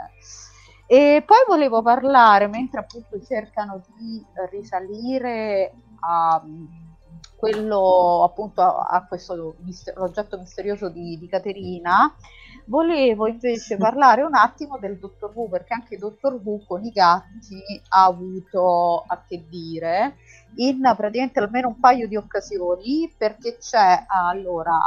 E 0.86 1.22
poi 1.24 1.38
volevo 1.48 1.80
parlare, 1.80 2.46
mentre 2.46 2.80
appunto 2.80 3.18
cercano 3.24 3.82
di 3.96 4.22
risalire 4.50 5.72
a 6.00 6.42
quello 7.36 8.22
appunto 8.24 8.60
a, 8.62 8.86
a 8.88 9.06
questo 9.06 9.56
mister- 9.60 9.96
l'oggetto 9.96 10.38
misterioso 10.38 10.88
di, 10.88 11.18
di 11.18 11.28
Caterina, 11.28 12.14
volevo 12.66 13.26
invece 13.26 13.76
parlare 13.76 14.22
un 14.22 14.34
attimo 14.34 14.78
del 14.78 14.98
Dottor 14.98 15.32
Who, 15.34 15.48
perché 15.48 15.74
anche 15.74 15.98
Dottor 15.98 16.40
Who 16.42 16.64
con 16.66 16.84
i 16.84 16.90
gatti 16.90 17.62
ha 17.90 18.04
avuto 18.04 19.04
a 19.06 19.22
che 19.26 19.44
dire 19.48 20.16
in 20.56 20.80
praticamente 20.96 21.40
almeno 21.40 21.68
un 21.68 21.80
paio 21.80 22.06
di 22.06 22.16
occasioni, 22.16 23.12
perché 23.16 23.58
c'è 23.58 24.04
allora 24.06 24.78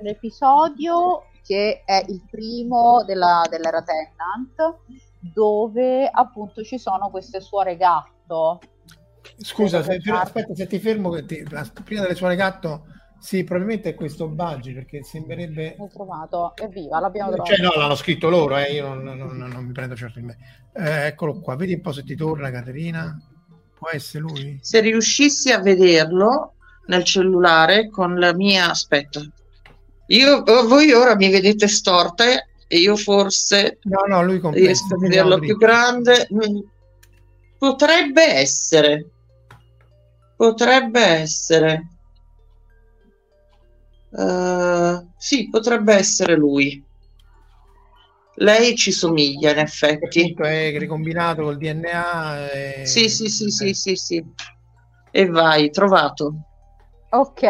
un 0.00 0.06
episodio 0.06 1.24
che 1.44 1.82
è 1.84 2.04
il 2.08 2.22
primo 2.28 3.04
della, 3.04 3.42
dell'era 3.48 3.82
Tennant, 3.82 4.78
dove 5.18 6.08
appunto 6.08 6.62
ci 6.62 6.78
sono 6.78 7.10
queste 7.10 7.40
suore 7.40 7.76
gatto. 7.76 8.60
Scusa, 9.38 9.82
se, 9.82 10.00
aspetta, 10.10 10.54
se 10.54 10.66
ti 10.66 10.78
fermo, 10.78 11.24
ti, 11.24 11.44
prima 11.84 12.02
delle 12.02 12.14
suore 12.14 12.36
gatto, 12.36 12.86
sì, 13.18 13.44
probabilmente 13.44 13.90
è 13.90 13.94
questo 13.94 14.28
Baggi 14.28 14.72
perché 14.72 15.02
sembrerebbe. 15.02 15.74
L'ho 15.78 15.90
trovato, 15.92 16.52
evviva, 16.56 17.00
l'abbiamo 17.00 17.32
trovato. 17.32 17.54
Cioè, 17.54 17.64
no, 17.64 17.72
l'hanno 17.76 17.94
scritto 17.94 18.28
loro, 18.28 18.56
eh, 18.56 18.72
io 18.72 18.94
non, 18.94 19.02
non, 19.02 19.36
non, 19.36 19.48
non, 19.50 19.64
mi 19.64 19.72
prendo 19.72 19.96
certo 19.96 20.18
il 20.18 20.26
me. 20.26 20.36
Eh, 20.72 21.06
eccolo 21.06 21.40
qua, 21.40 21.56
vedi 21.56 21.74
un 21.74 21.80
po' 21.80 21.92
se 21.92 22.04
ti 22.04 22.14
torna, 22.14 22.50
Caterina. 22.50 23.18
Può 23.74 23.88
essere 23.90 24.22
lui? 24.22 24.58
Se 24.62 24.80
riuscissi 24.80 25.52
a 25.52 25.60
vederlo 25.60 26.54
nel 26.86 27.04
cellulare 27.04 27.90
con 27.90 28.18
la 28.18 28.34
mia. 28.34 28.70
Aspetta, 28.70 29.20
io, 30.06 30.42
voi 30.44 30.92
ora 30.92 31.16
mi 31.16 31.30
vedete 31.30 31.68
storta 31.68 32.24
e 32.68 32.78
io 32.78 32.96
forse 32.96 33.78
no, 33.82 34.02
no, 34.08 34.22
lui 34.24 34.40
riesco 34.52 34.94
a 34.94 34.98
vederlo 34.98 35.38
più 35.38 35.56
grande. 35.56 36.28
Mm. 36.32 36.58
Potrebbe 37.58 38.22
essere, 38.22 39.10
potrebbe 40.36 41.00
essere. 41.00 41.88
Uh, 44.10 45.08
sì, 45.16 45.48
potrebbe 45.48 45.94
essere 45.94 46.36
lui. 46.36 46.84
Lei 48.38 48.76
ci 48.76 48.92
somiglia 48.92 49.50
in 49.50 49.58
effetti. 49.58 50.34
È 50.34 50.78
ricombinato 50.78 51.42
col 51.42 51.56
DNA. 51.56 52.50
E... 52.50 52.86
Sì, 52.86 53.08
sì, 53.08 53.28
sì, 53.28 53.50
sì, 53.50 53.72
sì, 53.74 53.96
sì. 53.96 54.24
E 55.10 55.26
vai, 55.26 55.70
trovato. 55.70 56.34
Ok, 57.10 57.40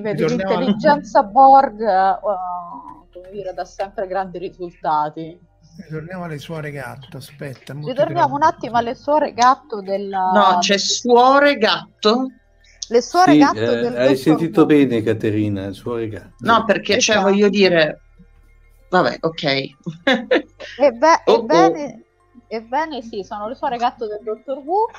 vedi 0.00 0.26
l'intelligenza 0.26 1.22
Borg. 1.22 1.80
Uh 1.80 2.92
come 3.12 3.30
dire, 3.30 3.52
dà 3.52 3.64
sempre 3.64 4.06
grandi 4.06 4.38
risultati. 4.38 5.38
Ritorniamo 5.76 6.24
alle 6.24 6.38
suore 6.38 6.70
gatto, 6.70 7.16
aspetta. 7.16 7.74
Ritorniamo 7.74 8.34
un 8.34 8.42
attimo 8.42 8.76
alle 8.76 8.94
suore 8.94 9.32
gatto 9.32 9.80
del... 9.80 10.08
No, 10.08 10.58
c'è 10.60 10.76
suore 10.76 11.56
gatto? 11.56 12.30
Le 12.88 13.00
suore 13.00 13.32
sì, 13.32 13.38
gatto 13.38 13.58
eh, 13.58 13.80
del... 13.80 13.96
Hai 13.96 14.16
sentito 14.16 14.66
bene 14.66 15.02
Caterina, 15.02 15.72
suore 15.72 16.08
gatto. 16.08 16.34
No, 16.40 16.64
perché 16.64 17.00
cioè 17.00 17.16
esatto. 17.16 17.30
voglio 17.30 17.48
dire... 17.48 18.00
Vabbè, 18.90 19.18
ok. 19.20 19.44
Ebbe, 20.78 21.22
oh, 21.24 21.34
ebbene, 21.34 21.84
oh. 21.84 22.42
ebbene 22.48 23.02
sì, 23.02 23.22
sono 23.22 23.48
le 23.48 23.54
suore 23.54 23.78
gatto 23.78 24.06
del 24.06 24.20
Dottor 24.22 24.58
Who 24.58 24.90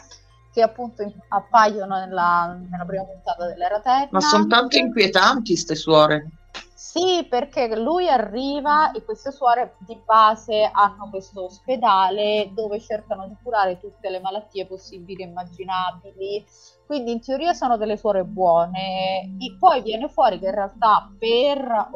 che 0.51 0.61
appunto 0.61 1.11
appaiono 1.29 1.97
nella, 1.97 2.59
nella 2.69 2.85
prima 2.85 3.03
puntata 3.03 3.47
dell'era 3.47 3.79
Terra. 3.79 4.07
Ma 4.11 4.19
sono 4.19 4.47
tanto 4.47 4.77
inquietanti 4.77 5.53
queste 5.53 5.75
suore. 5.75 6.29
Sì, 6.95 7.25
perché 7.27 7.75
lui 7.75 8.07
arriva 8.07 8.91
e 8.91 9.03
queste 9.03 9.31
suore 9.31 9.77
di 9.79 9.99
base 10.05 10.69
hanno 10.71 11.09
questo 11.09 11.45
ospedale 11.45 12.51
dove 12.53 12.79
cercano 12.79 13.27
di 13.27 13.35
curare 13.41 13.79
tutte 13.79 14.11
le 14.11 14.19
malattie 14.19 14.67
possibili 14.67 15.23
e 15.23 15.25
immaginabili. 15.25 16.45
Quindi 16.85 17.11
in 17.13 17.19
teoria 17.19 17.53
sono 17.53 17.77
delle 17.77 17.97
suore 17.97 18.23
buone. 18.25 19.35
E 19.39 19.55
poi 19.57 19.81
viene 19.81 20.07
fuori 20.07 20.37
che 20.37 20.45
in 20.45 20.53
realtà 20.53 21.11
per 21.17 21.89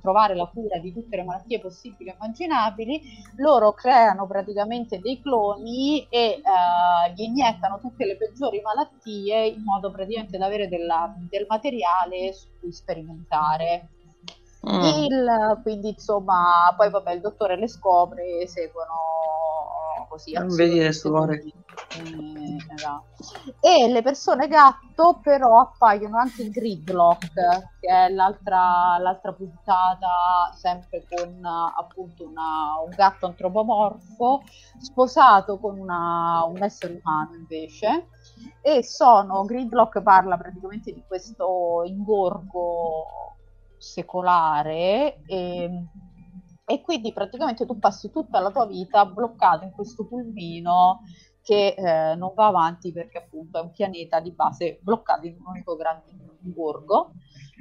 trovare 0.00 0.34
la 0.34 0.46
cura 0.46 0.78
di 0.80 0.92
tutte 0.92 1.14
le 1.14 1.22
malattie 1.22 1.60
possibili 1.60 2.10
e 2.10 2.14
immaginabili, 2.18 3.00
loro 3.36 3.72
creano 3.72 4.26
praticamente 4.26 4.98
dei 4.98 5.20
cloni 5.20 6.04
e 6.08 6.42
uh, 6.42 7.12
gli 7.14 7.22
iniettano 7.22 7.78
tutte 7.78 8.04
le 8.06 8.16
peggiori 8.16 8.60
malattie 8.60 9.46
in 9.46 9.62
modo 9.62 9.92
praticamente 9.92 10.36
da 10.36 10.46
avere 10.46 10.66
della, 10.66 11.14
del 11.30 11.46
materiale 11.48 12.32
su 12.32 12.48
cui 12.58 12.72
sperimentare. 12.72 13.86
Mm. 14.68 14.82
Il, 14.82 15.60
quindi 15.62 15.88
insomma, 15.88 16.72
poi 16.76 16.88
vabbè, 16.88 17.12
il 17.12 17.20
dottore 17.20 17.56
le 17.56 17.68
scopre, 17.68 18.46
seguono 18.46 18.92
così. 20.08 20.32
Non 20.32 20.54
vedi 20.54 20.78
le 20.78 20.92
suore. 20.92 21.42
Eh, 21.96 22.56
esatto. 22.74 23.04
E 23.60 23.88
le 23.88 24.02
persone 24.02 24.46
gatto 24.46 25.18
però 25.22 25.60
appaiono 25.60 26.18
anche 26.18 26.42
in 26.42 26.50
Gridlock, 26.50 27.32
che 27.80 27.88
è 27.88 28.08
l'altra, 28.10 28.98
l'altra 28.98 29.32
puntata, 29.32 30.52
sempre 30.54 31.04
con 31.08 31.40
appunto 31.44 32.24
una, 32.26 32.78
un 32.84 32.90
gatto 32.94 33.26
antropomorfo, 33.26 34.42
sposato 34.78 35.58
con 35.58 35.78
una, 35.78 36.44
un 36.44 36.62
essere 36.62 37.00
umano 37.02 37.34
invece. 37.34 38.08
E 38.60 38.84
sono, 38.84 39.44
Gridlock 39.44 40.02
parla 40.02 40.36
praticamente 40.36 40.92
di 40.92 41.02
questo 41.06 41.82
ingorgo 41.84 43.31
secolare 43.82 45.22
e, 45.26 45.86
e 46.64 46.80
quindi 46.80 47.12
praticamente 47.12 47.66
tu 47.66 47.78
passi 47.78 48.10
tutta 48.10 48.38
la 48.38 48.50
tua 48.50 48.66
vita 48.66 49.04
bloccato 49.04 49.64
in 49.64 49.72
questo 49.72 50.06
pulmino 50.06 51.00
che 51.42 51.74
eh, 51.76 52.14
non 52.14 52.32
va 52.34 52.46
avanti 52.46 52.92
perché 52.92 53.18
appunto 53.18 53.58
è 53.58 53.62
un 53.62 53.72
pianeta 53.72 54.20
di 54.20 54.30
base 54.30 54.78
bloccato 54.80 55.26
in 55.26 55.36
un 55.38 55.46
unico 55.48 55.74
grande 55.74 56.12
borgo. 56.38 57.12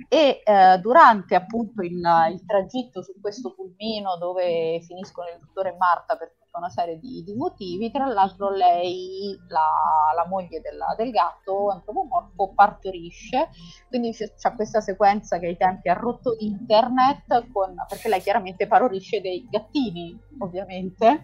E 0.07 0.41
eh, 0.43 0.79
durante 0.79 1.35
appunto 1.35 1.81
il, 1.81 2.01
il, 2.31 2.45
tragitto 2.45 3.03
su 3.03 3.13
questo 3.19 3.53
pulmino 3.53 4.17
dove 4.17 4.79
finiscono 4.81 5.27
il 5.29 5.39
dottore 5.39 5.73
e 5.73 5.77
Marta 5.77 6.15
per 6.15 6.35
tutta 6.51 6.57
una 6.57 6.69
serie 6.69 6.99
di, 6.99 7.23
di 7.23 7.33
motivi, 7.33 7.89
tra 7.89 8.05
l'altro 8.05 8.49
lei, 8.49 9.39
la, 9.47 10.13
la 10.13 10.27
moglie 10.27 10.59
della, 10.59 10.93
del 10.97 11.09
gatto 11.11 11.69
antropomorfo, 11.69 12.51
partorisce, 12.53 13.49
quindi 13.87 14.11
c'è, 14.11 14.33
c'è, 14.35 14.53
questa 14.53 14.81
sequenza 14.81 15.39
che 15.39 15.47
ai 15.47 15.57
tempi 15.57 15.87
ha 15.87 15.93
rotto 15.93 16.35
internet, 16.39 17.47
con, 17.53 17.73
perché 17.87 18.09
lei 18.09 18.21
chiaramente 18.21 18.67
partorisce 18.67 19.21
dei 19.21 19.47
gattini, 19.49 20.19
ovviamente, 20.39 21.23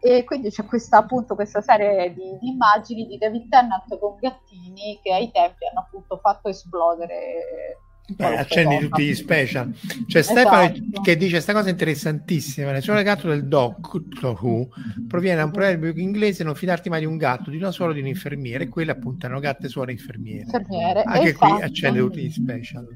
e 0.00 0.24
quindi 0.24 0.50
c'è 0.50 0.64
questa 0.64 0.98
appunto 0.98 1.34
questa 1.34 1.60
serie 1.60 2.14
di, 2.14 2.38
di, 2.38 2.48
immagini 2.48 3.06
di 3.06 3.18
David 3.18 3.48
Tennant 3.48 3.98
con 3.98 4.16
gattini 4.18 5.00
che 5.02 5.12
ai 5.12 5.30
tempi 5.30 5.66
hanno 5.66 5.80
appunto 5.80 6.16
fatto 6.18 6.48
esplodere 6.48 7.80
Beh, 8.08 8.36
accendi 8.36 8.78
tutti 8.78 9.04
gli 9.04 9.14
special. 9.14 9.72
C'è 10.06 10.18
esatto. 10.18 10.38
Stefano 10.38 11.02
che 11.02 11.16
dice 11.16 11.32
questa 11.32 11.52
cosa 11.52 11.70
interessantissima. 11.70 12.76
Il 12.76 12.82
suo 12.82 12.94
legato 12.94 13.28
del 13.28 13.46
Doctor 13.46 14.38
Who 14.40 14.68
proviene 15.08 15.38
da 15.38 15.44
un 15.44 15.50
proverbio 15.50 15.92
inglese: 15.96 16.44
non 16.44 16.54
fidarti 16.54 16.88
mai 16.88 17.00
di 17.00 17.06
un 17.06 17.16
gatto, 17.16 17.50
di 17.50 17.56
una 17.56 17.72
suora 17.72 17.92
di 17.92 18.00
un 18.00 18.06
infermiere. 18.06 18.64
E 18.64 18.68
quelle 18.68 18.92
appunto 18.92 19.26
erano 19.26 19.40
gatte, 19.40 19.68
suore, 19.68 19.92
infermiere. 19.92 20.44
infermiere. 20.44 21.02
Anche 21.02 21.32
qui 21.32 21.50
accende 21.60 21.98
tutti 21.98 22.22
gli 22.22 22.30
special. 22.30 22.86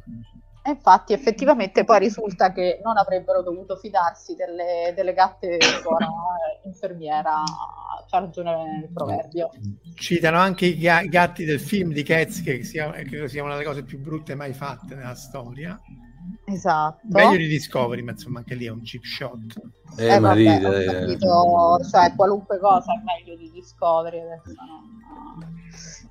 E 0.63 0.71
infatti, 0.71 1.15
effettivamente, 1.15 1.85
poi 1.85 1.99
risulta 2.01 2.53
che 2.53 2.81
non 2.85 2.99
avrebbero 2.99 3.43
dovuto 3.43 3.77
fidarsi 3.77 4.35
delle, 4.35 4.93
delle 4.95 5.15
gatte 5.15 5.59
suora 5.83 6.07
infermiera. 6.65 7.43
C'ha 8.07 8.19
ragione 8.19 8.83
il 8.85 8.93
proverbio. 8.93 9.51
Citano 9.95 10.39
anche 10.39 10.67
i 10.67 10.79
ga- 10.79 11.05
gatti 11.05 11.45
del 11.45 11.61
film 11.61 11.93
di 11.93 12.03
Cats, 12.03 12.43
che 12.43 12.63
sia, 12.63 12.91
credo 12.91 13.27
sia 13.27 13.43
una 13.43 13.55
delle 13.55 13.65
cose 13.65 13.85
più 13.85 13.99
brutte 14.01 14.35
mai 14.35 14.53
fatte 14.53 14.95
nella 14.95 15.15
storia. 15.15 15.81
Esatto. 16.45 17.07
Meglio 17.09 17.39
di 17.39 17.47
Discovery, 17.47 18.03
ma 18.03 18.11
insomma, 18.11 18.41
anche 18.41 18.55
lì 18.55 18.67
è 18.67 18.71
un 18.71 18.83
chip 18.83 19.03
shot. 19.03 19.61
Eh, 19.97 20.15
eh 20.15 20.19
vabbè, 20.19 20.65
ho 20.65 20.93
capito, 20.93 21.79
eh. 21.79 21.85
cioè 21.85 22.15
qualunque 22.15 22.59
cosa 22.59 22.93
è 22.93 23.03
meglio 23.03 23.37
di 23.37 23.51
Discovery, 23.51 24.21
adesso 24.21 24.55
no, 24.67 24.83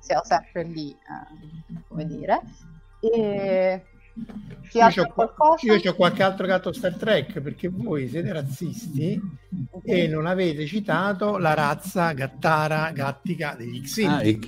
siamo 0.00 0.24
sempre 0.24 0.64
lì, 0.64 0.90
eh, 0.90 1.82
come 1.88 2.04
dire. 2.04 2.42
E 3.00 3.82
io 4.72 4.86
ho, 5.14 5.56
io 5.60 5.90
ho 5.90 5.94
qualche 5.94 6.22
altro 6.22 6.46
gatto 6.46 6.72
Star 6.72 6.94
Trek 6.94 7.40
perché 7.40 7.68
voi 7.68 8.08
siete 8.08 8.32
razzisti 8.32 9.20
e 9.82 10.06
non 10.06 10.26
avete 10.26 10.66
citato 10.66 11.38
la 11.38 11.54
razza 11.54 12.12
gattara 12.12 12.90
gattica 12.92 13.54
degli 13.56 13.80
Xin. 13.80 14.08
Ah, 14.08 14.22
eh, 14.22 14.38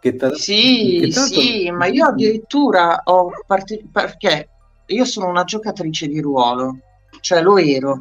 che 0.00 0.16
tra... 0.16 0.34
Sì, 0.34 0.98
che 1.00 1.08
tanto... 1.08 1.40
sì, 1.40 1.70
ma 1.70 1.86
io 1.86 2.06
addirittura 2.06 3.02
ho 3.04 3.30
partito 3.46 3.86
perché 3.90 4.48
io 4.86 5.04
sono 5.04 5.28
una 5.28 5.44
giocatrice 5.44 6.08
di 6.08 6.20
ruolo, 6.20 6.78
cioè 7.20 7.42
lo 7.42 7.58
ero, 7.58 8.00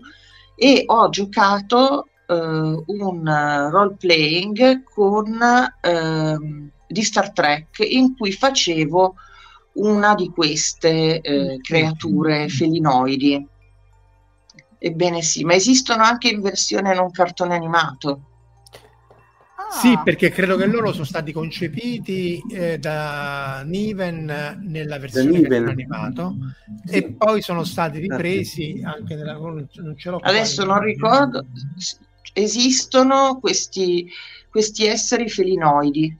e 0.55 0.83
ho 0.85 1.09
giocato 1.09 2.07
uh, 2.27 2.83
un 2.85 3.69
role 3.71 3.95
playing 3.97 4.83
con 4.83 5.27
uh, 5.31 6.69
di 6.87 7.01
Star 7.03 7.31
Trek 7.31 7.79
in 7.79 8.15
cui 8.17 8.31
facevo 8.31 9.15
una 9.73 10.13
di 10.15 10.29
queste 10.29 11.21
eh, 11.21 11.59
creature 11.61 12.49
felinoidi. 12.49 13.47
Ebbene 14.77 15.21
sì, 15.21 15.43
ma 15.43 15.53
esistono 15.53 16.03
anche 16.03 16.29
in 16.29 16.41
versione 16.41 16.93
non 16.93 17.09
cartone 17.11 17.55
animato. 17.55 18.21
Ah. 19.55 19.71
Sì, 19.71 19.97
perché 20.03 20.29
credo 20.29 20.57
che 20.57 20.65
loro 20.65 20.91
sono 20.91 21.05
stati 21.05 21.31
concepiti 21.31 22.43
eh, 22.51 22.77
da 22.77 23.63
Niven 23.65 24.61
nella 24.61 24.99
versione 24.99 25.29
Niven. 25.29 25.67
animato 25.67 26.35
sì. 26.85 26.95
e 26.95 27.11
poi 27.13 27.41
sono 27.41 27.63
stati 27.63 27.99
ripresi 27.99 28.81
anche 28.83 29.15
nella 29.15 29.37
non 29.37 29.67
ce 29.95 30.09
l'ho 30.09 30.17
Adesso 30.21 30.65
non 30.65 30.79
ricordo 30.79 31.45
esistono 32.33 33.39
questi, 33.39 34.09
questi 34.49 34.85
esseri 34.85 35.29
felinoidi 35.29 36.17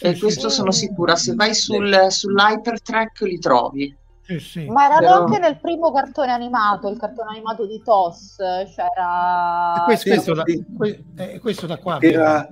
e 0.00 0.14
sì, 0.14 0.20
questo 0.20 0.48
sì. 0.48 0.56
sono 0.56 0.70
sicura, 0.70 1.16
se 1.16 1.34
vai 1.34 1.54
sul, 1.54 2.06
sull'hypertrack 2.08 3.20
li 3.22 3.38
trovi. 3.38 3.96
Sì, 4.22 4.38
sì. 4.38 4.66
Ma 4.66 4.84
erano 4.84 5.00
Però... 5.00 5.24
anche 5.24 5.38
nel 5.38 5.58
primo 5.58 5.90
cartone 5.90 6.30
animato, 6.30 6.88
il 6.88 6.98
cartone 6.98 7.30
animato 7.30 7.66
di 7.66 7.80
TOS, 7.82 8.36
c'era... 8.74 9.82
Questo, 9.86 10.10
questo, 10.10 10.34
da, 10.34 10.44
eh, 10.44 11.38
questo 11.40 11.66
da 11.66 11.78
qua. 11.78 11.98
Era, 12.00 12.46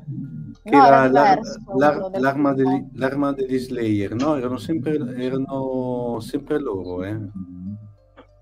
no, 0.62 0.84
era, 0.84 1.04
era 1.04 1.08
diverso, 1.08 1.60
l'ar- 1.76 2.10
l'arma, 2.18 2.54
degli, 2.54 2.88
l'arma, 2.94 3.32
degli, 3.32 3.58
Slayer, 3.58 4.14
no? 4.14 4.36
Erano 4.36 4.56
sempre, 4.56 4.96
erano 5.16 6.18
sempre 6.20 6.58
loro, 6.58 7.04
eh. 7.04 7.16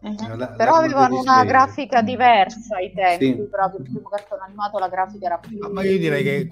Uh-huh. 0.04 0.36
La, 0.36 0.48
però 0.48 0.74
avevano 0.74 1.18
una 1.18 1.44
grafica 1.44 2.02
diversa 2.02 2.76
ai 2.76 2.92
tempi, 2.92 3.24
sì. 3.24 3.48
proprio 3.50 3.80
il 3.80 3.90
primo 3.90 4.08
cartone 4.10 4.42
animato 4.44 4.78
la 4.78 4.88
grafica 4.88 5.26
era 5.26 5.38
più... 5.38 5.58
Ma 5.72 5.82
io 5.82 5.98
direi 5.98 6.22
che, 6.22 6.50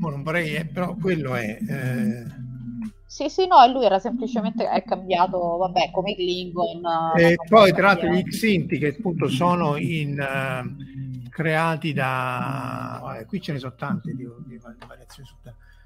non 0.00 0.22
vorrei, 0.24 0.54
eh, 0.56 0.66
però 0.66 0.96
quello 1.00 1.36
è... 1.36 1.58
Eh... 1.60 2.50
Sì, 3.06 3.28
sì, 3.28 3.46
no, 3.46 3.64
lui 3.70 3.84
era 3.84 4.00
semplicemente 4.00 4.68
è 4.68 4.82
cambiato, 4.82 5.58
vabbè, 5.58 5.90
come 5.92 6.14
Klingon. 6.14 6.82
E 7.16 7.36
poi, 7.48 7.72
tra 7.72 7.88
l'altro, 7.88 8.08
gli 8.08 8.24
Xinti 8.24 8.78
che 8.78 8.96
appunto 8.98 9.28
sono 9.28 9.76
in, 9.76 10.18
uh, 10.18 11.28
creati 11.28 11.92
da... 11.92 12.98
Vabbè, 13.00 13.26
qui 13.26 13.40
ce 13.40 13.52
ne 13.52 13.58
sono 13.58 13.74
tanti 13.76 14.12
di, 14.14 14.26
di 14.46 14.58
variazioni 14.58 15.28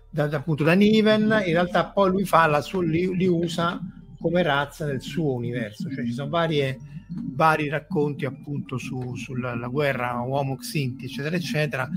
da, 0.08 0.28
da, 0.28 0.36
appunto 0.38 0.64
da 0.64 0.72
Niven, 0.72 1.24
in 1.44 1.52
realtà 1.52 1.86
poi 1.86 2.10
lui 2.10 2.24
fa 2.24 2.46
la 2.46 2.62
sua, 2.62 2.82
li, 2.82 3.14
li 3.14 3.26
usa 3.26 3.78
come 4.18 4.42
razza 4.42 4.86
nel 4.86 5.00
suo 5.00 5.34
universo, 5.34 5.90
cioè 5.90 6.04
ci 6.04 6.12
sono 6.12 6.28
varie, 6.28 6.78
vari 7.08 7.68
racconti 7.68 8.24
appunto 8.24 8.78
su, 8.78 9.14
sulla 9.14 9.54
guerra 9.68 10.20
uomo-xinti, 10.20 11.04
eccetera, 11.04 11.36
eccetera, 11.36 11.88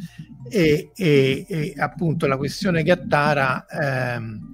e, 0.49 0.91
e, 0.95 1.45
e, 1.47 1.73
appunto 1.77 2.27
la 2.27 2.37
questione 2.37 2.83
Gattara 2.83 3.65
ehm, 3.65 4.51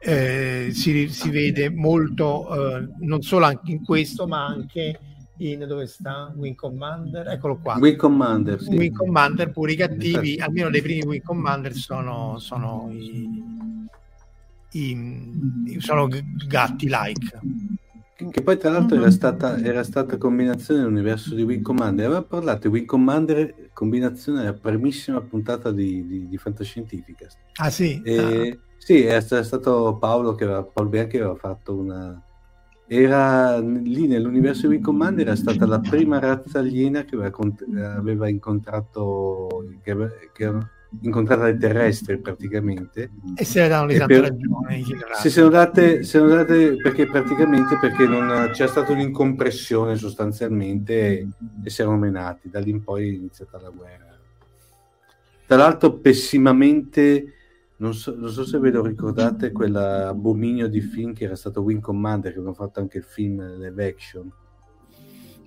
eh, 0.00 0.70
si, 0.72 1.08
si, 1.08 1.30
vede 1.30 1.70
molto, 1.70 2.76
eh, 2.76 2.88
non 3.00 3.22
solo 3.22 3.46
anche 3.46 3.72
in 3.72 3.84
questo, 3.84 4.26
ma 4.26 4.46
anche 4.46 4.98
in 5.38 5.64
dove 5.66 5.86
sta? 5.86 6.32
Wing 6.34 6.54
Commander, 6.54 7.28
eccolo 7.28 7.58
qua. 7.58 7.76
Wing 7.78 7.96
Commander, 7.96 8.60
sì. 8.60 8.74
Wing 8.74 8.94
Commander, 8.94 9.50
pure 9.50 9.72
i 9.72 9.76
cattivi, 9.76 10.38
almeno 10.38 10.70
dei 10.70 10.82
primi 10.82 11.02
Wing 11.02 11.22
Commander 11.22 11.72
sono, 11.72 12.38
sono 12.38 12.88
i 12.90 13.88
i, 14.72 15.76
sono 15.78 16.08
gatti 16.46 16.88
like. 16.88 17.40
Che 18.30 18.42
poi 18.42 18.58
tra 18.58 18.70
l'altro 18.70 18.98
era 18.98 19.10
stata, 19.10 19.58
era 19.58 19.82
stata 19.82 20.18
combinazione 20.18 20.80
nell'universo 20.80 21.34
di 21.34 21.42
Wing 21.42 21.62
Commander. 21.62 22.06
Aveva 22.06 22.22
parlato 22.22 22.68
di 22.68 22.74
Wing 22.74 22.86
Commander 22.86 23.70
combinazione 23.72 24.40
della 24.40 24.52
primissima 24.52 25.20
puntata 25.22 25.72
di, 25.72 26.06
di, 26.06 26.28
di 26.28 26.36
Fantascientifica. 26.36 27.26
Ah 27.54 27.70
sì? 27.70 28.00
E, 28.04 28.18
ah. 28.18 28.58
sì 28.76 29.04
era 29.04 29.42
stato 29.42 29.96
Paolo 29.98 30.34
che 30.34 30.44
aveva, 30.44 30.62
Paolo 30.62 30.90
Bianchi 30.90 31.16
aveva 31.16 31.34
fatto 31.36 31.74
una, 31.74 32.22
era 32.92 33.58
lì 33.60 34.08
nell'universo 34.08 34.62
di 34.62 34.74
Wing 34.74 34.84
Commander 34.84 35.26
era 35.26 35.36
stata 35.36 35.64
la 35.64 35.78
prima 35.78 36.18
razza 36.18 36.58
aliena 36.58 37.04
che 37.04 37.14
aveva, 37.14 37.96
aveva 37.96 38.28
incontrato 38.28 39.64
che, 39.80 39.92
aveva, 39.92 40.10
che 40.32 40.44
incontrata 41.02 41.42
dai 41.42 41.58
terrestri 41.58 42.18
praticamente. 42.18 43.10
E 43.34 43.44
se 43.44 43.60
ne 43.60 43.68
danno 43.68 43.88
tanta 43.88 44.06
per, 44.06 44.20
ragione 44.20 44.82
se 45.20 45.30
sono 45.30 45.48
date, 45.48 46.02
se 46.02 46.18
sono 46.18 46.34
date 46.34 46.76
perché 46.76 47.06
praticamente 47.06 47.78
perché 47.80 48.06
non 48.06 48.50
c'è 48.52 48.66
stata 48.66 48.92
un'incompressione 48.92 49.96
sostanzialmente 49.96 50.92
e, 50.94 51.28
e 51.64 51.70
si 51.70 51.82
erano 51.82 51.98
menati. 51.98 52.50
Da 52.50 52.60
lì 52.60 52.70
in 52.70 52.82
poi 52.82 53.08
è 53.08 53.12
iniziata 53.12 53.60
la 53.60 53.70
guerra. 53.70 54.18
Tra 55.46 55.56
l'altro 55.56 55.98
pessimamente 55.98 57.34
non 57.80 57.94
so, 57.94 58.14
non 58.14 58.28
so, 58.30 58.44
se 58.44 58.58
ve 58.58 58.70
lo 58.70 58.82
ricordate 58.82 59.52
quell'abominio 59.52 60.68
di 60.68 60.80
film 60.80 61.14
che 61.14 61.24
era 61.24 61.34
stato 61.34 61.62
Wing 61.62 61.80
Commander, 61.80 62.30
che 62.30 62.38
abbiamo 62.38 62.54
fatto 62.54 62.78
anche 62.78 62.98
il 62.98 63.04
film 63.04 63.42
live 63.58 63.86
action. 63.86 64.30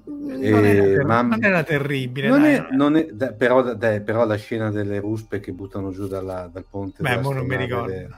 Non, 0.06 0.44
era, 0.44 0.68
eh, 0.68 1.04
ma, 1.06 1.22
non 1.22 1.44
era 1.44 1.64
terribile, 1.64 2.28
non 2.28 2.44
è, 2.44 2.68
non 2.72 2.98
è, 2.98 3.06
da, 3.06 3.32
però, 3.32 3.62
dai, 3.74 4.02
però, 4.02 4.26
la 4.26 4.36
scena 4.36 4.70
delle 4.70 5.00
ruspe 5.00 5.40
che 5.40 5.54
buttano 5.54 5.92
giù 5.92 6.08
dalla, 6.08 6.50
dal 6.52 6.66
ponte. 6.70 7.02
Beh, 7.02 7.22
non 7.22 7.46
mi 7.46 7.56
ricordo. 7.56 7.88
Delle... 7.88 8.10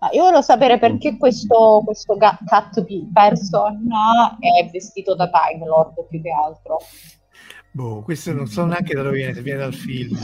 Ah, 0.00 0.10
io 0.12 0.24
volevo 0.24 0.42
sapere 0.42 0.78
perché 0.78 1.16
questo, 1.16 1.82
questo 1.84 2.16
cat 2.16 2.84
person 3.12 3.88
è 4.40 4.68
vestito 4.70 5.14
da 5.14 5.30
Time 5.30 5.64
Lord 5.64 6.06
più 6.08 6.20
che 6.20 6.30
altro. 6.30 6.78
Boh, 7.76 8.00
questo 8.00 8.32
non 8.32 8.46
so 8.46 8.64
neanche 8.64 8.94
da 8.94 9.02
dove 9.02 9.16
viene, 9.16 9.42
viene 9.42 9.58
dal 9.58 9.74
film. 9.74 10.16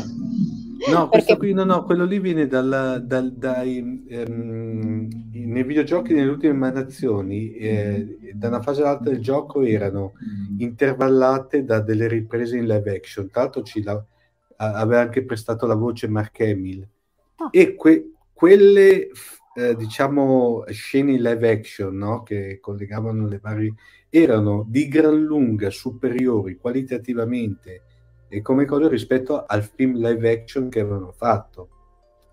No, 0.90 1.08
questo 1.10 1.36
qui, 1.36 1.52
no, 1.52 1.64
no, 1.64 1.84
quello 1.84 2.06
lì 2.06 2.18
viene 2.18 2.46
dal, 2.46 3.04
dal, 3.06 3.30
dai, 3.34 3.78
um, 4.26 5.06
nei 5.32 5.62
videogiochi 5.62 6.14
nelle 6.14 6.30
ultime 6.30 6.54
emanazioni, 6.54 7.52
eh, 7.52 8.32
da 8.32 8.48
una 8.48 8.62
fase 8.62 8.80
all'altra 8.80 9.10
del 9.10 9.20
gioco 9.20 9.60
erano 9.60 10.14
intervallate 10.56 11.62
da 11.62 11.80
delle 11.80 12.08
riprese 12.08 12.56
in 12.56 12.66
live 12.66 12.90
action. 12.90 13.28
Tra 13.28 13.42
l'altro 13.42 13.62
ci 13.62 13.82
la, 13.82 14.02
aveva 14.56 15.02
anche 15.02 15.22
prestato 15.22 15.66
la 15.66 15.74
voce 15.74 16.08
Mark 16.08 16.40
Hamill. 16.40 16.88
Oh. 17.36 17.48
E 17.50 17.74
que, 17.74 18.12
quelle, 18.32 19.10
eh, 19.56 19.76
diciamo, 19.76 20.64
scene 20.68 21.12
in 21.12 21.20
live 21.20 21.50
action, 21.50 21.94
no? 21.94 22.22
che 22.22 22.60
collegavano 22.62 23.26
le 23.28 23.38
varie 23.42 23.74
erano 24.14 24.66
di 24.68 24.88
gran 24.88 25.18
lunga 25.18 25.70
superiori 25.70 26.56
qualitativamente 26.56 27.82
e 28.28 28.42
come 28.42 28.66
cosa 28.66 28.86
rispetto 28.86 29.46
al 29.46 29.62
film 29.62 29.96
live 29.96 30.30
action 30.30 30.68
che 30.68 30.80
avevano 30.80 31.12
fatto. 31.12 31.68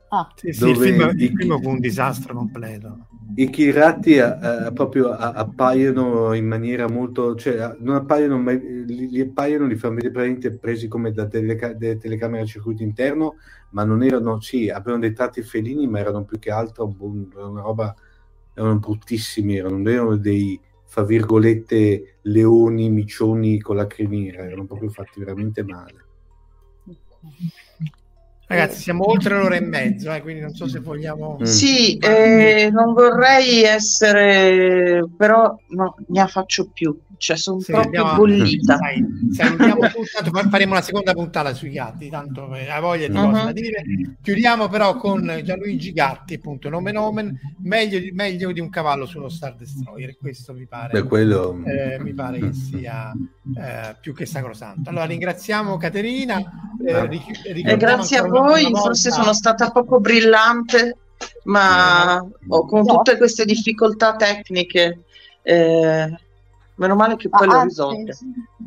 Ah, 0.10 0.30
sì, 0.36 0.52
sì, 0.52 0.68
il, 0.68 0.76
film, 0.76 1.10
il 1.16 1.32
film 1.34 1.62
fu 1.62 1.70
un 1.70 1.80
disastro 1.80 2.34
completo. 2.34 3.08
I 3.36 3.50
Kirati 3.50 4.18
uh, 4.18 4.74
proprio 4.74 5.10
uh, 5.10 5.16
appaiono 5.18 6.34
in 6.34 6.48
maniera 6.48 6.90
molto, 6.90 7.36
cioè 7.36 7.76
non 7.80 7.96
appaiono 7.96 8.38
mai, 8.40 8.86
li, 8.86 9.10
li 9.10 9.22
appaiono, 9.22 9.66
li 9.66 9.76
fanno 9.76 9.96
vedere 10.02 10.58
presi 10.58 10.90
come 10.90 11.14
da 11.14 11.26
delle, 11.26 11.56
delle 11.78 11.98
telecamere 11.98 12.44
a 12.44 12.48
circuito 12.48 12.84
interno, 12.84 13.36
ma 13.70 13.86
non 13.86 14.04
erano, 14.04 14.42
sì, 14.42 14.70
avevano 14.70 15.00
dei 15.00 15.14
tratti 15.14 15.44
felini, 15.44 15.88
ma 15.88 16.00
erano 16.00 16.26
più 16.26 16.40
che 16.40 16.52
altro 16.52 16.94
una 17.00 17.62
roba, 17.62 17.96
erano 18.54 18.80
bruttissimi, 18.80 19.58
erano, 19.58 19.88
erano 19.88 20.18
dei, 20.18 20.60
fra 20.90 21.04
virgolette, 21.04 22.16
leoni, 22.22 22.90
micioni 22.90 23.60
con 23.60 23.76
la 23.76 23.86
criniera, 23.86 24.44
erano 24.44 24.66
proprio 24.66 24.90
fatti 24.90 25.20
veramente 25.20 25.62
male. 25.64 26.06
Ragazzi, 28.50 28.82
siamo 28.82 29.08
oltre 29.08 29.38
l'ora 29.38 29.56
e 29.58 29.62
mezzo, 29.62 30.12
eh, 30.12 30.24
quindi 30.24 30.42
non 30.42 30.56
so 30.56 30.68
se 30.68 30.80
vogliamo... 30.80 31.38
Mm. 31.40 31.44
Sì, 31.44 31.98
eh, 31.98 32.70
non 32.72 32.94
vorrei 32.94 33.62
essere, 33.62 35.08
però 35.16 35.56
no, 35.68 35.96
ne 36.08 36.28
faccio 36.28 36.68
più 36.74 37.00
cioè 37.20 37.36
sono 37.36 37.60
sì, 37.60 37.74
proprio 37.74 38.06
andiamo, 38.06 38.18
bollita. 38.18 38.78
Sai, 38.78 39.06
sai, 39.32 39.58
tutta, 39.58 40.50
faremo 40.50 40.74
la 40.74 40.82
seconda 40.82 41.14
puntata 41.14 41.54
sui 41.54 41.70
gatti, 41.70 42.10
tanto 42.10 42.50
hai 42.50 42.82
voglia 42.82 43.08
di 43.08 43.16
uh-huh. 43.16 43.30
cose 43.30 43.44
da 43.44 43.52
dire. 43.52 43.84
Chiudiamo 44.22 44.70
però 44.70 44.96
con 44.96 45.42
Gianluigi 45.44 45.92
Gatti, 45.92 46.36
appunto, 46.36 46.70
nome 46.70 46.92
nomen, 46.92 47.38
meglio 47.62 48.00
di, 48.00 48.12
meglio 48.12 48.52
di 48.54 48.62
un 48.62 48.70
cavallo 48.70 49.06
sullo 49.06 49.28
Star 49.28 49.56
Destroyer, 49.56 50.16
questo 50.18 50.54
mi 50.54 50.66
pare, 50.66 50.94
Beh, 50.94 51.08
quello... 51.08 51.62
eh, 51.66 52.00
mi 52.00 52.14
pare 52.14 52.40
che 52.40 52.54
sia 52.54 53.12
eh, 53.58 53.96
più 54.00 54.14
che 54.14 54.26
sacrosanto. 54.26 54.90
Allora 54.90 55.06
ringraziamo 55.06 55.78
Caterina. 55.78 56.38
Eh, 56.86 57.08
ric- 57.08 57.46
eh, 57.46 57.78
grazie 57.78 58.18
a 58.18 58.28
voi, 58.28 58.70
forse 58.74 59.12
sono 59.12 59.34
stata 59.34 59.72
poco 59.72 60.00
brillante, 60.00 60.98
ma 61.44 62.16
no. 62.16 62.66
con 62.66 62.86
tutte 62.86 63.18
queste 63.18 63.46
difficoltà 63.46 64.16
tecniche. 64.16 65.04
Eh, 65.42 66.18
Meno 66.80 66.96
male 66.96 67.18
che 67.18 67.28
poi 67.28 67.46
ah, 67.46 67.56
l'ho 67.56 67.64
risolto. 67.64 68.18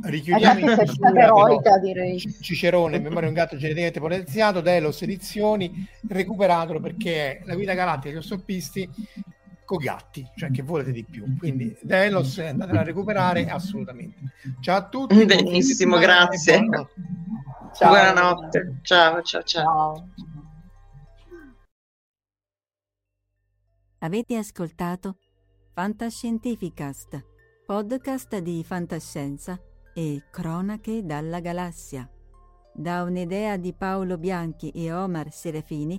Richiudiamo 0.03 0.61
in 0.61 1.17
eroica, 1.17 1.79
direi. 1.79 2.19
Cicerone, 2.19 2.99
memoria 2.99 3.29
un 3.29 3.35
gatto 3.35 3.57
geneticamente 3.57 4.01
potenziato, 4.01 4.61
Delos 4.61 5.01
edizioni, 5.01 5.89
recuperatelo 6.07 6.79
perché 6.79 7.39
è 7.39 7.41
la 7.47 7.55
guida 7.55 7.73
galattica 7.73 8.13
che 8.13 8.19
ho 8.19 8.23
con 9.73 9.78
gatti, 9.78 10.28
cioè 10.36 10.51
che 10.51 10.62
volete 10.62 10.93
di 10.93 11.03
più. 11.03 11.36
Quindi 11.39 11.74
Delos 11.81 12.39
andatela 12.39 12.81
a 12.81 12.85
recuperare 12.85 13.49
assolutamente. 13.49 14.32
Ciao 14.61 14.77
a 14.77 14.89
tutti. 14.89 15.24
Benissimo, 15.24 15.99
grazie. 15.99 16.59
Buonanotte. 16.59 16.93
Ciao. 17.73 17.89
Buonanotte. 17.89 18.78
Ciao, 18.82 19.23
ciao, 19.23 19.43
ciao. 19.43 20.09
Avete 24.01 24.36
ascoltato 24.36 25.16
Fantascientificast 25.73 27.24
podcast 27.65 28.36
di 28.39 28.62
fantascienza 28.62 29.59
e 29.94 30.24
cronache 30.31 31.03
dalla 31.03 31.40
galassia. 31.40 32.07
Da 32.74 33.03
un'idea 33.05 33.57
di 33.57 33.73
Paolo 33.73 34.19
Bianchi 34.19 34.70
e 34.70 34.93
Omar 34.93 35.32
Serafini 35.32 35.99